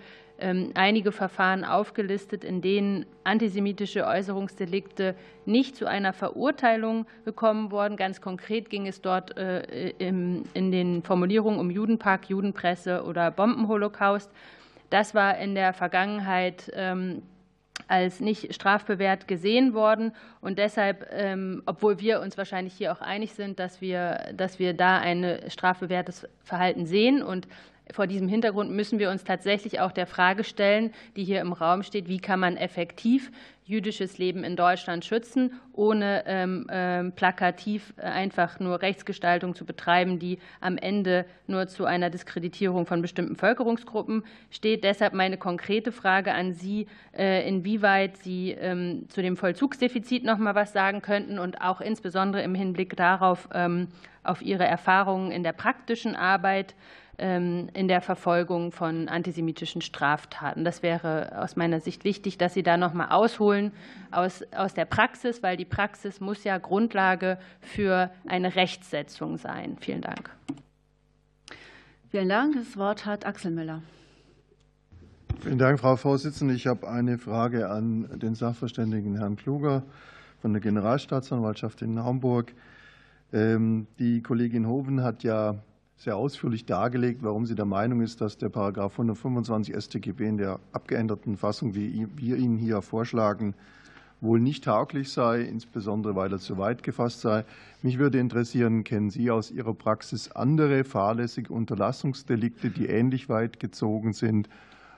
einige 0.75 1.13
Verfahren 1.13 1.65
aufgelistet, 1.65 2.45
in 2.45 2.61
denen 2.61 3.07
antisemitische 3.25 4.07
Äußerungsdelikte 4.07 5.15
nicht 5.47 5.77
zu 5.77 5.87
einer 5.87 6.13
Verurteilung 6.13 7.07
gekommen 7.25 7.71
wurden. 7.71 7.97
Ganz 7.97 8.21
konkret 8.21 8.69
ging 8.69 8.87
es 8.87 9.01
dort 9.01 9.37
äh, 9.37 9.91
in 9.99 10.45
den 10.55 11.03
Formulierungen 11.03 11.61
um 11.61 11.71
Judenpark, 11.71 12.29
Judenpresse 12.29 13.05
oder 13.05 13.31
Bombenholocaust. 13.31 14.31
Das 14.91 15.15
war 15.15 15.39
in 15.39 15.55
der 15.55 15.73
Vergangenheit 15.73 16.71
ähm, 16.75 17.23
als 17.89 18.21
nicht 18.21 18.55
strafbewehrt 18.55 19.29
gesehen 19.29 19.75
worden. 19.75 20.13
Und 20.41 20.59
deshalb, 20.59 21.09
ähm, 21.13 21.63
obwohl 21.67 22.01
wir 22.01 22.21
uns 22.21 22.37
wahrscheinlich 22.37 22.75
hier 22.75 22.93
auch 22.93 23.01
einig 23.01 23.35
sind, 23.35 23.59
dass 23.59 23.81
wir, 23.81 24.33
dass 24.35 24.59
wir 24.59 24.75
da 24.75 24.99
ein 24.99 25.41
strafbewährtes 25.49 26.29
Verhalten 26.43 26.87
sehen 26.87 27.23
und 27.23 27.49
vor 27.93 28.07
diesem 28.07 28.29
Hintergrund 28.29 28.71
müssen 28.71 28.99
wir 28.99 29.11
uns 29.11 29.25
tatsächlich 29.25 29.81
auch 29.81 29.93
der 29.93 30.07
Frage 30.07 30.45
stellen, 30.45 30.93
die 31.17 31.25
hier 31.25 31.41
im 31.41 31.53
Raum 31.53 31.83
steht, 31.83 32.09
wie 32.09 32.19
kann 32.19 32.41
man 32.41 32.57
effektiv 32.57 33.31
jüdisches 33.65 34.19
Leben 34.19 34.43
in 34.43 34.57
Deutschland 34.57 35.05
schützen, 35.05 35.61
ohne 35.73 36.25
ähm, 36.27 36.67
ähm, 36.71 37.13
plakativ 37.13 37.95
einfach 37.97 38.59
nur 38.59 38.83
Rechtsgestaltung 38.83 39.55
zu 39.55 39.65
betreiben, 39.65 40.19
die 40.19 40.39
am 40.61 40.77
Ende 40.77 41.25
nur 41.47 41.69
zu 41.69 41.85
einer 41.85 42.11
Diskreditierung 42.11 42.87
von 42.87 43.03
bestimmten 43.03 43.37
Völkerungsgruppen 43.37 44.25
steht. 44.51 44.85
Deshalb 44.85 45.15
meine 45.15 45.39
konkrete 45.39 45.93
Frage 45.93 46.35
an 46.35 46.53
Sie, 46.53 46.87
äh, 47.17 47.49
inwieweit 47.49 48.17
Sie 48.17 48.51
ähm, 48.51 49.09
zu 49.09 49.23
dem 49.23 49.37
Vollzugsdefizit 49.37 50.25
noch 50.25 50.39
mal 50.39 50.55
was 50.55 50.73
sagen 50.73 51.01
könnten 51.01 51.39
und 51.39 51.61
auch 51.61 51.81
insbesondere 51.81 52.43
im 52.43 52.55
Hinblick 52.55 52.97
darauf, 52.97 53.49
auf 54.25 54.43
Ihre 54.43 54.65
Erfahrungen 54.65 55.31
in 55.31 55.43
der 55.43 55.53
praktischen 55.53 56.15
Arbeit 56.15 56.75
ähm, 56.75 56.77
in 57.19 57.89
der 57.89 58.01
Verfolgung 58.01 58.73
von 58.73 59.09
antisemitischen 59.09 59.83
Straftaten. 59.83 60.65
Das 60.65 60.83
wäre 60.83 61.41
aus 61.43 61.57
meiner 61.57 61.79
Sicht 61.81 62.05
wichtig, 62.05 62.39
dass 62.39 62.55
Sie 62.55 62.63
da 62.63 62.77
noch 62.77 62.95
mal 62.95 63.09
ausholen 63.11 63.73
aus, 64.11 64.43
aus 64.57 64.73
der 64.75 64.87
Praxis, 64.87 65.43
weil 65.43 65.57
die 65.57 65.67
Praxis 65.67 66.21
muss 66.21 66.43
ja 66.43 66.59
Grundlage 66.59 67.39
für 67.61 68.11
eine 68.27 68.57
Rechtsetzung 68.57 69.37
sein. 69.37 69.77
Vielen 69.79 70.01
Dank. 70.01 70.31
Vielen 72.11 72.29
Dank. 72.29 72.55
Das 72.55 72.77
Wort 72.77 73.07
hat 73.07 73.27
Axel 73.27 73.51
Müller. 73.51 73.83
Vielen 75.41 75.59
Dank, 75.59 75.81
Frau 75.81 75.97
Vorsitzende. 75.97 76.55
Ich 76.55 76.67
habe 76.67 76.89
eine 76.89 77.19
Frage 77.19 77.69
an 77.69 78.19
den 78.19 78.35
Sachverständigen 78.35 79.19
Herrn 79.19 79.37
Kluger 79.37 79.83
von 80.41 80.53
der 80.53 80.63
Generalstaatsanwaltschaft 80.63 81.83
in 81.83 82.03
Hamburg. 82.03 82.55
Ähm, 83.33 83.87
die 83.99 84.23
Kollegin 84.23 84.67
Hoven 84.67 85.03
hat 85.03 85.23
ja 85.23 85.57
sehr 86.03 86.17
ausführlich 86.17 86.67
dargelegt, 86.67 87.23
warum 87.23 87.47
sie 87.47 87.55
der 87.55 87.65
Meinung 87.65 88.01
ist, 88.01 88.21
dass 88.21 88.37
der 88.37 88.49
Paragraph 88.49 88.95
125 88.95 89.73
StGB 89.81 90.27
in 90.27 90.37
der 90.37 90.59
abgeänderten 90.73 91.37
Fassung, 91.37 91.77
wie 91.77 92.09
wir 92.17 92.39
ihn 92.39 92.57
hier 92.57 92.83
vorschlagen, 92.83 93.55
wohl 94.21 94.41
nicht 94.41 94.65
tauglich 94.65 95.13
sei, 95.13 95.43
insbesondere 95.43 96.17
weil 96.17 96.33
er 96.33 96.39
zu 96.41 96.59
weit 96.59 96.83
gefasst 96.83 97.21
sei. 97.21 97.45
Mich 97.83 98.01
würde 98.01 98.19
interessieren, 98.19 98.83
kennen 98.83 99.11
Sie 99.11 99.31
aus 99.31 99.53
Ihrer 99.53 99.75
Praxis 99.75 100.33
andere 100.33 100.83
fahrlässige 100.83 101.53
Unterlassungsdelikte, 101.53 102.71
die 102.71 102.87
ähnlich 102.87 103.29
weit 103.29 103.61
gezogen 103.61 104.13
sind, 104.13 104.49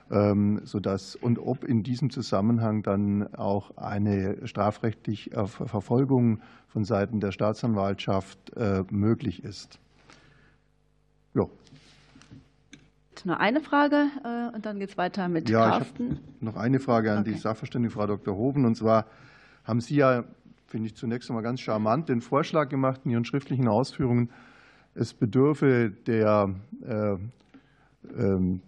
ähm, 0.09 0.61
sodass 0.63 1.15
und 1.15 1.37
ob 1.37 1.63
in 1.63 1.83
diesem 1.83 2.09
Zusammenhang 2.09 2.81
dann 2.81 3.31
auch 3.35 3.77
eine 3.77 4.47
strafrechtliche 4.47 5.31
äh, 5.33 5.45
Verfolgung 5.45 6.39
von 6.67 6.83
Seiten 6.83 7.19
der 7.19 7.31
Staatsanwaltschaft 7.31 8.57
äh, 8.57 8.83
möglich 8.89 9.43
ist. 9.43 9.79
Ja. 11.35 11.45
Nur 13.23 13.39
eine 13.39 13.59
Frage 13.59 14.05
und 14.53 14.65
dann 14.67 14.77
geht 14.77 14.89
es 14.89 14.97
weiter 14.97 15.27
mit 15.29 15.49
ja, 15.49 15.69
Carsten. 15.69 16.19
Ich 16.35 16.41
noch 16.41 16.55
eine 16.55 16.79
Frage 16.79 17.11
an 17.11 17.21
okay. 17.21 17.31
die 17.31 17.37
Sachverständige 17.39 17.91
Frau 17.91 18.05
Dr. 18.05 18.35
Hoben. 18.35 18.65
Und 18.65 18.75
zwar 18.75 19.07
haben 19.63 19.81
Sie 19.81 19.95
ja, 19.95 20.25
finde 20.67 20.87
ich 20.87 20.95
zunächst 20.95 21.29
einmal 21.29 21.43
ganz 21.43 21.59
charmant, 21.59 22.07
den 22.09 22.21
Vorschlag 22.21 22.69
gemacht 22.69 23.01
in 23.03 23.11
Ihren 23.11 23.25
schriftlichen 23.25 23.67
Ausführungen, 23.67 24.29
es 24.93 25.13
bedürfe 25.13 25.91
der 26.05 26.53
äh, 26.87 27.15
ähm, 28.17 28.61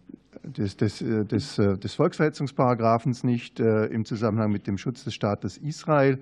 des, 0.44 0.78
des, 0.78 1.02
äh, 1.02 1.26
des, 1.26 1.60
äh, 1.60 1.78
des 1.78 1.96
Volksverhetzungsparagraphens 1.96 3.24
nicht 3.24 3.60
äh, 3.60 3.86
im 3.86 4.06
Zusammenhang 4.06 4.52
mit 4.52 4.68
dem 4.68 4.78
Schutz 4.78 5.04
des 5.04 5.14
Staates 5.14 5.58
Israel. 5.58 6.20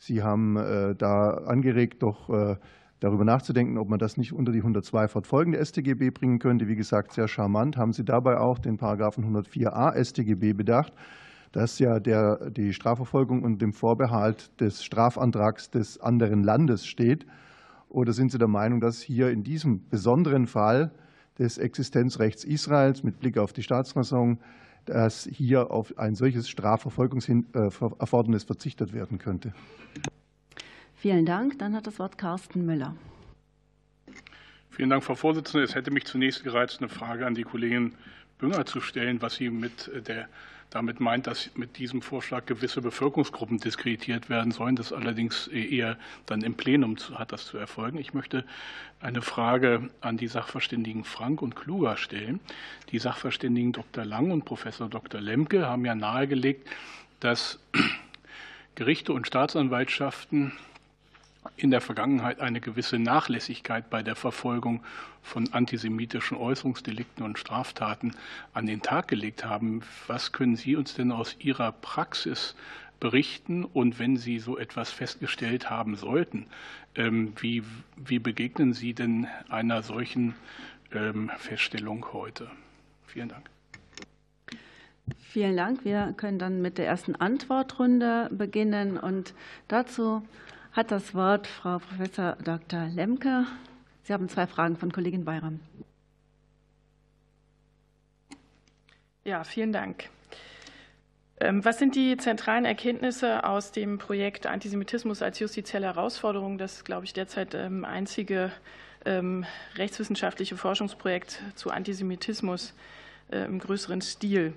Sie 0.00 0.22
haben 0.22 0.54
da 0.96 1.30
angeregt, 1.30 2.04
doch 2.04 2.56
darüber 3.00 3.24
nachzudenken, 3.24 3.78
ob 3.78 3.88
man 3.88 3.98
das 3.98 4.16
nicht 4.16 4.32
unter 4.32 4.52
die 4.52 4.58
102 4.58 5.08
fortfolgende 5.08 5.64
StGB 5.64 6.10
bringen 6.10 6.38
könnte. 6.38 6.68
Wie 6.68 6.76
gesagt, 6.76 7.12
sehr 7.12 7.28
charmant. 7.28 7.76
Haben 7.76 7.92
Sie 7.92 8.04
dabei 8.04 8.38
auch 8.38 8.58
den 8.58 8.76
Paragraphen 8.76 9.24
104a 9.24 10.04
StGB 10.04 10.52
bedacht, 10.52 10.92
dass 11.52 11.78
ja 11.78 12.00
der, 12.00 12.50
die 12.50 12.72
Strafverfolgung 12.72 13.42
unter 13.42 13.58
dem 13.58 13.72
Vorbehalt 13.72 14.60
des 14.60 14.84
Strafantrags 14.84 15.70
des 15.70 16.00
anderen 16.00 16.42
Landes 16.42 16.86
steht? 16.86 17.26
Oder 17.88 18.12
sind 18.12 18.32
Sie 18.32 18.38
der 18.38 18.48
Meinung, 18.48 18.80
dass 18.80 19.00
hier 19.00 19.30
in 19.30 19.42
diesem 19.42 19.88
besonderen 19.88 20.46
Fall 20.46 20.90
des 21.38 21.56
Existenzrechts 21.56 22.44
Israels 22.44 23.02
mit 23.02 23.20
Blick 23.20 23.38
auf 23.38 23.52
die 23.52 23.62
Staatsräson, 23.62 24.38
dass 24.84 25.28
hier 25.30 25.70
auf 25.70 25.96
ein 25.98 26.14
solches 26.14 26.48
Strafverfolgungserfordernis 26.48 28.44
verzichtet 28.44 28.92
werden 28.92 29.18
könnte. 29.18 29.52
Vielen 30.98 31.26
Dank. 31.26 31.58
Dann 31.58 31.74
hat 31.74 31.86
das 31.86 31.98
Wort 31.98 32.18
Carsten 32.18 32.66
Müller. 32.66 32.94
Vielen 34.70 34.90
Dank, 34.90 35.04
Frau 35.04 35.14
Vorsitzende. 35.14 35.64
Es 35.64 35.74
hätte 35.74 35.90
mich 35.90 36.04
zunächst 36.04 36.44
gereizt, 36.44 36.80
eine 36.80 36.88
Frage 36.88 37.26
an 37.26 37.34
die 37.34 37.44
Kollegin 37.44 37.94
Bünger 38.38 38.66
zu 38.66 38.80
stellen, 38.80 39.22
was 39.22 39.36
sie 39.36 39.50
mit 39.50 39.90
der 40.06 40.28
damit 40.70 41.00
meint, 41.00 41.26
dass 41.26 41.50
mit 41.56 41.78
diesem 41.78 42.02
Vorschlag 42.02 42.44
gewisse 42.44 42.82
Bevölkerungsgruppen 42.82 43.58
diskreditiert 43.58 44.28
werden 44.28 44.52
sollen. 44.52 44.76
Das 44.76 44.92
allerdings 44.92 45.48
eher 45.48 45.96
dann 46.26 46.42
im 46.42 46.54
Plenum 46.54 46.96
hat 47.14 47.32
das 47.32 47.46
zu 47.46 47.56
erfolgen. 47.56 47.98
Ich 47.98 48.12
möchte 48.12 48.44
eine 49.00 49.22
Frage 49.22 49.88
an 50.00 50.18
die 50.18 50.28
Sachverständigen 50.28 51.04
Frank 51.04 51.40
und 51.40 51.56
Kluger 51.56 51.96
stellen. 51.96 52.40
Die 52.90 52.98
Sachverständigen 52.98 53.72
Dr. 53.72 54.04
Lang 54.04 54.30
und 54.30 54.44
Professor 54.44 54.88
Dr. 54.88 55.20
Lemke 55.20 55.66
haben 55.66 55.86
ja 55.86 55.94
nahegelegt, 55.94 56.68
dass 57.20 57.58
Gerichte 58.74 59.12
und 59.12 59.26
Staatsanwaltschaften 59.26 60.52
in 61.56 61.70
der 61.70 61.80
Vergangenheit 61.80 62.40
eine 62.40 62.60
gewisse 62.60 62.98
Nachlässigkeit 62.98 63.90
bei 63.90 64.02
der 64.02 64.16
Verfolgung 64.16 64.82
von 65.22 65.52
antisemitischen 65.52 66.36
Äußerungsdelikten 66.36 67.24
und 67.24 67.38
Straftaten 67.38 68.14
an 68.54 68.66
den 68.66 68.82
Tag 68.82 69.08
gelegt 69.08 69.44
haben. 69.44 69.82
Was 70.06 70.32
können 70.32 70.56
Sie 70.56 70.76
uns 70.76 70.94
denn 70.94 71.12
aus 71.12 71.36
Ihrer 71.38 71.72
Praxis 71.72 72.54
berichten? 73.00 73.64
Und 73.64 73.98
wenn 73.98 74.16
Sie 74.16 74.38
so 74.38 74.58
etwas 74.58 74.90
festgestellt 74.90 75.70
haben 75.70 75.96
sollten, 75.96 76.46
ähm, 76.94 77.32
wie, 77.40 77.62
wie 77.96 78.18
begegnen 78.18 78.72
Sie 78.72 78.94
denn 78.94 79.26
einer 79.48 79.82
solchen 79.82 80.34
ähm, 80.92 81.30
Feststellung 81.38 82.12
heute? 82.12 82.50
Vielen 83.06 83.28
Dank. 83.28 83.48
Vielen 85.20 85.56
Dank. 85.56 85.84
Wir 85.84 86.14
können 86.16 86.38
dann 86.38 86.62
mit 86.62 86.78
der 86.78 86.86
ersten 86.86 87.14
Antwortrunde 87.14 88.28
beginnen. 88.32 88.96
Und 88.96 89.34
dazu 89.68 90.22
hat 90.72 90.90
das 90.90 91.14
Wort 91.14 91.46
Frau 91.46 91.78
Professor 91.78 92.36
Dr. 92.42 92.86
Lemke. 92.86 93.46
Sie 94.02 94.12
haben 94.12 94.28
zwei 94.28 94.46
Fragen 94.46 94.76
von 94.76 94.92
Kollegin 94.92 95.24
Bayram. 95.24 95.60
Ja, 99.24 99.44
vielen 99.44 99.72
Dank. 99.72 100.08
Ähm, 101.40 101.64
was 101.64 101.78
sind 101.78 101.94
die 101.94 102.16
zentralen 102.16 102.64
Erkenntnisse 102.64 103.44
aus 103.44 103.70
dem 103.70 103.98
Projekt 103.98 104.46
Antisemitismus 104.46 105.22
als 105.22 105.38
justizielle 105.38 105.86
Herausforderung? 105.86 106.58
Das 106.58 106.76
ist, 106.76 106.84
glaube 106.84 107.04
ich, 107.04 107.12
derzeit 107.12 107.54
ähm, 107.54 107.84
einzige 107.84 108.50
ähm, 109.04 109.44
rechtswissenschaftliche 109.76 110.56
Forschungsprojekt 110.56 111.42
zu 111.54 111.70
Antisemitismus 111.70 112.74
äh, 113.30 113.44
im 113.44 113.58
größeren 113.58 114.00
Stil. 114.00 114.54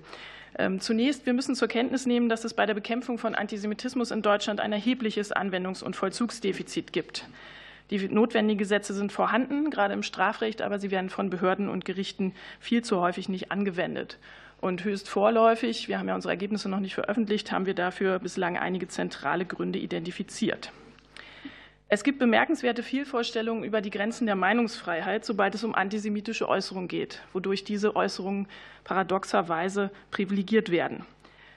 Ähm, 0.58 0.80
zunächst, 0.80 1.24
wir 1.26 1.32
müssen 1.32 1.54
zur 1.54 1.68
Kenntnis 1.68 2.06
nehmen, 2.06 2.28
dass 2.28 2.44
es 2.44 2.54
bei 2.54 2.66
der 2.66 2.74
Bekämpfung 2.74 3.18
von 3.18 3.34
Antisemitismus 3.34 4.10
in 4.10 4.22
Deutschland 4.22 4.60
ein 4.60 4.72
erhebliches 4.72 5.34
Anwendungs- 5.34 5.82
und 5.82 5.96
Vollzugsdefizit 5.96 6.92
gibt. 6.92 7.26
Die 7.90 8.08
notwendigen 8.08 8.58
Gesetze 8.58 8.94
sind 8.94 9.12
vorhanden, 9.12 9.70
gerade 9.70 9.94
im 9.94 10.02
Strafrecht, 10.02 10.62
aber 10.62 10.78
sie 10.78 10.90
werden 10.90 11.10
von 11.10 11.30
Behörden 11.30 11.68
und 11.68 11.84
Gerichten 11.84 12.34
viel 12.60 12.82
zu 12.82 13.00
häufig 13.00 13.28
nicht 13.28 13.50
angewendet. 13.52 14.18
Und 14.60 14.84
höchst 14.84 15.08
vorläufig, 15.08 15.88
wir 15.88 15.98
haben 15.98 16.08
ja 16.08 16.14
unsere 16.14 16.32
Ergebnisse 16.32 16.68
noch 16.68 16.80
nicht 16.80 16.94
veröffentlicht, 16.94 17.50
haben 17.50 17.66
wir 17.66 17.74
dafür 17.74 18.18
bislang 18.18 18.56
einige 18.56 18.88
zentrale 18.88 19.44
Gründe 19.44 19.78
identifiziert. 19.78 20.72
Es 21.94 22.04
gibt 22.04 22.18
bemerkenswerte 22.18 22.82
Fehlvorstellungen 22.82 23.64
über 23.64 23.82
die 23.82 23.90
Grenzen 23.90 24.24
der 24.24 24.34
Meinungsfreiheit, 24.34 25.26
sobald 25.26 25.54
es 25.54 25.62
um 25.62 25.74
antisemitische 25.74 26.48
Äußerungen 26.48 26.88
geht, 26.88 27.20
wodurch 27.34 27.64
diese 27.64 27.94
Äußerungen 27.94 28.46
paradoxerweise 28.82 29.90
privilegiert 30.10 30.70
werden. 30.70 31.04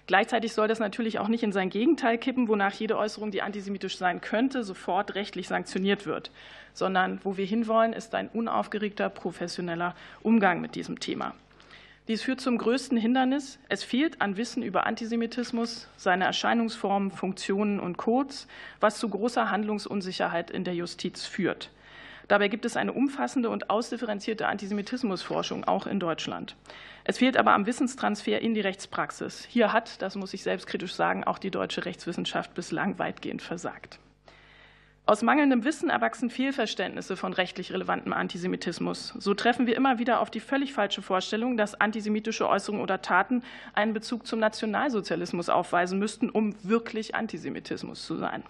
Gleichzeitig 0.07 0.51
soll 0.51 0.67
das 0.67 0.79
natürlich 0.79 1.19
auch 1.19 1.29
nicht 1.29 1.43
in 1.43 1.53
sein 1.53 1.69
Gegenteil 1.69 2.17
kippen, 2.17 2.49
wonach 2.49 2.73
jede 2.73 2.97
Äußerung, 2.97 3.31
die 3.31 3.41
antisemitisch 3.41 3.97
sein 3.97 4.19
könnte, 4.19 4.65
sofort 4.65 5.15
rechtlich 5.15 5.47
sanktioniert 5.47 6.05
wird, 6.05 6.31
sondern 6.73 7.21
wo 7.23 7.37
wir 7.37 7.45
hinwollen, 7.45 7.93
ist 7.93 8.13
ein 8.13 8.27
unaufgeregter, 8.27 9.07
professioneller 9.07 9.95
Umgang 10.21 10.59
mit 10.59 10.75
diesem 10.75 10.99
Thema. 10.99 11.33
Dies 12.07 12.21
führt 12.21 12.39
zum 12.39 12.59
größten 12.59 12.99
Hindernis. 12.99 13.57
Es 13.67 13.83
fehlt 13.83 14.21
an 14.21 14.37
Wissen 14.37 14.61
über 14.61 14.85
Antisemitismus, 14.85 15.87
seine 15.97 16.25
Erscheinungsformen, 16.25 17.09
Funktionen 17.09 17.79
und 17.79 17.97
Codes, 17.97 18.47
was 18.79 18.99
zu 18.99 19.09
großer 19.09 19.49
Handlungsunsicherheit 19.49 20.51
in 20.51 20.63
der 20.63 20.75
Justiz 20.75 21.25
führt. 21.25 21.71
Dabei 22.27 22.47
gibt 22.47 22.65
es 22.65 22.77
eine 22.77 22.93
umfassende 22.93 23.49
und 23.49 23.71
ausdifferenzierte 23.71 24.47
Antisemitismusforschung, 24.47 25.63
auch 25.63 25.87
in 25.87 25.99
Deutschland. 25.99 26.55
Es 27.05 27.17
fehlt 27.17 27.37
aber 27.37 27.53
am 27.53 27.65
Wissenstransfer 27.65 28.39
in 28.39 28.53
die 28.53 28.61
Rechtspraxis. 28.61 29.43
Hier 29.49 29.73
hat, 29.73 30.01
das 30.03 30.15
muss 30.15 30.33
ich 30.35 30.43
selbstkritisch 30.43 30.93
sagen, 30.93 31.23
auch 31.23 31.39
die 31.39 31.51
deutsche 31.51 31.85
Rechtswissenschaft 31.85 32.53
bislang 32.53 32.99
weitgehend 32.99 33.41
versagt. 33.41 33.99
Aus 35.07 35.21
mangelndem 35.21 35.63
Wissen 35.63 35.91
erwachsen 35.91 36.31
Fehlverständnisse 36.31 37.15
von 37.15 37.31
rechtlich 37.31 37.71
relevantem 37.71 38.11
Antisemitismus. 38.11 39.13
So 39.19 39.35
treffen 39.35 39.67
wir 39.67 39.75
immer 39.75 39.99
wieder 39.99 40.19
auf 40.19 40.31
die 40.31 40.39
völlig 40.39 40.73
falsche 40.73 41.03
Vorstellung, 41.03 41.57
dass 41.57 41.79
antisemitische 41.79 42.49
Äußerungen 42.49 42.81
oder 42.81 43.03
Taten 43.03 43.43
einen 43.75 43.93
Bezug 43.93 44.25
zum 44.25 44.39
Nationalsozialismus 44.39 45.49
aufweisen 45.49 45.99
müssten, 45.99 46.31
um 46.31 46.55
wirklich 46.63 47.13
Antisemitismus 47.13 48.03
zu 48.03 48.15
sein. 48.15 48.41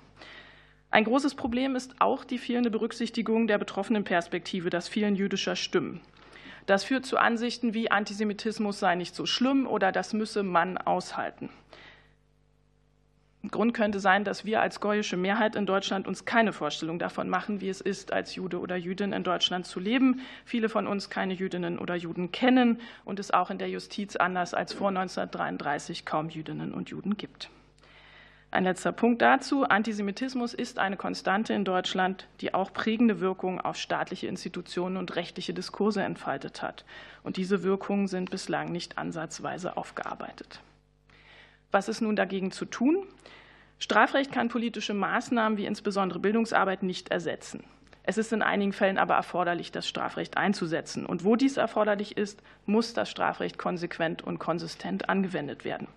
Ein 0.91 1.03
großes 1.03 1.35
Problem 1.35 1.75
ist 1.75 1.95
auch 1.99 2.23
die 2.23 2.37
fehlende 2.37 2.71
Berücksichtigung 2.71 3.47
der 3.47 3.57
betroffenen 3.57 4.05
Perspektive, 4.05 4.69
das 4.69 4.87
Fehlen 4.87 5.17
jüdischer 5.17 5.57
Stimmen. 5.57 5.99
Das 6.67 6.85
führt 6.85 7.05
zu 7.05 7.17
Ansichten 7.17 7.73
wie 7.73 7.91
Antisemitismus 7.91 8.79
sei 8.79 8.95
nicht 8.95 9.13
so 9.13 9.25
schlimm 9.25 9.67
oder 9.67 9.91
das 9.91 10.13
müsse 10.13 10.41
man 10.41 10.77
aushalten. 10.77 11.49
Grund 13.51 13.73
könnte 13.73 13.99
sein, 13.99 14.23
dass 14.23 14.45
wir 14.45 14.61
als 14.61 14.79
goyische 14.79 15.17
Mehrheit 15.17 15.55
in 15.55 15.65
Deutschland 15.65 16.07
uns 16.07 16.25
keine 16.25 16.53
Vorstellung 16.53 16.99
davon 16.99 17.29
machen, 17.29 17.61
wie 17.61 17.69
es 17.69 17.81
ist, 17.81 18.13
als 18.13 18.35
Jude 18.35 18.59
oder 18.59 18.75
Jüdin 18.75 19.13
in 19.13 19.23
Deutschland 19.23 19.65
zu 19.65 19.79
leben. 19.79 20.21
Viele 20.45 20.69
von 20.69 20.87
uns 20.87 21.09
keine 21.09 21.33
Jüdinnen 21.33 21.79
oder 21.79 21.95
Juden 21.95 22.31
kennen 22.31 22.79
und 23.03 23.19
es 23.19 23.31
auch 23.31 23.49
in 23.49 23.57
der 23.57 23.69
Justiz 23.69 24.15
anders 24.15 24.53
als 24.53 24.73
vor 24.73 24.89
1933 24.89 26.05
kaum 26.05 26.29
Jüdinnen 26.29 26.73
und 26.73 26.89
Juden 26.89 27.17
gibt. 27.17 27.49
Ein 28.51 28.63
letzter 28.63 28.93
Punkt 28.93 29.21
dazu. 29.21 29.65
Antisemitismus 29.65 30.53
ist 30.53 30.79
eine 30.79 30.95
Konstante 30.95 31.53
in 31.53 31.65
Deutschland, 31.65 32.27
die 32.39 32.53
auch 32.53 32.71
prägende 32.71 33.19
Wirkungen 33.19 33.59
auf 33.59 33.75
staatliche 33.75 34.27
Institutionen 34.27 34.95
und 34.95 35.15
rechtliche 35.17 35.53
Diskurse 35.53 36.03
entfaltet 36.03 36.61
hat. 36.61 36.85
Und 37.21 37.35
diese 37.35 37.63
Wirkungen 37.63 38.07
sind 38.07 38.31
bislang 38.31 38.71
nicht 38.71 38.97
ansatzweise 38.97 39.75
aufgearbeitet. 39.75 40.61
Was 41.71 41.89
ist 41.89 42.01
nun 42.01 42.15
dagegen 42.15 42.51
zu 42.51 42.65
tun? 42.65 43.05
Strafrecht 43.79 44.31
kann 44.31 44.49
politische 44.49 44.93
Maßnahmen 44.93 45.57
wie 45.57 45.65
insbesondere 45.65 46.19
Bildungsarbeit 46.19 46.83
nicht 46.83 47.09
ersetzen. 47.09 47.63
Es 48.03 48.17
ist 48.17 48.31
in 48.31 48.41
einigen 48.41 48.71
Fällen 48.71 48.97
aber 48.97 49.15
erforderlich, 49.15 49.71
das 49.71 49.87
Strafrecht 49.87 50.37
einzusetzen. 50.37 51.05
Und 51.05 51.23
wo 51.23 51.35
dies 51.35 51.57
erforderlich 51.57 52.17
ist, 52.17 52.41
muss 52.65 52.93
das 52.93 53.09
Strafrecht 53.09 53.57
konsequent 53.57 54.21
und 54.21 54.37
konsistent 54.37 55.09
angewendet 55.09 55.65
werden. 55.65 55.87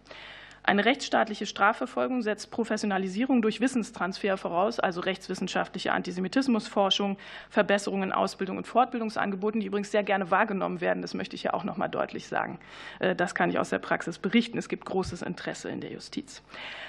Eine 0.68 0.84
rechtsstaatliche 0.84 1.46
Strafverfolgung 1.46 2.20
setzt 2.20 2.50
Professionalisierung 2.50 3.40
durch 3.40 3.62
Wissenstransfer 3.62 4.36
voraus, 4.36 4.78
also 4.78 5.00
rechtswissenschaftliche 5.00 5.92
Antisemitismusforschung, 5.92 7.16
Verbesserungen 7.48 8.10
in 8.10 8.12
Ausbildung 8.12 8.58
und 8.58 8.66
Fortbildungsangeboten, 8.66 9.62
die 9.62 9.66
übrigens 9.66 9.90
sehr 9.90 10.02
gerne 10.02 10.30
wahrgenommen 10.30 10.82
werden. 10.82 11.00
Das 11.00 11.14
möchte 11.14 11.36
ich 11.36 11.44
ja 11.44 11.54
auch 11.54 11.64
noch 11.64 11.78
mal 11.78 11.88
deutlich 11.88 12.28
sagen. 12.28 12.58
Äh, 12.98 13.16
das 13.16 13.34
kann 13.34 13.48
ich 13.48 13.58
aus 13.58 13.70
der 13.70 13.78
Praxis 13.78 14.18
berichten. 14.18 14.58
Es 14.58 14.68
gibt 14.68 14.84
großes 14.84 15.22
Interesse 15.22 15.70
in 15.70 15.80
der 15.80 15.90
Justiz. 15.90 16.42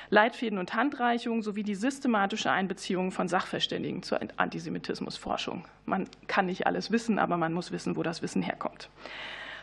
Leitfäden 0.09 0.59
und 0.59 0.73
Handreichungen 0.73 1.41
sowie 1.41 1.63
die 1.63 1.75
systematische 1.75 2.51
Einbeziehung 2.51 3.13
von 3.13 3.30
Sachverständigen 3.30 4.03
zur 4.03 4.19
Antisemitismusforschung. 4.36 5.63
Man 5.86 6.09
kann 6.27 6.47
nicht 6.47 6.67
alles 6.67 6.91
wissen, 6.91 7.17
aber 7.17 7.38
man 7.38 7.53
muss 7.53 7.71
wissen, 7.71 7.95
wo 7.95 8.03
das 8.03 8.21
Wissen 8.21 8.41
herkommt. 8.41 8.89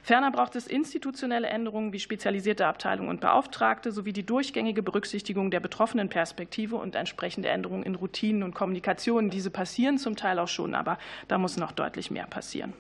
Ferner 0.07 0.31
braucht 0.31 0.55
es 0.55 0.69
institutionelle 0.69 1.49
Änderungen 1.49 1.93
wie 1.93 1.99
spezialisierte 1.99 2.69
Abteilungen 2.69 3.09
und 3.09 3.21
Beauftragte 3.21 3.91
sowie 3.91 4.13
die 4.13 4.25
durchgängige 4.25 4.81
Berücksichtigung 4.81 5.51
der 5.51 5.59
betroffenen 5.59 6.09
Perspektive 6.09 6.77
und 6.77 6.95
entsprechende 6.95 7.49
Änderungen 7.49 7.83
in 7.83 7.97
Routinen 7.97 8.45
und 8.45 8.55
Kommunikationen. 8.55 9.31
Diese 9.31 9.51
passieren 9.51 9.99
zum 9.99 10.15
Teil 10.15 10.39
auch 10.39 10.47
schon, 10.47 10.77
aber 10.77 10.97
da 11.27 11.39
muss 11.39 11.57
noch 11.57 11.73
deutlich 11.73 12.13
mehr 12.13 12.29
passieren. 12.29 12.73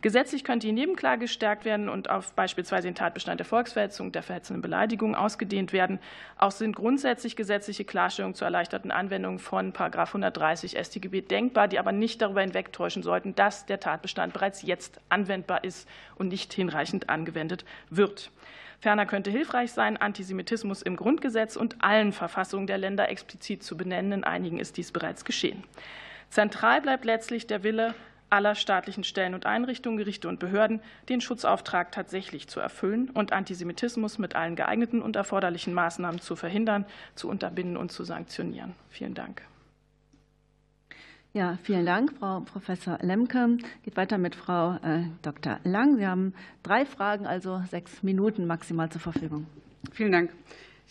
Gesetzlich 0.00 0.44
könnte 0.44 0.66
die 0.66 0.72
Nebenklage 0.72 1.22
gestärkt 1.22 1.64
werden 1.64 1.88
und 1.88 2.10
auf 2.10 2.32
beispielsweise 2.32 2.88
den 2.88 2.94
Tatbestand 2.94 3.38
der 3.40 3.46
Volksverhetzung, 3.46 4.12
der 4.12 4.22
verhetzenden 4.22 4.62
Beleidigung 4.62 5.14
ausgedehnt 5.14 5.72
werden. 5.72 6.00
Auch 6.36 6.50
sind 6.50 6.74
grundsätzlich 6.74 7.36
gesetzliche 7.36 7.84
Klarstellungen 7.84 8.34
zur 8.34 8.46
erleichterten 8.46 8.90
Anwendung 8.90 9.38
von 9.38 9.72
130 9.76 10.76
StGB 10.76 11.20
denkbar, 11.20 11.68
die 11.68 11.78
aber 11.78 11.92
nicht 11.92 12.20
darüber 12.20 12.40
hinwegtäuschen 12.40 13.02
sollten, 13.02 13.34
dass 13.34 13.66
der 13.66 13.80
Tatbestand 13.80 14.32
bereits 14.32 14.62
jetzt 14.62 15.00
anwendbar 15.08 15.64
ist 15.64 15.88
und 16.16 16.28
nicht 16.28 16.52
hinreichend 16.52 17.08
angewendet 17.08 17.64
wird. 17.90 18.30
Ferner 18.80 19.06
könnte 19.06 19.30
hilfreich 19.30 19.70
sein, 19.70 19.96
Antisemitismus 19.96 20.82
im 20.82 20.96
Grundgesetz 20.96 21.54
und 21.54 21.84
allen 21.84 22.12
Verfassungen 22.12 22.66
der 22.66 22.78
Länder 22.78 23.08
explizit 23.08 23.62
zu 23.62 23.76
benennen. 23.76 24.10
In 24.10 24.24
einigen 24.24 24.58
ist 24.58 24.76
dies 24.76 24.90
bereits 24.90 25.24
geschehen. 25.24 25.62
Zentral 26.30 26.80
bleibt 26.80 27.04
letztlich 27.04 27.46
der 27.46 27.62
Wille, 27.62 27.94
aller 28.32 28.54
staatlichen 28.54 29.04
Stellen 29.04 29.34
und 29.34 29.46
Einrichtungen, 29.46 29.98
Gerichte 29.98 30.28
und 30.28 30.40
Behörden 30.40 30.80
den 31.08 31.20
Schutzauftrag 31.20 31.92
tatsächlich 31.92 32.48
zu 32.48 32.60
erfüllen 32.60 33.10
und 33.10 33.32
Antisemitismus 33.32 34.18
mit 34.18 34.34
allen 34.34 34.56
geeigneten 34.56 35.02
und 35.02 35.16
erforderlichen 35.16 35.74
Maßnahmen 35.74 36.20
zu 36.20 36.34
verhindern, 36.34 36.86
zu 37.14 37.28
unterbinden 37.28 37.76
und 37.76 37.92
zu 37.92 38.04
sanktionieren. 38.04 38.74
Vielen 38.88 39.14
Dank. 39.14 39.42
Ja, 41.34 41.58
vielen 41.62 41.86
Dank, 41.86 42.12
Frau 42.18 42.40
Professor 42.40 42.98
Lemke. 43.00 43.56
Geht 43.84 43.96
weiter 43.96 44.18
mit 44.18 44.34
Frau 44.34 44.74
äh, 44.82 45.04
Dr. 45.22 45.60
Lang. 45.64 45.96
Sie 45.96 46.06
haben 46.06 46.34
drei 46.62 46.84
Fragen, 46.84 47.26
also 47.26 47.62
sechs 47.70 48.02
Minuten 48.02 48.46
maximal 48.46 48.90
zur 48.90 49.00
Verfügung. 49.00 49.46
Vielen 49.92 50.12
Dank. 50.12 50.30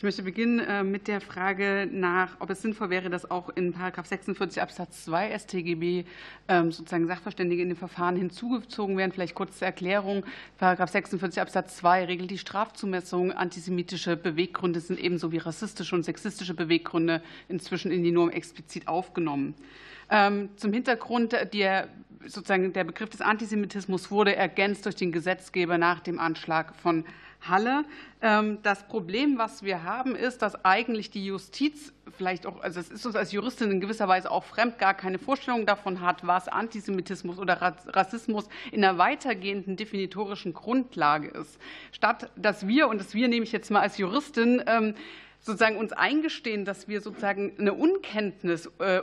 Ich 0.01 0.03
möchte 0.03 0.23
beginnen 0.23 0.57
äh, 0.57 0.83
mit 0.83 1.07
der 1.07 1.21
Frage 1.21 1.87
nach, 1.91 2.37
ob 2.39 2.49
es 2.49 2.63
sinnvoll 2.63 2.89
wäre, 2.89 3.11
dass 3.11 3.29
auch 3.29 3.49
in 3.49 3.71
46 3.71 4.59
Absatz 4.59 5.05
2 5.05 5.37
StGB 5.37 6.05
ähm, 6.47 6.71
sozusagen 6.71 7.05
Sachverständige 7.05 7.61
in 7.61 7.69
den 7.69 7.77
Verfahren 7.77 8.15
hinzugezogen 8.15 8.97
werden. 8.97 9.11
Vielleicht 9.11 9.35
kurz 9.35 9.59
zur 9.59 9.67
Erklärung. 9.67 10.25
46 10.59 11.39
Absatz 11.39 11.77
2 11.77 12.05
regelt 12.05 12.31
die 12.31 12.39
Strafzumessung. 12.39 13.31
Antisemitische 13.31 14.17
Beweggründe 14.17 14.79
sind 14.79 14.99
ebenso 14.99 15.31
wie 15.31 15.37
rassistische 15.37 15.95
und 15.95 16.01
sexistische 16.01 16.55
Beweggründe 16.55 17.21
inzwischen 17.47 17.91
in 17.91 18.01
die 18.01 18.09
Norm 18.09 18.31
explizit 18.31 18.87
aufgenommen. 18.87 19.53
Ähm, 20.09 20.49
zum 20.55 20.73
Hintergrund, 20.73 21.33
der, 21.53 21.89
sozusagen 22.25 22.73
der 22.73 22.85
Begriff 22.85 23.11
des 23.11 23.21
Antisemitismus 23.21 24.09
wurde 24.09 24.35
ergänzt 24.35 24.83
durch 24.85 24.95
den 24.95 25.11
Gesetzgeber 25.11 25.77
nach 25.77 25.99
dem 25.99 26.17
Anschlag 26.17 26.75
von 26.75 27.05
Halle. 27.41 27.85
Ähm, 28.21 28.59
das 28.63 28.87
Problem, 28.87 29.37
was 29.37 29.63
wir 29.63 29.83
haben, 29.83 30.15
ist, 30.15 30.41
dass 30.41 30.63
eigentlich 30.63 31.09
die 31.09 31.25
Justiz 31.25 31.93
vielleicht 32.17 32.45
auch, 32.45 32.61
also 32.61 32.79
es 32.79 32.89
ist 32.89 33.05
uns 33.05 33.15
als 33.15 33.31
Juristin 33.31 33.71
in 33.71 33.81
gewisser 33.81 34.07
Weise 34.07 34.29
auch 34.29 34.43
fremd, 34.43 34.77
gar 34.77 34.93
keine 34.93 35.17
Vorstellung 35.17 35.65
davon 35.65 36.01
hat, 36.01 36.25
was 36.25 36.47
Antisemitismus 36.47 37.39
oder 37.39 37.59
Rassismus 37.87 38.47
in 38.71 38.83
einer 38.83 38.97
weitergehenden 38.97 39.75
definitorischen 39.75 40.53
Grundlage 40.53 41.29
ist. 41.29 41.59
Statt 41.91 42.29
dass 42.35 42.67
wir, 42.67 42.87
und 42.87 42.99
das 42.99 43.13
wir 43.13 43.27
nehme 43.27 43.43
ich 43.43 43.51
jetzt 43.51 43.71
mal 43.71 43.81
als 43.81 43.97
Juristin, 43.97 44.61
ähm, 44.67 44.95
sozusagen 45.39 45.77
uns 45.77 45.91
eingestehen, 45.91 46.65
dass 46.65 46.87
wir 46.87 47.01
sozusagen 47.01 47.53
eine 47.57 47.73
Unkenntnis 47.73 48.67
äh, 48.79 49.01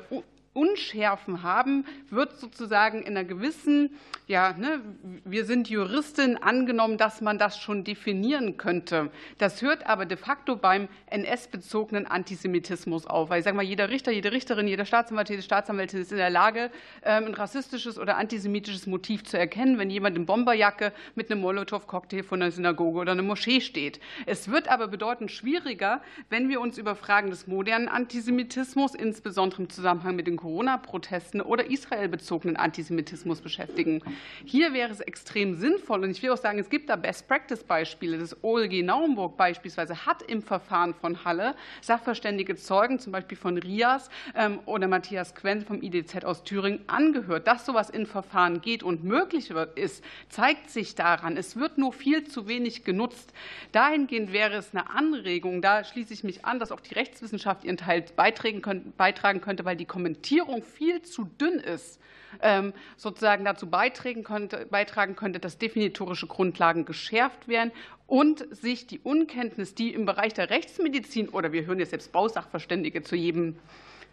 Unschärfen 0.58 1.44
haben, 1.44 1.84
wird 2.10 2.36
sozusagen 2.36 3.02
in 3.02 3.16
einer 3.16 3.22
gewissen, 3.22 3.90
ja, 4.26 4.54
ne, 4.54 4.80
wir 5.24 5.44
sind 5.44 5.70
Juristin 5.70 6.36
angenommen, 6.36 6.98
dass 6.98 7.20
man 7.20 7.38
das 7.38 7.60
schon 7.60 7.84
definieren 7.84 8.56
könnte. 8.56 9.12
Das 9.38 9.62
hört 9.62 9.86
aber 9.86 10.04
de 10.04 10.16
facto 10.16 10.56
beim 10.56 10.88
NS-bezogenen 11.06 12.06
Antisemitismus 12.06 13.06
auf. 13.06 13.30
Weil 13.30 13.38
ich 13.38 13.44
sage 13.44 13.56
mal, 13.56 13.62
jeder 13.62 13.88
Richter, 13.88 14.10
jede 14.10 14.32
Richterin, 14.32 14.66
jeder 14.66 14.84
Staatsanwalt, 14.84 15.30
jede 15.30 15.42
Staatsanwältin 15.42 16.00
ist 16.00 16.10
in 16.10 16.18
der 16.18 16.28
Lage, 16.28 16.72
ähm, 17.04 17.26
ein 17.26 17.34
rassistisches 17.34 17.96
oder 17.96 18.16
antisemitisches 18.16 18.88
Motiv 18.88 19.22
zu 19.22 19.38
erkennen, 19.38 19.78
wenn 19.78 19.90
jemand 19.90 20.16
in 20.16 20.26
Bomberjacke 20.26 20.92
mit 21.14 21.30
einem 21.30 21.40
Molotow-Cocktail 21.42 22.24
von 22.24 22.42
einer 22.42 22.50
Synagoge 22.50 22.98
oder 22.98 23.12
einer 23.12 23.22
Moschee 23.22 23.60
steht. 23.60 24.00
Es 24.26 24.48
wird 24.50 24.66
aber 24.66 24.88
bedeutend 24.88 25.30
schwieriger, 25.30 26.02
wenn 26.30 26.48
wir 26.48 26.60
uns 26.60 26.78
über 26.78 26.96
Fragen 26.96 27.30
des 27.30 27.46
modernen 27.46 27.86
Antisemitismus, 27.86 28.96
insbesondere 28.96 29.62
im 29.62 29.70
Zusammenhang 29.70 30.16
mit 30.16 30.26
den 30.26 30.36
Corona-Protesten 30.48 31.42
oder 31.42 31.70
israelbezogenen 31.70 32.56
Antisemitismus 32.56 33.42
beschäftigen. 33.42 34.00
Hier 34.46 34.72
wäre 34.72 34.90
es 34.90 35.00
extrem 35.00 35.54
sinnvoll, 35.54 36.02
und 36.02 36.10
ich 36.10 36.22
will 36.22 36.30
auch 36.30 36.38
sagen, 36.38 36.58
es 36.58 36.70
gibt 36.70 36.88
da 36.88 36.96
Best-Practice-Beispiele. 36.96 38.16
Das 38.16 38.42
OLG 38.42 38.82
Naumburg 38.82 39.36
beispielsweise 39.36 40.06
hat 40.06 40.22
im 40.22 40.42
Verfahren 40.42 40.94
von 40.94 41.22
Halle 41.26 41.54
sachverständige 41.82 42.56
Zeugen, 42.56 42.98
zum 42.98 43.12
Beispiel 43.12 43.36
von 43.36 43.58
Rias 43.58 44.08
ähm, 44.34 44.60
oder 44.64 44.88
Matthias 44.88 45.34
Quent 45.34 45.64
vom 45.64 45.82
IDZ 45.82 46.24
aus 46.24 46.44
Thüringen, 46.44 46.80
angehört. 46.86 47.46
Dass 47.46 47.66
sowas 47.66 47.90
in 47.90 48.06
Verfahren 48.06 48.62
geht 48.62 48.82
und 48.82 49.04
möglich 49.04 49.50
ist, 49.74 50.02
zeigt 50.30 50.70
sich 50.70 50.94
daran. 50.94 51.36
Es 51.36 51.56
wird 51.56 51.76
nur 51.76 51.92
viel 51.92 52.24
zu 52.24 52.48
wenig 52.48 52.84
genutzt. 52.84 53.34
Dahingehend 53.72 54.32
wäre 54.32 54.56
es 54.56 54.74
eine 54.74 54.88
Anregung, 54.88 55.60
da 55.60 55.84
schließe 55.84 56.14
ich 56.14 56.24
mich 56.24 56.46
an, 56.46 56.58
dass 56.58 56.72
auch 56.72 56.80
die 56.80 56.94
Rechtswissenschaft 56.94 57.64
ihren 57.64 57.76
Teil 57.76 58.06
beitragen 58.16 58.62
könnte, 58.62 59.64
weil 59.66 59.76
die 59.76 59.84
kommentiert 59.84 60.37
Regierung 60.38 60.62
viel 60.62 61.02
zu 61.02 61.24
dünn 61.24 61.58
ist, 61.58 62.00
ähm, 62.42 62.72
sozusagen 62.96 63.44
dazu 63.44 63.68
beitragen 63.68 64.22
könnte, 64.22 64.66
beitragen 64.66 65.16
könnte, 65.16 65.40
dass 65.40 65.58
definitorische 65.58 66.26
Grundlagen 66.26 66.84
geschärft 66.84 67.48
werden 67.48 67.72
und 68.06 68.46
sich 68.54 68.86
die 68.86 69.00
Unkenntnis, 69.00 69.74
die 69.74 69.92
im 69.92 70.06
Bereich 70.06 70.34
der 70.34 70.50
Rechtsmedizin 70.50 71.28
oder 71.30 71.52
wir 71.52 71.66
hören 71.66 71.80
jetzt 71.80 71.90
selbst 71.90 72.12
Bausachverständige 72.12 73.02
zu 73.02 73.16
jedem, 73.16 73.56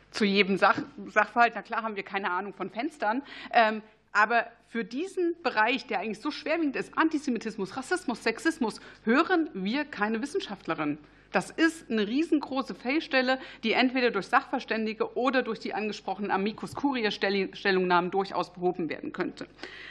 zu 0.09 0.25
jedem 0.25 0.57
Sach, 0.57 0.81
Sachverhalt, 1.07 1.53
na 1.55 1.61
klar 1.61 1.83
haben 1.83 1.95
wir 1.95 2.03
keine 2.03 2.31
Ahnung 2.31 2.53
von 2.53 2.71
Fenstern, 2.71 3.21
ähm, 3.53 3.83
aber 4.11 4.47
für 4.67 4.83
diesen 4.83 5.35
Bereich, 5.43 5.85
der 5.85 5.99
eigentlich 5.99 6.21
so 6.21 6.31
schwerwiegend 6.31 6.75
ist, 6.75 6.97
Antisemitismus, 6.97 7.77
Rassismus, 7.77 8.23
Sexismus, 8.23 8.79
hören 9.03 9.49
wir 9.53 9.85
keine 9.85 10.21
Wissenschaftlerin. 10.21 10.97
Das 11.35 11.51
ist 11.51 11.91
eine 11.91 12.07
riesengroße 12.07 12.75
Fehlstelle, 12.75 13.39
die 13.65 13.73
entweder 13.73 14.09
durch 14.09 14.27
Sachverständige 14.27 15.17
oder 15.17 15.43
durch 15.43 15.59
die 15.59 15.73
angesprochenen 15.73 16.31
Amicus 16.31 16.75
Curiae 16.75 17.11
Stellungnahmen 17.11 18.09
durchaus 18.09 18.53
behoben 18.53 18.87
werden 18.87 19.11
könnte. 19.11 19.45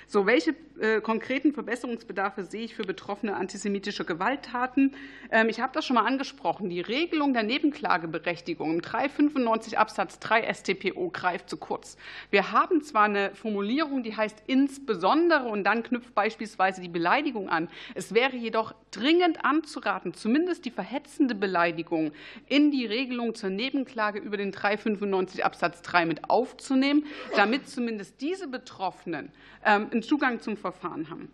So, 0.07 0.25
welche 0.25 0.55
äh, 0.81 1.03
konkreten 1.03 1.53
Verbesserungsbedarfe 1.53 2.45
sehe 2.45 2.65
ich 2.65 2.75
für 2.75 2.85
betroffene 2.85 3.37
antisemitische 3.37 4.07
Gewalttaten? 4.07 4.95
Ähm, 5.31 5.51
ich 5.51 5.61
habe 5.61 5.75
das 5.75 5.85
schon 5.85 5.97
mal 5.97 6.07
angesprochen. 6.07 6.71
Die 6.71 6.81
Regelung 6.81 7.35
der 7.35 7.43
Nebenklageberechtigung 7.43 8.73
im 8.73 8.81
395 8.81 9.79
Absatz 9.79 10.19
3 10.21 10.51
StPO 10.51 11.11
greift 11.11 11.51
zu 11.51 11.59
kurz. 11.59 11.99
Wir 12.31 12.53
haben 12.53 12.83
zwar 12.83 13.05
eine 13.05 13.35
Formulierung, 13.35 14.03
die 14.03 14.17
heißt 14.17 14.45
insbesondere 14.47 15.45
und 15.45 15.65
dann 15.65 15.83
knüpft 15.83 16.15
beispielsweise 16.15 16.81
die 16.81 16.89
Beleidigung 16.89 17.51
an. 17.51 17.69
Es 17.95 18.15
wäre 18.15 18.35
jedoch 18.35 18.75
dringend 18.91 19.45
anzuraten, 19.45 20.15
zumindest 20.15 20.65
die 20.65 20.71
verhetzende 20.71 21.34
Beleidigung 21.35 22.13
in 22.49 22.71
die 22.71 22.87
Regelung 22.87 23.35
zur 23.35 23.51
Nebenklage 23.51 24.19
über 24.19 24.37
den 24.37 24.53
395 24.53 25.45
Absatz 25.45 25.83
3 25.83 26.07
mit 26.07 26.31
aufzunehmen, 26.31 27.07
damit 27.37 27.69
zumindest 27.69 28.21
diese 28.21 28.49
Betroffenen 28.49 29.31
ähm, 29.65 29.89
einen 29.91 30.03
Zugang 30.03 30.41
zum 30.41 30.57
Verfahren 30.57 31.11
haben. 31.11 31.31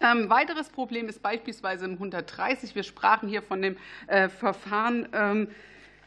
Ähm, 0.00 0.30
weiteres 0.30 0.68
Problem 0.68 1.08
ist 1.08 1.22
beispielsweise 1.22 1.84
im 1.84 1.92
130. 1.92 2.74
Wir 2.74 2.84
sprachen 2.84 3.28
hier 3.28 3.42
von 3.42 3.62
dem 3.62 3.76
äh, 4.06 4.28
Verfahren 4.28 5.08
ähm, 5.12 5.48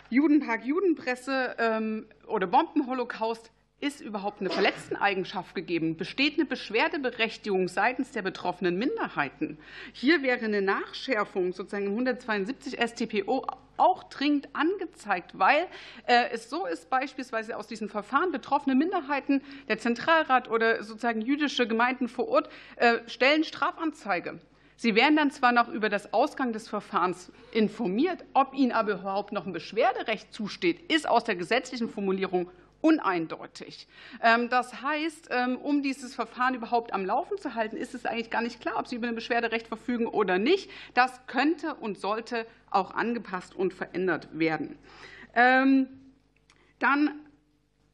Judenpark, 0.10 0.66
Judenpresse 0.66 2.04
oder 2.28 2.46
Bombenholocaust 2.46 3.50
ist 3.82 4.00
überhaupt 4.00 4.40
eine 4.40 4.52
Verletzteneigenschaft 4.52 5.56
gegeben? 5.56 5.98
Besteht 5.98 6.36
eine 6.36 6.46
Beschwerdeberechtigung 6.46 7.68
seitens 7.68 8.12
der 8.12 8.22
betroffenen 8.22 8.78
Minderheiten? 8.78 9.58
Hier 9.92 10.22
wäre 10.22 10.46
eine 10.46 10.62
Nachschärfung 10.62 11.52
sozusagen 11.52 11.88
im 11.88 11.92
172 11.92 12.80
StPO 12.80 13.46
auch 13.78 14.04
dringend 14.04 14.48
angezeigt, 14.54 15.32
weil 15.34 15.66
äh, 16.06 16.30
es 16.32 16.50
so 16.50 16.68
ist, 16.68 16.92
beispielsweise 16.92 17.58
aus 17.58 17.66
diesen 17.66 17.90
Verfahren 17.90 18.32
betroffene 18.32 18.76
Minderheiten, 18.76 19.42
der 19.68 19.80
Zentralrat 19.80 20.50
oder 20.50 20.84
sozusagen 20.84 21.22
jüdische 21.22 21.68
Gemeinden 21.68 22.08
vor 22.08 22.28
Ort 22.28 22.50
äh, 22.76 23.00
stellen 23.08 23.44
Strafanzeige. 23.44 24.40
Sie 24.76 24.96
werden 24.96 25.16
dann 25.16 25.32
zwar 25.32 25.52
noch 25.52 25.68
über 25.68 25.90
das 25.90 26.14
Ausgang 26.14 26.54
des 26.54 26.70
Verfahrens 26.70 27.32
informiert, 27.52 28.24
ob 28.34 28.54
Ihnen 28.54 28.72
aber 28.72 28.94
überhaupt 28.94 29.32
noch 29.32 29.46
ein 29.46 29.54
Beschwerderecht 29.54 30.34
zusteht, 30.34 30.92
ist 30.92 31.08
aus 31.08 31.24
der 31.24 31.36
gesetzlichen 31.36 31.90
Formulierung 31.90 32.50
uneindeutig. 32.82 33.88
Ähm, 34.22 34.50
das 34.50 34.82
heißt, 34.82 35.30
ähm, 35.32 35.58
um 35.58 35.84
dieses 35.84 36.16
Verfahren 36.16 36.56
überhaupt 36.56 36.94
am 36.94 37.06
Laufen 37.06 37.38
zu 37.38 37.56
halten, 37.56 37.78
ist 37.78 37.94
es 37.94 38.06
eigentlich 38.06 38.30
gar 38.30 38.42
nicht 38.42 38.60
klar, 38.60 38.78
ob 38.78 38.88
Sie 38.88 38.96
über 38.96 39.08
ein 39.08 39.16
Beschwerderecht 39.16 39.68
verfügen 39.68 40.08
oder 40.08 40.38
nicht. 40.38 40.70
Das 40.94 41.26
könnte 41.28 41.76
und 41.76 42.00
sollte 42.00 42.46
auch 42.70 42.94
angepasst 42.94 43.56
und 43.56 43.74
verändert 43.74 44.28
werden. 44.32 44.78
Ähm, 45.36 45.88
dann 46.80 47.22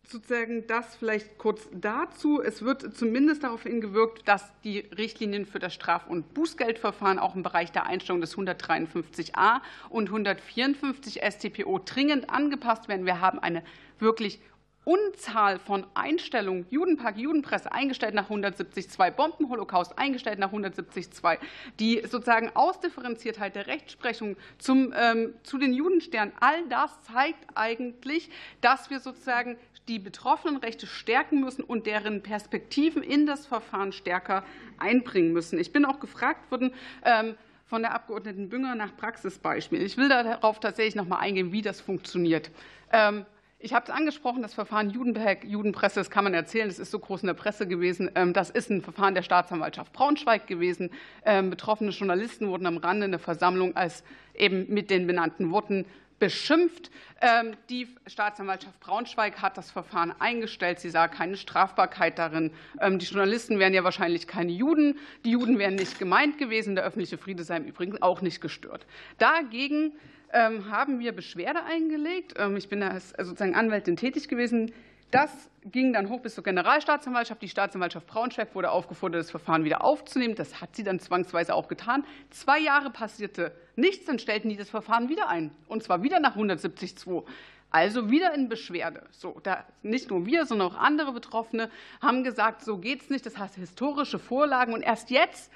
sozusagen 0.07 0.65
das 0.67 0.95
vielleicht 0.95 1.37
kurz 1.37 1.67
dazu. 1.73 2.41
Es 2.41 2.61
wird 2.61 2.95
zumindest 2.95 3.43
darauf 3.43 3.63
hingewirkt, 3.63 4.27
dass 4.27 4.53
die 4.63 4.79
Richtlinien 4.79 5.45
für 5.45 5.59
das 5.59 5.73
Straf- 5.73 6.07
und 6.07 6.33
Bußgeldverfahren 6.33 7.19
auch 7.19 7.35
im 7.35 7.43
Bereich 7.43 7.71
der 7.71 7.85
Einstellung 7.85 8.21
des 8.21 8.37
153a 8.37 9.61
und 9.89 10.07
154 10.07 11.21
StPO 11.21 11.79
dringend 11.79 12.29
angepasst 12.29 12.87
werden. 12.87 13.05
Wir 13.05 13.19
haben 13.19 13.39
eine 13.39 13.63
wirklich 13.99 14.39
Unzahl 14.87 15.59
von 15.59 15.85
Einstellungen, 15.95 16.65
Judenpark, 16.69 17.17
Judenpresse 17.17 17.73
eingestellt 17.73 18.13
nach 18.13 18.29
170.2, 18.29 19.11
Bombenholocaust 19.11 19.99
eingestellt 19.99 20.39
nach 20.39 20.53
170.2, 20.53 21.39
die 21.77 22.01
sozusagen 22.07 22.51
Ausdifferenziertheit 22.55 23.55
der 23.55 23.67
Rechtsprechung 23.67 24.37
zum, 24.57 24.93
ähm, 24.97 25.33
zu 25.43 25.57
den 25.57 25.73
Judensternen, 25.73 26.33
all 26.39 26.65
das 26.69 27.01
zeigt 27.01 27.45
eigentlich, 27.53 28.29
dass 28.61 28.89
wir 28.89 29.01
sozusagen 29.01 29.57
die 29.89 29.99
Betroffenenrechte 29.99 30.87
stärken 30.87 31.41
müssen 31.41 31.63
und 31.63 31.85
deren 31.85 32.23
Perspektiven 32.23 33.03
in 33.03 33.25
das 33.25 33.45
Verfahren 33.45 33.91
stärker 33.91 34.45
einbringen 34.77 35.33
müssen. 35.33 35.59
Ich 35.59 35.73
bin 35.73 35.83
auch 35.83 35.99
gefragt 35.99 36.49
worden, 36.49 36.73
ähm, 37.03 37.35
von 37.65 37.81
der 37.81 37.93
Abgeordneten 37.93 38.47
Bünger 38.47 38.75
nach 38.75 38.95
Praxisbeispielen. 38.95 39.85
Ich 39.85 39.97
will 39.97 40.07
darauf 40.07 40.61
tatsächlich 40.61 40.95
noch 40.95 41.07
mal 41.07 41.19
eingehen, 41.19 41.51
wie 41.51 41.61
das 41.61 41.81
funktioniert. 41.81 42.51
Ähm, 42.93 43.25
ich 43.59 43.73
habe 43.73 43.85
es 43.85 43.91
angesprochen, 43.91 44.43
das 44.43 44.53
Verfahren 44.53 44.91
Judenberg, 44.91 45.43
Judenpresse, 45.43 45.99
das 45.99 46.11
kann 46.11 46.23
man 46.23 46.33
erzählen, 46.35 46.67
das 46.67 46.77
ist 46.77 46.91
so 46.91 46.99
groß 46.99 47.23
in 47.23 47.27
der 47.27 47.33
Presse 47.33 47.67
gewesen. 47.67 48.11
Ähm, 48.13 48.33
das 48.33 48.51
ist 48.51 48.69
ein 48.69 48.81
Verfahren 48.81 49.15
der 49.15 49.23
Staatsanwaltschaft 49.23 49.93
Braunschweig 49.93 50.45
gewesen. 50.45 50.91
Ähm, 51.25 51.49
betroffene 51.49 51.89
Journalisten 51.89 52.49
wurden 52.49 52.67
am 52.67 52.77
Rande 52.77 53.05
in 53.05 53.11
der 53.11 53.19
Versammlung 53.19 53.75
als 53.75 54.03
eben 54.35 54.71
mit 54.71 54.91
den 54.91 55.07
benannten 55.07 55.49
Worten 55.49 55.85
beschimpft. 56.19 56.91
Ähm, 57.21 57.55
die 57.69 57.87
Staatsanwaltschaft 58.05 58.79
Braunschweig 58.79 59.41
hat 59.41 59.57
das 59.57 59.71
Verfahren 59.71 60.13
eingestellt. 60.19 60.79
Sie 60.79 60.89
sah 60.89 61.07
keine 61.07 61.37
Strafbarkeit 61.37 62.19
darin. 62.19 62.51
Die 62.79 63.05
Journalisten 63.05 63.59
wären 63.59 63.73
ja 63.73 63.83
wahrscheinlich 63.83 64.27
keine 64.27 64.51
Juden. 64.51 64.99
Die 65.25 65.31
Juden 65.31 65.57
wären 65.57 65.75
nicht 65.75 65.97
gemeint 65.97 66.37
gewesen. 66.37 66.75
Der 66.75 66.83
öffentliche 66.83 67.17
Friede 67.17 67.43
sei 67.43 67.57
im 67.57 67.65
Übrigen 67.65 68.01
auch 68.01 68.21
nicht 68.21 68.39
gestört. 68.39 68.85
Dagegen 69.17 69.93
ähm, 70.33 70.69
haben 70.69 70.99
wir 70.99 71.11
Beschwerde 71.11 71.63
eingelegt. 71.63 72.33
Ähm, 72.37 72.57
ich 72.57 72.69
bin 72.69 72.83
als 72.83 73.09
sozusagen 73.09 73.55
Anwältin 73.55 73.95
tätig 73.95 74.27
gewesen. 74.27 74.71
Das 75.11 75.49
ging 75.63 75.93
dann 75.93 76.09
hoch 76.09 76.21
bis 76.21 76.35
zur 76.35 76.43
Generalstaatsanwaltschaft. 76.43 77.41
Die 77.41 77.47
Staatsanwaltschaft 77.47 78.07
Braunschweig 78.07 78.53
wurde 78.55 78.71
aufgefordert, 78.71 79.21
das 79.21 79.31
Verfahren 79.31 79.63
wieder 79.63 79.83
aufzunehmen. 79.83 80.35
Das 80.35 80.61
hat 80.61 80.75
sie 80.75 80.83
dann 80.83 80.99
zwangsweise 80.99 81.55
auch 81.55 81.67
getan. 81.67 82.03
Zwei 82.29 82.59
Jahre 82.59 82.89
passierte 82.89 83.53
nichts, 83.75 84.05
dann 84.05 84.19
stellten 84.19 84.49
die 84.49 84.57
das 84.57 84.69
Verfahren 84.69 85.07
wieder 85.07 85.29
ein, 85.29 85.51
und 85.67 85.83
zwar 85.83 86.03
wieder 86.03 86.19
nach 86.19 86.35
170.2. 86.35 87.23
Also 87.69 88.09
wieder 88.09 88.33
in 88.33 88.47
Beschwerde. 88.47 89.03
So, 89.11 89.39
da 89.43 89.65
nicht 89.83 90.09
nur 90.09 90.25
wir, 90.25 90.45
sondern 90.45 90.69
auch 90.69 90.77
andere 90.77 91.11
Betroffene 91.11 91.69
haben 92.01 92.23
gesagt, 92.23 92.63
so 92.63 92.77
geht 92.77 93.01
es 93.01 93.09
nicht. 93.09 93.25
Das 93.25 93.37
heißt 93.37 93.55
historische 93.55 94.19
Vorlagen. 94.19 94.73
Und 94.73 94.83
erst 94.83 95.09
jetzt 95.09 95.51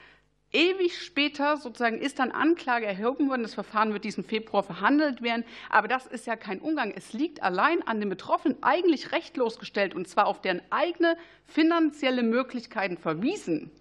Ewig 0.53 1.01
später 1.01 1.55
sozusagen 1.55 1.99
ist 1.99 2.19
dann 2.19 2.31
Anklage 2.31 2.85
erhoben 2.85 3.29
worden. 3.29 3.43
Das 3.43 3.53
Verfahren 3.53 3.93
wird 3.93 4.03
diesen 4.03 4.23
Februar 4.25 4.63
verhandelt 4.63 5.21
werden. 5.21 5.45
Aber 5.69 5.87
das 5.87 6.05
ist 6.07 6.27
ja 6.27 6.35
kein 6.35 6.59
Umgang. 6.59 6.91
Es 6.95 7.13
liegt 7.13 7.41
allein 7.41 7.81
an 7.87 7.99
den 7.99 8.09
Betroffenen 8.09 8.57
eigentlich 8.61 9.13
rechtlos 9.13 9.59
gestellt 9.59 9.95
und 9.95 10.07
zwar 10.09 10.27
auf 10.27 10.41
deren 10.41 10.61
eigene 10.69 11.17
finanzielle 11.45 12.23
Möglichkeiten 12.23 12.97
verwiesen. 12.97 13.71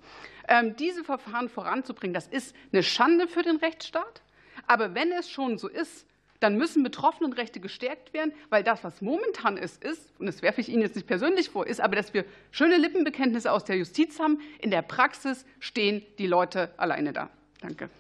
Ähm, 0.49 0.77
diese 0.77 1.03
Verfahren 1.03 1.49
voranzubringen, 1.49 2.15
das 2.15 2.29
ist 2.29 2.55
eine 2.73 2.83
Schande 2.83 3.27
für 3.27 3.43
den 3.43 3.57
Rechtsstaat. 3.57 4.23
Aber 4.67 4.95
wenn 4.95 5.11
es 5.13 5.29
schon 5.29 5.59
so 5.59 5.69
ist, 5.69 6.07
dann 6.41 6.57
müssen 6.57 6.83
Betroffenenrechte 6.83 7.61
gestärkt 7.61 8.13
werden, 8.13 8.33
weil 8.49 8.65
das, 8.65 8.83
was 8.83 9.01
momentan 9.03 9.57
ist, 9.57 9.85
ist, 9.85 10.19
und 10.19 10.27
das 10.27 10.43
werfe 10.43 10.61
ich 10.61 10.69
Ihnen 10.69 10.83
jetzt 10.83 10.97
nicht 10.97 11.07
persönlich 11.07 11.51
vor, 11.51 11.67
ist 11.67 11.81
aber, 11.81 11.97
dass 11.97 12.15
wir 12.15 12.25
schöne 12.51 12.79
Lippenbekenntnisse 12.79 13.53
aus 13.53 13.65
der 13.65 13.77
Justiz 13.77 14.19
haben. 14.19 14.41
In 14.59 14.71
der 14.71 14.83
Praxis 14.83 15.45
stehen 15.61 16.03
die 16.19 16.27
Leute 16.27 16.71
alleine 16.79 17.13
da. 17.13 17.31
Danke. 17.61 17.91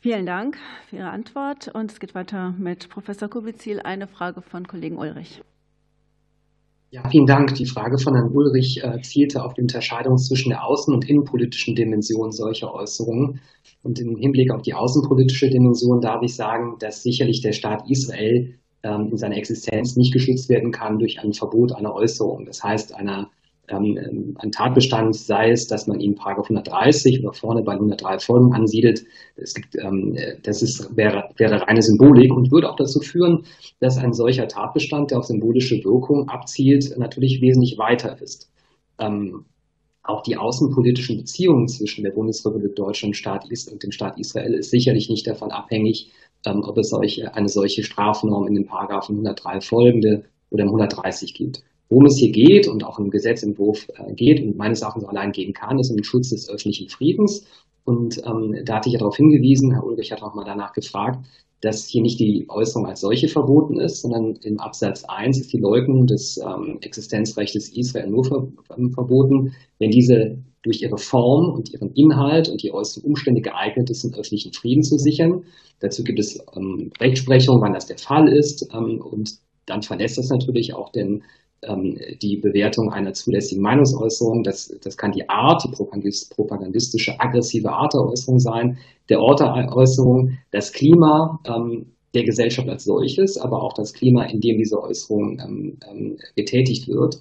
Vielen 0.00 0.26
Dank 0.26 0.58
für 0.90 0.96
Ihre 0.96 1.08
Antwort. 1.08 1.68
Und 1.68 1.90
es 1.90 1.98
geht 1.98 2.14
weiter 2.14 2.54
mit 2.58 2.90
Professor 2.90 3.30
Kubizil. 3.30 3.80
Eine 3.80 4.06
Frage 4.06 4.42
von 4.42 4.68
Kollegen 4.68 4.98
Ulrich. 4.98 5.42
Ja, 6.94 7.02
vielen 7.10 7.26
Dank. 7.26 7.56
Die 7.56 7.66
Frage 7.66 7.98
von 7.98 8.14
Herrn 8.14 8.30
Ulrich 8.30 8.80
äh, 8.84 9.00
zielte 9.00 9.42
auf 9.42 9.54
die 9.54 9.62
Unterscheidung 9.62 10.16
zwischen 10.16 10.50
der 10.50 10.60
außen- 10.60 10.94
und 10.94 11.10
innenpolitischen 11.10 11.74
Dimension 11.74 12.30
solcher 12.30 12.72
Äußerungen. 12.72 13.40
Und 13.82 13.98
im 13.98 14.16
Hinblick 14.16 14.52
auf 14.52 14.62
die 14.62 14.74
außenpolitische 14.74 15.50
Dimension 15.50 16.00
darf 16.00 16.22
ich 16.22 16.36
sagen, 16.36 16.76
dass 16.78 17.02
sicherlich 17.02 17.40
der 17.40 17.50
Staat 17.50 17.90
Israel 17.90 18.54
ähm, 18.84 19.08
in 19.10 19.16
seiner 19.16 19.36
Existenz 19.36 19.96
nicht 19.96 20.12
geschützt 20.12 20.48
werden 20.48 20.70
kann 20.70 21.00
durch 21.00 21.18
ein 21.18 21.32
Verbot 21.32 21.72
einer 21.72 21.92
Äußerung. 21.92 22.46
Das 22.46 22.62
heißt, 22.62 22.94
einer 22.94 23.28
ähm, 23.68 24.36
ein 24.38 24.50
Tatbestand, 24.50 25.14
sei 25.14 25.50
es, 25.50 25.66
dass 25.66 25.86
man 25.86 26.00
ihn 26.00 26.14
Paragraph 26.14 26.46
130 26.46 27.22
oder 27.22 27.32
vorne 27.32 27.62
bei 27.62 27.72
103 27.72 28.18
Folgen 28.18 28.52
ansiedelt. 28.52 29.04
Es 29.36 29.54
gibt, 29.54 29.76
ähm, 29.76 30.16
das 30.42 30.62
ist, 30.62 30.96
wäre, 30.96 31.30
wäre 31.36 31.62
reine 31.62 31.82
Symbolik 31.82 32.32
und 32.32 32.52
würde 32.52 32.70
auch 32.70 32.76
dazu 32.76 33.00
führen, 33.00 33.44
dass 33.80 33.98
ein 33.98 34.12
solcher 34.12 34.48
Tatbestand, 34.48 35.10
der 35.10 35.18
auf 35.18 35.24
symbolische 35.24 35.82
Wirkung 35.84 36.28
abzielt, 36.28 36.96
natürlich 36.98 37.40
wesentlich 37.40 37.78
weiter 37.78 38.20
ist. 38.20 38.50
Ähm, 38.98 39.46
auch 40.02 40.22
die 40.22 40.36
außenpolitischen 40.36 41.16
Beziehungen 41.16 41.66
zwischen 41.66 42.04
der 42.04 42.10
Bundesrepublik 42.10 42.76
Deutschland 42.76 43.16
und 43.72 43.82
dem 43.82 43.90
Staat 43.90 44.18
Israel 44.18 44.52
ist 44.52 44.70
sicherlich 44.70 45.08
nicht 45.08 45.26
davon 45.26 45.50
abhängig, 45.50 46.12
ähm, 46.44 46.62
ob 46.62 46.76
es 46.76 46.90
solche, 46.90 47.34
eine 47.34 47.48
solche 47.48 47.82
Strafnorm 47.82 48.46
in 48.46 48.54
den 48.54 48.66
Paragraphen 48.66 49.14
103 49.16 49.62
folgende 49.62 50.24
oder 50.50 50.64
im 50.64 50.68
130 50.68 51.32
gibt. 51.32 51.62
Worum 51.88 52.06
es 52.06 52.16
hier 52.16 52.32
geht 52.32 52.66
und 52.68 52.84
auch 52.84 52.98
im 52.98 53.10
Gesetzentwurf 53.10 53.86
äh, 53.96 54.14
geht 54.14 54.42
und 54.42 54.56
meines 54.56 54.82
Erachtens 54.82 55.04
allein 55.04 55.32
gehen 55.32 55.52
kann, 55.52 55.78
ist 55.78 55.90
um 55.90 55.96
den 55.96 56.04
Schutz 56.04 56.30
des 56.30 56.48
öffentlichen 56.48 56.88
Friedens. 56.88 57.46
Und 57.84 58.18
ähm, 58.24 58.62
da 58.64 58.76
hatte 58.76 58.88
ich 58.88 58.94
ja 58.94 58.98
darauf 58.98 59.16
hingewiesen, 59.16 59.72
Herr 59.72 59.84
Ulrich 59.84 60.10
hat 60.10 60.22
auch 60.22 60.34
mal 60.34 60.44
danach 60.44 60.72
gefragt, 60.72 61.26
dass 61.60 61.86
hier 61.86 62.02
nicht 62.02 62.20
die 62.20 62.46
Äußerung 62.48 62.86
als 62.86 63.00
solche 63.00 63.28
verboten 63.28 63.78
ist, 63.80 64.02
sondern 64.02 64.36
im 64.42 64.58
Absatz 64.58 65.04
1 65.04 65.40
ist 65.40 65.52
die 65.52 65.58
Leugnung 65.58 66.06
des 66.06 66.38
ähm, 66.38 66.78
Existenzrechts 66.80 67.70
Israel 67.74 68.10
nur 68.10 68.24
ver 68.24 68.48
ähm, 68.76 68.90
verboten, 68.90 69.52
wenn 69.78 69.90
diese 69.90 70.38
durch 70.62 70.82
ihre 70.82 70.98
Form 70.98 71.54
und 71.54 71.72
ihren 71.72 71.92
Inhalt 71.92 72.48
und 72.48 72.62
die 72.62 72.72
äußeren 72.72 73.04
Umstände 73.04 73.42
geeignet 73.42 73.90
ist, 73.90 74.02
den 74.02 74.14
öffentlichen 74.14 74.52
Frieden 74.52 74.82
zu 74.82 74.96
sichern. 74.96 75.44
Dazu 75.80 76.02
gibt 76.02 76.18
es 76.18 76.38
ähm, 76.56 76.90
Rechtsprechung, 77.00 77.60
wann 77.60 77.74
das 77.74 77.86
der 77.86 77.98
Fall 77.98 78.28
ist. 78.28 78.66
Ähm, 78.72 79.00
und 79.00 79.30
dann 79.66 79.82
verlässt 79.82 80.18
das 80.18 80.30
natürlich 80.30 80.74
auch 80.74 80.90
den 80.90 81.22
die 82.22 82.36
Bewertung 82.36 82.90
einer 82.92 83.12
zulässigen 83.12 83.62
Meinungsäußerung. 83.62 84.42
Das, 84.42 84.68
das 84.82 84.96
kann 84.96 85.12
die 85.12 85.28
Art, 85.28 85.64
die 85.64 85.70
propagandistische, 86.34 87.18
aggressive 87.18 87.70
Art 87.70 87.94
der 87.94 88.02
Äußerung 88.02 88.38
sein, 88.38 88.78
der 89.08 89.20
Ort 89.20 89.40
der 89.40 89.74
Äußerung, 89.74 90.38
das 90.50 90.72
Klima 90.72 91.40
ähm, 91.46 91.86
der 92.14 92.24
Gesellschaft 92.24 92.68
als 92.68 92.84
solches, 92.84 93.38
aber 93.38 93.62
auch 93.62 93.72
das 93.72 93.92
Klima, 93.92 94.24
in 94.24 94.40
dem 94.40 94.58
diese 94.58 94.80
Äußerung 94.80 95.38
ähm, 95.40 96.16
getätigt 96.36 96.88
wird. 96.88 97.20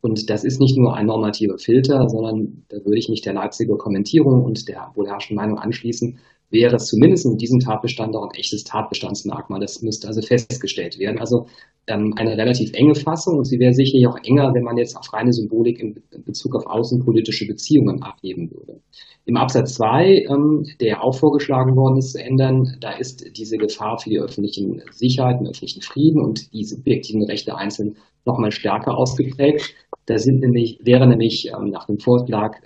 Und 0.00 0.30
das 0.30 0.44
ist 0.44 0.60
nicht 0.60 0.76
nur 0.76 0.94
ein 0.94 1.06
normativer 1.06 1.58
Filter, 1.58 2.08
sondern 2.08 2.64
da 2.68 2.76
würde 2.84 2.98
ich 2.98 3.08
mich 3.08 3.20
der 3.20 3.34
Leipziger 3.34 3.76
Kommentierung 3.76 4.44
und 4.44 4.68
der 4.68 4.92
wohl 4.94 5.08
herrschenden 5.08 5.42
Meinung 5.42 5.58
anschließen, 5.58 6.18
wäre 6.50 6.76
es 6.76 6.86
zumindest 6.86 7.26
in 7.26 7.36
diesem 7.36 7.60
Tatbestand 7.60 8.16
auch 8.16 8.24
ein 8.24 8.38
echtes 8.38 8.64
Tatbestandsmerkmal. 8.64 9.60
Das 9.60 9.82
müsste 9.82 10.08
also 10.08 10.22
festgestellt 10.22 10.98
werden. 10.98 11.18
Also 11.18 11.46
ähm, 11.86 12.14
eine 12.16 12.36
relativ 12.36 12.72
enge 12.74 12.94
Fassung 12.94 13.38
und 13.38 13.44
sie 13.44 13.58
wäre 13.58 13.72
sicherlich 13.72 14.06
auch 14.06 14.18
enger, 14.22 14.52
wenn 14.54 14.62
man 14.62 14.76
jetzt 14.76 14.96
auf 14.96 15.12
reine 15.12 15.32
Symbolik 15.32 15.80
in 15.80 16.02
Bezug 16.24 16.54
auf 16.54 16.66
außenpolitische 16.66 17.46
Beziehungen 17.46 18.02
abheben 18.02 18.50
würde. 18.50 18.80
Im 19.24 19.36
Absatz 19.36 19.74
2, 19.74 20.26
ähm, 20.30 20.64
der 20.80 21.02
auch 21.02 21.14
vorgeschlagen 21.14 21.76
worden 21.76 21.98
ist 21.98 22.12
zu 22.12 22.22
ändern, 22.22 22.76
da 22.80 22.92
ist 22.92 23.24
diese 23.36 23.56
Gefahr 23.58 23.98
für 23.98 24.10
die 24.10 24.20
öffentliche 24.20 24.64
Sicherheit, 24.92 25.40
den 25.40 25.48
öffentlichen 25.48 25.82
Frieden 25.82 26.22
und 26.22 26.52
die 26.52 26.64
subjektiven 26.64 27.24
Rechte 27.24 27.54
einzeln 27.54 27.96
nochmal 28.24 28.52
stärker 28.52 28.96
ausgeprägt. 28.96 29.74
Da 30.06 30.16
sind 30.16 30.40
nämlich, 30.40 30.78
wäre 30.82 31.06
nämlich 31.06 31.50
ähm, 31.54 31.70
nach 31.70 31.86
dem 31.86 31.98
Vorschlag 31.98 32.56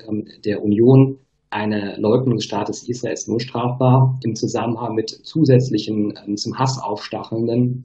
der 0.45 0.63
Union 0.63 1.19
eine 1.53 1.97
Leugnung 1.99 2.37
des 2.37 2.45
Staates 2.45 2.89
Israels 2.89 3.27
nur 3.29 3.41
strafbar 3.41 4.19
im 4.25 4.35
Zusammenhang 4.35 4.95
mit 4.95 5.11
zusätzlichen 5.11 6.15
zum 6.37 6.59
Hass 6.59 6.79
aufstachelnden 6.83 7.85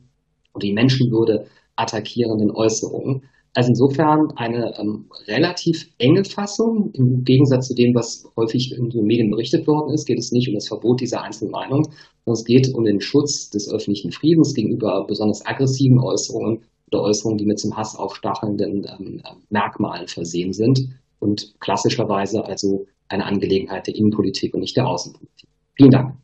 und 0.54 0.64
die 0.64 0.74
Menschenwürde 0.74 1.46
attackierenden 1.76 2.52
Äußerungen. 2.52 3.24
Also 3.54 3.70
insofern 3.70 4.32
eine 4.36 4.78
ähm, 4.78 5.06
relativ 5.28 5.90
enge 5.98 6.24
Fassung. 6.24 6.92
Im 6.94 7.24
Gegensatz 7.24 7.68
zu 7.68 7.74
dem, 7.74 7.96
was 7.96 8.26
häufig 8.36 8.72
in 8.78 8.90
den 8.90 9.06
Medien 9.06 9.32
berichtet 9.32 9.66
worden 9.66 9.94
ist, 9.94 10.06
geht 10.06 10.20
es 10.20 10.32
nicht 10.32 10.48
um 10.48 10.56
das 10.56 10.68
Verbot 10.68 11.02
dieser 11.02 11.24
einzelnen 11.24 11.52
Meinung, 11.52 11.84
sondern 12.26 12.40
es 12.40 12.44
geht 12.44 12.74
um 12.76 12.84
den 12.84 13.02
Schutz 13.02 13.50
des 13.50 13.72
öffentlichen 13.72 14.12
Friedens 14.12 14.54
gegenüber 14.54 15.06
besonders 15.08 15.44
aggressiven 15.46 16.00
Äußerungen 16.00 16.66
oder 16.92 17.02
Äußerungen, 17.02 17.40
die 17.40 17.46
mit 17.46 17.60
zum 17.60 17.76
Hass 17.76 17.96
aufstachelnden 17.96 18.86
ähm, 18.88 19.22
Merkmalen 19.50 20.08
versehen 20.08 20.54
sind 20.54 20.90
und 21.20 21.56
klassischerweise 21.60 22.46
also 22.46 22.86
eine 23.10 23.26
Angelegenheit 23.26 23.88
der 23.88 23.96
Innenpolitik 23.96 24.54
und 24.54 24.62
nicht 24.62 24.78
der 24.78 24.88
Außenpolitik. 24.88 25.50
Vielen 25.76 25.92
Dank. 25.92 26.16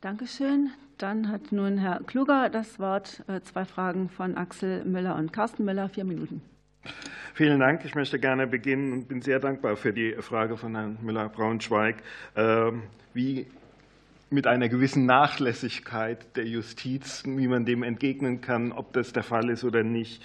Dankeschön. 0.00 0.70
Dann 0.98 1.28
hat 1.28 1.52
nun 1.52 1.78
Herr 1.78 2.00
Kluger 2.06 2.50
das 2.50 2.78
Wort. 2.78 3.22
Äh, 3.26 3.40
zwei 3.40 3.64
Fragen 3.64 4.08
von 4.08 4.36
Axel 4.36 4.84
Müller 4.84 5.16
und 5.16 5.32
Carsten 5.32 5.64
Müller. 5.64 5.88
Vier 5.88 6.04
Minuten. 6.04 6.42
Vielen 7.34 7.60
Dank. 7.60 7.84
Ich 7.84 7.94
möchte 7.94 8.18
gerne 8.18 8.46
beginnen 8.46 8.92
und 8.92 9.08
bin 9.08 9.22
sehr 9.22 9.38
dankbar 9.38 9.76
für 9.76 9.92
die 9.92 10.12
Frage 10.20 10.56
von 10.56 10.74
Herrn 10.74 10.98
Müller-Braunschweig. 11.02 12.02
Ähm, 12.36 12.82
wie 13.14 13.46
mit 14.30 14.46
einer 14.46 14.68
gewissen 14.68 15.06
Nachlässigkeit 15.06 16.36
der 16.36 16.46
Justiz, 16.46 17.24
wie 17.26 17.48
man 17.48 17.64
dem 17.64 17.82
entgegnen 17.82 18.40
kann, 18.40 18.70
ob 18.70 18.92
das 18.92 19.12
der 19.12 19.24
Fall 19.24 19.50
ist 19.50 19.64
oder 19.64 19.82
nicht. 19.82 20.22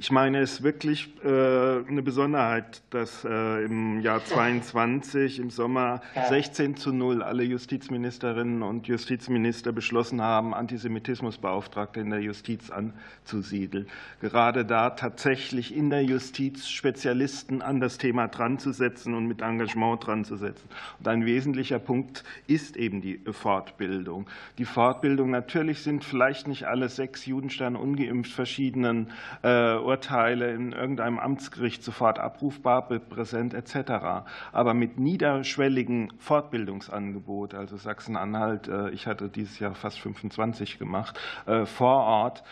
Ich 0.00 0.10
meine, 0.10 0.40
es 0.40 0.54
ist 0.54 0.62
wirklich 0.64 1.08
äh, 1.24 1.28
eine 1.28 2.02
Besonderheit, 2.02 2.82
dass 2.90 3.24
äh, 3.24 3.64
im 3.64 4.00
Jahr 4.00 4.24
22 4.24 5.38
im 5.38 5.50
Sommer 5.50 6.02
16 6.28 6.76
zu 6.76 6.92
0 6.92 7.22
alle 7.22 7.44
Justizministerinnen 7.44 8.62
und 8.62 8.88
Justizminister 8.88 9.70
beschlossen 9.70 10.20
haben, 10.20 10.52
Antisemitismusbeauftragte 10.52 12.00
in 12.00 12.10
der 12.10 12.20
Justiz 12.20 12.70
anzusiedeln. 12.70 13.86
Gerade 14.20 14.64
da 14.64 14.90
tatsächlich 14.90 15.74
in 15.74 15.90
der 15.90 16.02
Justiz 16.02 16.66
Spezialisten 16.68 17.62
an 17.62 17.78
das 17.78 17.98
Thema 17.98 18.26
dran 18.26 18.58
zu 18.58 18.72
setzen 18.72 19.14
und 19.14 19.26
mit 19.26 19.42
Engagement 19.42 20.04
dran 20.04 20.24
zu 20.24 20.36
setzen. 20.36 20.68
Und 20.98 21.06
ein 21.06 21.24
wesentlicher 21.24 21.78
Punkt 21.78 22.24
ist 22.48 22.76
eben 22.76 23.00
die 23.00 23.20
Fortbildung. 23.44 24.26
Die 24.56 24.64
Fortbildung, 24.64 25.28
natürlich 25.28 25.82
sind 25.82 26.02
vielleicht 26.02 26.48
nicht 26.48 26.66
alle 26.66 26.88
sechs 26.88 27.26
Judensterne 27.26 27.78
ungeimpft 27.78 28.32
verschiedenen 28.32 29.10
äh, 29.42 29.74
Urteile 29.74 30.50
in 30.54 30.72
irgendeinem 30.72 31.18
Amtsgericht 31.18 31.82
sofort 31.82 32.18
abrufbar, 32.18 32.88
präsent 32.88 33.52
etc. 33.52 34.24
Aber 34.50 34.72
mit 34.72 34.98
niederschwelligen 34.98 36.10
Fortbildungsangebot, 36.16 37.52
also 37.52 37.76
Sachsen-Anhalt, 37.76 38.68
äh, 38.68 38.88
ich 38.92 39.06
hatte 39.06 39.28
dieses 39.28 39.58
Jahr 39.58 39.74
fast 39.74 40.00
25 40.00 40.78
gemacht, 40.78 41.20
äh, 41.44 41.66
vor 41.66 42.04
Ort 42.04 42.44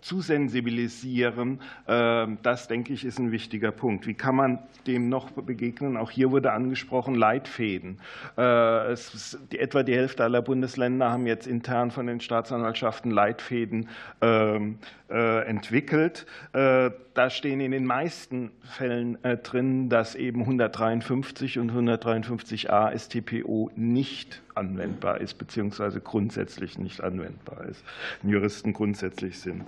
zu 0.00 0.20
sensibilisieren, 0.20 1.60
das 1.86 2.68
denke 2.68 2.92
ich 2.92 3.04
ist 3.04 3.18
ein 3.18 3.32
wichtiger 3.32 3.72
Punkt. 3.72 4.06
Wie 4.06 4.14
kann 4.14 4.36
man 4.36 4.58
dem 4.86 5.08
noch 5.08 5.30
begegnen? 5.30 5.96
Auch 5.96 6.10
hier 6.10 6.30
wurde 6.30 6.52
angesprochen 6.52 7.14
Leitfäden. 7.14 8.00
Etwa 8.36 9.82
die 9.82 9.94
Hälfte 9.94 10.17
Hälfte 10.18 10.24
aller 10.24 10.42
Bundesländer 10.42 11.12
haben 11.12 11.26
jetzt 11.26 11.46
intern 11.46 11.92
von 11.92 12.06
den 12.06 12.20
Staatsanwaltschaften 12.20 13.10
Leitfäden 13.12 13.88
ähm, 14.20 14.78
äh, 15.08 15.46
entwickelt. 15.46 16.26
Äh, 16.52 16.90
da 17.14 17.30
stehen 17.30 17.60
in 17.60 17.70
den 17.70 17.84
meisten 17.84 18.50
Fällen 18.64 19.22
äh, 19.24 19.36
drin, 19.36 19.88
dass 19.88 20.16
eben 20.16 20.40
153 20.40 21.60
und 21.60 21.70
153a 21.70 22.98
StPO 22.98 23.70
nicht 23.76 24.42
anwendbar 24.58 25.20
ist, 25.20 25.38
beziehungsweise 25.38 26.00
grundsätzlich 26.00 26.78
nicht 26.78 27.02
anwendbar 27.02 27.64
ist, 27.64 27.82
Juristen 28.22 28.72
grundsätzlich 28.74 29.38
sind. 29.40 29.64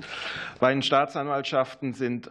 Bei 0.59 0.73
den 0.73 0.83
Staatsanwaltschaften 0.83 1.95
sind 1.95 2.29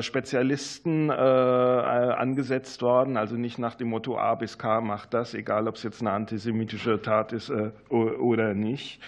Spezialisten 0.00 1.10
angesetzt 1.10 2.82
worden, 2.82 3.16
also 3.16 3.34
nicht 3.36 3.58
nach 3.58 3.74
dem 3.74 3.88
Motto 3.88 4.18
A 4.18 4.34
bis 4.36 4.58
K 4.58 4.80
macht 4.80 5.14
das, 5.14 5.34
egal 5.34 5.66
ob 5.66 5.74
es 5.76 5.82
jetzt 5.82 6.00
eine 6.00 6.12
antisemitische 6.12 7.02
Tat 7.02 7.32
ist 7.32 7.52
oder 7.88 8.54
nicht. 8.54 9.00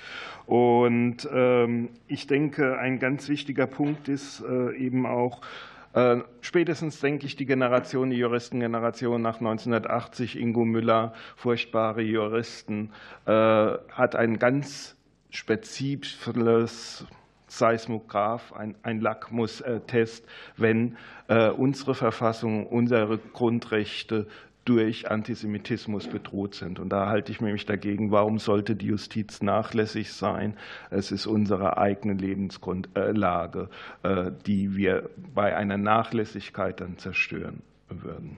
Und 0.49 1.29
ähm, 1.31 1.91
ich 2.07 2.27
denke, 2.27 2.79
ein 2.79 2.99
ganz 2.99 3.29
wichtiger 3.29 3.67
Punkt 3.67 4.09
ist 4.09 4.41
äh, 4.41 4.75
eben 4.77 5.05
auch, 5.05 5.43
äh, 5.43 5.45
Spätestens, 6.43 7.01
denke 7.01 7.27
ich, 7.27 7.35
die 7.37 7.47
Generation, 7.47 8.11
die 8.11 8.17
Juristengeneration 8.19 9.23
nach 9.23 9.39
1980, 9.39 10.39
Ingo 10.39 10.65
Müller, 10.65 11.15
furchtbare 11.35 12.03
Juristen, 12.03 12.91
äh, 13.27 13.31
hat 13.33 14.15
ein 14.15 14.39
ganz 14.39 14.97
spezifisches 15.31 17.07
Seismograph, 17.49 18.53
ein, 18.53 19.01
Lackmustest, 19.01 20.27
wenn 20.57 20.97
unsere 21.27 21.95
Verfassung, 21.95 22.67
unsere 22.67 23.19
Grundrechte 23.19 24.27
durch 24.69 25.11
Antisemitismus 25.11 26.09
bedroht 26.09 26.55
sind. 26.55 26.79
Und 26.79 26.91
da 26.91 27.09
halte 27.09 27.33
ich 27.33 27.41
mich 27.41 27.65
dagegen, 27.65 28.11
warum 28.11 28.39
sollte 28.39 28.77
die 28.77 28.87
Justiz 28.87 29.41
nachlässig 29.41 30.13
sein? 30.13 30.57
Es 30.91 31.11
ist 31.11 31.27
unsere 31.27 31.79
eigene 31.79 32.13
Lebensgrundlage, 32.13 33.71
äh, 34.03 34.31
die 34.47 34.77
wir 34.77 35.09
bei 35.35 35.57
einer 35.57 35.79
Nachlässigkeit 35.79 36.81
dann 36.81 36.99
zerstören 36.99 37.63
würden. 37.89 38.37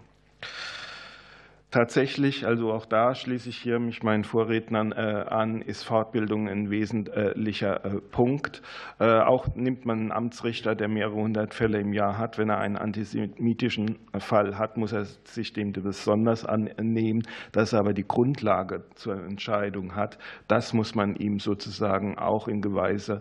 Tatsächlich, 1.70 2.44
also 2.44 2.72
auch 2.72 2.84
da 2.84 3.14
schließe 3.14 3.48
ich 3.48 3.58
hier 3.58 3.78
mich 3.78 4.02
meinen 4.02 4.24
Vorrednern 4.24 4.90
äh, 4.90 4.96
an, 5.28 5.62
ist 5.62 5.84
Fortbildung 5.84 6.48
ein 6.48 6.68
wesentlicher 6.68 7.84
äh, 7.84 8.00
Punkt. 8.10 8.60
Äh, 8.98 9.04
auch 9.20 9.54
nimmt 9.54 9.86
man 9.86 10.00
einen 10.00 10.10
Amtsrichter, 10.10 10.74
der 10.74 10.88
mehrere 10.88 11.14
hundert 11.14 11.54
Fälle 11.54 11.78
im 11.78 11.92
Jahr 11.92 12.18
hat, 12.18 12.38
wenn 12.38 12.50
er 12.50 12.58
einen 12.58 12.76
antisemitischen 12.76 14.00
Fall 14.18 14.58
hat, 14.58 14.78
muss 14.78 14.90
er 14.92 15.04
sich 15.04 15.52
dem 15.52 15.70
besonders 15.70 16.44
annehmen. 16.44 17.22
Dass 17.52 17.72
er 17.72 17.78
aber 17.78 17.92
die 17.92 18.06
Grundlage 18.06 18.82
zur 18.96 19.14
Entscheidung 19.22 19.94
hat, 19.94 20.18
das 20.48 20.74
muss 20.74 20.96
man 20.96 21.14
ihm 21.14 21.38
sozusagen 21.38 22.18
auch 22.18 22.48
in 22.48 22.62
gewisser 22.62 23.20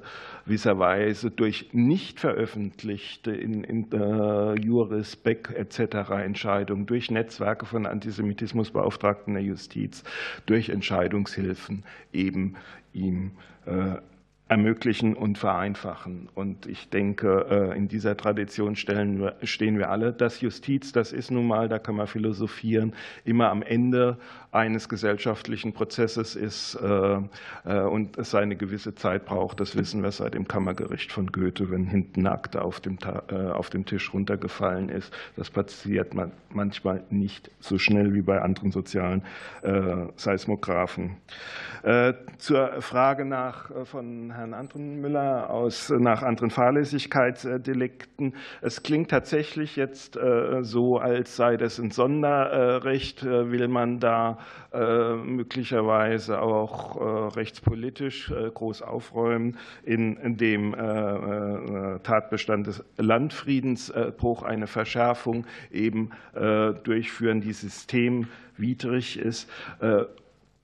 Weise 0.80 1.30
durch 1.30 1.70
nicht 1.74 2.20
veröffentlichte 2.20 3.30
in, 3.30 3.64
in 3.64 4.56
Juris, 4.60 5.16
Beck 5.16 5.52
etc. 5.56 6.10
Entscheidungen, 6.24 6.88
durch 6.88 7.12
Netzwerke 7.12 7.68
von 7.68 7.86
Antisemitismus, 7.86 8.39
Antisemitismusbeauftragten 8.40 9.34
der 9.34 9.44
Justiz 9.44 10.04
durch 10.46 10.70
Entscheidungshilfen 10.70 11.84
eben 12.14 12.56
ihm 12.94 13.32
äh, 13.66 13.98
ermöglichen 14.50 15.14
und 15.14 15.38
vereinfachen. 15.38 16.28
Und 16.34 16.66
ich 16.66 16.90
denke, 16.90 17.46
äh, 17.52 17.78
in 17.78 17.88
dieser 17.88 18.18
Tradition 18.18 18.76
stellen, 18.76 19.32
stehen 19.44 19.78
wir 19.78 19.92
alle. 19.92 20.12
Das 20.12 20.42
Justiz, 20.42 20.92
das 20.92 21.14
ist 21.14 21.30
nun 21.30 21.46
mal, 21.46 21.70
da 21.70 21.78
kann 21.78 21.96
man 21.96 22.08
philosophieren, 22.08 22.94
immer 23.24 23.52
am 23.52 23.62
Ende 23.62 24.18
eines 24.52 24.90
gesellschaftlichen 24.90 25.74
Prozesses 25.74 26.36
ist 26.36 26.74
äh, 26.82 27.20
äh, 27.66 27.82
und 27.82 28.18
es 28.18 28.34
eine 28.34 28.56
gewisse 28.56 28.96
Zeit 28.96 29.26
braucht. 29.26 29.60
Das 29.60 29.76
wissen 29.76 30.02
wir 30.02 30.12
seit 30.12 30.34
dem 30.34 30.48
Kammergericht 30.48 31.12
von 31.12 31.28
Goethe, 31.28 31.70
wenn 31.70 31.86
hinten 31.86 32.26
Akte 32.26 32.64
auf 32.64 32.80
dem, 32.80 32.98
auf 33.04 33.70
dem 33.70 33.86
Tisch 33.86 34.12
runtergefallen 34.12 34.90
ist. 34.90 35.14
Das 35.36 35.52
passiert 35.52 36.16
manchmal 36.50 37.04
nicht 37.12 37.52
so 37.60 37.78
schnell 37.78 38.16
wie 38.16 38.22
bei 38.22 38.42
anderen 38.42 38.72
sozialen 38.72 39.24
Seismographen. 40.16 41.18
Zur 42.38 42.82
Frage 42.82 43.26
nach 43.26 43.72
von 43.86 44.32
Anton 44.40 45.02
Müller 45.02 45.50
aus, 45.50 45.90
nach 45.90 46.24
anderen 46.24 46.50
Fahrlässigkeitsdelikten. 46.50 48.36
Es 48.62 48.84
klingt 48.84 49.12
tatsächlich 49.12 49.76
jetzt 49.76 50.16
äh, 50.16 50.64
so, 50.64 50.98
als 50.98 51.36
sei 51.36 51.58
das 51.58 51.78
ein 51.78 51.92
Sonderrecht. 51.92 53.24
Äh, 53.24 53.52
will 53.52 53.68
man 53.68 54.00
da 54.00 54.38
äh, 54.72 55.16
möglicherweise 55.16 56.42
auch 56.42 57.36
rechtspolitisch 57.36 58.32
groß 58.54 58.82
aufräumen, 58.82 59.58
in 59.84 60.38
dem 60.38 60.74
Tatbestand 62.04 62.68
des 62.68 62.84
Landfriedensbruch 62.98 64.44
eine 64.44 64.68
Verschärfung 64.68 65.46
eben 65.72 66.12
durchführen, 66.34 67.42
die 67.42 67.54
systemwidrig 67.54 69.20
ist. 69.20 69.50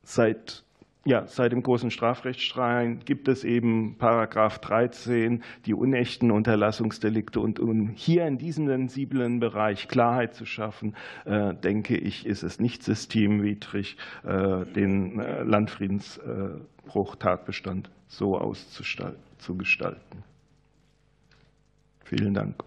Seit 0.03 0.64
ja, 1.07 1.27
seit 1.27 1.51
dem 1.51 1.61
großen 1.61 1.91
Strafrechtsstreit 1.91 3.05
gibt 3.05 3.27
es 3.27 3.43
eben 3.43 3.95
Paragraph 3.99 4.57
13, 4.57 5.43
die 5.67 5.75
unechten 5.75 6.31
Unterlassungsdelikte. 6.31 7.39
Und 7.39 7.59
um 7.59 7.89
hier 7.89 8.25
in 8.25 8.39
diesem 8.39 8.65
sensiblen 8.65 9.39
Bereich 9.39 9.87
Klarheit 9.87 10.33
zu 10.33 10.47
schaffen, 10.47 10.95
äh, 11.25 11.53
denke 11.53 11.95
ich, 11.95 12.25
ist 12.25 12.41
es 12.41 12.59
nicht 12.59 12.81
systemwidrig, 12.81 13.97
äh, 14.23 14.65
den 14.65 15.19
äh, 15.19 15.43
Landfriedensbruch-Tatbestand 15.43 17.91
so 18.07 18.39
auszugestalten. 18.39 20.23
Vielen 22.03 22.33
Dank. 22.33 22.63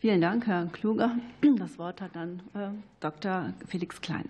Vielen 0.00 0.20
Dank, 0.20 0.46
Herr 0.46 0.66
Kluger. 0.66 1.16
Das 1.56 1.78
Wort 1.78 2.02
hat 2.02 2.14
dann 2.14 2.42
Dr. 3.00 3.54
Felix 3.66 4.00
Klein. 4.00 4.28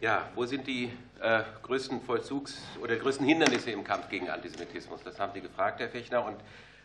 Ja, 0.00 0.28
wo 0.36 0.46
sind 0.46 0.68
die 0.68 0.92
äh, 1.20 1.42
größten 1.62 2.00
Vollzugs- 2.02 2.62
oder 2.80 2.94
größten 2.94 3.26
Hindernisse 3.26 3.72
im 3.72 3.82
Kampf 3.82 4.08
gegen 4.08 4.30
Antisemitismus? 4.30 5.02
Das 5.02 5.18
haben 5.18 5.32
Sie 5.34 5.40
gefragt, 5.40 5.80
Herr 5.80 5.88
Fechner. 5.88 6.24
Und 6.24 6.36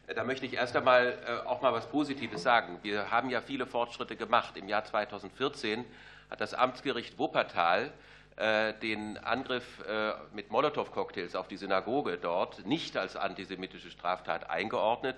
äh, 0.07 0.15
da 0.15 0.23
möchte 0.23 0.47
ich 0.47 0.53
erst 0.53 0.75
einmal 0.75 1.19
äh, 1.27 1.47
auch 1.47 1.61
mal 1.61 1.71
was 1.73 1.87
Positives 1.87 2.41
sagen. 2.41 2.79
Wir 2.81 3.11
haben 3.11 3.29
ja 3.29 3.41
viele 3.41 3.67
Fortschritte 3.67 4.15
gemacht. 4.15 4.57
Im 4.57 4.67
Jahr 4.67 4.83
2014 4.83 5.85
hat 6.31 6.41
das 6.41 6.55
Amtsgericht 6.55 7.19
Wuppertal 7.19 7.93
äh, 8.35 8.73
den 8.81 9.19
Angriff 9.19 9.85
äh, 9.87 10.13
mit 10.33 10.49
Molotow-Cocktails 10.49 11.35
auf 11.35 11.47
die 11.47 11.57
Synagoge 11.57 12.17
dort 12.17 12.65
nicht 12.65 12.97
als 12.97 13.15
antisemitische 13.15 13.91
Straftat 13.91 14.49
eingeordnet. 14.49 15.17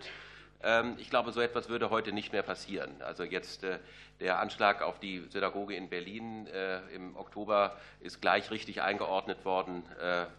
Ähm, 0.65 0.95
ich 0.97 1.09
glaube, 1.09 1.31
so 1.31 1.39
etwas 1.39 1.69
würde 1.69 1.91
heute 1.91 2.11
nicht 2.11 2.33
mehr 2.33 2.41
passieren. 2.41 3.01
Also 3.01 3.23
jetzt 3.23 3.63
äh, 3.63 3.77
der 4.19 4.39
Anschlag 4.39 4.81
auf 4.81 4.99
die 4.99 5.23
Synagoge 5.29 5.75
in 5.75 5.89
Berlin 5.89 6.47
im 6.93 7.17
Oktober 7.17 7.75
ist 7.99 8.21
gleich 8.21 8.49
richtig 8.49 8.81
eingeordnet 8.81 9.43
worden 9.43 9.83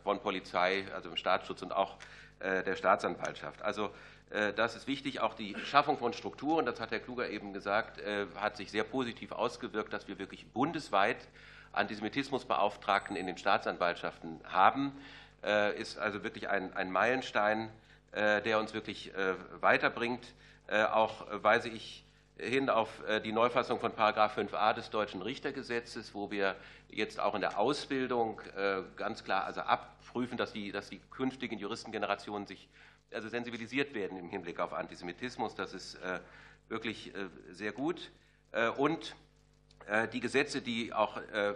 von 0.03 0.20
Polizei, 0.20 0.86
also 0.94 1.11
im 1.11 1.16
Staatsschutz 1.19 1.61
und 1.61 1.77
auch 1.77 1.98
der 2.40 2.74
Staatsanwaltschaft. 2.74 3.61
Also 3.61 3.90
das 4.31 4.77
ist 4.77 4.86
wichtig. 4.86 5.20
Auch 5.20 5.35
die 5.35 5.55
Schaffung 5.66 5.98
von 5.98 6.15
Strukturen, 6.15 6.65
das 6.65 6.81
hat 6.81 6.90
Herr 6.90 7.01
Kluger 7.01 7.28
eben 7.28 7.53
gesagt, 7.53 8.01
hat 8.36 8.57
sich 8.57 8.70
sehr 8.70 8.85
positiv 8.85 9.32
ausgewirkt, 9.32 9.93
dass 9.93 10.09
wir 10.09 10.19
wirklich 10.19 10.47
bundesweit 10.47 11.19
Antisemitismusbeauftragten 11.73 13.15
in 13.16 13.27
den 13.27 13.36
Staatsanwaltschaften 13.36 14.40
haben, 14.44 14.93
äh, 15.44 15.78
ist 15.78 15.98
also 15.98 16.24
wirklich 16.24 16.48
ein, 16.48 16.74
ein 16.74 16.90
Meilenstein, 16.90 17.69
äh, 17.69 17.85
der 18.16 18.59
uns 18.59 18.72
wirklich 18.74 19.14
äh, 19.14 19.34
weiterbringt. 19.60 20.34
Auch 20.68 21.26
weise 21.30 21.68
ich 21.68 22.05
hin 22.38 22.70
auf 22.70 23.01
die 23.24 23.30
Neufassung 23.30 23.78
von 23.78 23.93
5a 23.93 24.72
des 24.74 24.90
deutschen 24.90 25.22
Richtergesetzes, 25.22 26.12
wo 26.12 26.28
wir 26.32 26.56
jetzt 26.88 27.20
auch 27.20 27.36
in 27.36 27.40
der 27.40 27.56
Ausbildung 27.56 28.40
ganz 28.97 29.22
klar 29.22 29.44
also 29.44 29.60
abprüfen, 29.60 30.36
dass 30.36 30.52
die, 30.52 30.72
dass 30.72 30.88
die 30.88 31.01
künftigen 31.12 31.56
Juristengenerationen 31.56 32.48
sich 32.48 32.68
also 33.12 33.28
sensibilisiert 33.28 33.94
werden 33.94 34.18
im 34.18 34.28
Hinblick 34.28 34.59
auf 34.59 34.72
Antisemitismus. 34.72 35.55
Das 35.55 35.72
ist 35.72 35.97
wirklich 36.68 37.12
sehr 37.52 37.70
gut. 37.70 38.10
Und 38.76 39.10
äh, 39.10 39.26
die 40.12 40.20
Gesetze, 40.20 40.62
die 40.62 40.92
auch 40.92 41.16
äh, 41.16 41.50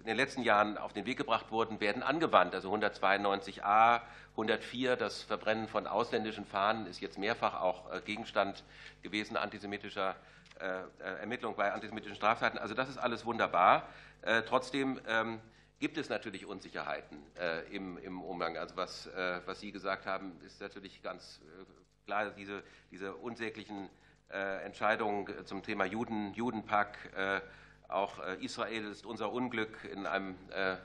in 0.00 0.06
den 0.06 0.16
letzten 0.16 0.42
Jahren 0.42 0.76
auf 0.76 0.92
den 0.92 1.06
Weg 1.06 1.18
gebracht 1.18 1.50
wurden, 1.50 1.80
werden 1.80 2.02
angewandt. 2.02 2.54
Also 2.54 2.72
192a, 2.74 4.00
104, 4.32 4.96
das 4.96 5.22
Verbrennen 5.22 5.68
von 5.68 5.86
ausländischen 5.86 6.44
Fahnen 6.44 6.86
ist 6.86 7.00
jetzt 7.00 7.18
mehrfach 7.18 7.60
auch 7.60 7.92
äh, 7.92 8.00
Gegenstand 8.00 8.64
gewesen 9.02 9.36
antisemitischer 9.36 10.16
Ermittlungen 11.20 11.54
bei 11.54 11.70
antisemitischen 11.70 12.16
Straftaten. 12.16 12.56
Also 12.56 12.72
das 12.72 12.88
ist 12.88 12.96
alles 12.96 13.26
wunderbar. 13.26 13.90
Trotzdem 14.46 14.98
ähm, 15.06 15.38
gibt 15.80 15.98
es 15.98 16.08
natürlich 16.08 16.46
Unsicherheiten 16.46 17.18
im, 17.70 18.22
Umgang. 18.22 18.56
Also 18.56 18.74
was, 18.74 19.06
Sie 19.60 19.70
gesagt 19.70 20.06
haben, 20.06 20.40
ist 20.46 20.62
natürlich 20.62 21.02
ganz 21.02 21.42
klar, 22.06 22.32
diese 22.90 23.14
unsäglichen 23.16 23.90
Entscheidungen 24.30 25.44
zum 25.44 25.62
Thema 25.62 25.84
Juden, 25.84 26.32
Judenpack, 26.32 26.96
auch 27.88 28.18
äh, 28.18 28.44
Israel 28.44 28.90
ist 28.90 29.06
unser 29.06 29.32
Unglück 29.32 29.84
in 29.92 30.06
einem, 30.06 30.34
äh, 30.50 30.76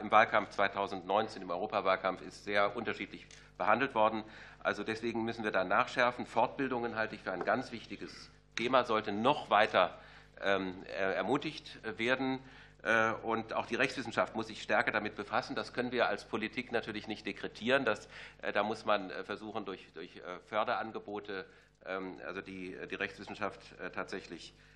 im 0.00 0.10
Wahlkampf 0.10 0.50
2019, 0.50 1.42
im 1.42 1.50
Europawahlkampf, 1.50 2.20
ist 2.22 2.44
sehr 2.44 2.76
unterschiedlich 2.76 3.26
behandelt 3.56 3.94
worden. 3.94 4.24
Also 4.62 4.84
deswegen 4.84 5.24
müssen 5.24 5.44
wir 5.44 5.50
da 5.50 5.64
nachschärfen. 5.64 6.26
Fortbildungen 6.26 6.96
halte 6.96 7.14
ich 7.14 7.22
für 7.22 7.32
ein 7.32 7.44
ganz 7.44 7.72
wichtiges 7.72 8.30
Thema, 8.56 8.84
sollte 8.84 9.12
noch 9.12 9.48
weiter 9.48 9.98
ähm, 10.42 10.74
ermutigt 10.86 11.78
werden. 11.98 12.40
Äh, 12.82 13.12
und 13.22 13.54
auch 13.54 13.64
die 13.64 13.76
Rechtswissenschaft 13.76 14.34
muss 14.34 14.48
sich 14.48 14.62
stärker 14.62 14.92
damit 14.92 15.16
befassen. 15.16 15.56
Das 15.56 15.72
können 15.72 15.92
wir 15.92 16.08
als 16.08 16.26
Politik 16.26 16.72
natürlich 16.72 17.08
nicht 17.08 17.24
dekretieren. 17.24 17.86
Das, 17.86 18.08
da 18.52 18.62
muss 18.62 18.84
man 18.84 19.10
versuchen, 19.24 19.64
durch, 19.64 19.86
durch 19.94 20.20
Förderangebote 20.46 21.46
ähm, 21.86 22.20
also 22.26 22.42
die, 22.42 22.76
die 22.90 22.94
Rechtswissenschaft 22.94 23.60
tatsächlich 23.94 24.52
äh, 24.52 24.70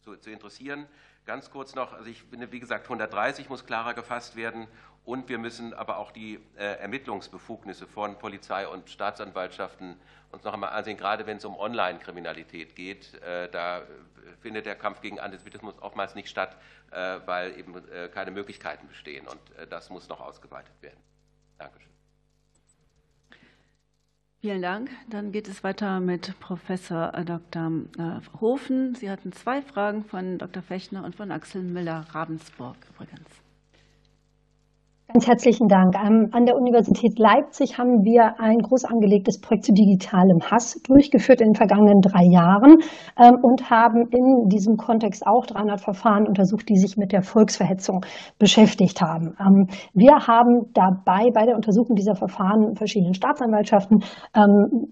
zu, 0.00 0.16
zu, 0.16 0.30
interessieren. 0.30 0.86
Ganz 1.26 1.50
kurz 1.50 1.74
noch, 1.74 1.92
also 1.92 2.08
ich 2.08 2.22
finde, 2.22 2.52
wie 2.52 2.60
gesagt, 2.60 2.84
130 2.84 3.48
muss 3.48 3.66
klarer 3.66 3.94
gefasst 3.94 4.36
werden 4.36 4.66
und 5.04 5.28
wir 5.28 5.38
müssen 5.38 5.74
aber 5.74 5.98
auch 5.98 6.10
die 6.10 6.40
äh, 6.56 6.78
Ermittlungsbefugnisse 6.78 7.86
von 7.86 8.18
Polizei 8.18 8.66
und 8.66 8.88
Staatsanwaltschaften 8.88 9.96
uns 10.32 10.44
noch 10.44 10.54
einmal 10.54 10.70
ansehen, 10.70 10.96
gerade 10.96 11.26
wenn 11.26 11.36
es 11.36 11.44
um 11.44 11.56
Online-Kriminalität 11.56 12.74
geht. 12.74 13.14
Äh, 13.22 13.50
da 13.50 13.82
findet 14.40 14.66
der 14.66 14.76
Kampf 14.76 15.00
gegen 15.00 15.20
Antisemitismus 15.20 15.80
oftmals 15.80 16.14
nicht 16.14 16.28
statt, 16.28 16.56
weil 16.90 17.58
eben 17.58 17.74
keine 18.12 18.30
Möglichkeiten 18.30 18.86
bestehen 18.86 19.26
und 19.26 19.40
das 19.68 19.90
muss 19.90 20.08
noch 20.08 20.20
ausgeweitet 20.20 20.80
werden. 20.80 21.00
Dankeschön. 21.58 21.97
Vielen 24.40 24.62
Dank. 24.62 24.90
Dann 25.10 25.32
geht 25.32 25.48
es 25.48 25.64
weiter 25.64 25.98
mit 25.98 26.38
Professor 26.38 27.10
Dr. 27.24 27.72
Äh, 27.98 28.40
Hofen. 28.40 28.94
Sie 28.94 29.10
hatten 29.10 29.32
zwei 29.32 29.62
Fragen 29.62 30.04
von 30.04 30.38
Dr. 30.38 30.62
Fechner 30.62 31.04
und 31.04 31.16
von 31.16 31.32
Axel 31.32 31.62
Müller-Ravensburg 31.62 32.76
übrigens. 32.90 33.47
Ganz 35.10 35.26
herzlichen 35.26 35.68
Dank. 35.68 35.94
Ähm, 35.96 36.28
an 36.32 36.44
der 36.44 36.54
Universität 36.54 37.18
Leipzig 37.18 37.78
haben 37.78 38.04
wir 38.04 38.38
ein 38.40 38.58
groß 38.58 38.84
angelegtes 38.84 39.40
Projekt 39.40 39.64
zu 39.64 39.72
digitalem 39.72 40.42
Hass 40.42 40.82
durchgeführt 40.86 41.40
in 41.40 41.52
den 41.52 41.54
vergangenen 41.54 42.02
drei 42.02 42.24
Jahren 42.28 42.76
ähm, 43.16 43.38
und 43.40 43.70
haben 43.70 44.04
in 44.10 44.50
diesem 44.52 44.76
Kontext 44.76 45.26
auch 45.26 45.46
300 45.46 45.80
Verfahren 45.80 46.26
untersucht, 46.28 46.68
die 46.68 46.76
sich 46.76 46.98
mit 46.98 47.12
der 47.12 47.22
Volksverhetzung 47.22 48.04
beschäftigt 48.38 49.00
haben. 49.00 49.32
Ähm, 49.40 49.68
wir 49.94 50.12
haben 50.12 50.68
dabei 50.74 51.30
bei 51.32 51.46
der 51.46 51.56
Untersuchung 51.56 51.96
dieser 51.96 52.14
Verfahren 52.14 52.74
verschiedenen 52.76 53.14
Staatsanwaltschaften, 53.14 54.04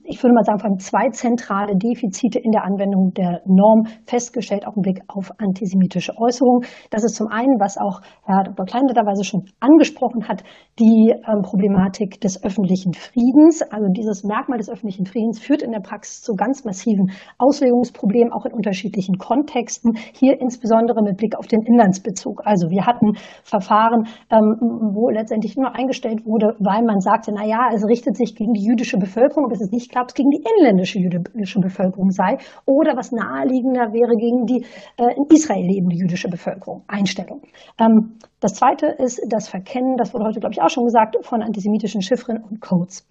ich 0.05 0.23
würde 0.23 0.35
mal 0.35 0.45
sagen, 0.45 0.59
vor 0.59 0.71
allem 0.71 0.79
zwei 0.79 1.11
zentrale 1.11 1.77
Defizite 1.77 2.39
in 2.39 2.53
der 2.53 2.65
Anwendung 2.65 3.13
der 3.13 3.43
Norm 3.45 3.85
festgestellt, 4.07 4.67
auch 4.67 4.77
im 4.77 4.83
Blick 4.83 5.01
auf 5.09 5.31
antisemitische 5.39 6.13
Äußerungen. 6.17 6.65
Das 6.91 7.05
ist 7.05 7.17
zum 7.17 7.29
einen, 7.29 7.61
was 7.61 7.77
auch 7.77 8.01
Herr 8.25 8.45
Dr. 8.45 8.65
Klein 8.65 8.87
schon 9.23 9.45
angesprochen 9.61 10.06
angesprochen 10.07 10.29
hat, 10.29 10.43
die 10.79 11.11
ähm, 11.11 11.43
Problematik 11.43 12.21
des 12.21 12.43
öffentlichen 12.43 12.93
Friedens. 12.93 13.63
Also 13.63 13.87
dieses 13.91 14.25
Merkmal 14.25 14.59
des 14.59 14.69
öffentlichen 14.69 15.07
Friedens 15.07 15.39
führt 15.39 15.63
in 15.63 15.73
der 15.73 15.81
Praxis 15.81 16.23
zu 16.23 16.35
ganz 16.35 16.65
massiven 16.65 17.11
Auslegungsproblemen, 17.39 18.33
auch 18.33 18.45
in 18.47 18.53
unterschiedlichen 18.53 19.17
Kontexten. 19.19 19.97
Hier 20.13 20.41
insbesondere 20.41 21.03
mit 21.03 21.17
Blick 21.17 21.37
auf 21.37 21.47
den 21.47 21.63
Inlandsbezug. 21.63 22.43
Also 22.45 22.71
wir 22.71 22.87
hatten 22.87 23.17
Verfahren, 23.43 24.07
ähm, 24.31 24.93
wo 24.95 25.11
letztendlich 25.11 25.57
nur 25.57 25.75
eingestellt 25.75 26.25
wurde, 26.25 26.55
weil 26.59 26.83
man 26.85 27.01
sagte, 27.01 27.33
na 27.35 27.47
ja, 27.47 27.71
es 27.75 27.85
richtet 27.87 28.17
sich 28.17 28.35
gegen 28.35 28.53
die 28.53 28.65
jüdische 28.65 28.99
Bevölkerung, 28.99 29.49
bis 29.49 29.61
es 29.61 29.71
nicht 29.71 29.91
klappt, 29.91 30.11
es 30.11 30.15
gegen 30.15 30.31
die 30.31 30.45
inländische 30.59 30.99
jüdische 30.99 31.61
Bevölkerung 31.61 32.11
sei. 32.11 32.39
Oder 32.67 32.97
was 32.97 33.13
naheliegender 33.13 33.93
wäre, 33.93 34.17
gegen 34.17 34.47
die 34.47 34.65
äh, 34.97 35.15
in 35.17 35.25
Israel 35.31 35.65
lebende 35.65 35.97
jüdische 35.97 36.29
Bevölkerung. 36.29 36.83
Einstellung. 36.87 37.43
Ähm, 37.81 38.19
das 38.41 38.55
zweite 38.55 38.87
ist 38.87 39.21
das 39.27 39.49
Verkennen, 39.49 39.97
das 39.97 40.13
wurde 40.13 40.25
heute, 40.25 40.41
glaube 40.41 40.53
ich, 40.53 40.61
auch 40.63 40.71
schon 40.71 40.85
gesagt, 40.85 41.17
von 41.23 41.43
antisemitischen 41.43 42.03
Chiffren 42.03 42.43
und 42.43 42.61
Codes. 42.61 43.07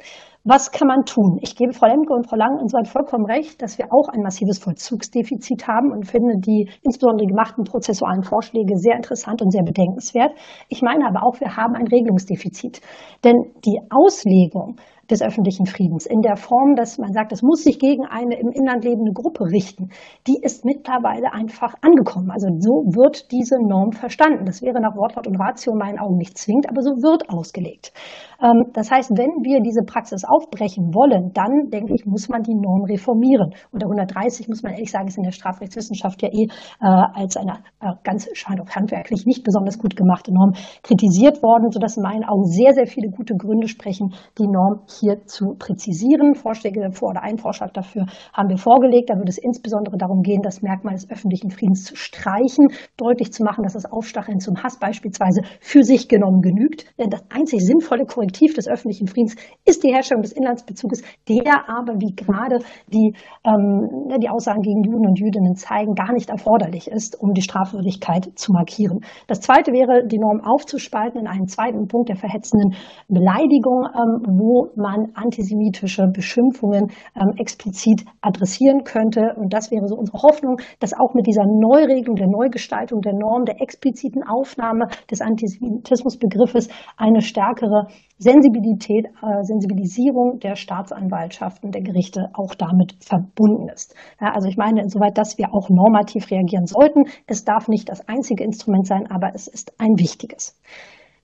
Was 0.48 0.72
kann 0.72 0.88
man 0.88 1.06
tun? 1.06 1.40
Ich 1.42 1.56
gebe 1.56 1.74
Frau 1.74 1.88
Lemke 1.88 2.14
und 2.14 2.30
Frau 2.30 2.36
Lang 2.36 2.60
insoweit 2.62 2.88
vollkommen 2.88 3.26
recht, 3.26 3.60
dass 3.64 3.80
wir 3.80 3.86
auch 3.86 4.10
ein 4.10 4.22
massives 4.22 4.60
Vollzugsdefizit 4.60 5.68
haben 5.68 5.92
und 5.92 6.06
finde 6.06 6.36
die 6.38 6.70
insbesondere 6.84 7.26
gemachten 7.26 7.64
prozessualen 7.64 8.22
Vorschläge 8.22 8.78
sehr 8.78 8.96
interessant 8.96 9.42
und 9.42 9.50
sehr 9.50 9.64
bedenkenswert. 9.64 10.34
Ich 10.70 10.84
meine 10.84 11.08
aber 11.08 11.26
auch, 11.26 11.40
wir 11.40 11.58
haben 11.58 11.74
ein 11.74 11.88
Regelungsdefizit. 11.88 12.80
Denn 13.24 13.54
die 13.66 13.80
Auslegung 13.90 14.76
des 15.10 15.22
öffentlichen 15.22 15.66
Friedens 15.66 16.06
in 16.06 16.22
der 16.22 16.36
Form, 16.36 16.76
dass 16.76 16.98
man 16.98 17.14
sagt, 17.14 17.32
es 17.32 17.44
muss 17.44 17.64
sich 17.64 17.80
gegen 17.80 18.06
eine 18.06 18.40
im 18.40 18.50
Inland 18.50 18.84
lebende 18.84 19.12
Gruppe 19.14 19.46
richten, 19.46 19.90
die 20.28 20.40
ist 20.42 20.66
mittlerweile 20.66 21.34
einfach 21.34 21.76
angekommen. 21.82 22.32
Also 22.32 22.48
so 22.60 22.86
wird 22.96 23.32
diese 23.32 23.56
Norm 23.62 23.92
verstanden. 23.92 24.46
Das 24.46 24.62
wäre 24.62 24.82
nach 24.82 24.96
Wortlaut 24.96 25.28
und 25.28 25.40
Ratio 25.40 25.74
in 25.74 25.80
meinen 25.80 26.00
Augen 26.00 26.18
nicht 26.18 26.38
zwingend, 26.38 26.70
aber 26.70 26.82
so 26.82 26.92
wird 27.04 27.30
ausgelegt. 27.30 27.94
Ähm, 28.42 28.72
das 28.74 28.92
heißt, 28.92 29.12
wenn 29.12 29.44
wir 29.44 29.62
diese 29.62 29.84
Praxis 29.86 30.24
aufbrechen 30.36 30.94
wollen, 30.94 31.32
dann 31.34 31.70
denke 31.72 31.94
ich, 31.96 32.06
muss 32.06 32.28
man 32.30 32.44
die 32.44 32.56
Norm 32.56 32.84
reformieren. 32.84 33.54
Unter 33.72 33.88
130 33.88 34.48
muss 34.48 34.64
man 34.64 34.74
ehrlich 34.74 34.92
sagen, 34.92 35.08
ist 35.08 35.18
in 35.18 35.24
der 35.24 35.32
Strafrechtswissenschaft 35.32 36.22
ja 36.22 36.30
eh 36.30 36.48
äh, 36.82 36.88
als 37.14 37.38
eine 37.38 37.64
äh, 37.80 37.94
ganz 38.04 38.28
handwerklich 38.28 39.26
nicht 39.26 39.44
besonders 39.44 39.78
gut 39.78 39.96
gemachte 39.96 40.34
Norm 40.34 40.54
kritisiert 40.84 41.42
worden, 41.42 41.72
sodass 41.72 41.98
in 41.98 42.04
meinen 42.04 42.24
Augen 42.24 42.46
sehr, 42.46 42.74
sehr 42.74 42.88
viele 42.88 43.10
gute 43.10 43.36
Gründe 43.36 43.68
sprechen, 43.68 44.14
die 44.38 44.48
Norm 44.48 44.82
hier 45.00 45.26
zu 45.26 45.56
präzisieren. 45.58 46.36
Vorschläge 46.36 46.92
vor 46.92 47.10
oder 47.10 47.24
einen 47.24 47.38
Vorschlag 47.38 47.72
dafür 47.72 48.06
haben 48.34 48.50
wir 48.50 48.58
vorgelegt. 48.58 49.10
Da 49.10 49.16
würde 49.16 49.30
es 49.30 49.38
insbesondere 49.38 49.98
darum 49.98 50.22
gehen, 50.22 50.42
das 50.42 50.62
Merkmal 50.62 50.96
des 50.96 51.10
öffentlichen 51.10 51.50
Friedens 51.50 51.84
zu 51.84 51.96
streichen, 51.96 52.68
deutlich 52.98 53.32
zu 53.32 53.44
machen, 53.44 53.64
dass 53.64 53.74
das 53.74 53.86
Aufstacheln 53.86 54.40
zum 54.40 54.62
Hass 54.62 54.80
beispielsweise 54.80 55.42
für 55.60 55.84
sich 55.84 56.08
genommen 56.08 56.42
genügt. 56.42 56.86
Denn 57.00 57.10
das 57.10 57.24
einzig 57.30 57.62
sinnvolle 57.62 58.06
Korrektiv 58.06 58.54
des 58.54 58.68
öffentlichen 58.68 59.08
Friedens 59.08 59.36
ist 59.66 59.84
die 59.84 59.94
Herstellung 59.94 60.22
des 60.26 60.34
Inlandsbezuges, 60.34 61.02
der 61.30 61.70
aber, 61.70 61.94
wie 62.02 62.14
gerade 62.16 62.60
die, 62.92 63.14
ähm, 63.46 64.10
ne, 64.10 64.18
die 64.20 64.30
Aussagen 64.30 64.62
gegen 64.62 64.84
Juden 64.84 65.08
und 65.08 65.20
Jüdinnen 65.20 65.56
zeigen, 65.56 65.94
gar 65.94 66.12
nicht 66.14 66.30
erforderlich 66.30 66.88
ist, 66.88 67.16
um 67.22 67.34
die 67.34 67.42
Strafwürdigkeit 67.42 68.28
zu 68.36 68.52
markieren. 68.52 69.00
Das 69.28 69.40
zweite 69.40 69.72
wäre, 69.72 70.06
die 70.08 70.18
Norm 70.18 70.42
aufzuspalten 70.42 71.22
in 71.22 71.28
einen 71.28 71.48
zweiten 71.48 71.88
Punkt 71.88 72.10
der 72.10 72.18
verhetzenden 72.18 72.76
Beleidigung, 73.08 73.86
ähm, 73.94 74.40
wo 74.40 74.70
man 74.76 75.12
antisemitische 75.14 76.08
Beschimpfungen 76.12 76.92
ähm, 77.16 77.34
explizit 77.38 78.04
adressieren 78.22 78.84
könnte. 78.84 79.36
Und 79.38 79.54
das 79.54 79.72
wäre 79.72 79.88
so 79.88 79.96
unsere 79.96 80.18
Hoffnung, 80.24 80.58
dass 80.80 80.94
auch 80.94 81.14
mit 81.14 81.28
dieser 81.28 81.46
Neuregelung, 81.46 82.16
der 82.16 82.28
Neugestaltung 82.28 83.02
der 83.02 83.14
Norm, 83.14 83.46
der 83.46 83.62
expliziten 83.62 84.24
Aufnahme 84.24 84.88
des 85.10 85.22
Antisemitismusbegriffes 85.22 86.70
eine 86.98 87.22
stärkere 87.22 87.88
Sensibilität, 88.18 89.08
äh, 89.08 89.44
Sensibilisierung 89.44 90.40
der 90.40 90.56
Staatsanwaltschaften, 90.56 91.72
der 91.72 91.82
Gerichte 91.82 92.30
auch 92.34 92.56
damit 92.56 92.96
verbunden 93.02 93.68
ist. 93.68 93.94
Ja, 94.22 94.34
also 94.34 94.48
ich 94.48 94.56
meine 94.56 94.82
insoweit, 94.82 95.18
dass 95.18 95.38
wir 95.38 95.54
auch 95.54 95.70
normativ 95.70 96.32
reagieren 96.32 96.66
sollten. 96.66 97.06
Es 97.28 97.44
darf 97.44 97.68
nicht 97.68 97.90
das 97.90 98.08
einzige 98.08 98.44
Instrument 98.44 98.88
sein, 98.88 99.12
aber 99.12 99.32
es 99.34 99.48
ist 99.48 99.74
ein 99.80 100.00
wichtiges. 100.00 100.58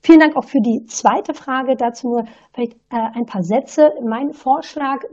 Vielen 0.04 0.20
Dank 0.20 0.36
auch 0.36 0.46
für 0.46 0.60
die 0.60 0.86
zweite 0.88 1.36
Frage. 1.36 1.76
Dazu 1.78 2.10
nur 2.10 2.24
vielleicht 2.54 2.74
äh, 2.92 2.98
ein 3.14 3.26
paar 3.26 3.44
Sätze. 3.44 3.92
Mein 4.04 4.34
Vorschlag, 4.34 5.04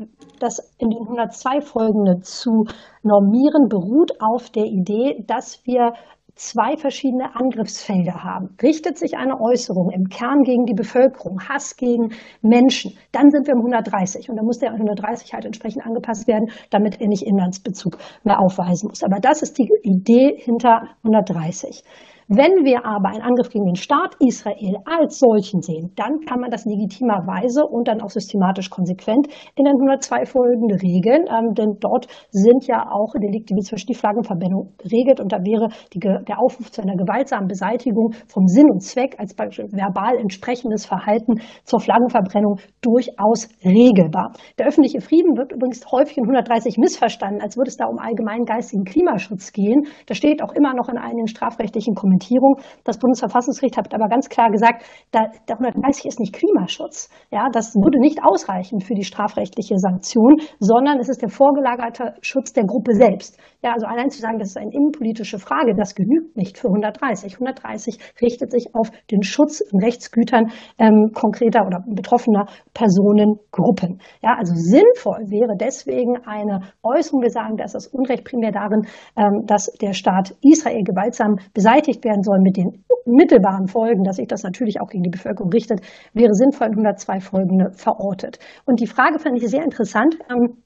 das 0.40 0.58
in 0.78 0.88
den 0.88 1.02
102 1.02 1.60
folgende 1.60 2.20
zu 2.22 2.64
normieren, 3.02 3.68
beruht 3.68 4.12
auf 4.20 4.48
der 4.50 4.64
Idee, 4.64 5.22
dass 5.26 5.60
wir 5.66 5.92
zwei 6.38 6.76
verschiedene 6.76 7.34
Angriffsfelder 7.34 8.22
haben. 8.22 8.56
Richtet 8.62 8.96
sich 8.96 9.16
eine 9.16 9.40
Äußerung 9.40 9.90
im 9.90 10.08
Kern 10.08 10.44
gegen 10.44 10.66
die 10.66 10.74
Bevölkerung, 10.74 11.40
Hass 11.48 11.76
gegen 11.76 12.12
Menschen, 12.40 12.96
dann 13.12 13.30
sind 13.30 13.46
wir 13.46 13.54
im 13.54 13.58
130 13.58 14.30
und 14.30 14.36
dann 14.36 14.46
muss 14.46 14.58
der 14.58 14.72
130 14.72 15.34
halt 15.34 15.44
entsprechend 15.44 15.84
angepasst 15.84 16.28
werden, 16.28 16.50
damit 16.70 17.00
er 17.00 17.08
nicht 17.08 17.24
Inlandsbezug 17.24 17.98
mehr 18.22 18.38
aufweisen 18.38 18.88
muss. 18.88 19.02
Aber 19.02 19.18
das 19.20 19.42
ist 19.42 19.58
die 19.58 19.68
Idee 19.82 20.36
hinter 20.36 20.88
130. 21.02 21.82
Wenn 22.30 22.60
wir 22.60 22.84
aber 22.84 23.08
einen 23.08 23.22
Angriff 23.22 23.48
gegen 23.48 23.64
den 23.64 23.80
Staat 23.80 24.12
Israel 24.20 24.76
als 24.84 25.18
solchen 25.18 25.62
sehen, 25.62 25.96
dann 25.96 26.20
kann 26.28 26.40
man 26.40 26.50
das 26.50 26.66
legitimerweise 26.66 27.64
und 27.64 27.88
dann 27.88 28.02
auch 28.02 28.10
systematisch 28.10 28.68
konsequent 28.68 29.28
in 29.56 29.64
den 29.64 29.80
102 29.80 30.26
folgende 30.26 30.76
regeln, 30.76 31.24
ähm, 31.24 31.54
denn 31.56 31.80
dort 31.80 32.04
sind 32.28 32.68
ja 32.68 32.84
auch 32.92 33.16
Delikte 33.16 33.56
wie 33.56 33.64
zum 33.64 33.76
Beispiel 33.76 33.94
die 33.94 33.98
Flaggenverbrennung 33.98 34.74
geregelt 34.76 35.20
und 35.20 35.32
da 35.32 35.38
wäre 35.40 35.72
die, 35.94 36.00
der 36.00 36.36
Aufruf 36.36 36.70
zu 36.70 36.82
einer 36.82 36.96
gewaltsamen 37.00 37.48
Beseitigung 37.48 38.12
vom 38.28 38.46
Sinn 38.46 38.68
und 38.68 38.82
Zweck 38.84 39.16
als 39.16 39.32
verbal 39.32 40.20
entsprechendes 40.20 40.84
Verhalten 40.84 41.40
zur 41.64 41.80
Flaggenverbrennung 41.80 42.60
durchaus 42.82 43.48
regelbar. 43.64 44.36
Der 44.58 44.66
öffentliche 44.66 45.00
Frieden 45.00 45.32
wird 45.38 45.52
übrigens 45.52 45.80
häufig 45.90 46.18
in 46.18 46.24
130 46.24 46.76
missverstanden, 46.76 47.40
als 47.40 47.56
würde 47.56 47.70
es 47.70 47.78
da 47.78 47.86
um 47.86 47.96
allgemeinen 47.98 48.44
geistigen 48.44 48.84
Klimaschutz 48.84 49.50
gehen. 49.52 49.88
Das 50.04 50.18
steht 50.18 50.42
auch 50.42 50.52
immer 50.52 50.74
noch 50.74 50.90
in 50.90 50.98
einigen 50.98 51.26
strafrechtlichen 51.26 51.94
Kommentaren 51.94 52.17
Implementierung. 52.18 52.58
Das 52.84 52.98
Bundesverfassungsgericht 52.98 53.76
hat 53.76 53.94
aber 53.94 54.08
ganz 54.08 54.28
klar 54.28 54.50
gesagt, 54.50 54.84
da, 55.12 55.26
der 55.48 55.56
130 55.56 56.06
ist 56.06 56.20
nicht 56.20 56.34
Klimaschutz. 56.34 57.08
Ja, 57.30 57.48
das 57.52 57.74
würde 57.74 58.00
nicht 58.00 58.18
ausreichen 58.22 58.80
für 58.80 58.94
die 58.94 59.04
strafrechtliche 59.04 59.78
Sanktion, 59.78 60.36
sondern 60.58 60.98
es 60.98 61.08
ist 61.08 61.22
der 61.22 61.28
vorgelagerte 61.30 62.14
Schutz 62.20 62.52
der 62.52 62.64
Gruppe 62.64 62.94
selbst. 62.94 63.38
Ja, 63.62 63.72
also 63.72 63.86
allein 63.86 64.10
zu 64.10 64.20
sagen, 64.20 64.38
das 64.38 64.50
ist 64.50 64.56
eine 64.56 64.72
innenpolitische 64.72 65.38
Frage, 65.38 65.74
das 65.76 65.94
genügt 65.94 66.36
nicht 66.36 66.58
für 66.58 66.68
130. 66.68 67.34
130 67.34 67.98
richtet 68.22 68.52
sich 68.52 68.74
auf 68.74 68.90
den 69.10 69.22
Schutz 69.22 69.62
von 69.70 69.80
Rechtsgütern 69.82 70.50
ähm, 70.78 71.10
konkreter 71.14 71.66
oder 71.66 71.82
betroffener 71.86 72.46
Personengruppen. 72.72 74.00
Ja, 74.22 74.36
also 74.38 74.54
sinnvoll 74.54 75.26
wäre 75.30 75.56
deswegen 75.58 76.18
eine 76.24 76.60
Äußerung. 76.82 77.22
Wir 77.22 77.30
sagen, 77.30 77.56
da 77.56 77.64
ist 77.64 77.74
das 77.74 77.88
Unrecht 77.88 78.24
primär 78.24 78.52
darin, 78.52 78.86
ähm, 79.16 79.44
dass 79.46 79.66
der 79.80 79.92
Staat 79.92 80.34
Israel 80.40 80.84
gewaltsam 80.84 81.36
beseitigt 81.52 82.02
werden 82.08 82.22
soll 82.22 82.40
mit 82.40 82.56
den 82.56 82.84
mittelbaren 83.04 83.66
Folgen, 83.68 84.04
dass 84.04 84.16
sich 84.16 84.28
das 84.28 84.42
natürlich 84.42 84.80
auch 84.80 84.88
gegen 84.88 85.02
die 85.02 85.10
Bevölkerung 85.10 85.50
richtet, 85.52 85.80
wäre 86.12 86.32
sinnvoll 86.34 86.68
in 86.68 86.72
102 86.74 87.20
folgende 87.20 87.70
verortet. 87.72 88.38
Und 88.66 88.80
die 88.80 88.86
Frage 88.86 89.18
fand 89.18 89.36
ich 89.36 89.48
sehr 89.48 89.64
interessant. 89.64 90.16
Ähm, 90.30 90.62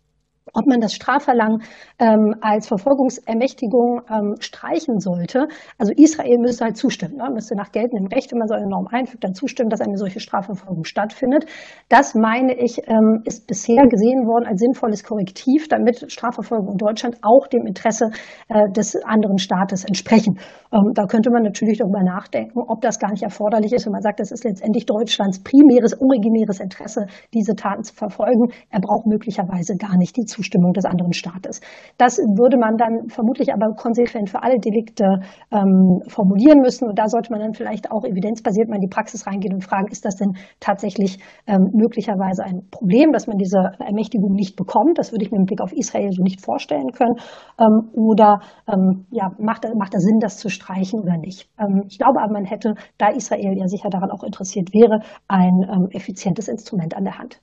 ob 0.53 0.67
man 0.67 0.81
das 0.81 0.93
Strafverlangen 0.93 1.63
ähm, 1.99 2.35
als 2.41 2.69
Verfolgungsermächtigung 2.69 4.03
ähm, 4.11 4.35
streichen 4.41 4.99
sollte. 4.99 5.49
Also 5.79 5.93
Israel 5.97 6.39
müsste 6.39 6.65
halt 6.65 6.77
zustimmen, 6.77 7.17
ne? 7.17 7.29
müsste 7.33 7.57
nach 7.57 7.73
geltendem 7.73 8.07
Recht, 8.09 8.33
wenn 8.33 8.39
man 8.39 8.49
so 8.49 8.55
eine 8.55 8.69
Norm 8.69 8.87
einfügt, 8.91 9.25
dann 9.25 9.35
zustimmen, 9.35 9.71
dass 9.71 9.81
eine 9.81 9.97
solche 9.97 10.21
Strafverfolgung 10.21 10.85
stattfindet. 10.85 11.47
Das, 11.89 12.15
meine 12.15 12.55
ich, 12.55 12.79
ähm, 12.87 13.23
ist 13.25 13.47
bisher 13.47 13.87
gesehen 13.89 14.27
worden 14.27 14.47
als 14.47 14.61
sinnvolles 14.61 15.05
Korrektiv, 15.05 15.69
damit 15.69 16.13
Strafverfolgung 16.13 16.73
in 16.73 16.79
Deutschland 16.79 17.17
auch 17.23 17.47
dem 17.47 17.67
Interesse 17.67 18.11
äh, 18.49 18.71
des 18.73 18.97
anderen 19.05 19.39
Staates 19.39 19.85
entsprechen. 19.85 20.39
Ähm, 20.73 20.93
da 20.95 21.07
könnte 21.07 21.31
man 21.31 21.43
natürlich 21.43 21.79
darüber 21.79 22.03
nachdenken, 22.03 22.61
ob 22.69 22.83
das 22.83 22.99
gar 22.99 23.11
nicht 23.11 23.23
erforderlich 23.23 23.73
ist, 23.73 23.87
wenn 23.87 23.93
man 23.93 24.03
sagt, 24.03 24.21
das 24.21 24.31
ist 24.31 24.45
letztendlich 24.45 24.85
Deutschlands 24.85 25.43
primäres, 25.43 25.99
originäres 25.99 26.61
Interesse, 26.61 27.07
diese 27.33 27.55
Taten 27.55 27.85
zu 27.85 27.95
verfolgen. 27.95 28.53
Er 28.71 28.81
braucht 28.81 29.07
möglicherweise 29.07 29.77
gar 29.77 29.97
nicht 29.97 30.17
die 30.17 30.25
Zustimmung 30.25 30.42
des 30.51 30.85
anderen 30.85 31.13
Staates. 31.13 31.61
Das 31.99 32.19
würde 32.19 32.57
man 32.59 32.77
dann 32.77 33.09
vermutlich 33.09 33.53
aber 33.53 33.75
konsequent 33.75 34.31
für 34.31 34.43
alle 34.43 34.59
Delikte 34.59 35.21
ähm, 35.51 36.01
formulieren 36.09 36.61
müssen. 36.61 36.89
Und 36.89 36.99
da 36.99 37.09
sollte 37.09 37.31
man 37.31 37.41
dann 37.41 37.55
vielleicht 37.55 37.91
auch 37.91 38.05
evidenzbasiert 38.05 38.69
mal 38.69 38.77
in 38.77 38.83
die 38.83 38.89
Praxis 38.89 39.27
reingehen 39.27 39.55
und 39.55 39.65
fragen, 39.65 39.89
ist 39.91 40.05
das 40.05 40.17
denn 40.17 40.35
tatsächlich 40.61 41.19
ähm, 41.47 41.71
möglicherweise 41.73 42.45
ein 42.45 42.63
Problem, 42.71 43.13
dass 43.13 43.27
man 43.27 43.37
diese 43.37 43.73
Ermächtigung 43.79 44.33
nicht 44.33 44.57
bekommt? 44.57 44.99
Das 44.99 45.13
würde 45.13 45.25
ich 45.25 45.31
mir 45.31 45.39
mit 45.39 45.49
Blick 45.49 45.61
auf 45.61 45.73
Israel 45.73 46.11
so 46.13 46.23
nicht 46.23 46.45
vorstellen 46.45 46.93
können. 46.93 47.17
Ähm, 47.59 47.91
oder 47.93 48.41
ähm, 48.69 49.07
ja, 49.11 49.31
macht, 49.39 49.67
macht 49.77 49.95
das 49.95 50.03
Sinn, 50.03 50.19
das 50.21 50.39
zu 50.39 50.49
streichen 50.49 51.01
oder 51.01 51.17
nicht? 51.19 51.49
Ähm, 51.59 51.85
ich 51.89 51.99
glaube 51.99 52.21
aber, 52.21 52.33
man 52.33 52.45
hätte, 52.45 52.75
da 52.99 53.09
Israel 53.09 53.57
ja 53.57 53.67
sicher 53.67 53.91
daran 53.91 54.11
auch 54.11 54.23
interessiert 54.23 54.73
wäre, 54.73 55.01
ein 55.29 55.63
ähm, 55.69 55.89
effizientes 55.91 56.49
Instrument 56.49 56.97
an 56.97 57.05
der 57.05 57.19
Hand. 57.19 57.41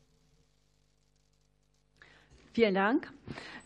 Vielen 2.60 2.76
Dank. 2.76 3.10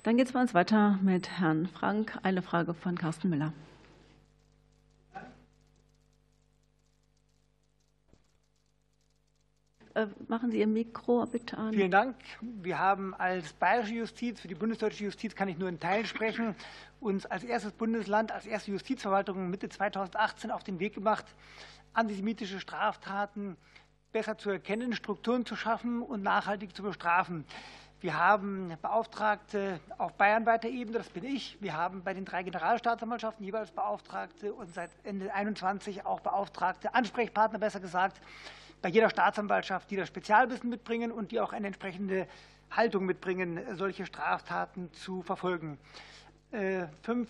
Dann 0.03 0.17
geht 0.17 0.27
es 0.27 0.33
bei 0.33 0.39
uns 0.39 0.53
weiter 0.53 0.99
mit 1.01 1.39
Herrn 1.39 1.65
Frank. 1.65 2.15
Eine 2.21 2.43
Frage 2.43 2.75
von 2.75 2.95
Carsten 2.95 3.27
Müller. 3.27 3.51
Äh, 9.95 10.05
machen 10.27 10.51
Sie 10.51 10.59
Ihr 10.59 10.67
Mikro 10.67 11.25
bitte 11.25 11.57
an. 11.57 11.73
Vielen 11.73 11.89
Dank. 11.89 12.17
Wir 12.41 12.77
haben 12.77 13.15
als 13.15 13.53
bayerische 13.53 13.95
Justiz, 13.95 14.39
für 14.39 14.47
die 14.47 14.53
bundesdeutsche 14.53 15.05
Justiz 15.05 15.33
kann 15.33 15.47
ich 15.47 15.57
nur 15.57 15.69
in 15.69 15.79
Teilen 15.79 16.05
sprechen, 16.05 16.53
uns 16.99 17.25
als 17.25 17.43
erstes 17.43 17.71
Bundesland, 17.71 18.31
als 18.31 18.45
erste 18.45 18.69
Justizverwaltung 18.69 19.49
Mitte 19.49 19.69
2018 19.69 20.51
auf 20.51 20.63
den 20.63 20.79
Weg 20.79 20.93
gemacht, 20.93 21.25
antisemitische 21.93 22.59
Straftaten 22.59 23.57
besser 24.11 24.37
zu 24.37 24.51
erkennen, 24.51 24.93
Strukturen 24.93 25.47
zu 25.47 25.55
schaffen 25.55 26.03
und 26.03 26.21
nachhaltig 26.21 26.75
zu 26.75 26.83
bestrafen. 26.83 27.43
Wir 28.03 28.19
haben 28.19 28.75
Beauftragte 28.81 29.79
auf 29.97 30.11
bayernweiter 30.15 30.67
Ebene, 30.67 30.97
das 30.97 31.07
bin 31.07 31.23
ich. 31.23 31.57
Wir 31.61 31.77
haben 31.77 32.03
bei 32.03 32.13
den 32.13 32.25
drei 32.25 32.43
Generalstaatsanwaltschaften 32.43 33.45
jeweils 33.45 33.71
Beauftragte 33.71 34.53
und 34.53 34.73
seit 34.73 34.89
Ende 35.05 35.27
2021 35.27 36.05
auch 36.05 36.19
Beauftragte, 36.19 36.93
Ansprechpartner 36.93 37.59
besser 37.59 37.79
gesagt, 37.79 38.19
bei 38.81 38.89
jeder 38.89 39.09
Staatsanwaltschaft, 39.09 39.89
die 39.89 39.95
das 39.95 40.09
Spezialwissen 40.09 40.69
mitbringen 40.69 41.13
und 41.13 41.31
die 41.31 41.39
auch 41.39 41.53
eine 41.53 41.67
entsprechende 41.67 42.27
Haltung 42.71 43.05
mitbringen, 43.05 43.61
solche 43.77 44.05
Straftaten 44.05 44.91
zu 44.91 45.21
verfolgen. 45.21 45.77
5a 46.51 47.27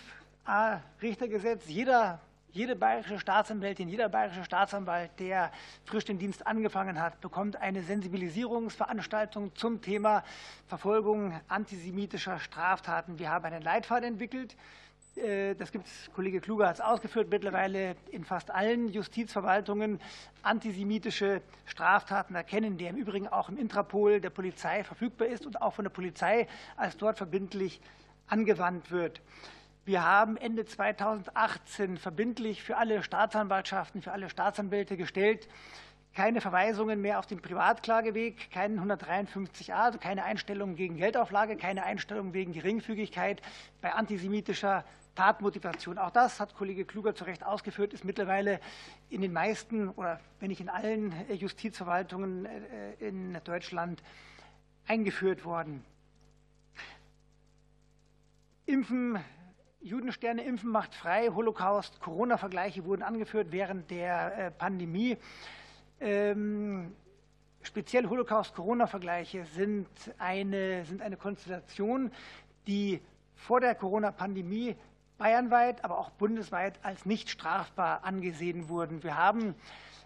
äh, 0.47 0.79
Richtergesetz, 1.03 1.67
jeder 1.67 2.19
jede 2.53 2.75
bayerische 2.75 3.19
Staatsanwältin, 3.19 3.89
jeder 3.89 4.09
bayerische 4.09 4.43
Staatsanwalt, 4.43 5.11
der 5.19 5.51
frisch 5.85 6.05
den 6.05 6.19
Dienst 6.19 6.45
angefangen 6.45 7.01
hat, 7.01 7.19
bekommt 7.19 7.55
eine 7.55 7.81
Sensibilisierungsveranstaltung 7.81 9.55
zum 9.55 9.81
Thema 9.81 10.23
Verfolgung 10.67 11.39
antisemitischer 11.47 12.39
Straftaten. 12.39 13.17
Wir 13.17 13.31
haben 13.31 13.45
einen 13.45 13.63
Leitfaden 13.63 14.07
entwickelt. 14.07 14.55
Äh, 15.15 15.55
das 15.55 15.71
gibt 15.71 15.87
es, 15.87 16.11
Kollege 16.13 16.41
Kluger 16.41 16.67
hat 16.67 16.75
es 16.75 16.81
ausgeführt, 16.81 17.29
mittlerweile 17.31 17.95
in 18.11 18.23
fast 18.23 18.51
allen 18.51 18.87
Justizverwaltungen 18.87 19.99
antisemitische 20.43 21.41
Straftaten 21.65 22.35
erkennen, 22.35 22.77
der 22.77 22.91
im 22.91 22.97
Übrigen 22.97 23.27
auch 23.27 23.49
im 23.49 23.57
Intrapol 23.57 24.21
der 24.21 24.29
Polizei 24.29 24.83
verfügbar 24.83 25.27
ist 25.27 25.47
und 25.47 25.59
auch 25.59 25.73
von 25.73 25.85
der 25.85 25.91
Polizei 25.91 26.47
als 26.77 26.97
dort 26.97 27.17
verbindlich 27.17 27.81
angewandt 28.27 28.91
wird. 28.91 29.21
Wir 29.85 30.05
haben 30.05 30.37
Ende 30.37 30.63
2018 30.63 31.97
verbindlich 31.97 32.63
für 32.63 32.77
alle 32.77 33.03
Staatsanwaltschaften, 33.03 34.01
für 34.01 34.13
alle 34.13 34.29
Staatsanwälte 34.29 34.95
gestellt, 34.95 35.49
keine 36.13 36.39
Verweisungen 36.39 37.01
mehr 37.01 37.19
auf 37.19 37.25
den 37.25 37.41
Privatklageweg, 37.41 38.49
keinen 38.49 38.79
153a, 38.79 39.73
also 39.73 39.99
keine 39.99 40.23
Einstellung 40.23 40.75
gegen 40.75 40.95
Geldauflage, 40.95 41.57
keine 41.57 41.83
Einstellung 41.83 42.33
wegen 42.33 42.53
Geringfügigkeit 42.53 43.41
bei 43.81 43.91
antisemitischer 43.91 44.85
Tatmotivation. 45.15 45.97
Auch 45.97 46.11
das 46.11 46.39
hat 46.39 46.55
Kollege 46.55 46.85
Kluger 46.85 47.13
zu 47.13 47.25
Recht 47.25 47.43
ausgeführt, 47.43 47.93
ist 47.93 48.05
mittlerweile 48.05 48.61
in 49.09 49.21
den 49.21 49.33
meisten 49.33 49.89
oder 49.89 50.21
wenn 50.39 50.47
nicht 50.47 50.61
in 50.61 50.69
allen 50.69 51.13
Justizverwaltungen 51.29 52.45
äh, 52.45 52.93
in 52.99 53.37
Deutschland 53.43 54.01
eingeführt 54.87 55.43
worden. 55.43 55.83
Impfen, 58.65 59.19
Judensterne 59.83 60.43
impfen 60.43 60.71
macht 60.71 60.95
frei, 60.95 61.27
Holocaust, 61.27 61.99
Corona-Vergleiche 61.99 62.85
wurden 62.85 63.03
angeführt 63.03 63.47
während 63.51 63.91
der 63.91 64.37
äh, 64.37 64.51
Pandemie. 64.51 65.17
Ähm, 65.99 66.93
speziell 67.61 68.07
Holocaust-Corona-Vergleiche 68.07 69.45
sind 69.45 69.87
eine, 70.17 70.85
sind 70.85 71.01
eine 71.01 71.17
Konstellation, 71.17 72.11
die 72.65 73.01
vor 73.35 73.59
der 73.59 73.75
Corona-Pandemie 73.75 74.77
bayernweit, 75.17 75.83
aber 75.83 75.97
auch 75.97 76.11
bundesweit 76.11 76.79
als 76.81 77.05
nicht 77.05 77.29
strafbar 77.29 78.05
angesehen 78.05 78.69
wurden. 78.69 79.03
Wir 79.03 79.17
haben 79.17 79.53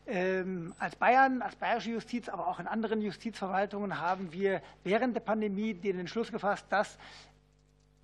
ähm, 0.08 0.74
als 0.80 0.96
Bayern, 0.96 1.44
als 1.44 1.56
bayerische 1.56 1.92
Justiz, 1.92 2.30
aber 2.30 2.48
auch 2.48 2.60
in 2.60 2.66
anderen 2.66 3.02
Justizverwaltungen 3.02 4.00
haben 4.00 4.34
wir 4.34 4.62
während 4.84 5.16
der 5.16 5.22
Pandemie 5.22 5.76
den 5.76 6.00
Entschluss 6.00 6.32
gefasst, 6.32 6.66
das 6.70 6.98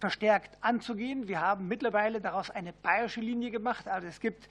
verstärkt 0.04 0.58
anzugehen. 0.60 1.30
Wir 1.30 1.40
haben 1.40 1.70
mittlerweile 1.70 2.20
daraus 2.20 2.50
eine 2.50 2.74
bayerische 2.74 3.22
Linie 3.22 3.52
gemacht. 3.52 3.88
Also 3.88 4.06
es 4.06 4.20
gibt 4.20 4.50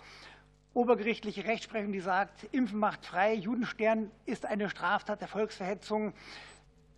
obergerichtliche 0.73 1.45
Rechtsprechung, 1.45 1.93
die 1.93 2.01
sagt, 2.01 2.45
Impfen 2.53 2.79
macht 2.79 3.05
frei, 3.05 3.35
Judenstern 3.35 4.11
ist 4.25 4.47
eine 4.47 4.71
Straftat 4.71 5.21
der 5.21 5.29
Volksverhetzung, 5.29 6.15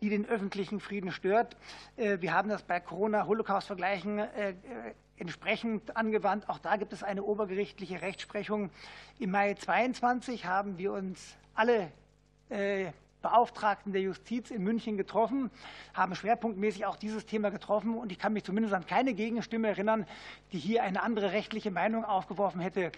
die 0.01 0.09
den 0.09 0.25
öffentlichen 0.25 0.79
Frieden 0.79 1.11
stört. 1.11 1.57
Äh, 1.97 2.19
wir 2.21 2.33
haben 2.33 2.49
das 2.49 2.63
bei 2.63 2.79
Corona-Holocaust-Vergleichen 2.79 4.21
äh, 4.21 4.55
entsprechend 5.17 5.97
angewandt. 5.97 6.49
Auch 6.49 6.61
da 6.61 6.77
gibt 6.77 6.93
es 6.93 7.03
eine 7.03 7.25
obergerichtliche 7.25 8.03
Rechtsprechung. 8.03 8.71
Im 9.19 9.33
Mai 9.33 9.55
22 9.55 10.47
haben 10.47 10.79
wir 10.79 10.93
uns 10.93 11.37
alle 11.57 11.91
äh, 12.51 12.93
Beauftragten 13.25 13.95
der 13.95 14.03
Justiz 14.03 14.51
in 14.51 14.63
München 14.63 14.99
getroffen, 14.99 15.51
haben 15.95 16.15
schwerpunktmäßig 16.15 16.85
auch 16.85 16.97
dieses 16.97 17.25
Thema 17.25 17.51
getroffen. 17.51 17.97
Und 17.97 18.13
ich 18.13 18.19
kann 18.19 18.35
mich 18.35 18.45
zumindest 18.45 18.75
an 18.75 18.87
keine 18.87 19.15
Gegenstimme 19.15 19.69
erinnern, 19.69 20.07
die 20.53 20.59
hier 20.59 20.83
eine 20.83 21.03
andere 21.03 21.33
rechtliche 21.33 21.71
Meinung 21.71 22.05
aufgeworfen 22.05 22.61
hätte. 22.61 22.93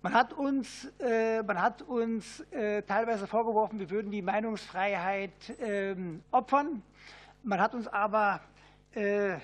Man 0.00 0.14
hat 0.14 0.32
uns, 0.32 0.90
äh, 1.00 1.42
man 1.42 1.60
hat 1.60 1.82
uns 1.82 2.40
äh, 2.50 2.82
teilweise 2.82 3.26
vorgeworfen, 3.26 3.78
wir 3.78 3.90
würden 3.90 4.10
die 4.10 4.22
Meinungsfreiheit 4.22 5.30
ähm, 5.60 6.22
opfern. 6.30 6.82
Man 7.42 7.60
hat 7.60 7.74
uns 7.74 7.86
aber 7.86 8.40
äh, 8.94 9.36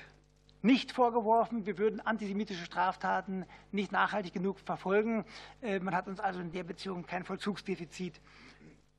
nicht 0.63 0.91
vorgeworfen, 0.91 1.67
wir 1.67 1.77
würden 1.77 2.01
antisemitische 2.01 2.65
Straftaten 2.65 3.45
nicht 3.73 3.93
nachhaltig 3.93 4.33
genug 4.33 4.59
verfolgen. 4.59 5.25
Man 5.61 5.95
hat 5.95 6.09
uns 6.09 6.19
also 6.19 6.41
in 6.41 6.51
der 6.51 6.65
Beziehung 6.65 7.07
kein 7.07 7.23
Vollzugsdefizit 7.23 8.21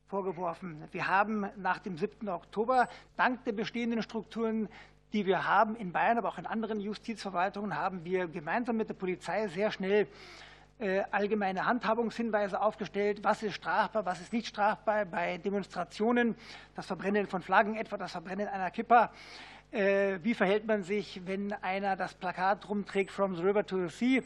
vorgeworfen. 0.09 0.83
Wir 0.91 1.07
haben 1.07 1.45
nach 1.55 1.79
dem 1.79 1.97
7. 1.97 2.27
Oktober 2.27 2.89
dank 3.15 3.45
der 3.45 3.53
bestehenden 3.53 4.03
Strukturen 4.03 4.67
die 5.13 5.25
wir 5.25 5.47
haben 5.47 5.75
in 5.75 5.91
Bayern, 5.91 6.19
aber 6.19 6.29
auch 6.29 6.37
in 6.37 6.45
anderen 6.45 6.79
Justizverwaltungen, 6.79 7.75
haben 7.75 8.05
wir 8.05 8.27
gemeinsam 8.27 8.77
mit 8.77 8.89
der 8.89 8.93
Polizei 8.93 9.47
sehr 9.47 9.71
schnell 9.71 10.07
allgemeine 11.11 11.65
Handhabungshinweise 11.65 12.61
aufgestellt, 12.61 13.19
was 13.23 13.43
ist 13.43 13.55
strafbar, 13.55 14.05
was 14.05 14.21
ist 14.21 14.31
nicht 14.31 14.47
strafbar 14.47 15.05
bei 15.05 15.37
Demonstrationen, 15.37 16.35
das 16.75 16.85
Verbrennen 16.85 17.27
von 17.27 17.41
Flaggen 17.41 17.75
etwa, 17.75 17.97
das 17.97 18.11
Verbrennen 18.11 18.47
einer 18.47 18.71
Kippa. 18.71 19.11
Wie 19.71 20.33
verhält 20.33 20.65
man 20.65 20.83
sich, 20.83 21.21
wenn 21.25 21.51
einer 21.51 21.97
das 21.97 22.13
Plakat 22.13 22.69
rumträgt, 22.69 23.11
From 23.11 23.35
the 23.35 23.41
River 23.41 23.65
to 23.65 23.87
the 23.87 23.89
Sea, 23.89 24.23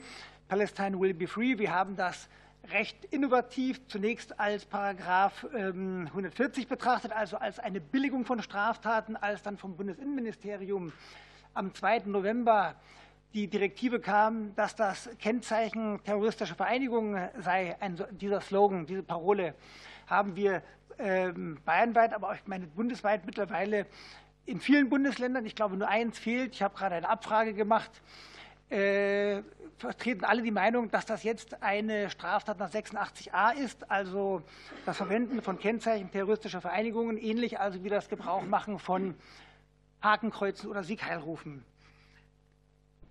Palestine 0.48 1.00
will 1.00 1.16
be 1.16 1.28
free? 1.28 1.58
Wir 1.58 1.74
haben 1.74 1.96
das 1.96 2.30
recht 2.72 3.06
innovativ 3.06 3.88
zunächst 3.88 4.40
als 4.40 4.66
Paragraph 4.66 5.46
140 5.54 6.68
betrachtet, 6.68 7.12
also 7.12 7.38
als 7.38 7.60
eine 7.60 7.82
Billigung 7.82 8.26
von 8.26 8.42
Straftaten, 8.42 9.16
als 9.16 9.42
dann 9.42 9.58
vom 9.58 9.76
Bundesinnenministerium 9.76 10.94
am 11.54 11.74
2. 11.74 12.04
November 12.06 12.76
die 13.34 13.48
Direktive 13.48 14.00
kam, 14.00 14.56
dass 14.56 14.76
das 14.76 15.10
Kennzeichen 15.20 16.00
terroristischer 16.04 16.56
Vereinigungen 16.56 17.30
sei, 17.40 17.76
dieser 18.12 18.42
Slogan, 18.42 18.86
diese 18.86 19.04
Parole, 19.04 19.56
haben 20.08 20.36
wir 20.36 20.62
ähm, 21.00 21.58
bayernweit, 21.66 22.14
aber 22.14 22.30
auch 22.30 22.36
ich 22.36 22.46
meine 22.46 22.68
bundesweit 22.68 23.26
mittlerweile 23.26 23.88
in 24.46 24.60
vielen 24.60 24.90
Bundesländern, 24.90 25.46
ich 25.46 25.56
glaube 25.56 25.78
nur 25.78 25.88
eins 25.88 26.20
fehlt, 26.20 26.54
ich 26.54 26.62
habe 26.62 26.76
gerade 26.76 26.96
eine 26.96 27.10
Abfrage 27.10 27.54
gemacht, 27.54 27.92
äh, 28.74 29.44
vertreten 29.78 30.26
alle 30.26 30.42
die 30.42 30.52
Meinung, 30.52 30.90
dass 30.90 31.06
das 31.06 31.24
jetzt 31.24 31.62
eine 31.62 32.10
Straftat 32.10 32.60
nach 32.60 32.72
86a 32.72 33.54
ist, 33.56 33.90
also 33.92 34.42
das 34.86 34.98
Verwenden 34.98 35.42
von 35.42 35.60
Kennzeichen 35.60 36.10
terroristischer 36.12 36.62
Vereinigungen, 36.62 37.18
ähnlich 37.18 37.60
also 37.60 37.84
wie 37.84 37.90
das 37.90 38.10
Gebrauch 38.10 38.44
machen 38.44 38.80
von 38.80 39.16
Hakenkreuzen 40.02 40.70
oder 40.70 40.84
Siegheilrufen. 40.84 41.64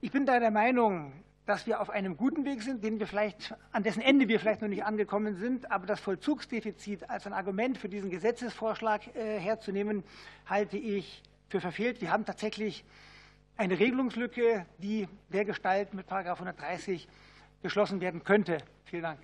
Ich 0.01 0.11
bin 0.11 0.27
da 0.27 0.41
der 0.41 0.51
Meinung, 0.51 1.13
dass 1.47 1.67
wir 1.67 1.81
auf 1.81 1.91
einem 1.91 2.17
guten 2.17 2.45
Weg 2.45 2.63
sind, 2.63 2.85
den 2.85 2.99
wir 2.99 3.07
vielleicht, 3.07 3.55
an 3.73 3.83
dessen 3.83 4.01
Ende 4.01 4.29
wir 4.29 4.39
vielleicht 4.39 4.63
noch 4.63 4.69
nicht 4.69 4.85
angekommen 4.85 5.37
sind. 5.37 5.71
Aber 5.71 5.87
das 5.87 6.01
Vollzugsdefizit 6.01 7.09
als 7.11 7.27
ein 7.27 7.33
Argument 7.33 7.79
für 7.79 7.89
diesen 7.89 8.11
Gesetzesvorschlag 8.11 9.15
äh, 9.15 9.39
herzunehmen, 9.39 10.05
halte 10.47 10.77
ich 10.77 11.23
für 11.49 11.61
verfehlt. 11.61 12.01
Wir 12.01 12.11
haben 12.11 12.25
tatsächlich 12.25 12.85
eine 13.57 13.79
Regelungslücke, 13.79 14.67
die 14.79 15.09
der 15.33 15.45
Gestalt 15.45 15.95
mit 15.95 16.11
130 16.11 17.09
geschlossen 17.63 18.01
werden 18.01 18.25
könnte. 18.25 18.59
Vielen 18.85 19.03
Dank. 19.03 19.19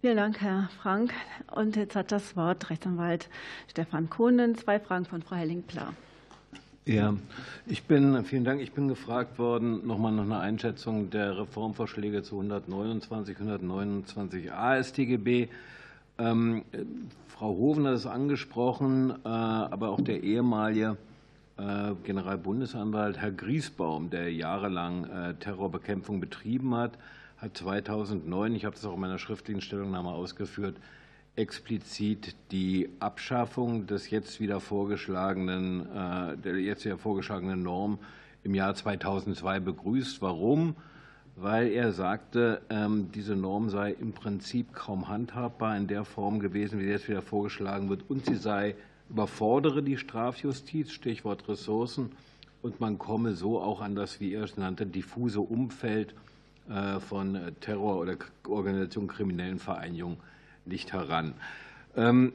Vielen 0.00 0.16
Dank, 0.16 0.40
Herr 0.40 0.70
Frank. 0.80 1.12
Und 1.54 1.76
jetzt 1.76 1.94
hat 1.94 2.10
das 2.10 2.34
Wort 2.34 2.70
Rechtsanwalt 2.70 3.28
Stefan 3.68 4.08
Kohnen. 4.08 4.56
Zwei 4.56 4.80
Fragen 4.80 5.04
von 5.04 5.22
Frau 5.22 5.36
Helling-Pla. 5.36 5.92
Ja, 6.86 7.14
ich 7.66 7.84
bin, 7.84 8.24
vielen 8.24 8.44
Dank. 8.44 8.62
Ich 8.62 8.72
bin 8.72 8.88
gefragt 8.88 9.38
worden, 9.38 9.86
nochmal 9.86 10.12
nach 10.12 10.22
einer 10.22 10.40
Einschätzung 10.40 11.10
der 11.10 11.36
Reformvorschläge 11.36 12.22
zu 12.22 12.36
129, 12.36 13.36
129a 13.36 14.82
StGB. 14.82 15.48
Ähm, 16.18 16.64
Frau 17.28 17.50
Hoven 17.50 17.86
hat 17.86 17.94
es 17.94 18.06
angesprochen, 18.06 19.10
äh, 19.10 19.28
aber 19.28 19.90
auch 19.90 20.00
der 20.00 20.22
ehemalige 20.22 20.96
Generalbundesanwalt 22.04 23.18
Herr 23.18 23.32
Griesbaum, 23.32 24.10
der 24.10 24.32
jahrelang 24.32 25.04
äh, 25.04 25.34
Terrorbekämpfung 25.34 26.20
betrieben 26.20 26.74
hat, 26.74 26.98
hat 27.38 27.56
2009, 27.56 28.54
ich 28.54 28.64
habe 28.64 28.74
das 28.74 28.84
auch 28.84 28.94
in 28.94 29.00
meiner 29.00 29.18
schriftlichen 29.18 29.60
Stellungnahme 29.60 30.10
ausgeführt, 30.10 30.76
explizit 31.36 32.34
die 32.50 32.88
Abschaffung 32.98 33.86
des 33.86 34.10
jetzt 34.10 34.40
wieder 34.40 34.60
vorgeschlagenen, 34.60 35.86
äh, 35.86 36.36
der 36.36 36.60
jetzt 36.60 36.84
wieder 36.84 36.98
vorgeschlagenen 36.98 37.62
Norm 37.62 37.98
im 38.42 38.54
Jahr 38.54 38.74
2002 38.74 39.60
begrüßt. 39.60 40.22
Warum? 40.22 40.76
Weil 41.36 41.68
er 41.68 41.92
sagte, 41.92 42.60
ähm, 42.68 43.10
diese 43.14 43.36
Norm 43.36 43.70
sei 43.70 43.92
im 43.92 44.12
Prinzip 44.12 44.74
kaum 44.74 45.08
handhabbar 45.08 45.76
in 45.76 45.86
der 45.86 46.04
Form 46.04 46.40
gewesen, 46.40 46.78
wie 46.78 46.84
sie 46.84 46.90
jetzt 46.90 47.08
wieder 47.08 47.22
vorgeschlagen 47.22 47.88
wird, 47.88 48.08
und 48.08 48.26
sie 48.26 48.36
sei 48.36 48.74
überfordere 49.10 49.82
die 49.82 49.96
Strafjustiz, 49.96 50.92
Stichwort 50.92 51.48
Ressourcen, 51.48 52.12
und 52.62 52.80
man 52.80 52.98
komme 52.98 53.34
so 53.34 53.60
auch 53.60 53.80
an 53.80 53.94
das, 53.94 54.20
wie 54.20 54.34
er 54.34 54.44
es 54.44 54.56
nannte, 54.56 54.86
diffuse 54.86 55.40
Umfeld 55.40 56.14
äh, 56.68 57.00
von 57.00 57.38
Terror- 57.60 57.98
oder 57.98 58.16
Organisation 58.46 59.08
kriminellen 59.08 59.58
Vereinigungen 59.58 60.18
nicht 60.66 60.92
heran. 60.92 61.32
Ähm, 61.96 62.34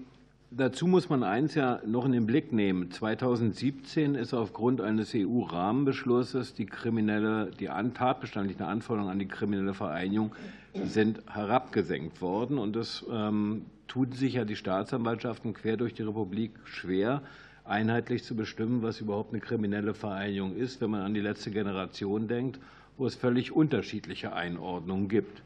dazu 0.49 0.87
muss 0.87 1.09
man 1.09 1.23
eins 1.23 1.53
ja 1.53 1.79
noch 1.85 2.05
in 2.05 2.11
den 2.11 2.25
Blick 2.25 2.51
nehmen. 2.51 2.89
2017 2.89 4.15
ist 4.15 4.33
aufgrund 4.33 4.81
eines 4.81 5.13
EU-Rahmenbeschlusses 5.13 6.55
die 6.55 6.65
kriminelle, 6.65 7.51
die 7.59 7.69
tatbestandlichen 7.93 8.65
Anforderungen 8.65 9.11
an 9.11 9.19
die 9.19 9.27
kriminelle 9.27 9.73
Vereinigung 9.73 10.33
sind 10.73 11.21
herabgesenkt 11.31 12.19
worden. 12.21 12.57
Und 12.57 12.75
das 12.75 13.05
ähm, 13.11 13.65
tun 13.87 14.11
sich 14.11 14.33
ja 14.33 14.45
die 14.45 14.55
Staatsanwaltschaften 14.55 15.53
quer 15.53 15.77
durch 15.77 15.93
die 15.93 16.03
Republik 16.03 16.51
schwer, 16.65 17.21
einheitlich 17.63 18.23
zu 18.23 18.35
bestimmen, 18.35 18.81
was 18.81 19.01
überhaupt 19.01 19.33
eine 19.33 19.41
kriminelle 19.41 19.93
Vereinigung 19.93 20.55
ist, 20.55 20.81
wenn 20.81 20.91
man 20.91 21.01
an 21.01 21.13
die 21.13 21.21
letzte 21.21 21.51
Generation 21.51 22.27
denkt, 22.27 22.59
wo 22.97 23.05
es 23.05 23.15
völlig 23.15 23.51
unterschiedliche 23.51 24.33
Einordnungen 24.33 25.09
gibt. 25.09 25.41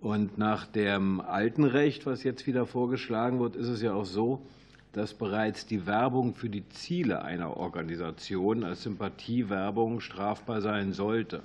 Und 0.00 0.38
nach 0.38 0.66
dem 0.66 1.20
alten 1.20 1.64
Recht, 1.64 2.06
was 2.06 2.22
jetzt 2.22 2.46
wieder 2.46 2.66
vorgeschlagen 2.66 3.40
wird, 3.40 3.56
ist 3.56 3.68
es 3.68 3.82
ja 3.82 3.94
auch 3.94 4.04
so, 4.04 4.46
dass 4.92 5.14
bereits 5.14 5.66
die 5.66 5.86
Werbung 5.86 6.34
für 6.34 6.48
die 6.48 6.68
Ziele 6.68 7.22
einer 7.22 7.56
Organisation 7.56 8.64
als 8.64 8.84
Sympathiewerbung 8.84 10.00
strafbar 10.00 10.60
sein 10.60 10.92
sollte. 10.92 11.42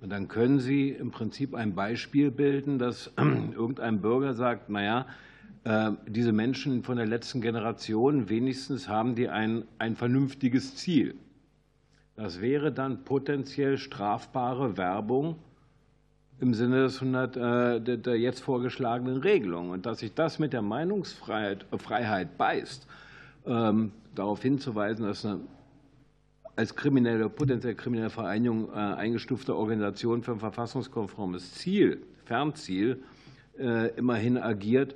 Und 0.00 0.10
dann 0.10 0.28
können 0.28 0.60
Sie 0.60 0.90
im 0.90 1.10
Prinzip 1.10 1.54
ein 1.54 1.74
Beispiel 1.74 2.30
bilden, 2.30 2.78
dass 2.78 3.12
irgendein 3.16 4.00
Bürger 4.00 4.34
sagt, 4.34 4.68
naja, 4.68 5.06
äh, 5.64 5.92
diese 6.06 6.32
Menschen 6.32 6.82
von 6.82 6.96
der 6.96 7.06
letzten 7.06 7.40
Generation, 7.40 8.28
wenigstens 8.28 8.88
haben 8.88 9.14
die 9.14 9.28
ein, 9.28 9.64
ein 9.78 9.96
vernünftiges 9.96 10.76
Ziel. 10.76 11.14
Das 12.14 12.40
wäre 12.40 12.72
dann 12.72 13.04
potenziell 13.04 13.76
strafbare 13.76 14.76
Werbung 14.76 15.36
im 16.38 16.54
Sinne 16.54 16.82
des 16.82 17.00
100, 17.02 17.36
der 17.86 18.18
jetzt 18.18 18.40
vorgeschlagenen 18.40 19.18
Regelung. 19.18 19.70
Und 19.70 19.86
dass 19.86 19.98
sich 19.98 20.14
das 20.14 20.38
mit 20.38 20.52
der 20.52 20.62
Meinungsfreiheit 20.62 21.66
Freiheit 21.78 22.36
beißt, 22.38 22.86
ähm, 23.46 23.92
darauf 24.14 24.42
hinzuweisen, 24.42 25.06
dass 25.06 25.24
eine 25.24 25.40
als 26.56 26.74
kriminelle, 26.74 27.28
potenziell 27.28 27.74
kriminelle 27.74 28.10
Vereinigung 28.10 28.72
eingestufte 28.72 29.54
Organisation 29.54 30.22
für 30.22 30.32
ein 30.32 30.40
verfassungskonformes 30.40 31.54
Ziel, 31.54 32.02
Fernziel, 32.24 33.02
immerhin 33.96 34.38
agiert, 34.38 34.94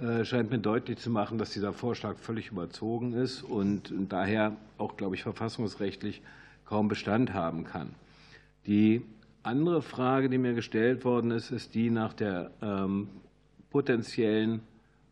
äh, 0.00 0.24
scheint 0.24 0.50
mir 0.50 0.58
deutlich 0.58 0.98
zu 0.98 1.10
machen, 1.10 1.38
dass 1.38 1.50
dieser 1.50 1.72
Vorschlag 1.72 2.16
völlig 2.16 2.50
überzogen 2.50 3.12
ist 3.12 3.42
und 3.42 3.92
daher 4.08 4.56
auch, 4.78 4.96
glaube 4.96 5.14
ich, 5.14 5.22
verfassungsrechtlich 5.22 6.22
kaum 6.64 6.88
Bestand 6.88 7.34
haben 7.34 7.64
kann. 7.64 7.94
Die 8.66 9.02
andere 9.42 9.82
Frage, 9.82 10.30
die 10.30 10.38
mir 10.38 10.54
gestellt 10.54 11.04
worden 11.04 11.30
ist, 11.30 11.50
ist 11.50 11.74
die 11.74 11.90
nach 11.90 12.14
der 12.14 12.50
ähm, 12.62 13.08
potenziellen 13.70 14.60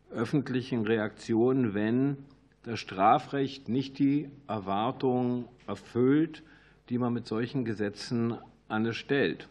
öffentlichen 0.09 0.85
Reaktion, 0.85 1.73
wenn 1.73 2.17
das 2.63 2.79
Strafrecht 2.79 3.69
nicht 3.69 3.99
die 3.99 4.29
Erwartungen 4.47 5.45
erfüllt, 5.71 6.43
die 6.89 6.97
man 6.97 7.13
mit 7.13 7.27
solchen 7.27 7.65
Gesetzen 7.65 8.35
an 8.67 8.93
stellt. 8.93 9.47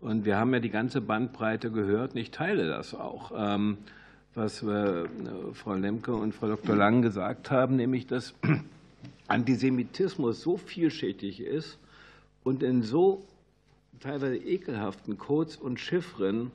Und 0.00 0.24
wir 0.24 0.36
haben 0.36 0.52
ja 0.52 0.60
die 0.60 0.70
ganze 0.70 1.00
Bandbreite 1.00 1.70
gehört 1.70 2.12
und 2.12 2.20
ich 2.20 2.30
teile 2.30 2.68
das 2.68 2.94
auch. 2.94 3.32
Ähm, 3.34 3.78
was 4.34 4.62
äh, 4.62 5.04
Frau 5.54 5.74
Lemke 5.74 6.14
und 6.14 6.34
Frau 6.34 6.48
Dr. 6.48 6.76
Lang 6.76 7.00
gesagt 7.00 7.50
haben, 7.50 7.76
nämlich 7.76 8.06
dass 8.06 8.34
Antisemitismus 9.28 10.42
so 10.42 10.58
vielschichtig 10.58 11.40
ist 11.40 11.78
und 12.44 12.62
in 12.62 12.82
so 12.82 13.24
teilweise 14.00 14.36
ekelhaften 14.36 15.16
Codes 15.16 15.56
und 15.56 15.80
Chiffren 15.80 16.50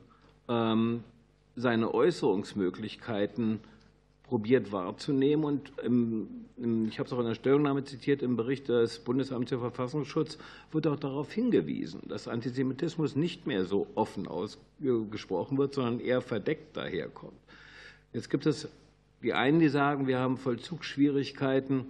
ähm, 0.48 1.04
seine 1.56 1.92
Äußerungsmöglichkeiten 1.94 3.60
probiert 4.32 4.72
wahrzunehmen. 4.72 5.44
Und 5.44 5.74
ich 6.88 7.00
habe 7.00 7.08
es 7.08 7.12
auch 7.12 7.20
in 7.20 7.26
der 7.26 7.36
Stellungnahme 7.36 7.84
zitiert, 7.84 8.22
im 8.22 8.38
Bericht 8.38 8.70
des 8.70 9.00
Bundesamts 9.00 9.50
für 9.50 9.60
Verfassungsschutz 9.60 10.38
wird 10.72 10.88
auch 10.88 10.98
darauf 10.98 11.34
hingewiesen, 11.34 12.04
dass 12.08 12.30
Antisemitismus 12.30 13.18
nicht 13.18 13.46
mehr 13.46 13.66
so 13.66 13.88
offen 13.94 14.30
ausgesprochen 14.30 15.58
wird, 15.58 15.74
sondern 15.74 16.00
eher 16.00 16.22
verdeckt 16.22 16.78
daherkommt. 16.78 17.34
Jetzt 18.14 18.30
gibt 18.30 18.46
es 18.46 18.70
die 19.22 19.34
einen, 19.34 19.60
die 19.60 19.68
sagen, 19.68 20.08
wir 20.08 20.20
haben 20.20 20.38
Vollzugsschwierigkeiten, 20.38 21.88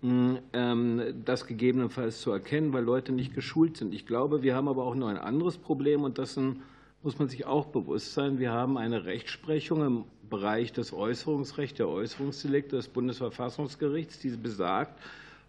hm, 0.00 0.38
ähm, 0.52 1.00
das 1.24 1.46
gegebenenfalls 1.46 2.20
zu 2.20 2.32
erkennen, 2.32 2.72
weil 2.72 2.82
Leute 2.82 3.12
nicht 3.12 3.36
geschult 3.36 3.76
sind. 3.76 3.94
Ich 3.94 4.04
glaube, 4.04 4.42
wir 4.42 4.56
haben 4.56 4.66
aber 4.66 4.82
auch 4.82 4.96
noch 4.96 5.06
ein 5.06 5.16
anderes 5.16 5.58
Problem 5.58 6.02
und 6.02 6.18
dessen 6.18 6.62
muss 7.04 7.20
man 7.20 7.28
sich 7.28 7.46
auch 7.46 7.66
bewusst 7.66 8.14
sein. 8.14 8.40
Wir 8.40 8.50
haben 8.50 8.78
eine 8.78 9.04
Rechtsprechung 9.04 9.86
im 9.86 10.04
Bereich 10.34 10.72
des 10.72 10.92
Äußerungsrechts, 10.92 11.76
der 11.76 11.88
Äußerungsdelikte 11.88 12.74
des 12.74 12.88
Bundesverfassungsgerichts, 12.88 14.18
die 14.18 14.30
besagt, 14.30 15.00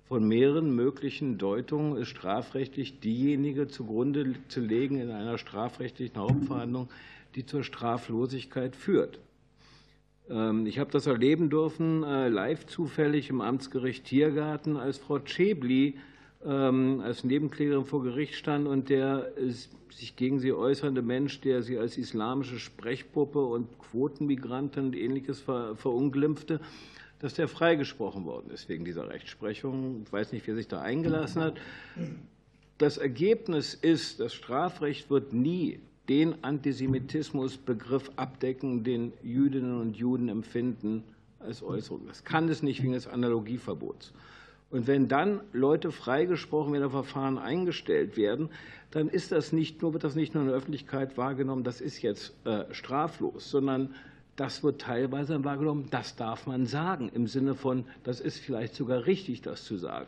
von 0.07 0.27
mehreren 0.27 0.75
möglichen 0.75 1.39
Deutungen 1.39 1.97
ist 1.97 2.09
strafrechtlich 2.09 2.99
diejenige 2.99 3.67
zugrunde 3.67 4.35
zu 4.47 4.59
legen 4.59 4.99
in 4.99 5.09
einer 5.09 5.39
strafrechtlichen 5.39 6.17
Hauptverhandlung, 6.17 6.87
die 7.33 7.47
zur 7.47 7.63
Straflosigkeit 7.63 8.75
führt. 8.75 9.17
Ähm, 10.29 10.67
ich 10.67 10.77
habe 10.77 10.91
das 10.91 11.07
erleben 11.07 11.49
dürfen, 11.49 12.03
äh, 12.03 12.29
live 12.29 12.67
zufällig 12.67 13.31
im 13.31 13.41
Amtsgericht 13.41 14.05
Tiergarten, 14.05 14.77
als 14.77 14.99
Frau 14.99 15.19
Schäbli 15.25 15.87
ähm, 15.87 16.01
als 16.45 17.23
Nebenklägerin 17.23 17.85
vor 17.85 18.03
Gericht 18.03 18.35
stand 18.35 18.67
und 18.67 18.89
der 18.89 19.31
sich 19.89 20.15
gegen 20.15 20.39
sie 20.39 20.53
äußernde 20.53 21.01
Mensch, 21.01 21.41
der 21.41 21.63
sie 21.63 21.77
als 21.77 21.97
islamische 21.97 22.59
Sprechpuppe 22.59 23.43
und 23.43 23.79
Quotenmigrantin 23.79 24.85
und 24.85 24.95
Ähnliches 24.95 25.39
verunglimpfte, 25.39 26.59
dass 27.19 27.33
der 27.33 27.47
freigesprochen 27.47 28.25
worden 28.25 28.51
ist 28.51 28.69
wegen 28.69 28.85
dieser 28.85 29.09
Rechtsprechung. 29.09 30.03
Ich 30.05 30.13
weiß 30.13 30.33
nicht, 30.33 30.45
wer 30.45 30.55
sich 30.55 30.67
da 30.67 30.81
eingelassen 30.81 31.41
hat. 31.41 31.55
Das 32.77 32.97
Ergebnis 32.97 33.73
ist, 33.73 34.19
das 34.19 34.33
Strafrecht 34.33 35.09
wird 35.09 35.33
nie 35.33 35.79
den 36.09 36.43
Antisemitismusbegriff 36.43 38.11
abdecken, 38.17 38.83
den 38.83 39.13
Jüdinnen 39.23 39.79
und 39.79 39.95
Juden 39.97 40.29
empfinden 40.29 41.03
als 41.39 41.63
Äußerung. 41.63 42.05
Das 42.05 42.23
kann 42.23 42.49
es 42.49 42.61
nicht 42.61 42.83
wegen 42.83 42.93
des 42.93 43.07
Analogieverbots. 43.07 44.13
Und 44.71 44.87
wenn 44.87 45.07
dann 45.07 45.41
Leute 45.53 45.91
freigesprochen 45.91 46.73
werden, 46.73 46.89
Verfahren 46.89 47.37
eingestellt 47.37 48.17
werden, 48.17 48.49
dann 48.91 49.09
ist 49.09 49.31
das 49.31 49.51
nicht 49.51 49.81
nur, 49.81 49.93
wird 49.93 50.03
das 50.03 50.15
nicht 50.15 50.33
nur 50.33 50.43
in 50.43 50.49
der 50.49 50.57
Öffentlichkeit 50.57 51.17
wahrgenommen, 51.17 51.63
das 51.63 51.81
ist 51.81 52.01
jetzt 52.01 52.33
äh, 52.45 52.65
straflos, 52.71 53.49
sondern 53.49 53.93
das 54.35 54.63
wird 54.63 54.81
teilweise 54.81 55.43
wahrgenommen, 55.43 55.87
das 55.91 56.15
darf 56.15 56.45
man 56.45 56.65
sagen, 56.65 57.09
im 57.13 57.27
Sinne 57.27 57.55
von, 57.55 57.85
das 58.03 58.19
ist 58.19 58.39
vielleicht 58.39 58.75
sogar 58.75 59.05
richtig, 59.05 59.41
das 59.41 59.63
zu 59.63 59.77
sagen. 59.77 60.07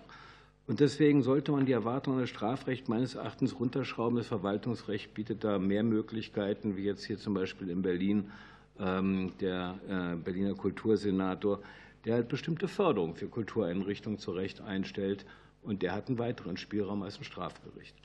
Und 0.67 0.81
deswegen 0.81 1.21
sollte 1.21 1.53
man 1.53 1.65
die 1.65 1.71
Erwartungen 1.71 2.19
des 2.19 2.29
Strafrechts 2.29 2.89
meines 2.89 3.15
Erachtens 3.15 3.57
runterschrauben. 3.57 4.17
Das 4.17 4.27
Verwaltungsrecht 4.27 5.13
bietet 5.13 5.45
da 5.45 5.59
mehr 5.59 5.83
Möglichkeiten, 5.83 6.75
wie 6.75 6.83
jetzt 6.83 7.05
hier 7.05 7.17
zum 7.17 7.33
Beispiel 7.33 7.69
in 7.69 7.81
Berlin 7.81 8.31
ähm, 8.77 9.31
der 9.39 9.75
äh, 9.87 10.15
Berliner 10.17 10.55
Kultursenator, 10.55 11.61
der 12.07 12.15
halt 12.15 12.29
bestimmte 12.29 12.69
Förderungen 12.69 13.15
für 13.15 13.27
Kultureinrichtungen 13.27 14.17
zu 14.17 14.31
Recht 14.31 14.61
einstellt. 14.61 15.25
Und 15.61 15.83
der 15.83 15.93
hat 15.93 16.07
einen 16.07 16.17
weiteren 16.17 16.55
Spielraum 16.55 17.03
als 17.03 17.19
ein 17.19 17.25
Strafgericht. 17.25 17.95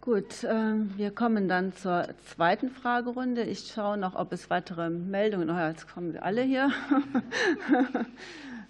Gut, 0.00 0.46
ähm, 0.48 0.94
wir 0.96 1.10
kommen 1.10 1.48
dann 1.48 1.74
zur 1.74 2.08
zweiten 2.24 2.70
Fragerunde. 2.70 3.42
Ich 3.42 3.70
schaue 3.74 3.98
noch, 3.98 4.14
ob 4.14 4.32
es 4.32 4.48
weitere 4.48 4.88
Meldungen. 4.88 5.50
Oh, 5.50 5.68
jetzt 5.68 5.92
kommen 5.92 6.12
Sie 6.12 6.18
alle 6.18 6.42
hier. 6.42 6.70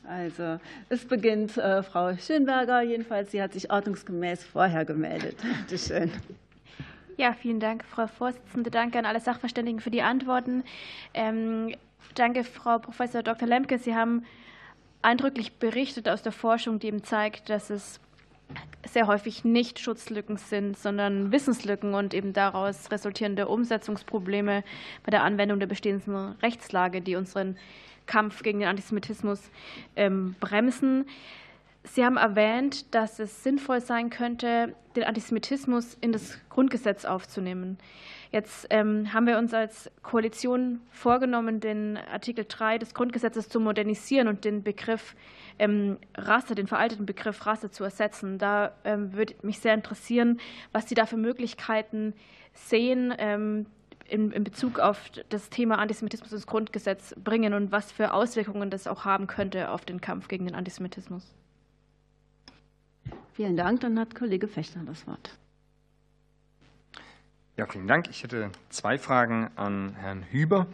Also, 0.09 0.61
es 0.89 1.05
beginnt 1.05 1.59
äh, 1.59 1.83
Frau 1.83 2.17
Schönberger. 2.17 2.81
Jedenfalls, 2.81 3.33
sie 3.33 3.43
hat 3.43 3.55
sich 3.55 3.73
ordnungsgemäß 3.73 4.45
vorher 4.45 4.85
gemeldet. 4.85 5.37
Bitte 5.63 5.79
schön. 5.79 6.13
Ja, 7.19 7.33
vielen 7.33 7.61
Dank, 7.61 7.83
Frau 7.85 8.07
Vorsitzende. 8.07 8.71
Danke 8.71 8.99
an 8.99 9.07
alle 9.07 9.21
Sachverständigen 9.21 9.81
für 9.81 9.91
die 9.91 10.03
Antworten. 10.03 10.65
Ähm, 11.15 11.75
danke, 12.15 12.45
Frau 12.45 12.79
Professor 12.79 13.23
Dr. 13.23 13.49
Lemke. 13.49 13.79
Sie 13.79 13.95
haben 13.95 14.25
eindrücklich 15.01 15.55
berichtet 15.55 16.11
aus 16.11 16.23
der 16.23 16.33
Forschung, 16.33 16.79
die 16.79 16.89
eben 16.89 17.05
zeigt, 17.05 17.49
dass 17.49 17.71
es 17.71 18.01
sehr 18.87 19.07
häufig 19.07 19.45
nicht 19.45 19.79
Schutzlücken 19.79 20.37
sind, 20.37 20.77
sondern 20.79 21.33
Wissenslücken 21.33 21.95
und 21.95 22.13
eben 22.13 22.35
daraus 22.35 22.91
resultierende 22.91 23.49
Umsetzungsprobleme 23.49 24.63
bei 25.03 25.11
der 25.11 25.23
Anwendung 25.23 25.59
der 25.59 25.67
bestehenden 25.67 26.37
Rechtslage, 26.43 27.01
die 27.01 27.17
unseren 27.17 27.57
Kampf 28.05 28.43
gegen 28.43 28.61
den 28.61 28.69
Antisemitismus 28.69 29.51
ähm, 29.97 30.37
bremsen. 30.39 31.07
Sie 31.87 32.05
haben 32.05 32.17
erwähnt, 32.17 32.95
dass 32.95 33.21
es 33.21 33.45
sinnvoll 33.45 33.81
sein 33.81 34.11
könnte, 34.11 34.75
den 34.97 35.05
Antisemitismus 35.05 35.97
in 36.01 36.13
das 36.13 36.39
Grundgesetz 36.49 37.05
aufzunehmen. 37.05 37.79
Jetzt 38.33 38.67
ähm, 38.71 39.13
haben 39.13 39.27
wir 39.27 39.39
uns 39.39 39.55
als 39.55 39.91
Koalition 40.03 40.81
vorgenommen, 40.91 41.61
den 41.61 41.97
Artikel 41.97 42.45
3 42.47 42.79
des 42.79 42.93
Grundgesetzes 42.93 43.49
zu 43.49 43.61
modernisieren 43.61 44.27
und 44.27 44.45
den 44.45 44.65
Begriff 44.65 45.15
ähm, 45.61 45.99
Rasse, 46.17 46.57
den 46.57 46.67
veralteten 46.67 47.07
Begriff 47.07 47.47
Rasse 47.47 47.71
zu 47.71 47.85
ersetzen. 47.85 48.39
Da 48.39 48.73
würde 48.85 49.35
mich 49.43 49.61
sehr 49.61 49.75
interessieren, 49.75 50.41
was 50.73 50.89
Sie 50.89 50.95
da 50.95 51.07
für 51.07 51.17
Möglichkeiten 51.17 52.15
sehen, 52.53 53.13
in, 54.09 54.33
in 54.33 54.45
Bezug 54.45 54.81
auf 54.81 55.11
das 55.29 55.51
Thema 55.51 55.79
Antisemitismus 55.79 56.33
ins 56.33 56.47
Grundgesetz 56.47 57.15
bringen 57.23 57.55
und 57.55 57.73
was 57.73 57.93
für 57.93 58.13
Auswirkungen 58.13 58.71
das 58.71 58.87
auch 58.87 59.05
haben 59.05 59.27
könnte 59.27 59.71
auf 59.71 59.85
den 59.85 60.01
Kampf 60.01 60.29
gegen 60.29 60.47
den 60.47 60.55
Antisemitismus. 60.55 61.35
Vielen 63.37 63.59
Dank. 63.59 63.81
Dann 63.81 63.99
hat 63.99 64.15
Kollege 64.15 64.49
Fechter 64.49 64.81
das 64.87 65.07
Wort. 65.07 65.37
Ja, 67.59 67.67
vielen 67.67 67.87
Dank. 67.87 68.09
Ich 68.09 68.23
hätte 68.23 68.51
zwei 68.71 68.97
Fragen 68.97 69.51
an 69.57 69.95
Herrn 69.95 70.23
Hüber 70.23 70.67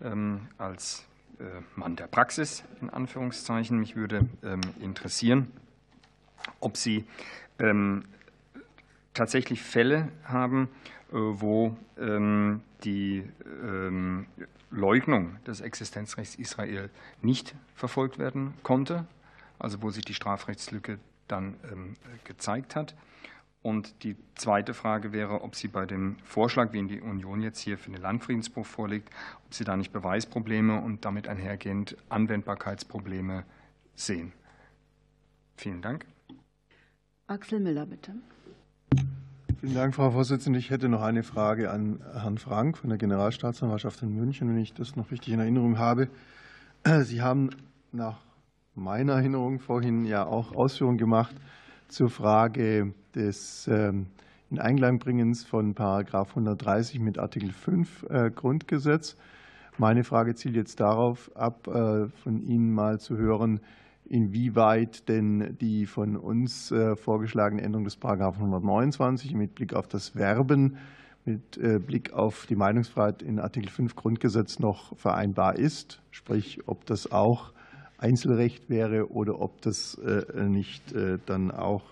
ähm, 0.00 0.48
als 0.56 1.04
äh, 1.38 1.44
Mann 1.76 1.96
der 1.96 2.06
Praxis, 2.06 2.64
in 2.80 2.88
Anführungszeichen. 2.88 3.78
Mich 3.78 3.94
würde 3.94 4.26
ähm, 4.42 4.62
interessieren, 4.80 5.50
ob 6.60 6.78
Sie 6.78 7.04
ähm, 7.58 8.06
tatsächlich 9.12 9.60
Fälle 9.60 10.08
haben, 10.24 10.70
äh, 11.10 11.14
wo 11.14 11.76
die 12.84 13.24
Leugnung 14.70 15.44
des 15.44 15.60
Existenzrechts 15.60 16.36
Israel 16.36 16.90
nicht 17.22 17.56
verfolgt 17.74 18.20
werden 18.20 18.54
konnte, 18.62 19.04
also 19.58 19.82
wo 19.82 19.90
sich 19.90 20.04
die 20.04 20.14
Strafrechtslücke 20.14 21.00
dann 21.28 21.56
ähm, 21.70 21.94
gezeigt 22.24 22.76
hat. 22.76 22.94
Und 23.60 24.04
die 24.04 24.16
zweite 24.36 24.72
Frage 24.72 25.12
wäre, 25.12 25.42
ob 25.42 25.56
Sie 25.56 25.68
bei 25.68 25.84
dem 25.84 26.16
Vorschlag, 26.22 26.70
den 26.70 26.88
die 26.88 27.00
Union 27.00 27.42
jetzt 27.42 27.58
hier 27.58 27.76
für 27.76 27.90
den 27.90 28.00
Landfriedensbruch 28.00 28.64
vorlegt, 28.64 29.10
ob 29.44 29.52
Sie 29.52 29.64
da 29.64 29.76
nicht 29.76 29.92
Beweisprobleme 29.92 30.80
und 30.80 31.04
damit 31.04 31.28
einhergehend 31.28 31.96
Anwendbarkeitsprobleme 32.08 33.44
sehen. 33.94 34.32
Vielen 35.56 35.82
Dank. 35.82 36.06
Axel 37.26 37.58
Miller, 37.58 37.84
bitte. 37.84 38.14
Vielen 39.60 39.74
Dank, 39.74 39.94
Frau 39.96 40.12
Vorsitzende. 40.12 40.60
Ich 40.60 40.70
hätte 40.70 40.88
noch 40.88 41.02
eine 41.02 41.24
Frage 41.24 41.72
an 41.72 42.00
Herrn 42.12 42.38
Frank 42.38 42.78
von 42.78 42.90
der 42.90 42.98
Generalstaatsanwaltschaft 42.98 44.02
in 44.02 44.14
München, 44.14 44.48
wenn 44.48 44.58
ich 44.58 44.72
das 44.72 44.94
noch 44.94 45.10
richtig 45.10 45.34
in 45.34 45.40
Erinnerung 45.40 45.78
habe. 45.78 46.08
Sie 47.02 47.22
haben 47.22 47.50
nach 47.90 48.27
meiner 48.78 49.14
Erinnerung 49.14 49.58
vorhin 49.58 50.04
ja 50.04 50.24
auch 50.24 50.54
Ausführungen 50.54 50.98
gemacht 50.98 51.34
zur 51.88 52.08
Frage 52.08 52.94
des 53.14 53.68
ähm, 53.68 54.06
in 54.50 54.58
Einklang 54.58 54.98
bringens 54.98 55.44
von 55.44 55.74
Paragraph 55.74 56.30
130 56.30 57.00
mit 57.00 57.18
Artikel 57.18 57.52
5 57.52 58.06
äh, 58.08 58.30
Grundgesetz. 58.30 59.16
Meine 59.76 60.04
Frage 60.04 60.34
zielt 60.34 60.56
jetzt 60.56 60.80
darauf 60.80 61.30
ab, 61.36 61.66
äh, 61.68 62.08
von 62.08 62.40
Ihnen 62.40 62.72
mal 62.72 62.98
zu 62.98 63.18
hören, 63.18 63.60
inwieweit 64.06 65.08
denn 65.08 65.56
die 65.60 65.84
von 65.84 66.16
uns 66.16 66.72
äh, 66.72 66.96
vorgeschlagene 66.96 67.60
Änderung 67.60 67.84
des 67.84 67.96
Paragraphen 67.96 68.40
129 68.40 69.34
mit 69.34 69.54
Blick 69.54 69.74
auf 69.74 69.86
das 69.86 70.14
Werben, 70.16 70.78
mit 71.26 71.60
Blick 71.86 72.14
auf 72.14 72.46
die 72.46 72.56
Meinungsfreiheit 72.56 73.20
in 73.20 73.38
Artikel 73.38 73.68
5 73.68 73.94
Grundgesetz 73.96 74.60
noch 74.60 74.96
vereinbar 74.96 75.56
ist, 75.56 76.00
sprich, 76.10 76.60
ob 76.64 76.86
das 76.86 77.12
auch 77.12 77.52
Einzelrecht 77.98 78.70
wäre 78.70 79.10
oder 79.10 79.40
ob 79.40 79.60
das 79.60 80.00
nicht 80.34 80.94
dann 81.26 81.50
auch 81.50 81.82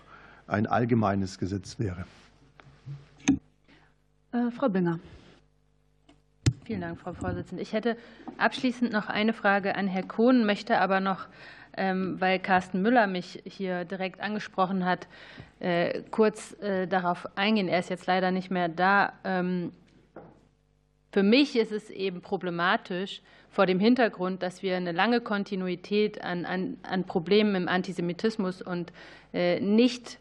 ein 0.47 0.65
allgemeines 0.65 1.37
Gesetz 1.37 1.77
wäre. 1.79 2.05
Äh, 4.31 4.51
Frau 4.51 4.69
Bünger. 4.69 4.99
Vielen 6.65 6.81
Dank, 6.81 6.99
Frau 6.99 7.13
Vorsitzende. 7.13 7.61
Ich 7.61 7.73
hätte 7.73 7.95
abschließend 8.37 8.91
noch 8.91 9.07
eine 9.07 9.33
Frage 9.33 9.75
an 9.75 9.87
Herrn 9.87 10.07
Kohn, 10.07 10.45
möchte 10.45 10.79
aber 10.79 10.99
noch, 10.99 11.27
ähm, 11.77 12.19
weil 12.19 12.39
Carsten 12.39 12.81
Müller 12.81 13.07
mich 13.07 13.41
hier 13.45 13.85
direkt 13.85 14.19
angesprochen 14.19 14.83
hat, 14.83 15.07
äh, 15.59 16.01
kurz 16.11 16.59
äh, 16.61 16.87
darauf 16.87 17.37
eingehen. 17.37 17.69
Er 17.69 17.79
ist 17.79 17.89
jetzt 17.89 18.05
leider 18.05 18.31
nicht 18.31 18.51
mehr 18.51 18.67
da. 18.67 19.13
Für 21.11 21.23
mich 21.23 21.55
ist 21.55 21.71
es 21.71 21.89
eben 21.89 22.21
problematisch, 22.21 23.21
vor 23.49 23.65
dem 23.65 23.79
Hintergrund, 23.79 24.43
dass 24.43 24.61
wir 24.61 24.77
eine 24.77 24.91
lange 24.91 25.19
Kontinuität 25.19 26.23
an, 26.23 26.45
an, 26.45 26.77
an 26.83 27.05
Problemen 27.05 27.55
im 27.55 27.67
Antisemitismus 27.67 28.61
und 28.61 28.93
äh, 29.33 29.59
nicht, 29.59 30.19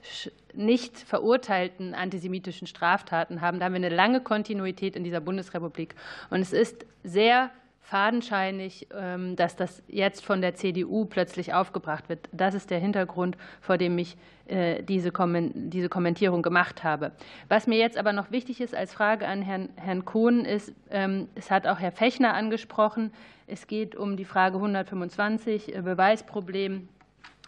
nicht 0.55 0.97
verurteilten 0.97 1.93
antisemitischen 1.93 2.67
Straftaten 2.67 3.43
haben. 3.43 3.59
Da 3.59 3.67
haben 3.67 3.75
wir 3.75 3.85
eine 3.85 3.95
lange 3.95 4.23
Kontinuität 4.23 4.97
in 4.97 5.05
dieser 5.05 5.21
Bundesrepublik. 5.21 5.95
Und 6.31 6.41
es 6.41 6.55
ist 6.55 6.87
sehr 7.05 7.51
fadenscheinig, 7.87 8.89
ähm, 8.93 9.37
dass 9.37 9.55
das 9.55 9.81
jetzt 9.87 10.25
von 10.25 10.41
der 10.41 10.57
CDU 10.57 11.05
plötzlich 11.05 11.55
aufgebracht 11.55 12.09
wird. 12.09 12.29
Das 12.33 12.55
ist 12.55 12.71
der 12.71 12.81
Hintergrund, 12.81 13.37
vor 13.61 13.79
dem 13.79 13.97
ich 13.97 14.17
äh, 14.47 14.83
diese 14.83 15.13
Kommentierung 15.13 16.43
gemacht 16.43 16.83
habe. 16.83 17.13
Was 17.49 17.69
mir 17.69 17.79
jetzt 17.79 17.97
aber 17.97 18.13
noch 18.13 18.33
wichtig 18.33 18.61
ist 18.61 18.75
als 18.75 18.93
Frage 18.93 19.29
an 19.29 19.41
Herrn, 19.41 20.05
Kohn 20.05 20.45
ist, 20.45 20.75
ähm, 20.91 21.29
es 21.37 21.53
hat 21.53 21.69
auch 21.69 21.79
Herr 21.79 21.93
Fechner 21.93 22.35
angesprochen, 22.35 23.13
es 23.47 23.69
geht 23.69 23.95
um 23.95 24.17
die 24.17 24.25
Frage 24.25 24.57
125, 24.57 25.77
äh, 25.77 25.81
Beweisproblem, 25.81 26.89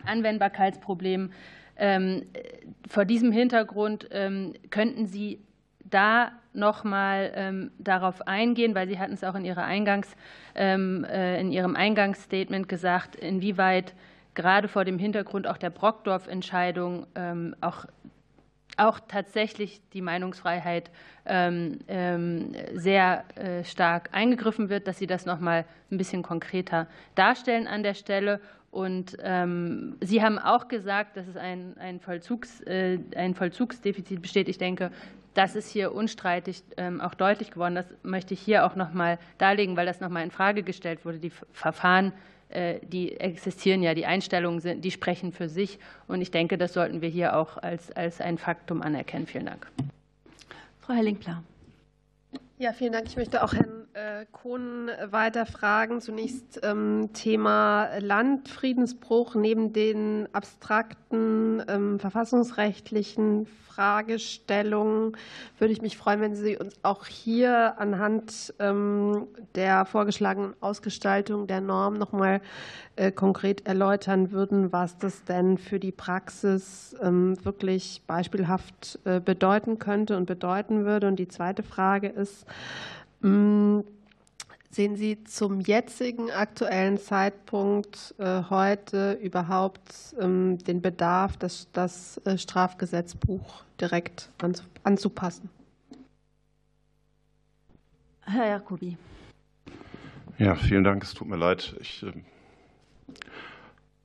Anwendbarkeitsproblem. 0.07 1.33
Ähm, 1.77 2.27
vor 2.89 3.05
diesem 3.05 3.33
Hintergrund 3.33 4.09
könnten 4.71 5.07
Sie 5.07 5.39
da 5.91 6.33
noch 6.53 6.85
mal 6.85 7.33
ähm, 7.35 7.71
darauf 7.79 8.27
eingehen, 8.27 8.75
weil 8.75 8.89
Sie 8.89 8.99
hatten 8.99 9.13
es 9.13 9.25
auch 9.25 9.35
in, 9.35 9.45
Ihrer 9.45 9.65
Eingangs, 9.65 10.15
ähm, 10.55 11.05
äh, 11.05 11.41
in 11.41 11.53
Ihrem 11.53 11.77
Eingangsstatement 11.77 12.69
gesagt, 12.69 13.17
inwieweit 13.17 13.95
gerade 14.35 14.69
vor 14.69 14.85
dem 14.85 14.99
Hintergrund 14.99 15.47
auch 15.47 15.59
der 15.59 15.71
Brockdorf-Entscheidung 15.71 17.07
ähm, 17.15 17.55
auch 17.61 17.87
auch 18.77 19.01
tatsächlich 19.09 19.81
die 19.93 20.03
Meinungsfreiheit 20.03 20.93
sehr 21.27 23.25
äh, 23.35 23.65
stark 23.65 24.09
eingegriffen 24.13 24.71
wird, 24.71 24.87
dass 24.87 24.97
Sie 24.97 25.07
das 25.07 25.27
noch 25.27 25.41
mal 25.41 25.67
ein 25.91 25.99
bisschen 25.99 26.23
konkreter 26.23 26.87
darstellen 27.17 27.67
an 27.67 27.83
der 27.83 27.93
Stelle. 27.93 28.41
Und 28.71 29.17
ähm, 29.23 29.97
Sie 30.01 30.23
haben 30.23 30.39
auch 30.39 30.69
gesagt, 30.69 31.17
dass 31.17 31.27
es 31.27 31.37
ein, 31.37 31.77
ein, 31.79 32.01
Vollzugs, 32.01 32.61
äh, 32.63 32.99
ein 33.17 33.35
Vollzugsdefizit 33.35 34.21
besteht. 34.21 34.49
Ich 34.49 34.59
denke, 34.59 34.91
das 35.35 35.57
ist 35.57 35.71
hier 35.71 35.95
unstreitig 35.95 36.63
ähm, 36.77 37.01
auch 37.01 37.15
deutlich 37.15 37.51
geworden. 37.51 37.75
Das 37.75 37.87
möchte 38.03 38.35
ich 38.35 38.41
hier 38.41 38.67
auch 38.67 38.77
noch 38.77 38.93
mal 38.93 39.19
darlegen, 39.39 39.77
weil 39.77 39.87
das 39.87 40.01
noch 40.01 40.11
mal 40.11 40.23
in 40.23 40.31
Frage 40.31 40.63
gestellt 40.63 41.05
wurde. 41.05 41.19
Die 41.19 41.33
Verfahren, 41.53 42.13
äh, 42.51 42.81
die 42.83 43.19
existieren 43.19 43.83
ja, 43.83 43.95
die 43.95 44.05
Einstellungen 44.05 44.61
sind, 44.61 44.85
die 44.85 44.91
sprechen 44.91 45.33
für 45.33 45.49
sich. 45.49 45.79
Und 46.07 46.21
ich 46.21 46.31
denke, 46.31 46.59
das 46.59 46.75
sollten 46.75 47.01
wir 47.01 47.09
hier 47.09 47.37
auch 47.37 47.57
als, 47.57 47.93
als 47.93 48.21
ein 48.21 48.37
Faktum 48.37 48.83
anerkennen. 48.83 49.27
Vielen 49.27 49.47
Dank. 49.47 49.67
Frau 50.81 50.95
Helling-Pla. 50.95 51.43
Ja, 52.61 52.73
vielen 52.73 52.93
Dank. 52.93 53.07
Ich 53.07 53.17
möchte 53.17 53.45
auch 53.45 53.53
Herrn 53.53 53.87
äh, 53.93 54.27
Kohn 54.33 54.91
weiter 55.13 55.47
fragen. 55.47 56.01
Zunächst 56.01 56.59
ähm, 56.65 57.11
Thema 57.13 57.89
Landfriedensbruch. 58.01 59.37
Neben 59.37 59.73
den 59.73 60.29
abstrakten 60.33 61.63
ähm, 61.69 62.01
verfassungsrechtlichen 62.01 63.47
Fragestellungen 63.47 65.17
würde 65.61 65.73
ich 65.73 65.83
mich 65.83 65.97
freuen, 65.97 66.21
wenn 66.21 66.35
Sie 66.35 66.57
uns 66.57 66.75
auch 66.83 67.07
hier 67.07 67.79
anhand 67.79 68.53
ähm, 68.59 69.29
der 69.55 69.87
vorgeschlagenen 69.87 70.55
Ausgestaltung 70.61 71.47
der 71.47 71.61
Norm 71.61 71.95
noch 71.95 72.11
mal 72.11 72.37
äh, 72.37 72.41
konkret 73.15 73.67
erläutern 73.67 74.33
würden, 74.33 74.73
was 74.73 74.99
das 74.99 75.25
denn 75.25 75.57
für 75.59 75.79
die 75.79 75.93
Praxis 75.93 76.97
wirklich 77.01 78.03
beispielhaft 78.07 78.99
äh, 79.05 79.21
bedeuten 79.21 79.79
könnte 79.79 80.17
und 80.17 80.27
bedeuten 80.27 80.85
würde. 80.85 81.09
Und 81.09 81.17
die 81.17 81.29
zweite 81.29 81.63
Frage 81.63 82.09
ist, 82.09 82.47
hm, 83.23 83.85
sehen 84.71 84.97
Sie 84.97 85.25
zum 85.25 85.61
jetzigen 85.61 86.31
aktuellen 86.31 86.99
Zeitpunkt 86.99 88.15
äh, 88.19 88.43
heute 88.49 89.19
überhaupt 89.23 90.15
ähm, 90.21 90.59
den 90.59 90.83
Bedarf, 90.83 91.37
das, 91.37 91.69
das 91.73 92.19
äh, 92.25 92.39
Strafgesetzbuch 92.39 93.65
direkt 93.81 94.31
anzupassen? 94.83 95.51
Herr 98.23 98.47
Jacobi. 98.47 98.97
Ja, 100.39 100.55
vielen 100.55 100.85
Dank. 100.85 101.03
Es 101.03 101.15
tut 101.15 101.29
mir 101.29 101.37
leid. 101.37 101.75
Ich 101.81 102.03
äh, 102.03 102.13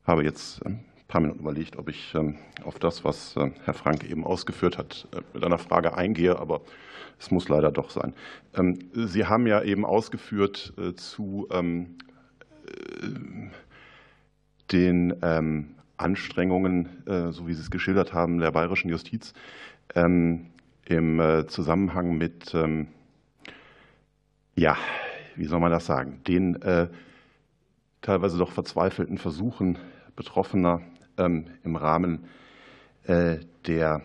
habe 0.06 0.24
jetzt 0.24 0.66
ein 0.66 0.84
paar 1.08 1.22
Minuten 1.22 1.40
überlegt, 1.40 1.78
ob 1.78 1.90
ich 1.90 2.14
ähm, 2.16 2.38
auf 2.64 2.80
das, 2.80 3.04
was 3.04 3.36
Herr 3.36 3.74
Frank 3.74 4.04
eben 4.10 4.26
ausgeführt 4.26 4.78
hat, 4.78 5.08
mit 5.34 5.44
einer 5.44 5.58
Frage 5.58 5.96
eingehe, 5.96 6.38
aber 6.38 6.62
es 7.20 7.32
muss 7.32 7.48
leider 7.48 7.72
doch 7.72 7.90
sein. 7.90 8.14
Ähm, 8.54 8.80
Sie 8.94 9.26
haben 9.26 9.48
ja 9.48 9.62
eben 9.62 9.86
ausgeführt 9.86 10.74
äh, 10.78 10.94
zu 10.94 11.48
ähm, 11.52 11.98
äh, 12.68 13.08
den 14.72 15.16
ähm, 15.22 15.76
Anstrengungen, 15.98 17.08
äh, 17.08 17.32
so 17.32 17.48
wie 17.48 17.54
Sie 17.54 17.62
es 17.62 17.72
geschildert 17.72 18.14
haben, 18.14 18.40
der 18.40 18.52
bayerischen 18.52 18.90
Justiz 18.90 19.34
im 19.96 20.48
Zusammenhang 21.48 22.18
mit, 22.18 22.56
ja, 24.56 24.78
wie 25.36 25.46
soll 25.46 25.60
man 25.60 25.72
das 25.72 25.86
sagen, 25.86 26.22
den 26.26 26.58
teilweise 28.04 28.38
doch 28.38 28.52
verzweifelten 28.52 29.18
Versuchen 29.18 29.80
Betroffener 30.16 30.82
im 31.18 31.76
Rahmen 31.76 32.26
der 33.08 34.02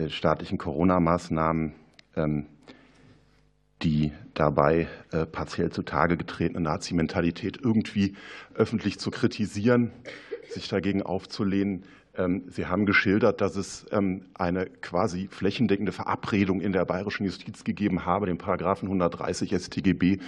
äh, 0.00 0.08
staatlichen 0.08 0.56
Corona-Maßnahmen 0.56 1.74
ähm, 2.16 2.46
die 3.82 4.12
dabei 4.34 4.88
äh, 5.10 5.26
partiell 5.26 5.70
zutage 5.70 6.16
getretene 6.16 6.60
Nazi-Mentalität 6.60 7.58
irgendwie 7.62 8.14
öffentlich 8.54 8.98
zu 8.98 9.10
kritisieren, 9.10 9.90
sich 10.48 10.68
dagegen 10.68 11.02
aufzulehnen. 11.02 11.84
Ähm, 12.16 12.44
Sie 12.48 12.66
haben 12.66 12.86
geschildert, 12.86 13.40
dass 13.40 13.56
es 13.56 13.86
ähm, 13.92 14.26
eine 14.34 14.66
quasi 14.66 15.28
flächendeckende 15.28 15.92
Verabredung 15.92 16.60
in 16.60 16.72
der 16.72 16.84
bayerischen 16.84 17.24
Justiz 17.24 17.64
gegeben 17.64 18.04
habe, 18.04 18.26
den 18.26 18.38
Paragraphen 18.38 18.86
130 18.86 19.54
StGB 19.54 20.18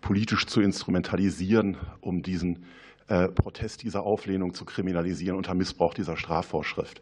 politisch 0.00 0.46
zu 0.46 0.60
instrumentalisieren, 0.60 1.76
um 2.00 2.22
diesen 2.22 2.64
äh, 3.08 3.28
Protest 3.28 3.82
dieser 3.82 4.02
Auflehnung 4.02 4.54
zu 4.54 4.64
kriminalisieren 4.64 5.36
unter 5.36 5.54
Missbrauch 5.54 5.94
dieser 5.94 6.16
Strafvorschrift. 6.16 7.00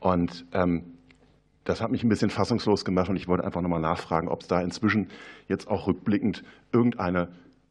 Und 0.00 0.46
das 1.68 1.82
hat 1.82 1.90
mich 1.90 2.02
ein 2.02 2.08
bisschen 2.08 2.30
fassungslos 2.30 2.84
gemacht 2.84 3.10
und 3.10 3.16
ich 3.16 3.28
wollte 3.28 3.44
einfach 3.44 3.60
nochmal 3.60 3.80
nachfragen, 3.80 4.28
ob 4.28 4.40
es 4.40 4.48
da 4.48 4.60
inzwischen 4.60 5.08
jetzt 5.48 5.68
auch 5.68 5.86
rückblickend 5.86 6.42
irgendeine 6.72 7.28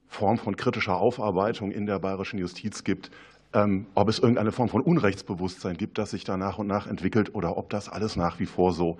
Form 0.08 0.38
von 0.38 0.56
kritischer 0.56 0.98
Aufarbeitung 0.98 1.72
in 1.72 1.88
der 1.88 1.98
bayerischen 1.98 2.38
Justiz 2.38 2.84
gibt, 2.84 3.10
ähm, 3.10 3.16
ob 3.96 4.10
es 4.10 4.20
irgendeine 4.20 4.52
Form 4.52 4.70
von 4.70 4.82
Unrechtsbewusstsein 4.82 5.78
gibt, 5.78 5.98
das 5.98 6.12
sich 6.12 6.24
da 6.24 6.38
nach 6.38 6.60
und 6.60 6.68
nach 6.68 6.88
entwickelt 6.88 7.34
oder 7.34 7.58
ob 7.58 7.70
das 7.70 7.90
alles 7.90 8.16
nach 8.16 8.40
wie 8.40 8.46
vor 8.46 8.74
so 8.74 8.98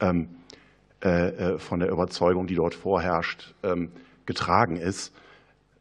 ähm, 0.00 0.28
äh, 1.04 1.28
äh, 1.28 1.58
von 1.58 1.80
der 1.80 1.90
Überzeugung, 1.90 2.46
die 2.46 2.54
dort 2.54 2.74
vorherrscht, 2.74 3.54
ähm, 3.62 3.92
getragen 4.24 4.76
ist. 4.76 5.12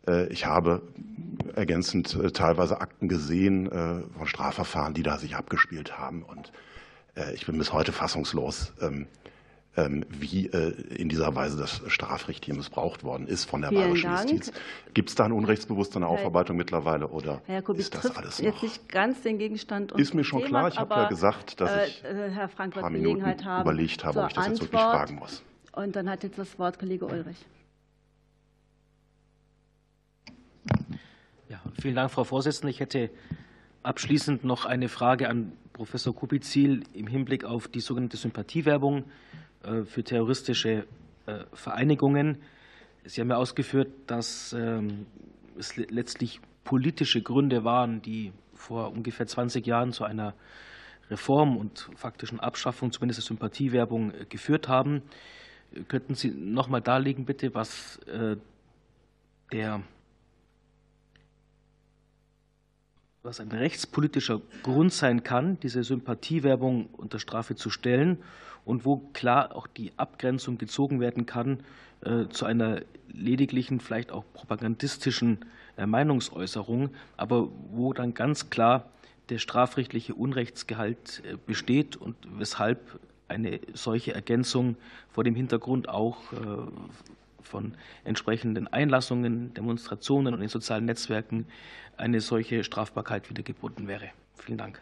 Äh, 0.05 0.27
ich 0.27 0.45
habe 0.45 0.81
ergänzend 1.55 2.17
teilweise 2.33 2.81
Akten 2.81 3.07
gesehen 3.07 3.69
von 3.69 4.27
Strafverfahren, 4.27 4.93
die 4.93 5.03
da 5.03 5.17
sich 5.17 5.35
abgespielt 5.35 5.97
haben 5.97 6.23
und 6.23 6.51
ich 7.35 7.45
bin 7.45 7.59
bis 7.59 7.71
heute 7.71 7.91
fassungslos, 7.91 8.73
ähm, 8.81 8.87
ähm, 8.91 9.07
wie 9.75 10.47
äh, 10.47 10.69
in 10.95 11.09
dieser 11.09 11.33
Weise 11.35 11.57
das 11.57 11.81
Strafrecht 11.87 12.45
hier 12.45 12.53
missbraucht 12.53 13.03
worden 13.03 13.27
ist 13.27 13.45
von 13.45 13.61
der 13.61 13.69
Vielen 13.71 13.81
bayerischen 13.81 14.11
Dank. 14.11 14.29
Justiz. 14.31 14.53
Gibt 14.93 15.09
es 15.09 15.15
da 15.15 15.25
ein 15.25 15.31
Unrechtsbewusstsein 15.31 16.03
in 16.03 16.07
der 16.07 16.09
Aufarbeitung 16.09 16.57
mittlerweile 16.57 17.07
oder 17.07 17.41
Herr 17.47 17.61
Kubitz 17.63 17.85
ist 17.85 17.95
das 17.95 18.15
alles 18.15 18.37
jetzt 18.37 18.55
noch? 18.55 18.61
nicht 18.63 18.87
ganz 18.89 19.21
den 19.21 19.39
Gegenstand 19.39 19.91
Ist 19.93 20.13
mir 20.13 20.23
schon 20.23 20.43
unseres 20.43 20.49
klar. 20.51 20.61
Themas, 20.69 20.73
Ich 20.73 20.79
habe 20.79 20.93
ja 21.01 21.09
gesagt, 21.09 21.59
dass 21.59 21.71
äh, 21.71 21.87
ich 21.87 22.03
äh, 22.03 22.29
Herr 22.29 22.49
Frank 22.49 22.75
ein 22.77 22.81
paar 22.81 22.89
Minuten 22.91 23.21
überlegt 23.61 24.03
habe, 24.05 24.21
ob 24.21 24.27
ich 24.29 24.33
das 24.35 24.47
jetzt 24.47 24.61
wirklich 24.61 24.79
Antwort. 24.79 24.95
fragen 24.99 25.15
muss. 25.15 25.41
Und 25.71 25.95
dann 25.95 26.07
hat 26.09 26.21
jetzt 26.23 26.37
das 26.37 26.59
Wort 26.59 26.77
Kollege 26.77 27.05
Ulrich. 27.05 27.43
Ja, 31.49 31.59
vielen 31.81 31.95
Dank, 31.95 32.11
Frau 32.11 32.23
Vorsitzende. 32.23 32.69
Ich 32.69 32.79
hätte 32.79 33.09
abschließend 33.83 34.43
noch 34.43 34.65
eine 34.65 34.87
Frage 34.89 35.29
an 35.29 35.51
Professor 35.73 36.15
Kubizil 36.15 36.83
im 36.93 37.07
Hinblick 37.07 37.43
auf 37.43 37.67
die 37.67 37.79
sogenannte 37.79 38.17
Sympathiewerbung 38.17 39.05
für 39.85 40.03
terroristische 40.03 40.85
äh, 41.25 41.45
Vereinigungen. 41.53 42.41
Sie 43.05 43.21
haben 43.21 43.29
ja 43.29 43.37
ausgeführt, 43.37 43.89
dass 44.07 44.53
ähm, 44.53 45.05
es 45.57 45.77
letztlich 45.77 46.41
politische 46.65 47.21
Gründe 47.21 47.63
waren, 47.63 48.01
die 48.01 48.33
vor 48.53 48.91
ungefähr 48.91 49.25
20 49.25 49.65
Jahren 49.65 49.91
zu 49.93 50.03
einer 50.03 50.33
Reform 51.09 51.57
und 51.57 51.89
faktischen 51.95 52.39
Abschaffung 52.39 52.91
zumindest 52.91 53.19
der 53.19 53.25
Sympathiewerbung 53.25 54.11
äh, 54.11 54.25
geführt 54.25 54.67
haben. 54.67 55.01
Könnten 55.87 56.13
Sie 56.13 56.29
noch 56.29 56.67
mal 56.67 56.81
darlegen, 56.81 57.25
bitte, 57.25 57.55
was 57.55 57.99
der 59.51 59.81
was 63.23 63.39
ein 63.39 63.51
rechtspolitischer 63.51 64.39
Grund 64.61 64.93
sein 64.93 65.23
kann, 65.23 65.57
diese 65.61 65.83
Sympathiewerbung 65.83 66.89
unter 66.91 67.17
Strafe 67.17 67.55
zu 67.55 67.71
stellen 67.71 68.19
und 68.65 68.85
wo 68.85 68.97
klar 69.13 69.55
auch 69.55 69.67
die 69.67 69.91
Abgrenzung 69.97 70.57
gezogen 70.57 70.99
werden 70.99 71.25
kann 71.25 71.59
äh, 72.01 72.27
zu 72.29 72.45
einer 72.45 72.81
lediglichen, 73.11 73.79
vielleicht 73.79 74.11
auch 74.11 74.23
propagandistischen 74.33 75.45
äh, 75.77 75.85
Meinungsäußerung, 75.85 76.89
aber 77.17 77.49
wo 77.71 77.93
dann 77.93 78.13
ganz 78.13 78.49
klar 78.49 78.89
der 79.29 79.37
strafrechtliche 79.37 80.13
Unrechtsgehalt 80.13 81.23
äh, 81.25 81.37
besteht 81.45 81.95
und 81.95 82.15
weshalb 82.37 82.99
eine 83.27 83.59
solche 83.73 84.13
Ergänzung 84.13 84.75
vor 85.09 85.23
dem 85.23 85.33
Hintergrund 85.33 85.89
auch 85.89 86.17
von 87.41 87.73
entsprechenden 88.03 88.67
Einlassungen, 88.67 89.53
Demonstrationen 89.53 90.33
und 90.35 90.41
in 90.41 90.49
sozialen 90.49 90.85
Netzwerken 90.85 91.47
eine 91.97 92.19
solche 92.19 92.63
Strafbarkeit 92.63 93.29
wieder 93.29 93.41
geboten 93.41 93.87
wäre. 93.87 94.09
Vielen 94.35 94.57
Dank. 94.57 94.81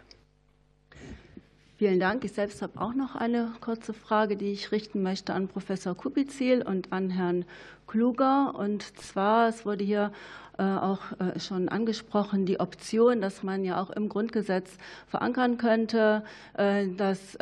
Vielen 1.82 2.00
Dank. 2.00 2.24
Ich 2.26 2.34
selbst 2.34 2.62
habe 2.62 2.80
auch 2.80 2.94
noch 2.94 3.16
eine 3.16 3.54
kurze 3.60 3.94
Frage, 3.94 4.38
die 4.38 4.52
ich 4.52 4.72
richten 4.72 5.02
möchte 5.02 5.34
an 5.34 5.48
Professor 5.48 5.98
Kubizil 5.98 6.62
und 6.62 6.94
an 6.94 7.10
Herrn 7.10 7.44
Kluger. 7.88 8.54
Und 8.54 8.84
zwar, 9.00 9.50
es 9.50 9.66
wurde 9.66 9.84
hier 9.84 10.12
äh, 10.60 10.62
auch 10.62 11.00
äh, 11.14 11.40
schon 11.40 11.70
angesprochen, 11.70 12.46
die 12.46 12.60
Option, 12.60 13.20
dass 13.20 13.42
man 13.42 13.66
ja 13.66 13.82
auch 13.82 13.90
im 13.90 14.10
Grundgesetz 14.10 14.78
verankern 15.08 15.58
könnte, 15.58 16.24
äh, 16.54 16.88
dass 16.88 17.36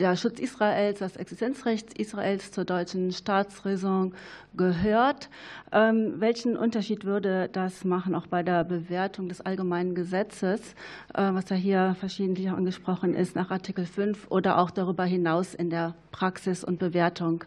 der 0.00 0.16
Schutz 0.16 0.40
Israels, 0.40 0.98
das 0.98 1.16
Existenzrecht 1.16 1.98
Israels 1.98 2.50
zur 2.50 2.64
deutschen 2.64 3.12
Staatsräson 3.12 4.14
gehört. 4.56 5.28
Ähm, 5.70 6.14
welchen 6.18 6.56
Unterschied 6.56 7.04
würde 7.04 7.48
das 7.52 7.84
machen, 7.84 8.14
auch 8.14 8.26
bei 8.26 8.42
der 8.42 8.64
Bewertung 8.64 9.28
des 9.28 9.40
allgemeinen 9.40 9.94
Gesetzes, 9.94 10.74
was 11.12 11.48
ja 11.50 11.56
hier 11.56 11.96
verschiedentlich 11.98 12.50
angesprochen 12.50 13.14
ist, 13.14 13.36
nach 13.36 13.50
Artikel 13.50 13.86
5 13.86 14.26
oder 14.30 14.58
auch 14.58 14.70
darüber 14.70 15.04
hinaus 15.04 15.54
in 15.54 15.70
der 15.70 15.94
Praxis 16.10 16.64
und 16.64 16.78
Bewertung 16.78 17.44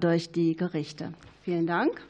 durch 0.00 0.32
die 0.32 0.56
Gerichte? 0.56 1.12
Vielen 1.42 1.66
Dank. 1.66 2.02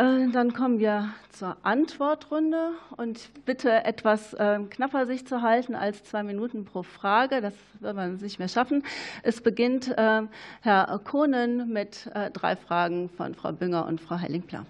Dann 0.00 0.54
kommen 0.54 0.78
wir 0.78 1.10
zur 1.28 1.58
Antwortrunde 1.62 2.70
und 2.96 3.28
bitte 3.44 3.84
etwas 3.84 4.34
knapper 4.70 5.04
sich 5.04 5.26
zu 5.26 5.42
halten 5.42 5.74
als 5.74 6.04
zwei 6.04 6.22
Minuten 6.22 6.64
pro 6.64 6.82
Frage. 6.82 7.42
Das 7.42 7.52
wird 7.80 7.96
man 7.96 8.16
nicht 8.16 8.38
mehr 8.38 8.48
schaffen. 8.48 8.82
Es 9.22 9.42
beginnt 9.42 9.94
Herr 9.94 11.00
Kohnen 11.04 11.70
mit 11.70 12.10
drei 12.32 12.56
Fragen 12.56 13.10
von 13.10 13.34
Frau 13.34 13.52
Bünger 13.52 13.86
und 13.86 14.00
Frau 14.00 14.16
Helling-Pla. 14.16 14.64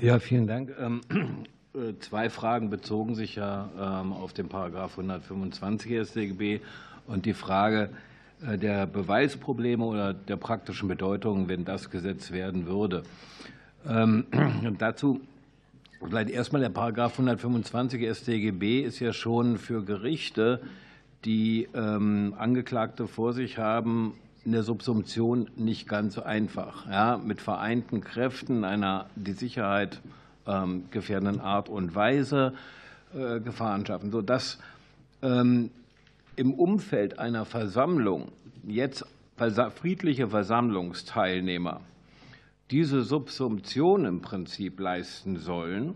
Ja, 0.00 0.18
vielen 0.18 0.46
Dank. 0.46 0.74
Zwei 2.00 2.30
Fragen 2.30 2.70
bezogen 2.70 3.14
sich 3.14 3.34
ja 3.34 3.68
auf 4.18 4.32
den 4.32 4.48
Paragraph 4.48 4.92
125 4.92 6.08
StGB 6.08 6.60
und 7.06 7.26
die 7.26 7.34
Frage 7.34 7.90
der 8.40 8.86
Beweisprobleme 8.86 9.84
oder 9.84 10.14
der 10.14 10.36
praktischen 10.36 10.88
Bedeutung, 10.88 11.48
wenn 11.48 11.66
das 11.66 11.90
Gesetz 11.90 12.32
werden 12.32 12.64
würde. 12.64 13.02
Ähm, 13.88 14.26
dazu 14.78 15.20
vielleicht 16.00 16.30
erstmal 16.30 16.62
der 16.62 16.68
Paragraph 16.68 17.12
125 17.12 18.16
StGB 18.16 18.80
ist 18.80 19.00
ja 19.00 19.12
schon 19.12 19.58
für 19.58 19.82
Gerichte, 19.84 20.60
die 21.24 21.68
ähm, 21.74 22.34
Angeklagte 22.36 23.06
vor 23.06 23.32
sich 23.32 23.58
haben, 23.58 24.14
in 24.44 24.52
der 24.52 24.62
Subsumption 24.62 25.48
nicht 25.56 25.88
ganz 25.88 26.14
so 26.14 26.22
einfach. 26.22 26.86
Ja, 26.90 27.16
mit 27.16 27.40
vereinten 27.40 28.02
Kräften 28.02 28.64
einer 28.64 29.06
die 29.16 29.32
Sicherheit 29.32 30.00
ähm, 30.46 30.84
gefährdenden 30.90 31.40
Art 31.40 31.70
und 31.70 31.94
Weise 31.94 32.52
äh, 33.14 33.40
Gefahren 33.40 33.86
schaffen, 33.86 34.10
sodass 34.10 34.58
ähm, 35.22 35.70
im 36.36 36.52
Umfeld 36.52 37.18
einer 37.18 37.46
Versammlung 37.46 38.32
jetzt 38.66 39.06
friedliche 39.80 40.28
Versammlungsteilnehmer 40.28 41.80
diese 42.70 43.02
Subsumption 43.02 44.04
im 44.04 44.20
Prinzip 44.20 44.80
leisten 44.80 45.36
sollen. 45.36 45.94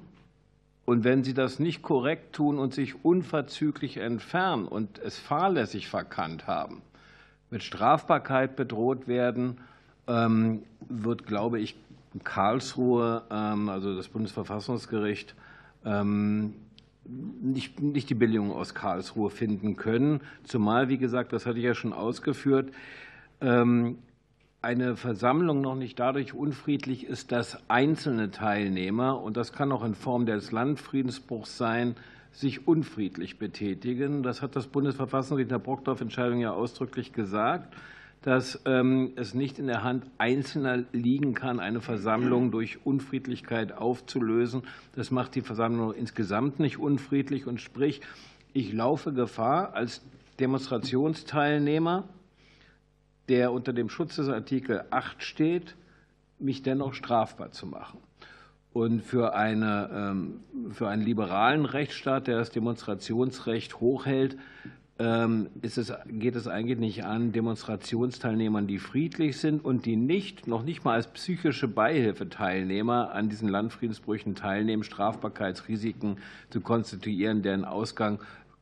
Und 0.85 1.05
wenn 1.05 1.23
sie 1.25 1.35
das 1.35 1.59
nicht 1.59 1.83
korrekt 1.83 2.35
tun 2.35 2.59
und 2.59 2.73
sich 2.73 3.05
unverzüglich 3.05 3.99
entfernen 3.99 4.67
und 4.67 4.99
es 4.99 5.19
fahrlässig 5.19 5.89
verkannt 5.89 6.47
haben, 6.47 6.81
mit 7.51 7.63
Strafbarkeit 7.63 8.57
bedroht 8.57 9.07
werden, 9.09 9.59
wird, 10.07 11.27
glaube 11.27 11.61
ich, 11.61 11.77
Karlsruhe, 12.25 13.23
also 13.31 13.95
das 13.95 14.09
Bundesverfassungsgericht, 14.09 15.35
nicht, 17.05 17.81
nicht 17.81 18.09
die 18.09 18.15
Billigung 18.15 18.53
aus 18.53 18.75
Karlsruhe 18.75 19.29
finden 19.29 19.77
können. 19.77 20.21
Zumal, 20.45 20.89
wie 20.89 20.99
gesagt, 20.99 21.35
das 21.35 21.45
hatte 21.45 21.59
ich 21.59 21.65
ja 21.65 21.75
schon 21.75 21.93
ausgeführt, 21.93 22.73
eine 24.61 24.97
Versammlung 24.97 25.61
noch 25.61 25.77
nicht 25.77 25.99
dadurch 25.99 26.35
unfriedlich 26.35 27.07
ist, 27.07 27.31
dass 27.31 27.59
einzelne 27.69 28.31
Teilnehmer, 28.31 29.21
und 29.23 29.37
das 29.37 29.53
kann 29.53 29.71
auch 29.71 29.85
in 29.85 29.95
Form 29.95 30.27
des 30.27 30.51
Landfriedensbruchs 30.51 31.57
sein, 31.57 31.95
sich 32.33 32.67
unfriedlich 32.67 33.39
betätigen. 33.39 34.23
Das 34.23 34.43
hat 34.43 34.57
das 34.57 34.67
Bundesverfassungsgericht 34.67 35.51
in 35.51 35.55
der 35.55 35.59
Brockdorf-Entscheidung 35.59 36.41
ja 36.41 36.53
ausdrücklich 36.53 37.13
gesagt, 37.13 37.75
dass 38.23 38.61
es 39.15 39.35
nicht 39.35 39.61
in 39.61 39.69
der 39.69 39.85
Hand 39.85 40.05
Einzelner 40.19 40.85
liegen 40.93 41.35
kann, 41.35 41.61
eine 41.61 41.81
Versammlung 41.81 42.51
durch 42.51 42.85
Unfriedlichkeit 42.85 43.73
aufzulösen. 43.73 44.63
Das 44.97 45.13
macht 45.13 45.37
die 45.37 45.41
Versammlung 45.41 45.95
insgesamt 45.95 46.59
nicht 46.59 46.79
unfriedlich. 46.79 47.47
Und 47.47 47.61
sprich, 47.61 48.01
ich 48.53 48.73
laufe 48.73 49.13
Gefahr 49.13 49.75
als 49.75 50.03
Demonstrationsteilnehmer 50.41 52.05
der 53.29 53.53
unter 53.53 53.73
dem 53.73 53.89
Schutz 53.89 54.17
des 54.17 54.29
Artikel 54.29 54.85
8 54.91 55.23
steht, 55.23 55.77
mich 56.39 56.63
dennoch 56.63 56.95
strafbar 56.95 57.51
zu 57.51 57.67
machen. 57.67 57.99
Und 58.73 59.03
für, 59.03 59.35
eine, 59.35 60.15
für 60.71 60.89
einen 60.89 61.03
liberalen 61.03 61.65
Rechtsstaat, 61.65 62.27
der 62.27 62.39
das 62.39 62.51
Demonstrationsrecht 62.51 63.81
hochhält, 63.81 64.37
ist 65.63 65.79
es, 65.79 65.93
geht 66.07 66.35
es 66.35 66.49
eigentlich 66.49 66.79
nicht 66.79 67.05
an, 67.05 67.31
Demonstrationsteilnehmern, 67.31 68.67
die 68.67 68.81
friedlich 68.81 69.39
sind 69.39 69.65
und 69.65 69.87
die 69.87 69.95
nicht, 69.95 70.49
noch 70.49 70.65
nicht 70.65 70.85
mal 70.85 70.95
als 70.95 71.07
psychische 71.07 71.69
Beihilfeteilnehmer 71.69 73.13
an 73.13 73.29
diesen 73.29 73.49
Landfriedensbrüchen 73.49 74.35
teilnehmen, 74.35 74.83
Strafbarkeitsrisiken 74.83 76.19
zu 76.51 76.61
konstituieren, 76.61 77.43
deren 77.43 77.65
Ausgang 77.65 78.19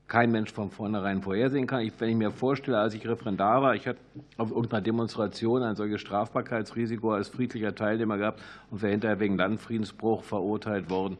kein 0.09 0.31
Mensch 0.31 0.53
von 0.53 0.71
vornherein 0.71 1.23
vorhersehen 1.23 1.67
kann. 1.67 1.91
wenn 1.99 2.09
ich 2.09 2.17
mir 2.17 2.31
vorstelle, 2.31 2.79
als 2.79 2.95
ich 2.95 3.07
Referendar 3.07 3.63
war, 3.63 3.75
ich 3.75 3.87
hatte 3.89 3.99
auf 4.37 4.51
irgendeiner 4.51 4.83
Demonstration 4.83 5.63
ein 5.63 5.75
solches 5.75 6.01
Strafbarkeitsrisiko 6.01 7.13
als 7.13 7.29
friedlicher 7.29 7.75
Teilnehmer 7.75 8.17
gehabt 8.17 8.41
und 8.71 8.83
wäre 8.83 8.93
hinterher 8.93 9.19
wegen 9.19 9.37
Landfriedensbruch 9.37 10.23
verurteilt 10.23 10.91
worden, 10.91 11.19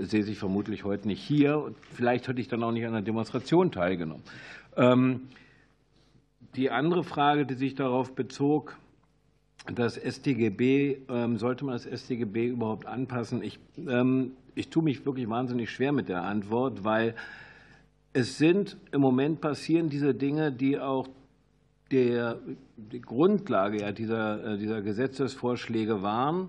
sehe 0.00 0.24
ich 0.24 0.38
vermutlich 0.38 0.82
heute 0.82 1.06
nicht 1.06 1.22
hier. 1.22 1.72
Vielleicht 1.94 2.26
hätte 2.26 2.40
ich 2.40 2.48
dann 2.48 2.64
auch 2.64 2.72
nicht 2.72 2.84
an 2.84 2.92
der 2.92 3.02
Demonstration 3.02 3.70
teilgenommen. 3.70 4.24
Die 6.56 6.70
andere 6.70 7.04
Frage, 7.04 7.46
die 7.46 7.54
sich 7.54 7.76
darauf 7.76 8.16
bezog, 8.16 8.76
das 9.72 9.94
StGB, 9.94 10.96
sollte 11.36 11.64
man 11.64 11.74
das 11.74 11.84
StGB 11.84 12.48
überhaupt 12.48 12.86
anpassen? 12.86 13.44
Ich, 13.44 13.60
ich 14.56 14.68
tue 14.68 14.82
mich 14.82 15.06
wirklich 15.06 15.28
wahnsinnig 15.28 15.70
schwer 15.70 15.92
mit 15.92 16.08
der 16.08 16.24
Antwort, 16.24 16.82
weil 16.82 17.14
es 18.12 18.38
sind 18.38 18.76
im 18.92 19.00
Moment 19.00 19.40
passieren 19.40 19.88
diese 19.88 20.14
Dinge, 20.14 20.52
die 20.52 20.78
auch 20.78 21.08
der, 21.90 22.38
die 22.76 23.00
Grundlage 23.00 23.80
ja, 23.80 23.92
dieser, 23.92 24.56
dieser 24.56 24.82
Gesetzesvorschläge 24.82 26.02
waren. 26.02 26.48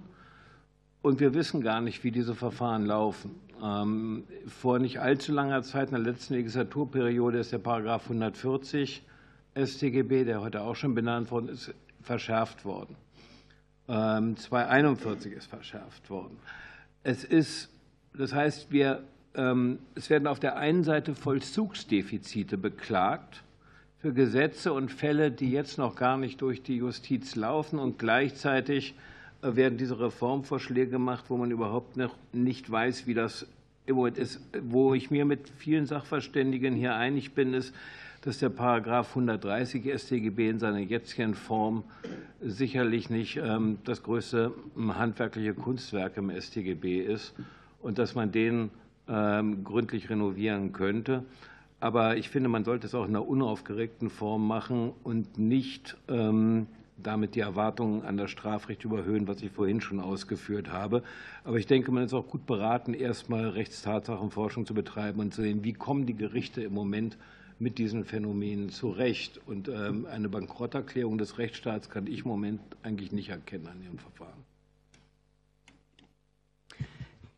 Und 1.01 1.19
wir 1.19 1.33
wissen 1.33 1.61
gar 1.61 1.81
nicht, 1.81 2.03
wie 2.03 2.11
diese 2.11 2.35
Verfahren 2.35 2.85
laufen. 2.85 3.35
Ähm, 3.61 4.23
vor 4.47 4.79
nicht 4.79 4.99
allzu 4.99 5.31
langer 5.31 5.63
Zeit, 5.63 5.89
in 5.89 5.95
der 5.95 6.13
letzten 6.13 6.35
Legislaturperiode, 6.35 7.39
ist 7.39 7.51
der 7.51 7.59
Paragraph 7.59 8.03
140 8.03 9.03
StGB, 9.55 10.23
der 10.23 10.41
heute 10.41 10.61
auch 10.61 10.75
schon 10.75 10.95
benannt 10.95 11.31
worden 11.31 11.49
ist, 11.49 11.73
verschärft 12.01 12.65
worden. 12.65 12.95
241 13.87 15.31
ähm, 15.31 15.37
ist 15.37 15.47
verschärft 15.47 16.09
worden. 16.09 16.37
Es 17.03 17.23
ist, 17.23 17.69
das 18.13 18.33
heißt, 18.33 18.71
wir, 18.71 19.03
es 19.33 20.09
werden 20.09 20.27
auf 20.27 20.41
der 20.41 20.57
einen 20.57 20.83
Seite 20.83 21.15
Vollzugsdefizite 21.15 22.57
beklagt 22.57 23.43
für 24.01 24.13
Gesetze 24.13 24.73
und 24.73 24.91
Fälle, 24.91 25.31
die 25.31 25.51
jetzt 25.51 25.77
noch 25.77 25.95
gar 25.95 26.17
nicht 26.17 26.41
durch 26.41 26.63
die 26.63 26.77
Justiz 26.77 27.35
laufen 27.35 27.77
und 27.77 27.99
gleichzeitig 27.99 28.95
äh, 29.43 29.55
werden 29.55 29.77
diese 29.77 29.99
Reformvorschläge 29.99 30.91
gemacht, 30.91 31.25
wo 31.27 31.37
man 31.37 31.51
überhaupt 31.51 31.97
noch 31.97 32.15
nicht 32.33 32.69
weiß, 32.69 33.05
wie 33.05 33.13
das 33.13 33.45
im 33.85 33.95
Moment 33.97 34.17
ist. 34.17 34.41
Wo 34.63 34.95
ich 34.95 35.11
mir 35.11 35.25
mit 35.25 35.47
vielen 35.49 35.85
Sachverständigen 35.85 36.73
hier 36.73 36.95
einig 36.95 37.33
bin, 37.33 37.53
ist, 37.53 37.75
dass 38.21 38.39
der 38.39 38.49
Paragraph 38.49 39.09
130 39.09 39.83
StGB 39.99 40.49
in 40.49 40.59
seiner 40.59 40.79
jetzigen 40.79 41.35
Form 41.35 41.83
sicherlich 42.41 43.11
nicht 43.11 43.37
ähm, 43.37 43.77
das 43.83 44.01
größte 44.01 44.51
ähm, 44.75 44.97
handwerkliche 44.97 45.53
Kunstwerk 45.53 46.17
im 46.17 46.31
StGB 46.31 47.01
ist 47.01 47.33
und 47.81 47.99
dass 47.99 48.15
man 48.15 48.31
den 48.31 48.55
ähm, 48.55 48.69
gründlich 49.11 50.09
renovieren 50.09 50.71
könnte. 50.71 51.23
Aber 51.79 52.15
ich 52.15 52.29
finde, 52.29 52.47
man 52.47 52.63
sollte 52.63 52.87
es 52.87 52.95
auch 52.95 53.03
in 53.03 53.09
einer 53.09 53.27
unaufgeregten 53.27 54.09
Form 54.09 54.47
machen 54.47 54.93
und 55.03 55.37
nicht 55.37 55.97
damit 57.03 57.35
die 57.35 57.39
Erwartungen 57.39 58.03
an 58.03 58.17
das 58.17 58.31
Strafrecht 58.31 58.83
überhöhen, 58.83 59.27
was 59.27 59.41
ich 59.41 59.51
vorhin 59.51 59.81
schon 59.81 59.99
ausgeführt 59.99 60.71
habe. 60.71 61.03
Aber 61.43 61.57
ich 61.57 61.67
denke, 61.67 61.91
man 61.91 62.03
ist 62.03 62.13
auch 62.13 62.27
gut 62.27 62.45
beraten, 62.45 62.93
erstmal 62.93 63.49
Rechtstatsachenforschung 63.49 64.65
zu 64.65 64.73
betreiben 64.73 65.19
und 65.19 65.33
zu 65.33 65.41
sehen, 65.41 65.63
wie 65.63 65.73
kommen 65.73 66.05
die 66.05 66.15
Gerichte 66.15 66.61
im 66.61 66.73
Moment 66.73 67.17
mit 67.59 67.77
diesen 67.77 68.05
Phänomenen 68.05 68.69
zurecht. 68.69 69.39
Und 69.45 69.67
ähm, 69.67 70.07
eine 70.11 70.29
Bankrotterklärung 70.29 71.17
des 71.17 71.37
Rechtsstaats 71.37 71.89
kann 71.89 72.07
ich 72.07 72.23
im 72.23 72.27
Moment 72.27 72.61
eigentlich 72.83 73.11
nicht 73.11 73.29
erkennen 73.29 73.67
an 73.67 73.81
Ihrem 73.83 73.99
Verfahren. 73.99 74.50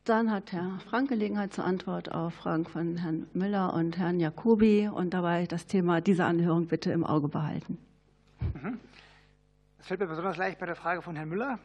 Dann 0.06 0.32
hat 0.32 0.52
Herr 0.52 0.80
Frank 0.90 1.08
Gelegenheit 1.08 1.54
zur 1.54 1.64
Antwort 1.64 2.12
auf 2.12 2.34
Fragen 2.34 2.66
von 2.66 2.98
Herrn 2.98 3.26
Müller 3.32 3.74
und 3.74 3.98
Herrn 3.98 4.20
Jacobi 4.20 4.90
und 4.90 5.14
dabei 5.14 5.46
das 5.46 5.66
Thema 5.66 6.02
dieser 6.02 6.26
Anhörung 6.26 6.68
bitte 6.68 6.92
im 6.92 7.06
Auge 7.06 7.30
behalten. 7.30 7.78
Mhm. 8.54 8.82
Das 9.78 9.88
fällt 9.88 10.02
mir 10.02 10.08
besonders 10.08 10.36
leicht 10.36 10.60
bei 10.60 10.66
der 10.66 10.76
Frage 10.76 11.02
von 11.02 11.16
Herrn 11.16 11.30
Müller. 11.30 11.58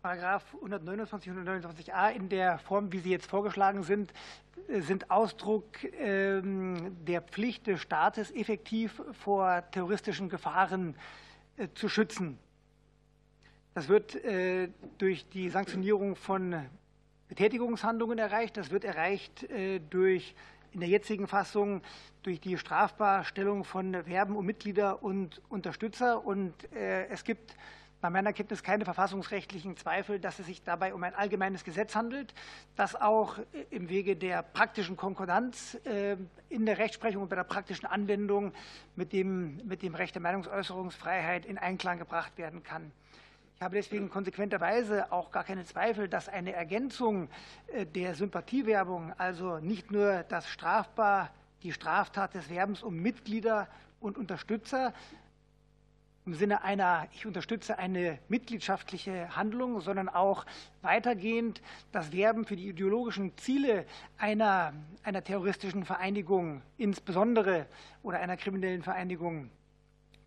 Paragraph 0.00 0.54
129 0.54 1.30
und 1.30 1.46
129a 1.46 2.12
in 2.12 2.30
der 2.30 2.58
Form, 2.58 2.90
wie 2.90 3.00
sie 3.00 3.10
jetzt 3.10 3.26
vorgeschlagen 3.26 3.82
sind, 3.82 4.10
sind 4.68 5.10
Ausdruck 5.10 5.84
ähm, 5.98 6.96
der 7.04 7.20
Pflicht 7.20 7.66
des 7.66 7.82
Staates, 7.82 8.30
effektiv 8.30 9.02
vor 9.12 9.62
terroristischen 9.70 10.30
Gefahren 10.30 10.94
äh, 11.58 11.68
zu 11.74 11.90
schützen. 11.90 12.38
Das 13.74 13.88
wird 13.88 14.14
äh, 14.14 14.68
durch 14.98 15.28
die 15.28 15.50
Sanktionierung 15.50 16.16
von 16.16 16.64
Betätigungshandlungen 17.28 18.18
erreicht. 18.18 18.56
Das 18.56 18.70
wird 18.70 18.84
erreicht 18.84 19.46
durch 19.90 20.34
in 20.72 20.80
der 20.80 20.88
jetzigen 20.88 21.26
Fassung 21.26 21.82
durch 22.22 22.40
die 22.40 22.58
Strafbarstellung 22.58 23.64
von 23.64 24.04
Verben 24.04 24.36
um 24.36 24.46
Mitglieder 24.46 25.02
und 25.02 25.40
Unterstützer. 25.48 26.24
Und 26.24 26.52
es 26.72 27.24
gibt 27.24 27.56
nach 28.04 28.10
meiner 28.10 28.34
Kenntnis 28.34 28.62
keine 28.62 28.84
verfassungsrechtlichen 28.84 29.78
Zweifel, 29.78 30.20
dass 30.20 30.38
es 30.38 30.44
sich 30.44 30.62
dabei 30.62 30.92
um 30.92 31.02
ein 31.02 31.14
allgemeines 31.14 31.64
Gesetz 31.64 31.96
handelt, 31.96 32.34
das 32.76 32.94
auch 32.94 33.38
im 33.70 33.88
Wege 33.88 34.14
der 34.14 34.42
praktischen 34.42 34.98
Konkordanz 34.98 35.80
äh, 35.86 36.18
in 36.50 36.66
der 36.66 36.76
Rechtsprechung 36.76 37.22
und 37.22 37.30
bei 37.30 37.36
der 37.36 37.44
praktischen 37.44 37.86
Anwendung 37.86 38.52
mit 38.94 39.14
dem, 39.14 39.56
mit 39.66 39.80
dem 39.80 39.94
Recht 39.94 40.14
der 40.14 40.20
Meinungsäußerungsfreiheit 40.20 41.46
in 41.46 41.56
Einklang 41.56 41.98
gebracht 41.98 42.36
werden 42.36 42.62
kann. 42.62 42.92
Ich 43.56 43.62
habe 43.62 43.76
deswegen 43.76 44.10
konsequenterweise 44.10 45.12
auch 45.12 45.30
gar 45.30 45.44
keine 45.44 45.64
Zweifel, 45.64 46.08
dass 46.08 46.28
eine 46.28 46.52
Ergänzung 46.52 47.28
äh, 47.68 47.86
der 47.86 48.14
Sympathiewerbung, 48.14 49.12
also 49.16 49.58
nicht 49.58 49.90
nur 49.90 50.24
das 50.28 50.48
strafbar, 50.48 51.30
die 51.62 51.72
Straftat 51.72 52.34
des 52.34 52.50
Werbens 52.50 52.82
um 52.82 52.96
Mitglieder 52.96 53.68
und 54.00 54.18
Unterstützer, 54.18 54.92
im 56.26 56.34
Sinne 56.34 56.64
einer, 56.64 57.06
ich 57.12 57.26
unterstütze 57.26 57.78
eine 57.78 58.18
mitgliedschaftliche 58.28 59.36
Handlung, 59.36 59.80
sondern 59.82 60.08
auch 60.08 60.46
weitergehend 60.80 61.60
das 61.92 62.12
Werben 62.12 62.46
für 62.46 62.56
die 62.56 62.68
ideologischen 62.68 63.36
Ziele 63.36 63.84
einer, 64.16 64.72
einer 65.02 65.22
terroristischen 65.22 65.84
Vereinigung, 65.84 66.62
insbesondere 66.78 67.66
oder 68.02 68.20
einer 68.20 68.38
kriminellen 68.38 68.82
Vereinigung, 68.82 69.50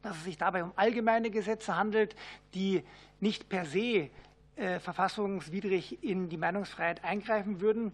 dass 0.03 0.17
es 0.17 0.23
sich 0.23 0.37
dabei 0.37 0.63
um 0.63 0.71
allgemeine 0.75 1.31
Gesetze 1.31 1.75
handelt, 1.75 2.15
die 2.53 2.83
nicht 3.19 3.49
per 3.49 3.65
se 3.65 4.09
äh, 4.55 4.79
verfassungswidrig 4.79 6.03
in 6.03 6.29
die 6.29 6.37
Meinungsfreiheit 6.37 7.03
eingreifen 7.03 7.61
würden. 7.61 7.91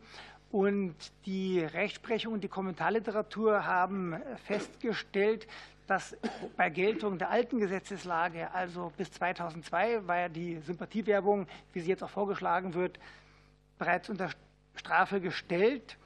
Und 0.52 0.96
die 1.26 1.60
Rechtsprechung 1.60 2.34
und 2.34 2.44
die 2.44 2.48
Kommentarliteratur 2.48 3.66
haben 3.66 4.16
festgestellt, 4.46 5.48
dass 5.88 6.16
bei 6.56 6.70
Geltung 6.70 7.18
der 7.18 7.30
alten 7.30 7.60
Gesetzeslage, 7.60 8.52
also 8.54 8.92
bis 8.96 9.12
2002, 9.12 10.08
war 10.08 10.20
ja 10.20 10.30
die 10.30 10.60
Sympathiewerbung, 10.60 11.48
wie 11.74 11.82
sie 11.82 11.90
jetzt 11.90 12.04
auch 12.04 12.10
vorgeschlagen 12.10 12.74
wird, 12.74 13.00
bereits 13.78 14.10
unter 14.10 14.30
Strafe 14.76 15.20
gestellt. 15.20 15.98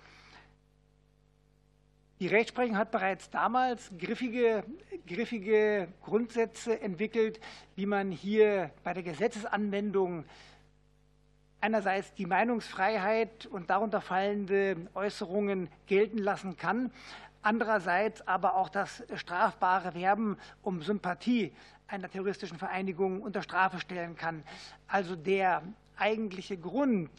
Die 2.19 2.27
Rechtsprechung 2.27 2.77
hat 2.77 2.89
bereits 2.89 3.29
damals 3.29 3.91
griffige, 3.99 4.63
griffige 5.05 5.87
Grundsätze 6.01 6.81
entwickelt, 6.81 7.39
wie 7.75 7.85
man 7.85 8.09
hier 8.09 8.71
bei 8.83 8.95
der 8.95 9.03
Gesetzesanwendung 9.03 10.25
einerseits 11.61 12.15
die 12.15 12.25
Meinungsfreiheit 12.25 13.45
und 13.45 13.69
darunter 13.69 14.01
fallende 14.01 14.77
Äußerungen 14.95 15.69
gelten 15.85 16.17
lassen 16.17 16.57
kann, 16.57 16.91
andererseits 17.43 18.27
aber 18.27 18.55
auch 18.55 18.69
das 18.69 19.03
strafbare 19.13 19.93
Werben 19.93 20.37
um 20.63 20.81
Sympathie 20.81 21.53
einer 21.87 22.09
terroristischen 22.09 22.57
Vereinigung 22.57 23.21
unter 23.21 23.43
Strafe 23.43 23.79
stellen 23.79 24.15
kann. 24.15 24.43
Also 24.87 25.15
der 25.15 25.61
eigentliche 25.97 26.57
Grund, 26.57 27.11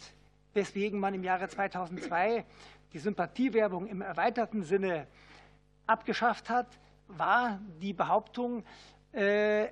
weswegen 0.55 0.99
man 0.99 1.15
im 1.15 1.23
Jahre 1.23 1.49
2002 1.49 2.45
die 2.93 2.98
Sympathiewerbung 2.98 3.86
im 3.86 4.01
erweiterten 4.01 4.62
Sinne 4.62 5.06
abgeschafft 5.86 6.51
hat, 6.51 6.66
war 7.09 7.60
die 7.81 7.93
Behauptung, 7.93 8.65
äh, 9.12 9.69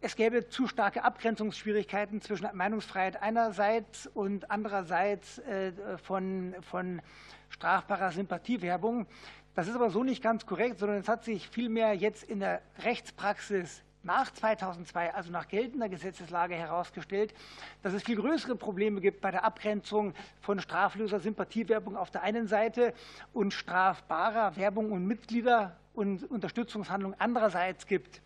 es 0.00 0.14
gäbe 0.14 0.48
zu 0.48 0.68
starke 0.68 1.04
Abgrenzungsschwierigkeiten 1.04 2.20
zwischen 2.20 2.48
Meinungsfreiheit 2.54 3.22
einerseits 3.22 4.06
und 4.06 4.50
andererseits 4.50 5.38
äh, 5.38 5.72
von, 5.98 6.54
von 6.60 7.02
strafbarer 7.48 8.12
Sympathiewerbung. 8.12 9.06
Das 9.54 9.68
ist 9.68 9.74
aber 9.74 9.90
so 9.90 10.04
nicht 10.04 10.22
ganz 10.22 10.44
korrekt, 10.44 10.78
sondern 10.78 10.98
es 10.98 11.08
hat 11.08 11.24
sich 11.24 11.48
vielmehr 11.48 11.94
jetzt 11.94 12.24
in 12.24 12.40
der 12.40 12.60
Rechtspraxis 12.84 13.82
nach 14.06 14.32
2002, 14.32 15.12
also 15.12 15.30
nach 15.30 15.48
geltender 15.48 15.88
Gesetzeslage, 15.88 16.54
herausgestellt, 16.54 17.34
dass 17.82 17.92
es 17.92 18.02
viel 18.02 18.16
größere 18.16 18.56
Probleme 18.56 19.00
gibt 19.00 19.20
bei 19.20 19.30
der 19.30 19.44
Abgrenzung 19.44 20.14
von 20.40 20.60
strafloser 20.60 21.20
Sympathiewerbung 21.20 21.96
auf 21.96 22.10
der 22.10 22.22
einen 22.22 22.46
Seite 22.46 22.94
und 23.34 23.52
strafbarer 23.52 24.56
Werbung 24.56 24.92
und 24.92 25.06
Mitglieder 25.06 25.76
und 25.92 26.30
Unterstützungshandlungen 26.30 27.18
andererseits 27.18 27.86
gibt. 27.86 28.22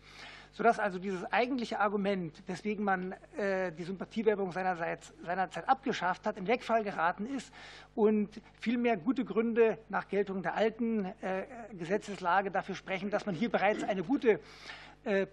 Sodass 0.53 0.79
also 0.79 0.99
dieses 0.99 1.23
eigentliche 1.31 1.79
Argument, 1.79 2.43
weswegen 2.45 2.83
man 2.83 3.13
äh, 3.37 3.71
die 3.71 3.83
Sympathiewerbung 3.83 4.51
seinerseits, 4.51 5.13
seinerzeit 5.23 5.67
abgeschafft 5.69 6.25
hat, 6.25 6.37
in 6.37 6.45
Wegfall 6.45 6.83
geraten 6.83 7.25
ist 7.25 7.53
und 7.95 8.41
vielmehr 8.59 8.97
gute 8.97 9.23
Gründe 9.23 9.77
nach 9.87 10.09
Geltung 10.09 10.43
der 10.43 10.55
alten 10.55 11.05
äh, 11.05 11.45
Gesetzeslage 11.79 12.51
dafür 12.51 12.75
sprechen, 12.75 13.09
dass 13.09 13.25
man 13.25 13.33
hier 13.33 13.49
bereits 13.49 13.83
eine 13.83 14.03
gute 14.03 14.41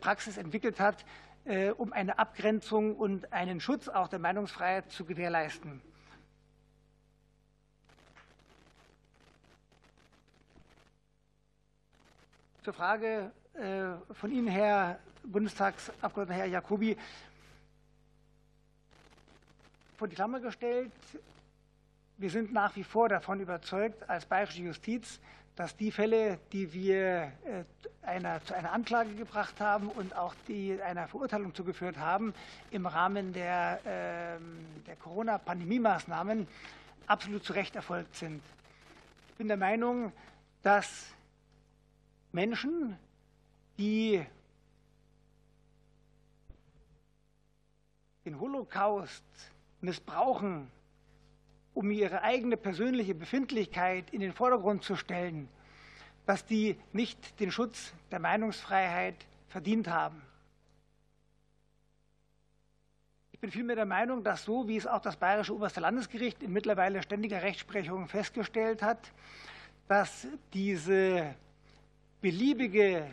Praxis 0.01 0.37
entwickelt 0.37 0.81
hat, 0.81 1.05
um 1.77 1.93
eine 1.93 2.19
Abgrenzung 2.19 2.97
und 2.97 3.33
einen 3.33 3.61
Schutz 3.61 3.89
auch 3.89 4.09
der 4.09 4.19
Meinungsfreiheit 4.19 4.91
zu 4.91 5.05
gewährleisten. 5.05 5.81
Zur 12.63 12.75
Frage 12.75 13.33
von 14.13 14.31
Ihnen, 14.31 14.49
Herr 14.49 14.99
Bundestagsabgeordneter 15.23 16.41
Herr 16.41 16.47
Jacobi 16.47 16.97
vor 19.97 20.09
die 20.09 20.15
Klammer 20.15 20.41
gestellt. 20.41 20.93
wir 22.19 22.31
sind 22.31 22.53
nach 22.53 22.75
wie 22.77 22.85
vor 22.85 23.09
davon 23.09 23.41
überzeugt, 23.41 24.09
als 24.09 24.27
bayerische 24.27 24.63
Justiz, 24.63 25.21
dass 25.59 25.77
die 25.77 25.91
Fälle, 25.91 26.39
die 26.53 26.73
wir 26.73 27.33
äh, 27.45 27.65
einer, 28.03 28.41
zu 28.45 28.55
einer 28.55 28.71
Anklage 28.71 29.13
gebracht 29.17 29.61
haben 29.61 29.89
und 29.89 30.15
auch 30.15 30.33
die 30.47 30.81
einer 30.81 31.09
Verurteilung 31.09 31.53
zugeführt 31.53 31.99
haben, 31.99 32.33
im 32.71 32.87
Rahmen 32.87 33.33
der, 33.33 33.81
ähm, 33.85 34.65
der 34.87 34.95
Corona-Pandemie-Maßnahmen 34.95 36.47
absolut 37.09 37.45
zu 37.45 37.55
Recht 37.55 37.75
erfolgt 37.75 38.15
sind. 38.15 38.41
Ich 39.31 39.35
bin 39.35 39.49
der 39.49 39.57
Meinung, 39.57 40.13
dass 40.63 41.07
Menschen, 42.31 42.97
die 43.79 44.25
den 48.25 48.39
Holocaust 48.39 49.25
missbrauchen, 49.81 50.71
um 51.79 51.93
ihre 51.93 52.23
eigene 52.23 52.57
persönliche 52.57 53.15
Befindlichkeit 53.15 54.11
in 54.11 54.21
den 54.21 54.33
Vordergrund 54.33 54.83
zu 54.83 54.97
stellen, 54.97 55.49
dass 56.27 56.45
die 56.45 56.77
nicht 56.93 57.39
den 57.39 57.53
Schutz 57.53 57.93
der 58.11 58.19
Meinungsfreiheit 58.19 59.15
verdient 59.47 59.87
haben. 59.87 60.21
Ich 63.31 63.39
bin 63.39 63.53
vielmehr 63.53 63.77
der 63.77 63.87
Meinung, 63.87 64.25
dass 64.25 64.43
so, 64.43 64.67
wie 64.67 64.77
es 64.77 64.89
auch 64.89 65.01
das 65.01 65.17
Bayerische 65.19 65.55
Oberste 65.55 65.79
Landesgericht 65.79 66.43
in 66.43 66.53
mittlerweile 66.53 67.01
ständiger 67.01 67.43
Rechtsprechung 67.43 68.09
festgestellt 68.09 68.83
hat, 68.83 69.13
dass 69.87 70.27
diese 70.53 71.33
beliebige 72.21 73.09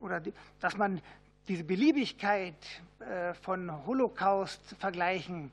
oder 0.00 0.22
dass 0.58 0.74
man 0.74 1.02
diese 1.48 1.64
Beliebigkeit 1.64 2.54
äh, 3.00 3.34
von 3.34 3.84
Holocaust-Vergleichen 3.84 5.50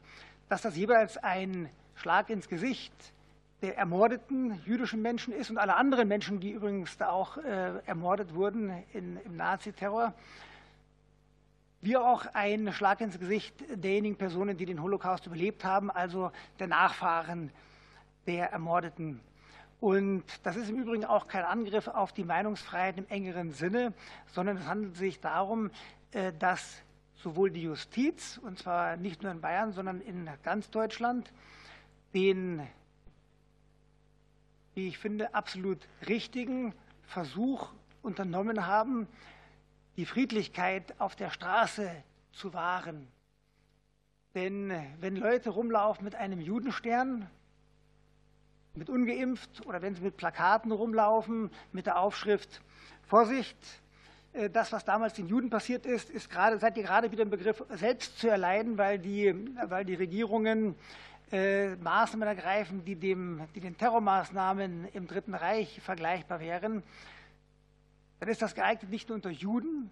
dass 0.49 0.61
das 0.61 0.75
jeweils 0.75 1.17
ein 1.17 1.69
Schlag 1.95 2.29
ins 2.29 2.47
Gesicht 2.47 2.93
der 3.61 3.77
ermordeten 3.77 4.61
jüdischen 4.65 5.01
Menschen 5.01 5.33
ist 5.33 5.49
und 5.49 5.57
aller 5.57 5.77
anderen 5.77 6.07
Menschen, 6.07 6.39
die 6.39 6.51
übrigens 6.51 6.95
da 6.97 7.09
auch 7.09 7.37
äh, 7.37 7.79
ermordet 7.85 8.35
wurden 8.35 8.71
in, 8.93 9.17
im 9.25 9.35
Naziterror, 9.35 10.13
wie 11.81 11.97
auch 11.97 12.25
ein 12.33 12.71
Schlag 12.71 13.01
ins 13.01 13.19
Gesicht 13.19 13.55
derjenigen 13.71 14.15
Personen, 14.15 14.57
die 14.57 14.65
den 14.65 14.81
Holocaust 14.81 15.25
überlebt 15.25 15.63
haben, 15.63 15.89
also 15.89 16.31
der 16.59 16.67
Nachfahren 16.67 17.51
der 18.27 18.51
Ermordeten. 18.51 19.21
Und 19.79 20.23
das 20.43 20.55
ist 20.55 20.69
im 20.69 20.77
Übrigen 20.77 21.05
auch 21.05 21.27
kein 21.27 21.43
Angriff 21.43 21.87
auf 21.87 22.11
die 22.11 22.23
Meinungsfreiheit 22.23 22.97
im 22.97 23.07
engeren 23.09 23.51
Sinne, 23.51 23.93
sondern 24.27 24.57
es 24.57 24.67
handelt 24.67 24.95
sich 24.97 25.19
darum, 25.19 25.71
äh, 26.11 26.31
dass 26.33 26.81
sowohl 27.17 27.51
die 27.51 27.63
Justiz, 27.63 28.37
und 28.37 28.59
zwar 28.59 28.97
nicht 28.97 29.23
nur 29.23 29.31
in 29.31 29.41
Bayern, 29.41 29.73
sondern 29.73 30.01
in 30.01 30.29
ganz 30.43 30.69
Deutschland, 30.69 31.31
den, 32.13 32.65
wie 34.75 34.87
ich 34.87 34.97
finde, 34.97 35.33
absolut 35.33 35.79
richtigen 36.07 36.73
Versuch 37.03 37.73
unternommen 38.01 38.65
haben, 38.65 39.07
die 39.97 40.05
Friedlichkeit 40.05 40.99
auf 40.99 41.15
der 41.15 41.31
Straße 41.31 41.89
zu 42.31 42.53
wahren. 42.53 43.07
Denn 44.35 44.71
wenn 44.99 45.15
Leute 45.15 45.49
rumlaufen 45.49 46.03
mit 46.03 46.13
einem 46.13 46.39
Judenstern, 46.39 47.27
mit 48.75 48.89
ungeimpft 48.89 49.65
oder 49.65 49.81
wenn 49.81 49.95
sie 49.95 50.03
mit 50.03 50.17
Plakaten 50.17 50.71
rumlaufen, 50.71 51.49
mit 51.71 51.87
der 51.87 51.99
Aufschrift 51.99 52.61
Vorsicht, 53.07 53.57
das, 54.51 54.71
was 54.71 54.85
damals 54.85 55.13
den 55.13 55.27
Juden 55.27 55.49
passiert 55.49 55.85
ist, 55.85 56.09
ist 56.09 56.29
gerade, 56.29 56.59
seid 56.59 56.77
ihr 56.77 56.83
gerade 56.83 57.11
wieder 57.11 57.23
im 57.23 57.29
Begriff 57.29 57.63
selbst 57.71 58.19
zu 58.19 58.29
erleiden, 58.29 58.77
weil 58.77 58.99
die, 58.99 59.33
weil 59.67 59.83
die 59.83 59.95
Regierungen 59.95 60.75
äh, 61.31 61.75
Maßnahmen 61.75 62.27
ergreifen, 62.27 62.85
die, 62.85 62.95
dem, 62.95 63.41
die 63.55 63.59
den 63.59 63.77
Terrormaßnahmen 63.77 64.89
im 64.93 65.07
Dritten 65.07 65.33
Reich 65.33 65.81
vergleichbar 65.81 66.39
wären, 66.39 66.83
dann 68.19 68.29
ist 68.29 68.41
das 68.41 68.55
geeignet, 68.55 68.89
nicht 68.89 69.09
nur 69.09 69.15
unter 69.15 69.29
Juden, 69.29 69.91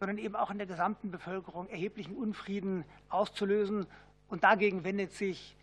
sondern 0.00 0.18
eben 0.18 0.34
auch 0.34 0.50
in 0.50 0.58
der 0.58 0.66
gesamten 0.66 1.10
Bevölkerung 1.10 1.68
erheblichen 1.68 2.16
Unfrieden 2.16 2.84
auszulösen. 3.08 3.86
Und 4.28 4.44
dagegen 4.44 4.84
wendet 4.84 5.12
sich 5.12 5.56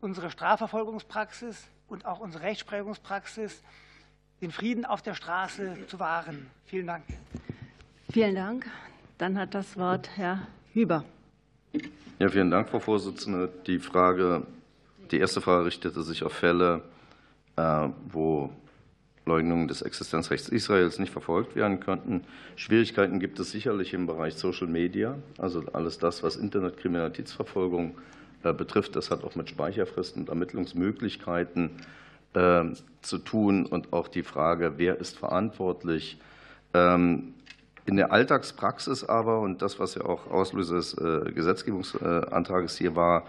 unsere 0.00 0.30
Strafverfolgungspraxis 0.30 1.66
und 1.88 2.06
auch 2.06 2.20
unsere 2.20 2.44
Rechtsprechungspraxis 2.44 3.62
den 4.42 4.50
Frieden 4.50 4.84
auf 4.84 5.00
der 5.00 5.14
Straße 5.14 5.76
zu 5.86 6.00
wahren. 6.00 6.48
Vielen 6.66 6.88
Dank. 6.88 7.04
Vielen 8.12 8.34
Dank. 8.34 8.66
Dann 9.16 9.38
hat 9.38 9.54
das 9.54 9.76
Wort 9.78 10.10
Herr 10.16 10.48
Hüber. 10.72 11.04
Ja, 12.18 12.28
vielen 12.28 12.50
Dank, 12.50 12.68
Frau 12.68 12.80
Vorsitzende. 12.80 13.48
Die 13.66 13.78
Frage, 13.78 14.42
die 15.12 15.18
erste 15.18 15.40
Frage 15.40 15.66
richtete 15.66 16.02
sich 16.02 16.24
auf 16.24 16.32
Fälle, 16.32 16.82
äh, 17.56 17.88
wo 18.08 18.50
Leugnungen 19.26 19.68
des 19.68 19.82
Existenzrechts 19.82 20.48
Israels 20.48 20.98
nicht 20.98 21.12
verfolgt 21.12 21.54
werden 21.54 21.78
könnten. 21.78 22.24
Schwierigkeiten 22.56 23.20
gibt 23.20 23.38
es 23.38 23.52
sicherlich 23.52 23.94
im 23.94 24.06
Bereich 24.06 24.34
Social 24.34 24.66
Media, 24.66 25.16
also 25.38 25.62
alles 25.72 25.98
das, 25.98 26.24
was 26.24 26.34
Internetkriminalitätsverfolgung 26.34 27.96
äh, 28.42 28.52
betrifft. 28.52 28.96
Das 28.96 29.12
hat 29.12 29.22
auch 29.22 29.36
mit 29.36 29.48
Speicherfristen 29.48 30.22
und 30.22 30.28
Ermittlungsmöglichkeiten 30.28 31.70
zu 32.34 33.18
tun 33.18 33.66
und 33.66 33.92
auch 33.92 34.08
die 34.08 34.22
Frage, 34.22 34.74
wer 34.76 34.98
ist 34.98 35.18
verantwortlich. 35.18 36.18
Ähm, 36.72 37.34
in 37.84 37.96
der 37.96 38.12
Alltagspraxis 38.12 39.04
aber, 39.04 39.40
und 39.40 39.60
das, 39.60 39.80
was 39.80 39.96
ja 39.96 40.04
auch 40.04 40.30
Auslöser 40.30 40.76
des 40.76 40.94
äh, 40.94 41.32
Gesetzgebungsantrages 41.32 42.78
hier 42.78 42.94
war, 42.94 43.24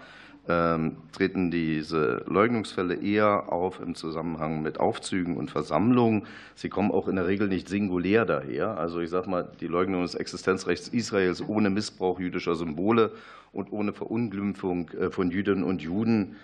ähm, 0.46 0.98
treten 1.12 1.50
diese 1.50 2.22
Leugnungsfälle 2.26 2.94
eher 2.94 3.50
auf 3.52 3.80
im 3.80 3.94
Zusammenhang 3.94 4.62
mit 4.62 4.78
Aufzügen 4.78 5.36
und 5.36 5.50
Versammlungen. 5.50 6.26
Sie 6.54 6.68
kommen 6.68 6.90
auch 6.90 7.08
in 7.08 7.16
der 7.16 7.26
Regel 7.26 7.48
nicht 7.48 7.68
singulär 7.68 8.26
daher. 8.26 8.76
Also 8.76 9.00
ich 9.00 9.10
sage 9.10 9.28
mal, 9.28 9.48
die 9.60 9.66
Leugnung 9.66 10.02
des 10.02 10.14
Existenzrechts 10.14 10.88
Israels 10.88 11.42
ohne 11.46 11.70
Missbrauch 11.70 12.20
jüdischer 12.20 12.56
Symbole 12.56 13.12
und 13.52 13.72
ohne 13.72 13.92
Verunglimpfung 13.92 14.90
äh, 14.90 15.10
von 15.10 15.30
Jüdinnen 15.30 15.64
und 15.64 15.80
Juden 15.80 16.36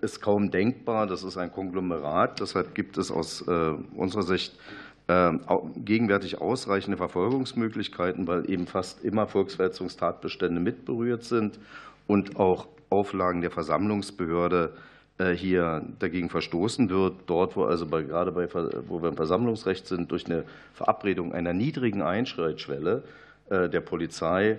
ist 0.00 0.20
kaum 0.20 0.50
denkbar. 0.50 1.06
Das 1.06 1.22
ist 1.22 1.36
ein 1.36 1.52
Konglomerat. 1.52 2.40
Deshalb 2.40 2.74
gibt 2.74 2.96
es 2.96 3.10
aus 3.10 3.46
äh, 3.46 3.72
unserer 3.94 4.22
Sicht 4.22 4.58
äh, 5.08 5.32
gegenwärtig 5.76 6.40
ausreichende 6.40 6.96
Verfolgungsmöglichkeiten, 6.96 8.26
weil 8.26 8.50
eben 8.50 8.66
fast 8.66 9.04
immer 9.04 9.26
Volksverhetzungstatbestände 9.26 10.60
mitberührt 10.60 11.24
sind 11.24 11.58
und 12.06 12.36
auch 12.36 12.68
Auflagen 12.88 13.40
der 13.40 13.50
Versammlungsbehörde 13.50 14.72
hier 15.36 15.84
dagegen 15.98 16.30
verstoßen 16.30 16.88
wird. 16.88 17.12
Dort, 17.26 17.54
wo 17.54 17.64
also 17.64 17.86
bei, 17.86 18.02
gerade 18.02 18.32
bei, 18.32 18.48
wo 18.88 19.02
wir 19.02 19.10
im 19.10 19.16
Versammlungsrecht 19.16 19.86
sind, 19.86 20.10
durch 20.10 20.24
eine 20.24 20.44
Verabredung 20.72 21.34
einer 21.34 21.52
niedrigen 21.52 22.00
Einschreitschwelle 22.00 23.02
der 23.50 23.80
Polizei 23.82 24.52
äh, 24.52 24.58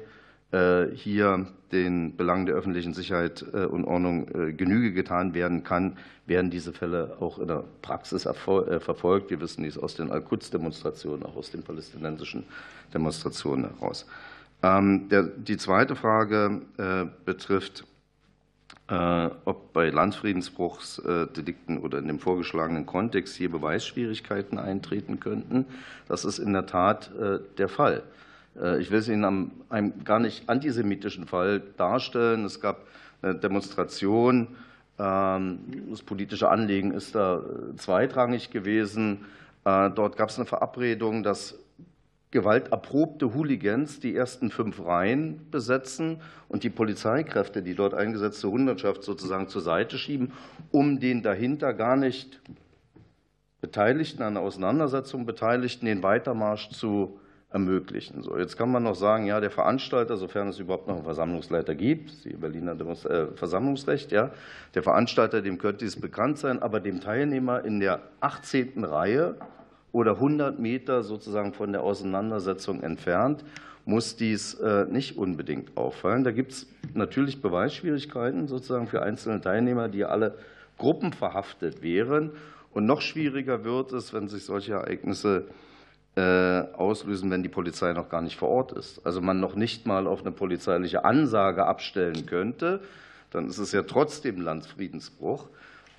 hier 0.96 1.48
den 1.72 2.16
Belangen 2.18 2.46
der 2.46 2.56
öffentlichen 2.56 2.94
Sicherheit 2.94 3.46
äh, 3.54 3.66
und 3.66 3.86
Ordnung 3.86 4.28
äh, 4.28 4.54
Genüge 4.54 4.92
getan 4.94 5.34
werden 5.34 5.64
kann, 5.64 5.98
werden 6.26 6.52
diese 6.52 6.74
Fälle 6.74 7.18
auch 7.20 7.40
in 7.40 7.48
der 7.48 7.64
Praxis 7.82 8.24
verfolgt. 8.24 9.32
Wir 9.32 9.42
wissen 9.42 9.64
dies 9.64 9.78
aus 9.78 9.96
den 9.96 10.12
Al-Quds-Demonstrationen, 10.12 11.26
auch 11.26 11.36
aus 11.36 11.52
den 11.52 11.64
palästinensischen 11.64 12.44
Demonstrationen 12.94 13.70
heraus. 13.70 14.06
Ähm, 14.64 15.10
die 15.38 15.58
zweite 15.58 15.96
Frage 15.96 16.62
betrifft, 17.26 17.84
ob 18.88 19.74
bei 19.74 19.90
Landfriedensbruchsdelikten 19.90 21.80
oder 21.80 21.98
in 21.98 22.08
dem 22.08 22.20
vorgeschlagenen 22.20 22.86
Kontext 22.86 23.36
hier 23.36 23.50
Beweisschwierigkeiten 23.50 24.58
eintreten 24.58 25.20
könnten. 25.20 25.66
Das 26.08 26.24
ist 26.24 26.40
in 26.40 26.54
der 26.54 26.66
Tat 26.68 27.12
der 27.58 27.68
Fall. 27.68 28.04
Äh, 28.60 28.82
ich 28.82 28.92
will 28.92 29.00
es 29.00 29.08
Ihnen 29.08 29.26
an 29.26 29.52
einem 29.70 30.04
gar 30.04 30.20
nicht 30.20 30.50
antisemitischen 30.50 31.28
Fall 31.28 31.62
darstellen. 31.78 32.46
Es 32.46 32.60
gab 32.60 32.86
eine 33.22 33.36
Demonstration. 33.36 34.48
Ähm, 35.00 35.60
das 35.90 36.02
politische 36.02 36.50
Anliegen 36.50 36.92
ist 36.92 37.16
da 37.16 37.40
äh, 37.40 37.76
zweitrangig 37.78 38.52
gewesen. 38.52 39.26
Äh, 39.66 39.90
dort 39.92 40.18
gab 40.18 40.30
es 40.30 40.38
eine 40.38 40.46
Verabredung, 40.46 41.24
dass 41.24 41.58
gewalterprobte 42.32 43.34
Hooligans 43.34 44.00
die 44.00 44.16
ersten 44.16 44.52
fünf 44.52 44.84
Reihen 44.84 45.52
besetzen 45.52 46.22
und 46.48 46.64
die 46.64 46.70
Polizeikräfte, 46.70 47.62
die 47.62 47.76
dort 47.76 47.94
eingesetzte 47.94 48.50
Hundertschaft 48.50 49.04
sozusagen 49.04 49.50
zur 49.50 49.62
Seite 49.62 49.98
schieben, 49.98 50.32
um 50.72 51.00
den 51.00 51.24
dahinter 51.24 51.74
gar 51.74 51.98
nicht 51.98 52.40
Beteiligten 53.60 54.24
an 54.24 54.36
der 54.36 54.44
Auseinandersetzung 54.44 55.26
Beteiligten 55.26 55.86
den 55.86 56.04
Weitermarsch 56.04 56.70
zu 56.70 57.20
ermöglichen. 57.52 58.24
So, 58.24 58.38
jetzt 58.38 58.58
kann 58.58 58.72
man 58.72 58.84
noch 58.84 58.96
sagen, 58.96 59.26
ja, 59.26 59.40
der 59.40 59.52
Veranstalter, 59.52 60.18
sofern 60.18 60.50
es 60.50 60.60
überhaupt 60.60 60.88
noch 60.88 60.96
einen 60.96 61.04
Versammlungsleiter 61.04 61.76
gibt, 61.76 62.26
die 62.26 62.34
Berliner 62.34 62.74
äh, 62.80 63.28
Versammlungsrecht, 63.36 64.12
ja, 64.12 64.32
der 64.74 64.84
Veranstalter, 64.84 65.42
dem 65.42 65.58
könnte 65.58 65.86
es 65.86 66.00
bekannt 66.00 66.38
sein, 66.38 66.62
aber 66.62 66.80
dem 66.80 67.02
Teilnehmer 67.02 67.64
in 67.66 67.80
der 67.80 68.02
18. 68.22 68.84
Reihe 68.84 69.36
oder 69.92 70.14
100 70.14 70.60
Meter 70.60 71.04
sozusagen 71.04 71.54
von 71.54 71.74
der 71.74 71.84
Auseinandersetzung 71.84 72.82
entfernt 72.82 73.44
muss 73.84 74.16
dies 74.16 74.62
nicht 74.90 75.18
unbedingt 75.18 75.76
auffallen. 75.76 76.24
Da 76.24 76.32
gibt 76.32 76.52
es 76.52 76.68
natürlich 76.94 77.42
Beweisschwierigkeiten 77.42 78.48
sozusagen 78.48 78.88
für 78.88 79.02
einzelne 79.02 79.42
Teilnehmer, 79.42 79.90
die 79.90 80.06
alle 80.06 80.36
gruppenverhaftet 80.78 81.82
wären. 81.82 82.32
Und 82.74 82.86
noch 82.86 83.02
schwieriger 83.02 83.64
wird 83.64 83.92
es, 83.94 84.14
wenn 84.14 84.28
sich 84.28 84.46
solche 84.46 84.74
Ereignisse 84.74 85.46
auslösen, 86.14 87.32
wenn 87.32 87.42
die 87.42 87.48
Polizei 87.48 87.94
noch 87.94 88.10
gar 88.10 88.22
nicht 88.22 88.36
vor 88.36 88.50
Ort 88.50 88.74
ist. 88.74 89.06
Also 89.06 89.22
man 89.22 89.40
noch 89.40 89.56
nicht 89.56 89.86
mal 89.86 90.08
auf 90.08 90.20
eine 90.22 90.34
polizeiliche 90.34 91.06
Ansage 91.06 91.66
abstellen 91.66 92.26
könnte, 92.26 92.82
dann 93.30 93.48
ist 93.48 93.60
es 93.60 93.72
ja 93.72 93.84
trotzdem 93.84 94.42
Landfriedensbruch. 94.42 95.48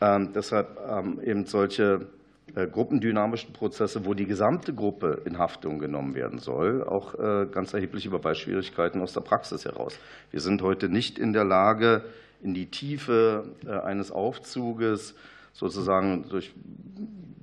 Ähm, 0.03 0.35
deshalb 0.35 0.79
eben 1.25 1.47
solche 1.47 2.09
äh, 2.55 2.67
gruppendynamischen 2.67 3.55
Prozesse, 3.55 4.05
wo 4.05 4.13
die 4.13 4.27
gesamte 4.27 4.75
Gruppe 4.75 5.23
in 5.25 5.39
Haftung 5.39 5.79
genommen 5.79 6.15
werden 6.15 6.39
soll, 6.39 6.85
auch 6.85 7.15
äh, 7.15 7.47
ganz 7.47 7.73
erhebliche 7.73 8.11
Beweisschwierigkeiten 8.11 9.01
aus 9.01 9.15
der 9.15 9.23
Praxis 9.23 9.65
heraus. 9.65 9.99
Wir 10.31 10.41
sind 10.41 10.61
heute 10.61 10.91
nicht 10.91 11.19
in 11.19 11.33
der 11.33 11.45
Lage, 11.45 12.03
in 12.43 12.53
die 12.53 12.67
Tiefe 12.67 13.45
äh, 13.65 13.71
eines 13.71 14.13
Aufzuges 14.13 15.15
sozusagen 15.55 16.29
durch 16.29 16.53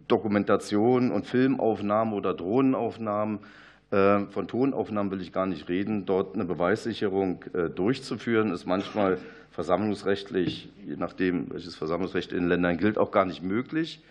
Dokumentation 0.10 1.12
und 1.12 1.26
Filmaufnahmen 1.26 2.14
oder 2.14 2.34
Drohnenaufnahmen 2.34 3.40
von 3.92 4.48
Tonaufnahmen 4.48 5.12
will 5.12 5.20
ich 5.20 5.32
gar 5.32 5.48
nicht 5.48 5.68
reden, 5.68 6.06
dort 6.06 6.36
eine 6.36 6.46
Beweissicherung 6.46 7.44
durchzuführen, 7.74 8.52
ist 8.52 8.68
manchmal 8.68 9.18
versammlungsrechtlich, 9.60 10.70
je 10.86 10.96
nachdem, 10.96 11.52
welches 11.52 11.76
Versammlungsrecht 11.76 12.32
in 12.32 12.40
den 12.40 12.48
Ländern 12.50 12.78
gilt, 12.78 12.98
auch 12.98 13.12
gar 13.12 13.26
nicht 13.26 13.44
möglich 13.44 14.02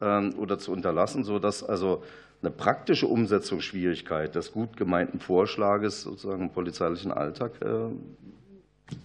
ähm, 0.00 0.34
oder 0.36 0.58
zu 0.58 0.72
unterlassen, 0.72 1.24
sodass 1.24 1.62
also 1.62 2.02
eine 2.42 2.50
praktische 2.50 3.06
Umsetzungsschwierigkeit 3.06 4.34
des 4.34 4.52
gut 4.52 4.76
gemeinten 4.76 5.20
Vorschlages 5.20 6.02
sozusagen 6.02 6.42
im 6.42 6.50
polizeilichen 6.50 7.12
Alltag 7.12 7.52
äh, 7.62 8.96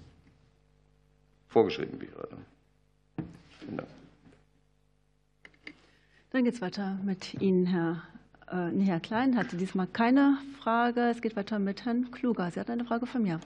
vorgeschrieben 1.47 2.01
wäre. 2.01 2.27
Vielen 3.59 3.77
Dank. 3.77 3.94
Dann 6.35 6.43
geht 6.43 6.55
es 6.55 6.61
weiter 6.61 6.99
mit 7.01 7.41
Ihnen, 7.41 7.65
Herr, 7.65 8.01
äh, 8.51 8.69
nee, 8.69 8.83
Herr 8.83 8.99
Klein 8.99 9.37
hatte 9.37 9.55
diesmal 9.55 9.87
keine 9.87 10.37
Frage. 10.59 11.09
Es 11.09 11.21
geht 11.21 11.37
weiter 11.37 11.59
mit 11.59 11.85
Herrn 11.85 12.11
Kluger. 12.11 12.51
Sie 12.51 12.59
hat 12.59 12.69
eine 12.69 12.83
Frage 12.83 13.05
von 13.05 13.23
mir. 13.23 13.39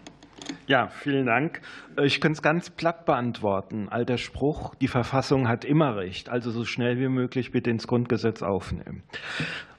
Ja, 0.66 0.88
vielen 0.88 1.28
Dank. 1.28 1.62
Ich 2.02 2.20
könnte 2.20 2.38
es 2.38 2.42
ganz 2.42 2.72
platt 2.72 3.06
beantworten. 3.06 3.90
Alter 3.90 4.18
Spruch, 4.18 4.74
die 4.74 4.88
Verfassung 4.88 5.48
hat 5.48 5.66
immer 5.66 5.98
recht, 5.98 6.30
also 6.30 6.50
so 6.50 6.66
schnell 6.66 6.98
wie 6.98 7.10
möglich 7.10 7.52
bitte 7.52 7.70
ins 7.70 7.86
Grundgesetz 7.86 8.42
aufnehmen. 8.42 9.04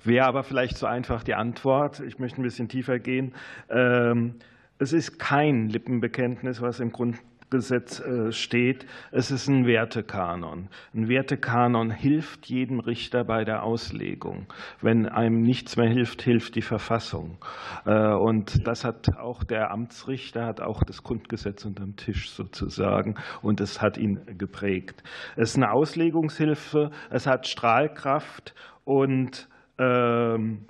Wäre 0.04 0.26
aber 0.26 0.44
vielleicht 0.44 0.78
so 0.78 0.86
einfach 0.86 1.24
die 1.24 1.34
Antwort. 1.34 1.98
Ich 1.98 2.20
möchte 2.20 2.40
ein 2.40 2.44
bisschen 2.44 2.68
tiefer 2.68 3.00
gehen. 3.00 3.34
Ähm, 3.70 4.36
es 4.78 4.92
ist 4.92 5.18
kein 5.18 5.68
Lippenbekenntnis, 5.68 6.62
was 6.62 6.78
im 6.78 6.92
Grund 6.92 7.16
Gesetz 7.50 8.00
äh, 8.00 8.32
steht, 8.32 8.86
es 9.10 9.30
ist 9.30 9.48
ein 9.48 9.66
Wertekanon. 9.66 10.68
Ein 10.94 11.08
Wertekanon 11.08 11.90
hilft 11.90 12.46
jedem 12.46 12.80
Richter 12.80 13.24
bei 13.24 13.44
der 13.44 13.64
Auslegung. 13.64 14.46
Wenn 14.80 15.06
einem 15.06 15.42
nichts 15.42 15.76
mehr 15.76 15.88
hilft, 15.88 16.22
hilft 16.22 16.54
die 16.54 16.62
Verfassung. 16.62 17.38
Äh, 17.84 18.14
und 18.14 18.66
das 18.66 18.84
hat 18.84 19.16
auch 19.18 19.44
der 19.44 19.70
Amtsrichter, 19.70 20.46
hat 20.46 20.60
auch 20.60 20.82
das 20.84 21.02
Grundgesetz 21.02 21.64
unterm 21.64 21.96
Tisch 21.96 22.30
sozusagen 22.30 23.16
und 23.42 23.60
es 23.60 23.82
hat 23.82 23.98
ihn 23.98 24.20
geprägt. 24.38 25.02
Es 25.36 25.50
ist 25.50 25.56
eine 25.56 25.72
Auslegungshilfe, 25.72 26.90
es 27.10 27.26
hat 27.26 27.46
Strahlkraft 27.46 28.54
und 28.84 29.48
ähm, 29.78 30.66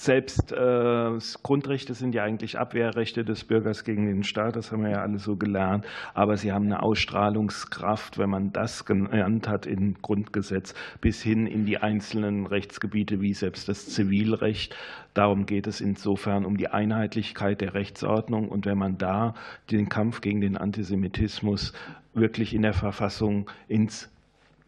selbst 0.00 0.50
äh, 0.50 1.18
Grundrechte 1.42 1.92
sind 1.92 2.14
ja 2.14 2.24
eigentlich 2.24 2.58
Abwehrrechte 2.58 3.22
des 3.22 3.44
Bürgers 3.44 3.84
gegen 3.84 4.06
den 4.06 4.24
Staat, 4.24 4.56
das 4.56 4.72
haben 4.72 4.82
wir 4.82 4.92
ja 4.92 5.02
alle 5.02 5.18
so 5.18 5.36
gelernt, 5.36 5.86
aber 6.14 6.38
sie 6.38 6.52
haben 6.52 6.64
eine 6.64 6.82
Ausstrahlungskraft, 6.82 8.16
wenn 8.16 8.30
man 8.30 8.50
das 8.50 8.86
genannt 8.86 9.46
hat 9.46 9.66
im 9.66 10.00
Grundgesetz, 10.00 10.72
bis 11.02 11.22
hin 11.22 11.46
in 11.46 11.66
die 11.66 11.76
einzelnen 11.76 12.46
Rechtsgebiete 12.46 13.20
wie 13.20 13.34
selbst 13.34 13.68
das 13.68 13.90
Zivilrecht. 13.90 14.74
Darum 15.12 15.44
geht 15.44 15.66
es 15.66 15.82
insofern 15.82 16.46
um 16.46 16.56
die 16.56 16.68
Einheitlichkeit 16.68 17.60
der 17.60 17.74
Rechtsordnung. 17.74 18.48
Und 18.48 18.64
wenn 18.64 18.78
man 18.78 18.96
da 18.96 19.34
den 19.70 19.90
Kampf 19.90 20.22
gegen 20.22 20.40
den 20.40 20.56
Antisemitismus 20.56 21.74
wirklich 22.14 22.54
in 22.54 22.62
der 22.62 22.72
Verfassung 22.72 23.50
ins 23.68 24.08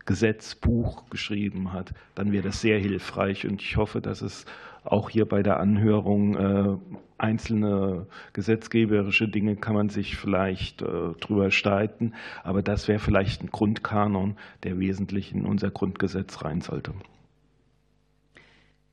Gesetzbuch 0.04 1.08
geschrieben 1.10 1.72
hat, 1.72 1.94
dann 2.14 2.32
wäre 2.32 2.44
das 2.44 2.60
sehr 2.60 2.78
hilfreich. 2.78 3.46
Und 3.46 3.62
ich 3.62 3.76
hoffe, 3.76 4.00
dass 4.00 4.20
es 4.20 4.44
auch 4.84 5.10
hier 5.10 5.26
bei 5.26 5.42
der 5.42 5.60
Anhörung 5.60 6.34
äh, 6.36 6.76
einzelne 7.18 8.06
gesetzgeberische 8.32 9.28
Dinge 9.28 9.56
kann 9.56 9.74
man 9.74 9.88
sich 9.88 10.16
vielleicht 10.16 10.82
äh, 10.82 11.12
drüber 11.20 11.50
streiten, 11.50 12.14
aber 12.42 12.62
das 12.62 12.88
wäre 12.88 12.98
vielleicht 12.98 13.42
ein 13.42 13.50
Grundkanon, 13.50 14.36
der 14.64 14.78
wesentlich 14.78 15.32
in 15.32 15.46
unser 15.46 15.70
Grundgesetz 15.70 16.44
rein 16.44 16.60
sollte. 16.60 16.92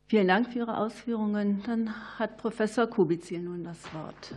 Vielen 0.07 0.28
Dank 0.28 0.48
für 0.48 0.60
Ihre 0.60 0.78
Ausführungen. 0.78 1.61
Dann 1.66 1.91
hat 2.18 2.38
Professor 2.38 2.88
Kubizil 2.88 3.44
nun 3.44 3.64
das 3.64 3.94
Wort. 3.94 4.34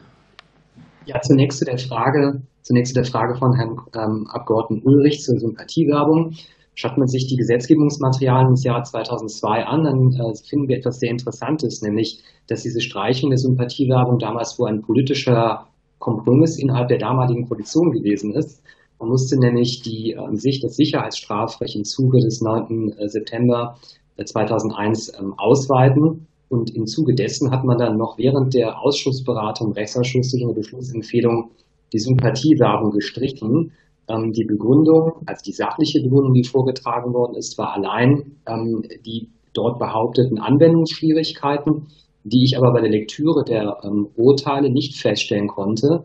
Ja, 1.06 1.18
zunächst 1.20 1.58
zu 1.58 1.64
der 1.64 1.78
Frage, 1.78 2.42
zunächst 2.60 2.94
zu 2.94 3.00
der 3.00 3.10
Frage 3.10 3.34
von 3.36 3.54
Herrn 3.54 3.78
ähm, 3.94 4.26
Abgeordneten 4.30 4.86
Ulrich 4.86 5.22
zur 5.22 5.38
Sympathiewerbung. 5.38 6.34
Schaut 6.74 6.96
man 6.96 7.06
sich 7.06 7.26
die 7.26 7.36
Gesetzgebungsmaterialien 7.36 8.52
des 8.52 8.64
Jahres 8.64 8.90
2002 8.90 9.64
an, 9.64 9.84
dann 9.84 10.12
äh, 10.12 10.34
finden 10.48 10.68
wir 10.68 10.78
etwas 10.78 11.00
sehr 11.00 11.10
Interessantes, 11.10 11.82
nämlich, 11.82 12.22
dass 12.46 12.62
diese 12.62 12.80
Streichung 12.80 13.30
der 13.30 13.38
Sympathiewerbung 13.38 14.18
damals 14.18 14.58
wohl 14.58 14.68
ein 14.68 14.80
politischer 14.80 15.66
Kompromiss 15.98 16.58
innerhalb 16.58 16.88
der 16.88 16.98
damaligen 16.98 17.46
Koalition 17.46 17.92
gewesen 17.92 18.34
ist. 18.34 18.62
Man 18.98 19.10
musste 19.10 19.38
nämlich 19.38 19.82
die 19.82 20.12
äh, 20.12 20.36
Sicht 20.36 20.62
des 20.62 20.76
Sicherheitsstrafrechts 20.76 21.76
im 21.76 21.84
Zuge 21.84 22.20
des 22.20 22.40
9. 22.40 22.92
Äh, 22.98 23.08
September 23.08 23.76
2001 24.24 25.12
ähm, 25.18 25.34
ausweiten. 25.36 26.26
Und 26.48 26.74
im 26.74 26.86
Zuge 26.86 27.14
dessen 27.14 27.50
hat 27.50 27.64
man 27.64 27.78
dann 27.78 27.96
noch 27.96 28.18
während 28.18 28.54
der 28.54 28.78
Ausschussberatung, 28.80 29.72
Rechtsausschuss 29.72 30.30
durch 30.30 30.44
eine 30.44 30.52
Beschlussempfehlung 30.52 31.50
die 31.92 31.98
Sympathiewerbung 31.98 32.90
gestrichen. 32.90 33.72
Ähm, 34.08 34.32
die 34.32 34.44
Begründung, 34.44 35.22
also 35.26 35.42
die 35.44 35.52
sachliche 35.52 36.02
Begründung, 36.02 36.34
die 36.34 36.44
vorgetragen 36.44 37.12
worden 37.12 37.36
ist, 37.36 37.56
war 37.58 37.74
allein 37.74 38.36
ähm, 38.46 38.82
die 39.04 39.30
dort 39.52 39.78
behaupteten 39.78 40.38
Anwendungsschwierigkeiten, 40.38 41.88
die 42.24 42.44
ich 42.44 42.56
aber 42.56 42.72
bei 42.72 42.80
der 42.80 42.90
Lektüre 42.90 43.44
der 43.44 43.78
ähm, 43.84 44.08
Urteile 44.16 44.70
nicht 44.70 44.96
feststellen 44.96 45.48
konnte. 45.48 46.04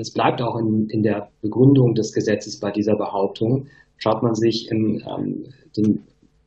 Es 0.00 0.12
bleibt 0.12 0.42
auch 0.42 0.56
in, 0.56 0.88
in 0.88 1.02
der 1.04 1.28
Begründung 1.42 1.94
des 1.94 2.12
Gesetzes 2.12 2.58
bei 2.58 2.72
dieser 2.72 2.96
Behauptung. 2.96 3.66
Schaut 3.98 4.20
man 4.20 4.34
sich 4.34 4.68
in, 4.68 5.00
den, 5.76 6.02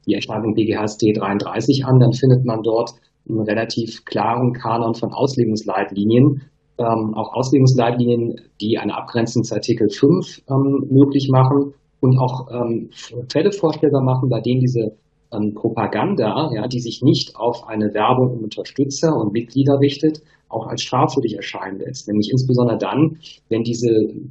die 0.05 0.13
Entscheidung 0.13 0.55
BGHST 0.55 1.15
33 1.15 1.85
an, 1.85 1.99
dann 1.99 2.11
findet 2.11 2.43
man 2.43 2.63
dort 2.63 2.91
einen 3.29 3.41
relativ 3.41 4.03
klaren 4.05 4.53
Kanon 4.53 4.95
von 4.95 5.13
Auslegungsleitlinien, 5.13 6.41
ähm, 6.79 7.13
auch 7.13 7.33
Auslegungsleitlinien, 7.33 8.41
die 8.61 8.77
eine 8.77 8.95
Abgrenzung 8.95 9.43
zu 9.43 9.53
Artikel 9.53 9.89
5 9.89 10.43
ähm, 10.49 10.87
möglich 10.89 11.29
machen 11.29 11.73
und 11.99 12.17
auch 12.17 12.47
ähm, 12.51 12.89
Fälle 13.29 13.51
vorstellbar 13.51 14.01
machen, 14.01 14.29
bei 14.29 14.39
denen 14.39 14.61
diese 14.61 14.95
ähm, 15.31 15.53
Propaganda, 15.53 16.49
ja, 16.53 16.67
die 16.67 16.79
sich 16.79 17.01
nicht 17.03 17.35
auf 17.35 17.67
eine 17.67 17.93
Werbung 17.93 18.31
um 18.31 18.43
Unterstützer 18.43 19.15
und 19.15 19.33
Mitglieder 19.33 19.79
richtet, 19.79 20.21
auch 20.47 20.67
als 20.67 20.81
strafwürdig 20.81 21.35
erscheinen 21.35 21.79
lässt. 21.79 22.07
Nämlich 22.07 22.31
insbesondere 22.31 22.77
dann, 22.77 23.17
wenn 23.49 23.63
diese 23.63 23.89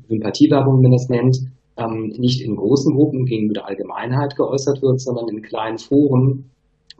Sympathiewerbung, 0.08 0.78
wie 0.78 0.82
man 0.82 0.92
das 0.92 1.08
nennt, 1.08 1.38
ähm, 1.76 2.12
nicht 2.18 2.40
in 2.40 2.56
großen 2.56 2.94
Gruppen 2.94 3.24
gegenüber 3.24 3.54
der 3.54 3.66
Allgemeinheit 3.66 4.34
geäußert 4.36 4.82
wird, 4.82 5.00
sondern 5.00 5.28
in 5.28 5.42
kleinen 5.42 5.78
Foren, 5.78 6.50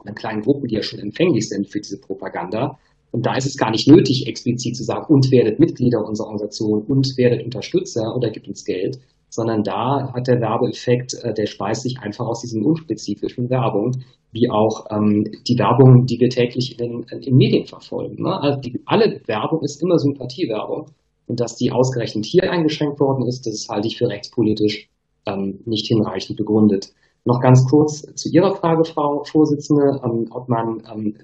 in 0.05 0.15
kleinen 0.15 0.41
Gruppen, 0.41 0.67
die 0.67 0.75
ja 0.75 0.83
schon 0.83 0.99
empfänglich 0.99 1.49
sind 1.49 1.67
für 1.67 1.79
diese 1.79 1.99
Propaganda. 1.99 2.77
Und 3.11 3.25
da 3.25 3.35
ist 3.35 3.45
es 3.45 3.57
gar 3.57 3.71
nicht 3.71 3.87
nötig, 3.87 4.27
explizit 4.27 4.75
zu 4.75 4.83
sagen, 4.83 5.11
und 5.11 5.31
werdet 5.31 5.59
Mitglieder 5.59 6.05
unserer 6.05 6.27
Organisation 6.27 6.83
und 6.83 7.07
werdet 7.17 7.43
Unterstützer 7.43 8.15
oder 8.15 8.29
gibt 8.29 8.47
uns 8.47 8.65
Geld, 8.65 8.99
sondern 9.29 9.63
da 9.63 10.11
hat 10.13 10.27
der 10.27 10.41
Werbeeffekt, 10.41 11.15
äh, 11.23 11.33
der 11.33 11.45
speist 11.45 11.83
sich 11.83 11.99
einfach 11.99 12.25
aus 12.25 12.41
diesen 12.41 12.63
unspezifischen 12.65 13.49
Werbung, 13.49 14.03
wie 14.31 14.49
auch 14.49 14.85
ähm, 14.91 15.25
die 15.47 15.57
Werbung, 15.57 16.05
die 16.05 16.19
wir 16.19 16.29
täglich 16.29 16.79
in 16.79 17.05
den, 17.09 17.21
in 17.21 17.35
Medien 17.35 17.65
verfolgen. 17.65 18.23
Ne? 18.23 18.39
Also 18.41 18.59
die, 18.61 18.81
alle 18.85 19.21
Werbung 19.25 19.63
ist 19.63 19.81
immer 19.81 19.97
Sympathiewerbung. 19.97 20.91
Und 21.27 21.39
dass 21.39 21.55
die 21.55 21.71
ausgerechnet 21.71 22.25
hier 22.25 22.51
eingeschränkt 22.51 22.99
worden 22.99 23.27
ist, 23.27 23.45
das 23.45 23.67
halte 23.69 23.87
ich 23.87 23.99
für 23.99 24.07
rechtspolitisch 24.07 24.89
ähm, 25.27 25.59
nicht 25.65 25.85
hinreichend 25.85 26.37
begründet. 26.37 26.91
Noch 27.23 27.39
ganz 27.39 27.67
kurz 27.69 28.01
zu 28.15 28.29
Ihrer 28.29 28.55
Frage, 28.55 28.83
Frau 28.83 29.23
Vorsitzende, 29.23 30.01
ähm, 30.03 30.25
ob 30.31 30.49
man 30.49 30.81
ähm, 30.91 31.15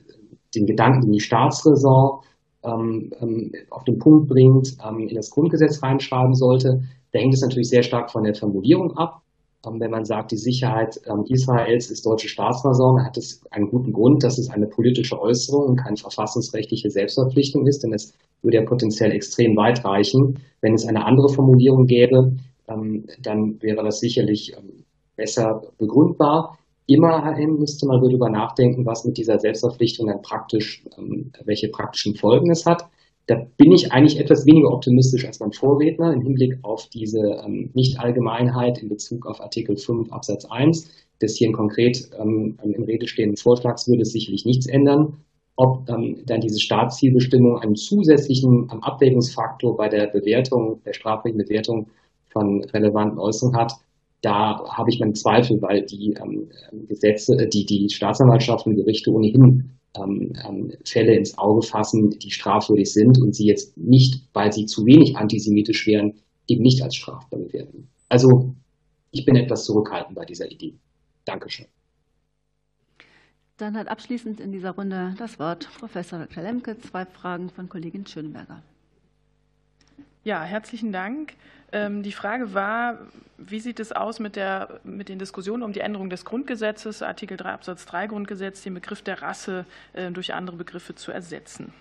den 0.55 0.65
Gedanken 0.65 1.05
in 1.05 1.11
die 1.11 1.19
Staatsräson 1.19 2.21
ähm, 2.63 3.11
ähm, 3.21 3.51
auf 3.69 3.83
den 3.83 3.99
Punkt 3.99 4.27
bringt, 4.27 4.75
ähm, 4.85 5.07
in 5.07 5.15
das 5.15 5.29
Grundgesetz 5.29 5.81
reinschreiben 5.83 6.33
sollte. 6.33 6.81
Da 7.11 7.19
hängt 7.19 7.33
es 7.33 7.41
natürlich 7.41 7.69
sehr 7.69 7.83
stark 7.83 8.11
von 8.11 8.23
der 8.23 8.35
Formulierung 8.35 8.91
ab. 8.97 9.21
wenn 9.63 9.91
man 9.91 10.05
sagt, 10.05 10.31
die 10.31 10.37
Sicherheit 10.37 10.99
Israels 11.29 11.89
ist 11.89 12.05
deutsche 12.05 12.27
Staatsräson, 12.27 13.03
hat 13.03 13.17
es 13.17 13.41
einen 13.51 13.69
guten 13.69 13.93
Grund, 13.93 14.23
dass 14.23 14.37
es 14.37 14.49
eine 14.49 14.67
politische 14.67 15.19
Äußerung 15.19 15.69
und 15.69 15.75
keine 15.77 15.97
verfassungsrechtliche 15.97 16.91
Selbstverpflichtung 16.91 17.65
ist, 17.65 17.83
denn 17.83 17.93
es 17.93 18.13
würde 18.43 18.57
ja 18.57 18.63
potenziell 18.63 19.11
extrem 19.11 19.55
weit 19.57 19.83
reichen. 19.83 20.39
Wenn 20.61 20.75
es 20.75 20.85
eine 20.85 21.05
andere 21.05 21.29
Formulierung 21.29 21.85
gäbe, 21.85 22.35
ähm, 22.67 23.05
dann 23.21 23.61
wäre 23.61 23.83
das 23.83 23.99
sicherlich 23.99 24.53
ähm, 24.57 24.85
besser 25.15 25.61
begründbar. 25.77 26.57
Immerhin 26.87 27.57
müsste 27.57 27.87
man 27.87 28.01
darüber 28.01 28.29
nachdenken, 28.29 28.85
was 28.85 29.05
mit 29.05 29.17
dieser 29.17 29.39
Selbstverpflichtung 29.39 30.07
dann 30.07 30.21
praktisch, 30.21 30.83
ähm, 30.97 31.31
welche 31.43 31.69
praktischen 31.69 32.15
Folgen 32.15 32.51
es 32.51 32.65
hat. 32.65 32.87
Da 33.27 33.47
bin 33.57 33.71
ich 33.71 33.91
eigentlich 33.91 34.19
etwas 34.19 34.45
weniger 34.45 34.71
optimistisch 34.71 35.25
als 35.25 35.39
mein 35.39 35.51
Vorredner 35.51 36.13
im 36.13 36.21
Hinblick 36.21 36.59
auf 36.61 36.87
diese 36.89 37.43
Nicht-Allgemeinheit 37.73 38.77
in 38.77 38.89
Bezug 38.89 39.25
auf 39.25 39.41
Artikel 39.41 39.77
5 39.77 40.11
Absatz 40.11 40.45
1 40.45 40.91
des 41.23 41.35
hier 41.35 41.51
konkret 41.51 42.07
im 42.19 42.83
Rede 42.83 43.07
stehenden 43.07 43.37
Vorschlags 43.37 43.87
würde 43.87 44.03
es 44.03 44.11
sicherlich 44.11 44.45
nichts 44.45 44.67
ändern 44.67 45.17
ob 45.55 45.87
ähm, 45.89 46.21
dann 46.25 46.41
diese 46.41 46.59
Staatszielbestimmung 46.59 47.59
einen 47.59 47.75
zusätzlichen 47.75 48.69
ähm, 48.71 48.83
Abwägungsfaktor 48.83 49.77
bei 49.77 49.89
der 49.89 50.07
Bewertung, 50.07 50.81
der 50.83 50.93
strafrechtlichen 50.93 51.47
Bewertung 51.47 51.87
von 52.29 52.63
relevanten 52.65 53.19
Äußerungen 53.19 53.57
hat, 53.59 53.73
da 54.25 54.57
habe 54.75 54.89
ich 54.89 54.99
meine 54.99 55.13
Zweifel, 55.13 55.61
weil 55.61 55.85
die 55.85 56.15
ähm, 56.19 56.49
Gesetze, 56.87 57.35
äh, 57.35 57.47
die, 57.47 57.65
die 57.65 57.89
Staatsanwaltschaften 57.89 58.71
und 58.71 58.77
Gerichte 58.77 59.11
ohnehin 59.11 59.77
ähm, 59.95 60.33
ähm, 60.43 60.71
Fälle 60.83 61.15
ins 61.15 61.37
Auge 61.37 61.61
fassen, 61.61 62.09
die 62.09 62.31
strafwürdig 62.31 62.91
sind 62.91 63.21
und 63.21 63.35
sie 63.35 63.45
jetzt 63.45 63.77
nicht, 63.77 64.27
weil 64.33 64.51
sie 64.51 64.65
zu 64.65 64.83
wenig 64.85 65.15
antisemitisch 65.15 65.85
wären, 65.85 66.15
eben 66.47 66.63
nicht 66.63 66.81
als 66.81 66.95
strafbar 66.95 67.39
bewerten. 67.39 67.87
Also 68.09 68.55
ich 69.11 69.25
bin 69.25 69.35
etwas 69.35 69.63
zurückhaltend 69.65 70.15
bei 70.15 70.25
dieser 70.25 70.51
Idee. 70.51 70.73
Dankeschön. 71.25 71.67
Dann 73.57 73.77
hat 73.77 73.87
abschließend 73.87 74.39
in 74.39 74.51
dieser 74.51 74.71
Runde 74.71 75.13
das 75.19 75.39
Wort 75.39 75.69
Professor 75.79 76.19
Dr. 76.19 76.43
Lemke. 76.43 76.77
Zwei 76.79 77.05
Fragen 77.05 77.49
von 77.49 77.69
Kollegin 77.69 78.05
Schönberger. 78.05 78.61
Ja, 80.23 80.43
herzlichen 80.43 80.91
Dank. 80.91 81.33
Ähm, 81.71 82.03
die 82.03 82.11
Frage 82.11 82.53
war, 82.53 82.99
wie 83.37 83.59
sieht 83.59 83.79
es 83.79 83.91
aus 83.91 84.19
mit, 84.19 84.35
der, 84.35 84.79
mit 84.83 85.09
den 85.09 85.19
Diskussionen 85.19 85.63
um 85.63 85.73
die 85.73 85.81
Änderung 85.81 86.09
des 86.09 86.25
Grundgesetzes, 86.25 87.01
Artikel 87.01 87.37
3 87.37 87.51
Absatz 87.51 87.85
3 87.85 88.07
Grundgesetz, 88.07 88.61
den 88.63 88.73
Begriff 88.73 89.01
der 89.01 89.21
Rasse 89.21 89.65
äh, 89.93 90.11
durch 90.11 90.33
andere 90.33 90.57
Begriffe 90.57 90.95
zu 90.95 91.11
ersetzen? 91.11 91.73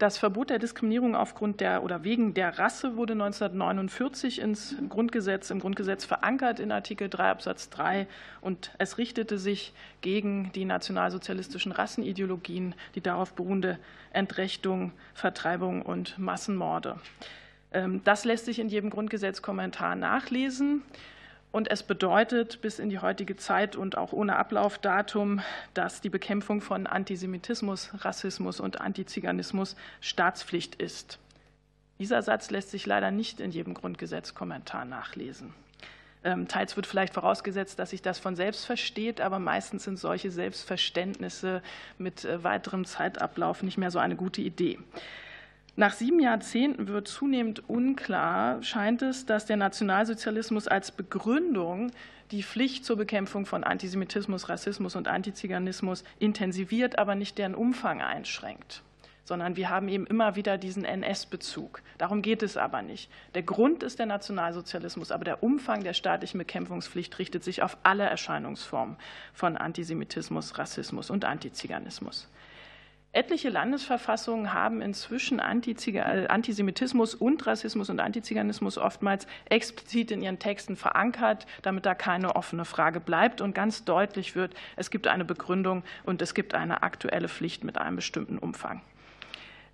Das 0.00 0.16
Verbot 0.16 0.48
der 0.48 0.58
Diskriminierung 0.58 1.14
aufgrund 1.14 1.60
der 1.60 1.82
oder 1.82 2.04
wegen 2.04 2.32
der 2.32 2.58
Rasse 2.58 2.96
wurde 2.96 3.12
1949 3.12 4.40
ins 4.40 4.74
Grundgesetz, 4.88 5.50
im 5.50 5.60
Grundgesetz 5.60 6.06
verankert 6.06 6.58
in 6.58 6.72
Artikel 6.72 7.10
3 7.10 7.28
Absatz 7.28 7.68
3 7.68 8.06
und 8.40 8.70
es 8.78 8.96
richtete 8.96 9.36
sich 9.36 9.74
gegen 10.00 10.52
die 10.52 10.64
nationalsozialistischen 10.64 11.72
Rassenideologien, 11.72 12.74
die 12.94 13.02
darauf 13.02 13.34
beruhende 13.34 13.78
Entrechtung, 14.14 14.92
Vertreibung 15.12 15.82
und 15.82 16.18
Massenmorde. 16.18 16.98
Ähm, 17.72 18.02
das 18.04 18.24
lässt 18.24 18.44
sich 18.44 18.58
in 18.58 18.68
jedem 18.68 18.90
Grundgesetzkommentar 18.90 19.96
nachlesen. 19.96 20.82
Und 21.52 21.68
es 21.68 21.82
bedeutet 21.82 22.60
bis 22.62 22.78
in 22.78 22.90
die 22.90 23.00
heutige 23.00 23.36
Zeit 23.36 23.74
und 23.74 23.98
auch 23.98 24.12
ohne 24.12 24.36
Ablaufdatum, 24.36 25.40
dass 25.74 26.00
die 26.00 26.08
Bekämpfung 26.08 26.60
von 26.60 26.86
Antisemitismus, 26.86 27.90
Rassismus 28.04 28.60
und 28.60 28.80
Antiziganismus 28.80 29.74
Staatspflicht 30.00 30.76
ist. 30.76 31.18
Dieser 31.98 32.22
Satz 32.22 32.50
lässt 32.50 32.70
sich 32.70 32.86
leider 32.86 33.10
nicht 33.10 33.40
in 33.40 33.50
jedem 33.50 33.74
Grundgesetzkommentar 33.74 34.84
nachlesen. 34.84 35.52
Ähm, 36.22 36.48
teils 36.48 36.76
wird 36.76 36.86
vielleicht 36.86 37.14
vorausgesetzt, 37.14 37.78
dass 37.78 37.90
sich 37.90 38.02
das 38.02 38.18
von 38.18 38.36
selbst 38.36 38.64
versteht, 38.66 39.20
aber 39.20 39.38
meistens 39.38 39.84
sind 39.84 39.98
solche 39.98 40.30
Selbstverständnisse 40.30 41.62
mit 41.98 42.24
äh, 42.24 42.44
weiterem 42.44 42.84
Zeitablauf 42.84 43.62
nicht 43.62 43.78
mehr 43.78 43.90
so 43.90 43.98
eine 43.98 44.16
gute 44.16 44.42
Idee. 44.42 44.78
Nach 45.80 45.94
sieben 45.94 46.20
Jahrzehnten 46.20 46.88
wird 46.88 47.08
zunehmend 47.08 47.66
unklar, 47.70 48.62
scheint 48.62 49.00
es, 49.00 49.24
dass 49.24 49.46
der 49.46 49.56
Nationalsozialismus 49.56 50.68
als 50.68 50.92
Begründung 50.92 51.90
die 52.32 52.42
Pflicht 52.42 52.84
zur 52.84 52.98
Bekämpfung 52.98 53.46
von 53.46 53.64
Antisemitismus, 53.64 54.50
Rassismus 54.50 54.94
und 54.94 55.08
Antiziganismus 55.08 56.04
intensiviert, 56.18 56.98
aber 56.98 57.14
nicht 57.14 57.38
deren 57.38 57.54
Umfang 57.54 58.02
einschränkt 58.02 58.82
sondern 59.30 59.54
wir 59.54 59.70
haben 59.70 59.86
eben 59.86 60.06
immer 60.08 60.34
wieder 60.34 60.58
diesen 60.58 60.84
NS-Bezug. 60.84 61.82
Darum 61.98 62.20
geht 62.20 62.42
es 62.42 62.56
aber 62.56 62.82
nicht. 62.82 63.08
Der 63.36 63.44
Grund 63.44 63.84
ist 63.84 64.00
der 64.00 64.06
Nationalsozialismus, 64.06 65.12
aber 65.12 65.22
der 65.24 65.44
Umfang 65.44 65.84
der 65.84 65.94
staatlichen 65.94 66.38
Bekämpfungspflicht 66.38 67.16
richtet 67.20 67.44
sich 67.44 67.62
auf 67.62 67.76
alle 67.84 68.02
Erscheinungsformen 68.02 68.96
von 69.32 69.56
Antisemitismus, 69.56 70.58
Rassismus 70.58 71.10
und 71.10 71.24
Antiziganismus. 71.24 72.26
Etliche 73.12 73.48
Landesverfassungen 73.48 74.54
haben 74.54 74.80
inzwischen 74.80 75.40
Antisemitismus 75.40 77.16
und 77.16 77.44
Rassismus 77.44 77.90
und 77.90 77.98
Antiziganismus 77.98 78.78
oftmals 78.78 79.26
explizit 79.46 80.12
in 80.12 80.22
ihren 80.22 80.38
Texten 80.38 80.76
verankert, 80.76 81.48
damit 81.62 81.86
da 81.86 81.96
keine 81.96 82.36
offene 82.36 82.64
Frage 82.64 83.00
bleibt 83.00 83.40
und 83.40 83.52
ganz 83.52 83.84
deutlich 83.84 84.36
wird, 84.36 84.54
es 84.76 84.92
gibt 84.92 85.08
eine 85.08 85.24
Begründung 85.24 85.82
und 86.04 86.22
es 86.22 86.34
gibt 86.34 86.54
eine 86.54 86.84
aktuelle 86.84 87.28
Pflicht 87.28 87.64
mit 87.64 87.78
einem 87.78 87.96
bestimmten 87.96 88.38
Umfang. 88.38 88.80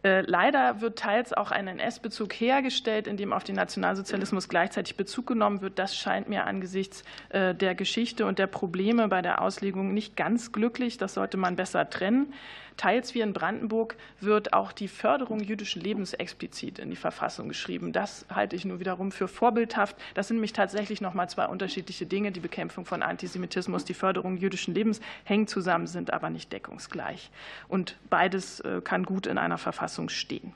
Äh, 0.02 0.20
leider 0.20 0.80
wird 0.80 0.98
teils 0.98 1.32
auch 1.32 1.50
ein 1.50 1.66
NS-Bezug 1.66 2.32
hergestellt, 2.32 3.06
in 3.06 3.16
dem 3.16 3.32
auf 3.32 3.44
den 3.44 3.56
Nationalsozialismus 3.56 4.48
gleichzeitig 4.48 4.96
Bezug 4.96 5.26
genommen 5.26 5.62
wird. 5.62 5.78
Das 5.78 5.96
scheint 5.96 6.28
mir 6.28 6.46
angesichts 6.46 7.02
äh, 7.30 7.54
der 7.54 7.74
Geschichte 7.74 8.24
und 8.24 8.38
der 8.38 8.46
Probleme 8.46 9.08
bei 9.08 9.20
der 9.20 9.42
Auslegung 9.42 9.94
nicht 9.94 10.16
ganz 10.16 10.52
glücklich. 10.52 10.96
Das 10.96 11.14
sollte 11.14 11.36
man 11.36 11.56
besser 11.56 11.90
trennen. 11.90 12.32
Teils 12.76 13.14
wie 13.14 13.20
in 13.20 13.32
Brandenburg 13.32 13.96
wird 14.20 14.52
auch 14.52 14.72
die 14.72 14.88
Förderung 14.88 15.40
jüdischen 15.40 15.82
Lebens 15.82 16.12
explizit 16.14 16.78
in 16.78 16.90
die 16.90 16.96
Verfassung 16.96 17.48
geschrieben. 17.48 17.92
Das 17.92 18.26
halte 18.32 18.56
ich 18.56 18.64
nur 18.64 18.80
wiederum 18.80 19.12
für 19.12 19.28
vorbildhaft. 19.28 19.96
Das 20.14 20.28
sind 20.28 20.36
nämlich 20.36 20.52
tatsächlich 20.52 21.00
noch 21.00 21.14
mal 21.14 21.28
zwei 21.28 21.46
unterschiedliche 21.46 22.06
Dinge. 22.06 22.32
Die 22.32 22.40
Bekämpfung 22.40 22.84
von 22.84 23.02
Antisemitismus, 23.02 23.84
die 23.84 23.94
Förderung 23.94 24.36
jüdischen 24.36 24.74
Lebens 24.74 25.00
hängen 25.24 25.46
zusammen, 25.46 25.86
sind 25.86 26.12
aber 26.12 26.30
nicht 26.30 26.52
deckungsgleich. 26.52 27.30
Und 27.68 27.96
beides 28.10 28.60
äh, 28.60 28.80
kann 28.82 29.04
gut 29.04 29.26
in 29.26 29.38
einer 29.38 29.58
Verfassung 29.58 30.08
stehen. 30.08 30.52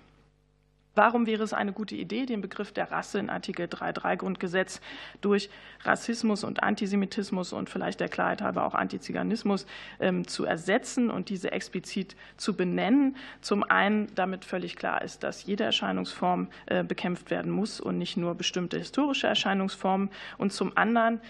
Warum 0.94 1.26
wäre 1.26 1.44
es 1.44 1.52
eine 1.52 1.72
gute 1.72 1.94
Idee, 1.94 2.26
den 2.26 2.40
Begriff 2.40 2.72
der 2.72 2.90
Rasse 2.90 3.18
in 3.20 3.30
Artikel 3.30 3.66
3.3 3.66 4.16
Grundgesetz 4.16 4.80
durch 5.20 5.48
Rassismus 5.84 6.42
und 6.42 6.62
Antisemitismus 6.64 7.52
und 7.52 7.70
vielleicht 7.70 8.00
der 8.00 8.08
Klarheit 8.08 8.42
halber 8.42 8.64
auch 8.66 8.74
Antiziganismus 8.74 9.66
ähm, 10.00 10.26
zu 10.26 10.44
ersetzen 10.44 11.08
und 11.10 11.28
diese 11.28 11.52
explizit 11.52 12.16
zu 12.36 12.56
benennen? 12.56 13.16
Zum 13.40 13.62
einen, 13.62 14.12
damit 14.16 14.44
völlig 14.44 14.74
klar 14.74 15.02
ist, 15.02 15.22
dass 15.22 15.44
jede 15.44 15.62
Erscheinungsform 15.62 16.48
äh, 16.66 16.82
bekämpft 16.82 17.30
werden 17.30 17.52
muss 17.52 17.80
und 17.80 17.96
nicht 17.96 18.16
nur 18.16 18.34
bestimmte 18.34 18.76
historische 18.76 19.28
Erscheinungsformen. 19.28 20.10
Und 20.38 20.52
zum 20.52 20.76
anderen, 20.76 21.20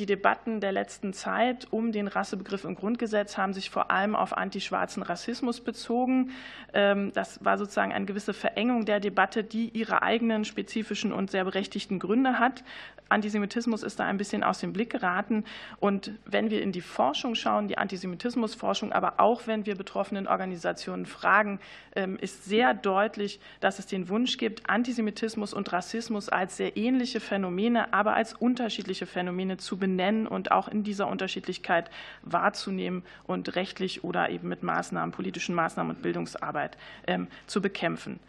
die 0.00 0.06
Debatten 0.06 0.60
der 0.60 0.72
letzten 0.72 1.12
Zeit 1.12 1.68
um 1.70 1.92
den 1.92 2.08
Rassebegriff 2.08 2.64
im 2.64 2.74
Grundgesetz 2.74 3.36
haben 3.36 3.52
sich 3.52 3.68
vor 3.68 3.90
allem 3.90 4.16
auf 4.16 4.36
antischwarzen 4.36 5.02
Rassismus 5.02 5.60
bezogen. 5.60 6.30
Ähm, 6.72 7.12
das 7.12 7.44
war 7.44 7.58
sozusagen 7.58 7.92
eine 7.92 8.06
gewisse 8.06 8.32
Verengung 8.32 8.86
der 8.86 8.98
Debatte, 8.98 9.44
die 9.44 9.68
ihre 9.68 10.02
eigenen 10.02 10.46
spezifischen 10.46 11.12
und 11.12 11.30
sehr 11.30 11.44
berechtigten 11.44 11.98
Gründe 11.98 12.38
hat. 12.38 12.64
Antisemitismus 13.10 13.82
ist 13.82 14.00
da 14.00 14.04
ein 14.06 14.16
bisschen 14.16 14.42
aus 14.42 14.60
dem 14.60 14.72
Blick 14.72 14.90
geraten. 14.90 15.44
Und 15.78 16.12
wenn 16.24 16.50
wir 16.50 16.62
in 16.62 16.72
die 16.72 16.80
Forschung 16.80 17.34
schauen, 17.34 17.68
die 17.68 17.78
Antisemitismusforschung, 17.78 18.92
aber 18.92 19.14
auch 19.18 19.46
wenn 19.46 19.66
wir 19.66 19.74
betroffenen 19.74 20.26
Organisationen 20.26 21.06
fragen, 21.06 21.60
ähm, 21.96 22.16
ist 22.18 22.44
sehr 22.44 22.74
deutlich, 22.74 23.40
dass 23.60 23.78
es 23.78 23.86
den 23.86 24.08
Wunsch 24.08 24.38
gibt, 24.38 24.68
Antisemitismus 24.70 25.52
und 25.52 25.72
Rassismus 25.72 26.28
als 26.28 26.56
sehr 26.56 26.76
ähnliche 26.76 27.20
Phänomene, 27.20 27.92
aber 27.92 28.14
als 28.14 28.32
unterschiedliche 28.32 29.06
Phänomene 29.06 29.56
zu 29.56 29.76
benennen 29.76 30.26
und 30.26 30.52
auch 30.52 30.68
in 30.68 30.84
dieser 30.84 31.08
Unterschiedlichkeit 31.08 31.90
wahrzunehmen 32.22 33.02
und 33.26 33.56
rechtlich 33.56 34.04
oder 34.04 34.30
eben 34.30 34.48
mit 34.48 34.62
Maßnahmen, 34.62 35.12
politischen 35.12 35.54
Maßnahmen 35.54 35.96
und 35.96 36.02
Bildungsarbeit 36.02 36.76
ähm, 37.06 37.28
zu 37.46 37.60
bekämpfen. 37.60 38.20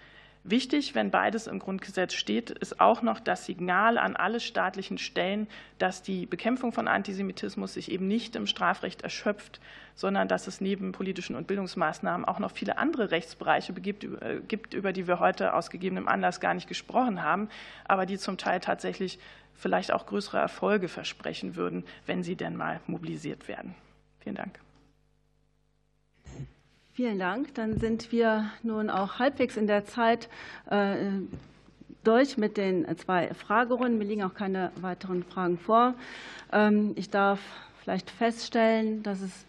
Wichtig, 0.43 0.95
wenn 0.95 1.11
beides 1.11 1.45
im 1.45 1.59
Grundgesetz 1.59 2.13
steht, 2.13 2.49
ist 2.49 2.79
auch 2.81 3.03
noch 3.03 3.19
das 3.19 3.45
Signal 3.45 3.99
an 3.99 4.15
alle 4.15 4.39
staatlichen 4.39 4.97
Stellen, 4.97 5.47
dass 5.77 6.01
die 6.01 6.25
Bekämpfung 6.25 6.71
von 6.71 6.87
Antisemitismus 6.87 7.75
sich 7.75 7.91
eben 7.91 8.07
nicht 8.07 8.35
im 8.35 8.47
Strafrecht 8.47 9.03
erschöpft, 9.03 9.59
sondern 9.93 10.27
dass 10.27 10.47
es 10.47 10.59
neben 10.59 10.93
politischen 10.93 11.35
und 11.35 11.45
Bildungsmaßnahmen 11.45 12.25
auch 12.25 12.39
noch 12.39 12.51
viele 12.51 12.79
andere 12.79 13.11
Rechtsbereiche 13.11 13.71
äh, 13.73 14.39
gibt, 14.47 14.73
über 14.73 14.93
die 14.93 15.05
wir 15.05 15.19
heute 15.19 15.53
aus 15.53 15.69
gegebenem 15.69 16.07
Anlass 16.07 16.39
gar 16.39 16.55
nicht 16.55 16.67
gesprochen 16.67 17.21
haben, 17.21 17.47
aber 17.85 18.07
die 18.07 18.17
zum 18.17 18.39
Teil 18.39 18.61
tatsächlich 18.61 19.19
vielleicht 19.53 19.93
auch 19.93 20.07
größere 20.07 20.39
Erfolge 20.39 20.87
versprechen 20.87 21.55
würden, 21.55 21.85
wenn 22.07 22.23
sie 22.23 22.35
denn 22.35 22.55
mal 22.55 22.79
mobilisiert 22.87 23.47
werden. 23.47 23.75
Vielen 24.21 24.35
Dank. 24.35 24.59
Vielen 26.93 27.19
Dank. 27.19 27.55
Dann 27.55 27.79
sind 27.79 28.11
wir 28.11 28.51
nun 28.63 28.89
auch 28.89 29.17
halbwegs 29.17 29.55
in 29.55 29.65
der 29.65 29.85
Zeit 29.85 30.27
äh, 30.69 30.95
durch 32.03 32.37
mit 32.37 32.57
den 32.57 32.85
zwei 32.97 33.33
Fragerunden. 33.33 33.97
Mir 33.97 34.03
liegen 34.03 34.23
auch 34.23 34.33
keine 34.33 34.73
weiteren 34.75 35.23
Fragen 35.23 35.57
vor. 35.57 35.93
Ähm, 36.51 36.91
ich 36.97 37.09
darf 37.09 37.39
vielleicht 37.81 38.11
feststellen, 38.11 39.03
dass 39.03 39.21
es 39.21 39.45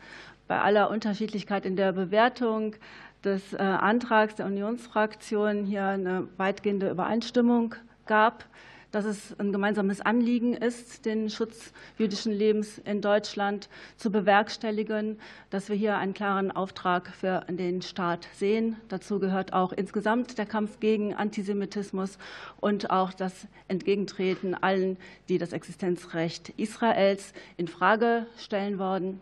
bei 0.46 0.60
aller 0.60 0.88
Unterschiedlichkeit 0.88 1.66
in 1.66 1.74
der 1.74 1.90
Bewertung 1.90 2.76
des 3.24 3.54
Antrags 3.54 4.34
der 4.34 4.46
Unionsfraktion 4.46 5.64
hier 5.64 5.84
eine 5.84 6.28
weitgehende 6.36 6.90
Übereinstimmung 6.90 7.76
gab 8.06 8.44
dass 8.92 9.04
es 9.04 9.38
ein 9.40 9.52
gemeinsames 9.52 10.00
Anliegen 10.00 10.54
ist, 10.54 11.04
den 11.06 11.30
Schutz 11.30 11.72
jüdischen 11.98 12.32
Lebens 12.32 12.78
in 12.78 13.00
Deutschland 13.00 13.68
zu 13.96 14.12
bewerkstelligen, 14.12 15.18
dass 15.50 15.68
wir 15.68 15.76
hier 15.76 15.96
einen 15.96 16.14
klaren 16.14 16.52
Auftrag 16.52 17.08
für 17.08 17.44
den 17.48 17.82
Staat 17.82 18.28
sehen. 18.34 18.76
Dazu 18.88 19.18
gehört 19.18 19.52
auch 19.52 19.72
insgesamt 19.72 20.38
der 20.38 20.46
Kampf 20.46 20.78
gegen 20.78 21.14
Antisemitismus 21.14 22.18
und 22.60 22.90
auch 22.90 23.12
das 23.12 23.48
Entgegentreten 23.66 24.54
allen, 24.54 24.98
die 25.28 25.38
das 25.38 25.52
Existenzrecht 25.52 26.50
Israels 26.50 27.32
in 27.56 27.66
Frage 27.68 28.26
stellen 28.36 28.78
wollen. 28.78 29.20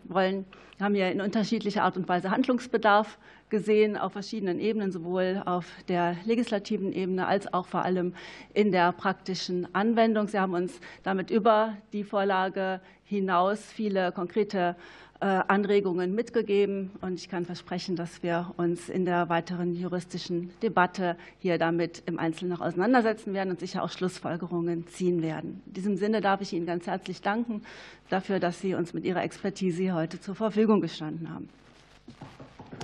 Wir 0.77 0.85
haben 0.85 0.95
hier 0.95 1.11
in 1.11 1.21
unterschiedlicher 1.21 1.83
Art 1.83 1.95
und 1.95 2.09
Weise 2.09 2.29
Handlungsbedarf 2.29 3.17
gesehen 3.51 3.95
auf 3.95 4.13
verschiedenen 4.13 4.59
Ebenen, 4.59 4.91
sowohl 4.91 5.43
auf 5.45 5.67
der 5.87 6.17
legislativen 6.25 6.91
Ebene 6.91 7.27
als 7.27 7.53
auch 7.53 7.67
vor 7.67 7.83
allem 7.83 8.15
in 8.55 8.71
der 8.71 8.91
praktischen 8.93 9.67
Anwendung. 9.75 10.27
Sie 10.27 10.39
haben 10.39 10.55
uns 10.55 10.79
damit 11.03 11.29
über 11.29 11.77
die 11.93 12.03
Vorlage 12.03 12.81
hinaus 13.03 13.63
viele 13.63 14.11
konkrete 14.11 14.75
äh, 15.19 15.25
Anregungen 15.25 16.15
mitgegeben. 16.15 16.89
Und 17.01 17.13
ich 17.13 17.29
kann 17.29 17.45
versprechen, 17.45 17.95
dass 17.95 18.23
wir 18.23 18.53
uns 18.57 18.89
in 18.89 19.05
der 19.05 19.29
weiteren 19.29 19.75
juristischen 19.75 20.51
Debatte 20.63 21.15
hier 21.37 21.59
damit 21.59 22.01
im 22.07 22.17
Einzelnen 22.17 22.53
noch 22.53 22.61
auseinandersetzen 22.61 23.33
werden 23.35 23.51
und 23.51 23.59
sicher 23.59 23.83
auch 23.83 23.91
Schlussfolgerungen 23.91 24.87
ziehen 24.87 25.21
werden. 25.21 25.61
In 25.67 25.73
diesem 25.73 25.95
Sinne 25.95 26.21
darf 26.21 26.41
ich 26.41 26.53
Ihnen 26.53 26.65
ganz 26.65 26.87
herzlich 26.87 27.21
danken 27.21 27.61
dafür, 28.09 28.39
dass 28.39 28.61
Sie 28.61 28.73
uns 28.73 28.95
mit 28.95 29.05
Ihrer 29.05 29.21
Expertise 29.21 29.93
heute 29.93 30.19
zur 30.19 30.33
Verfügung 30.33 30.81
gestanden 30.81 31.29
haben. 31.29 31.49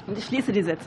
Und 0.06 0.18
ich 0.18 0.26
schließe 0.26 0.52
die 0.52 0.64
Sitzung. 0.64 0.76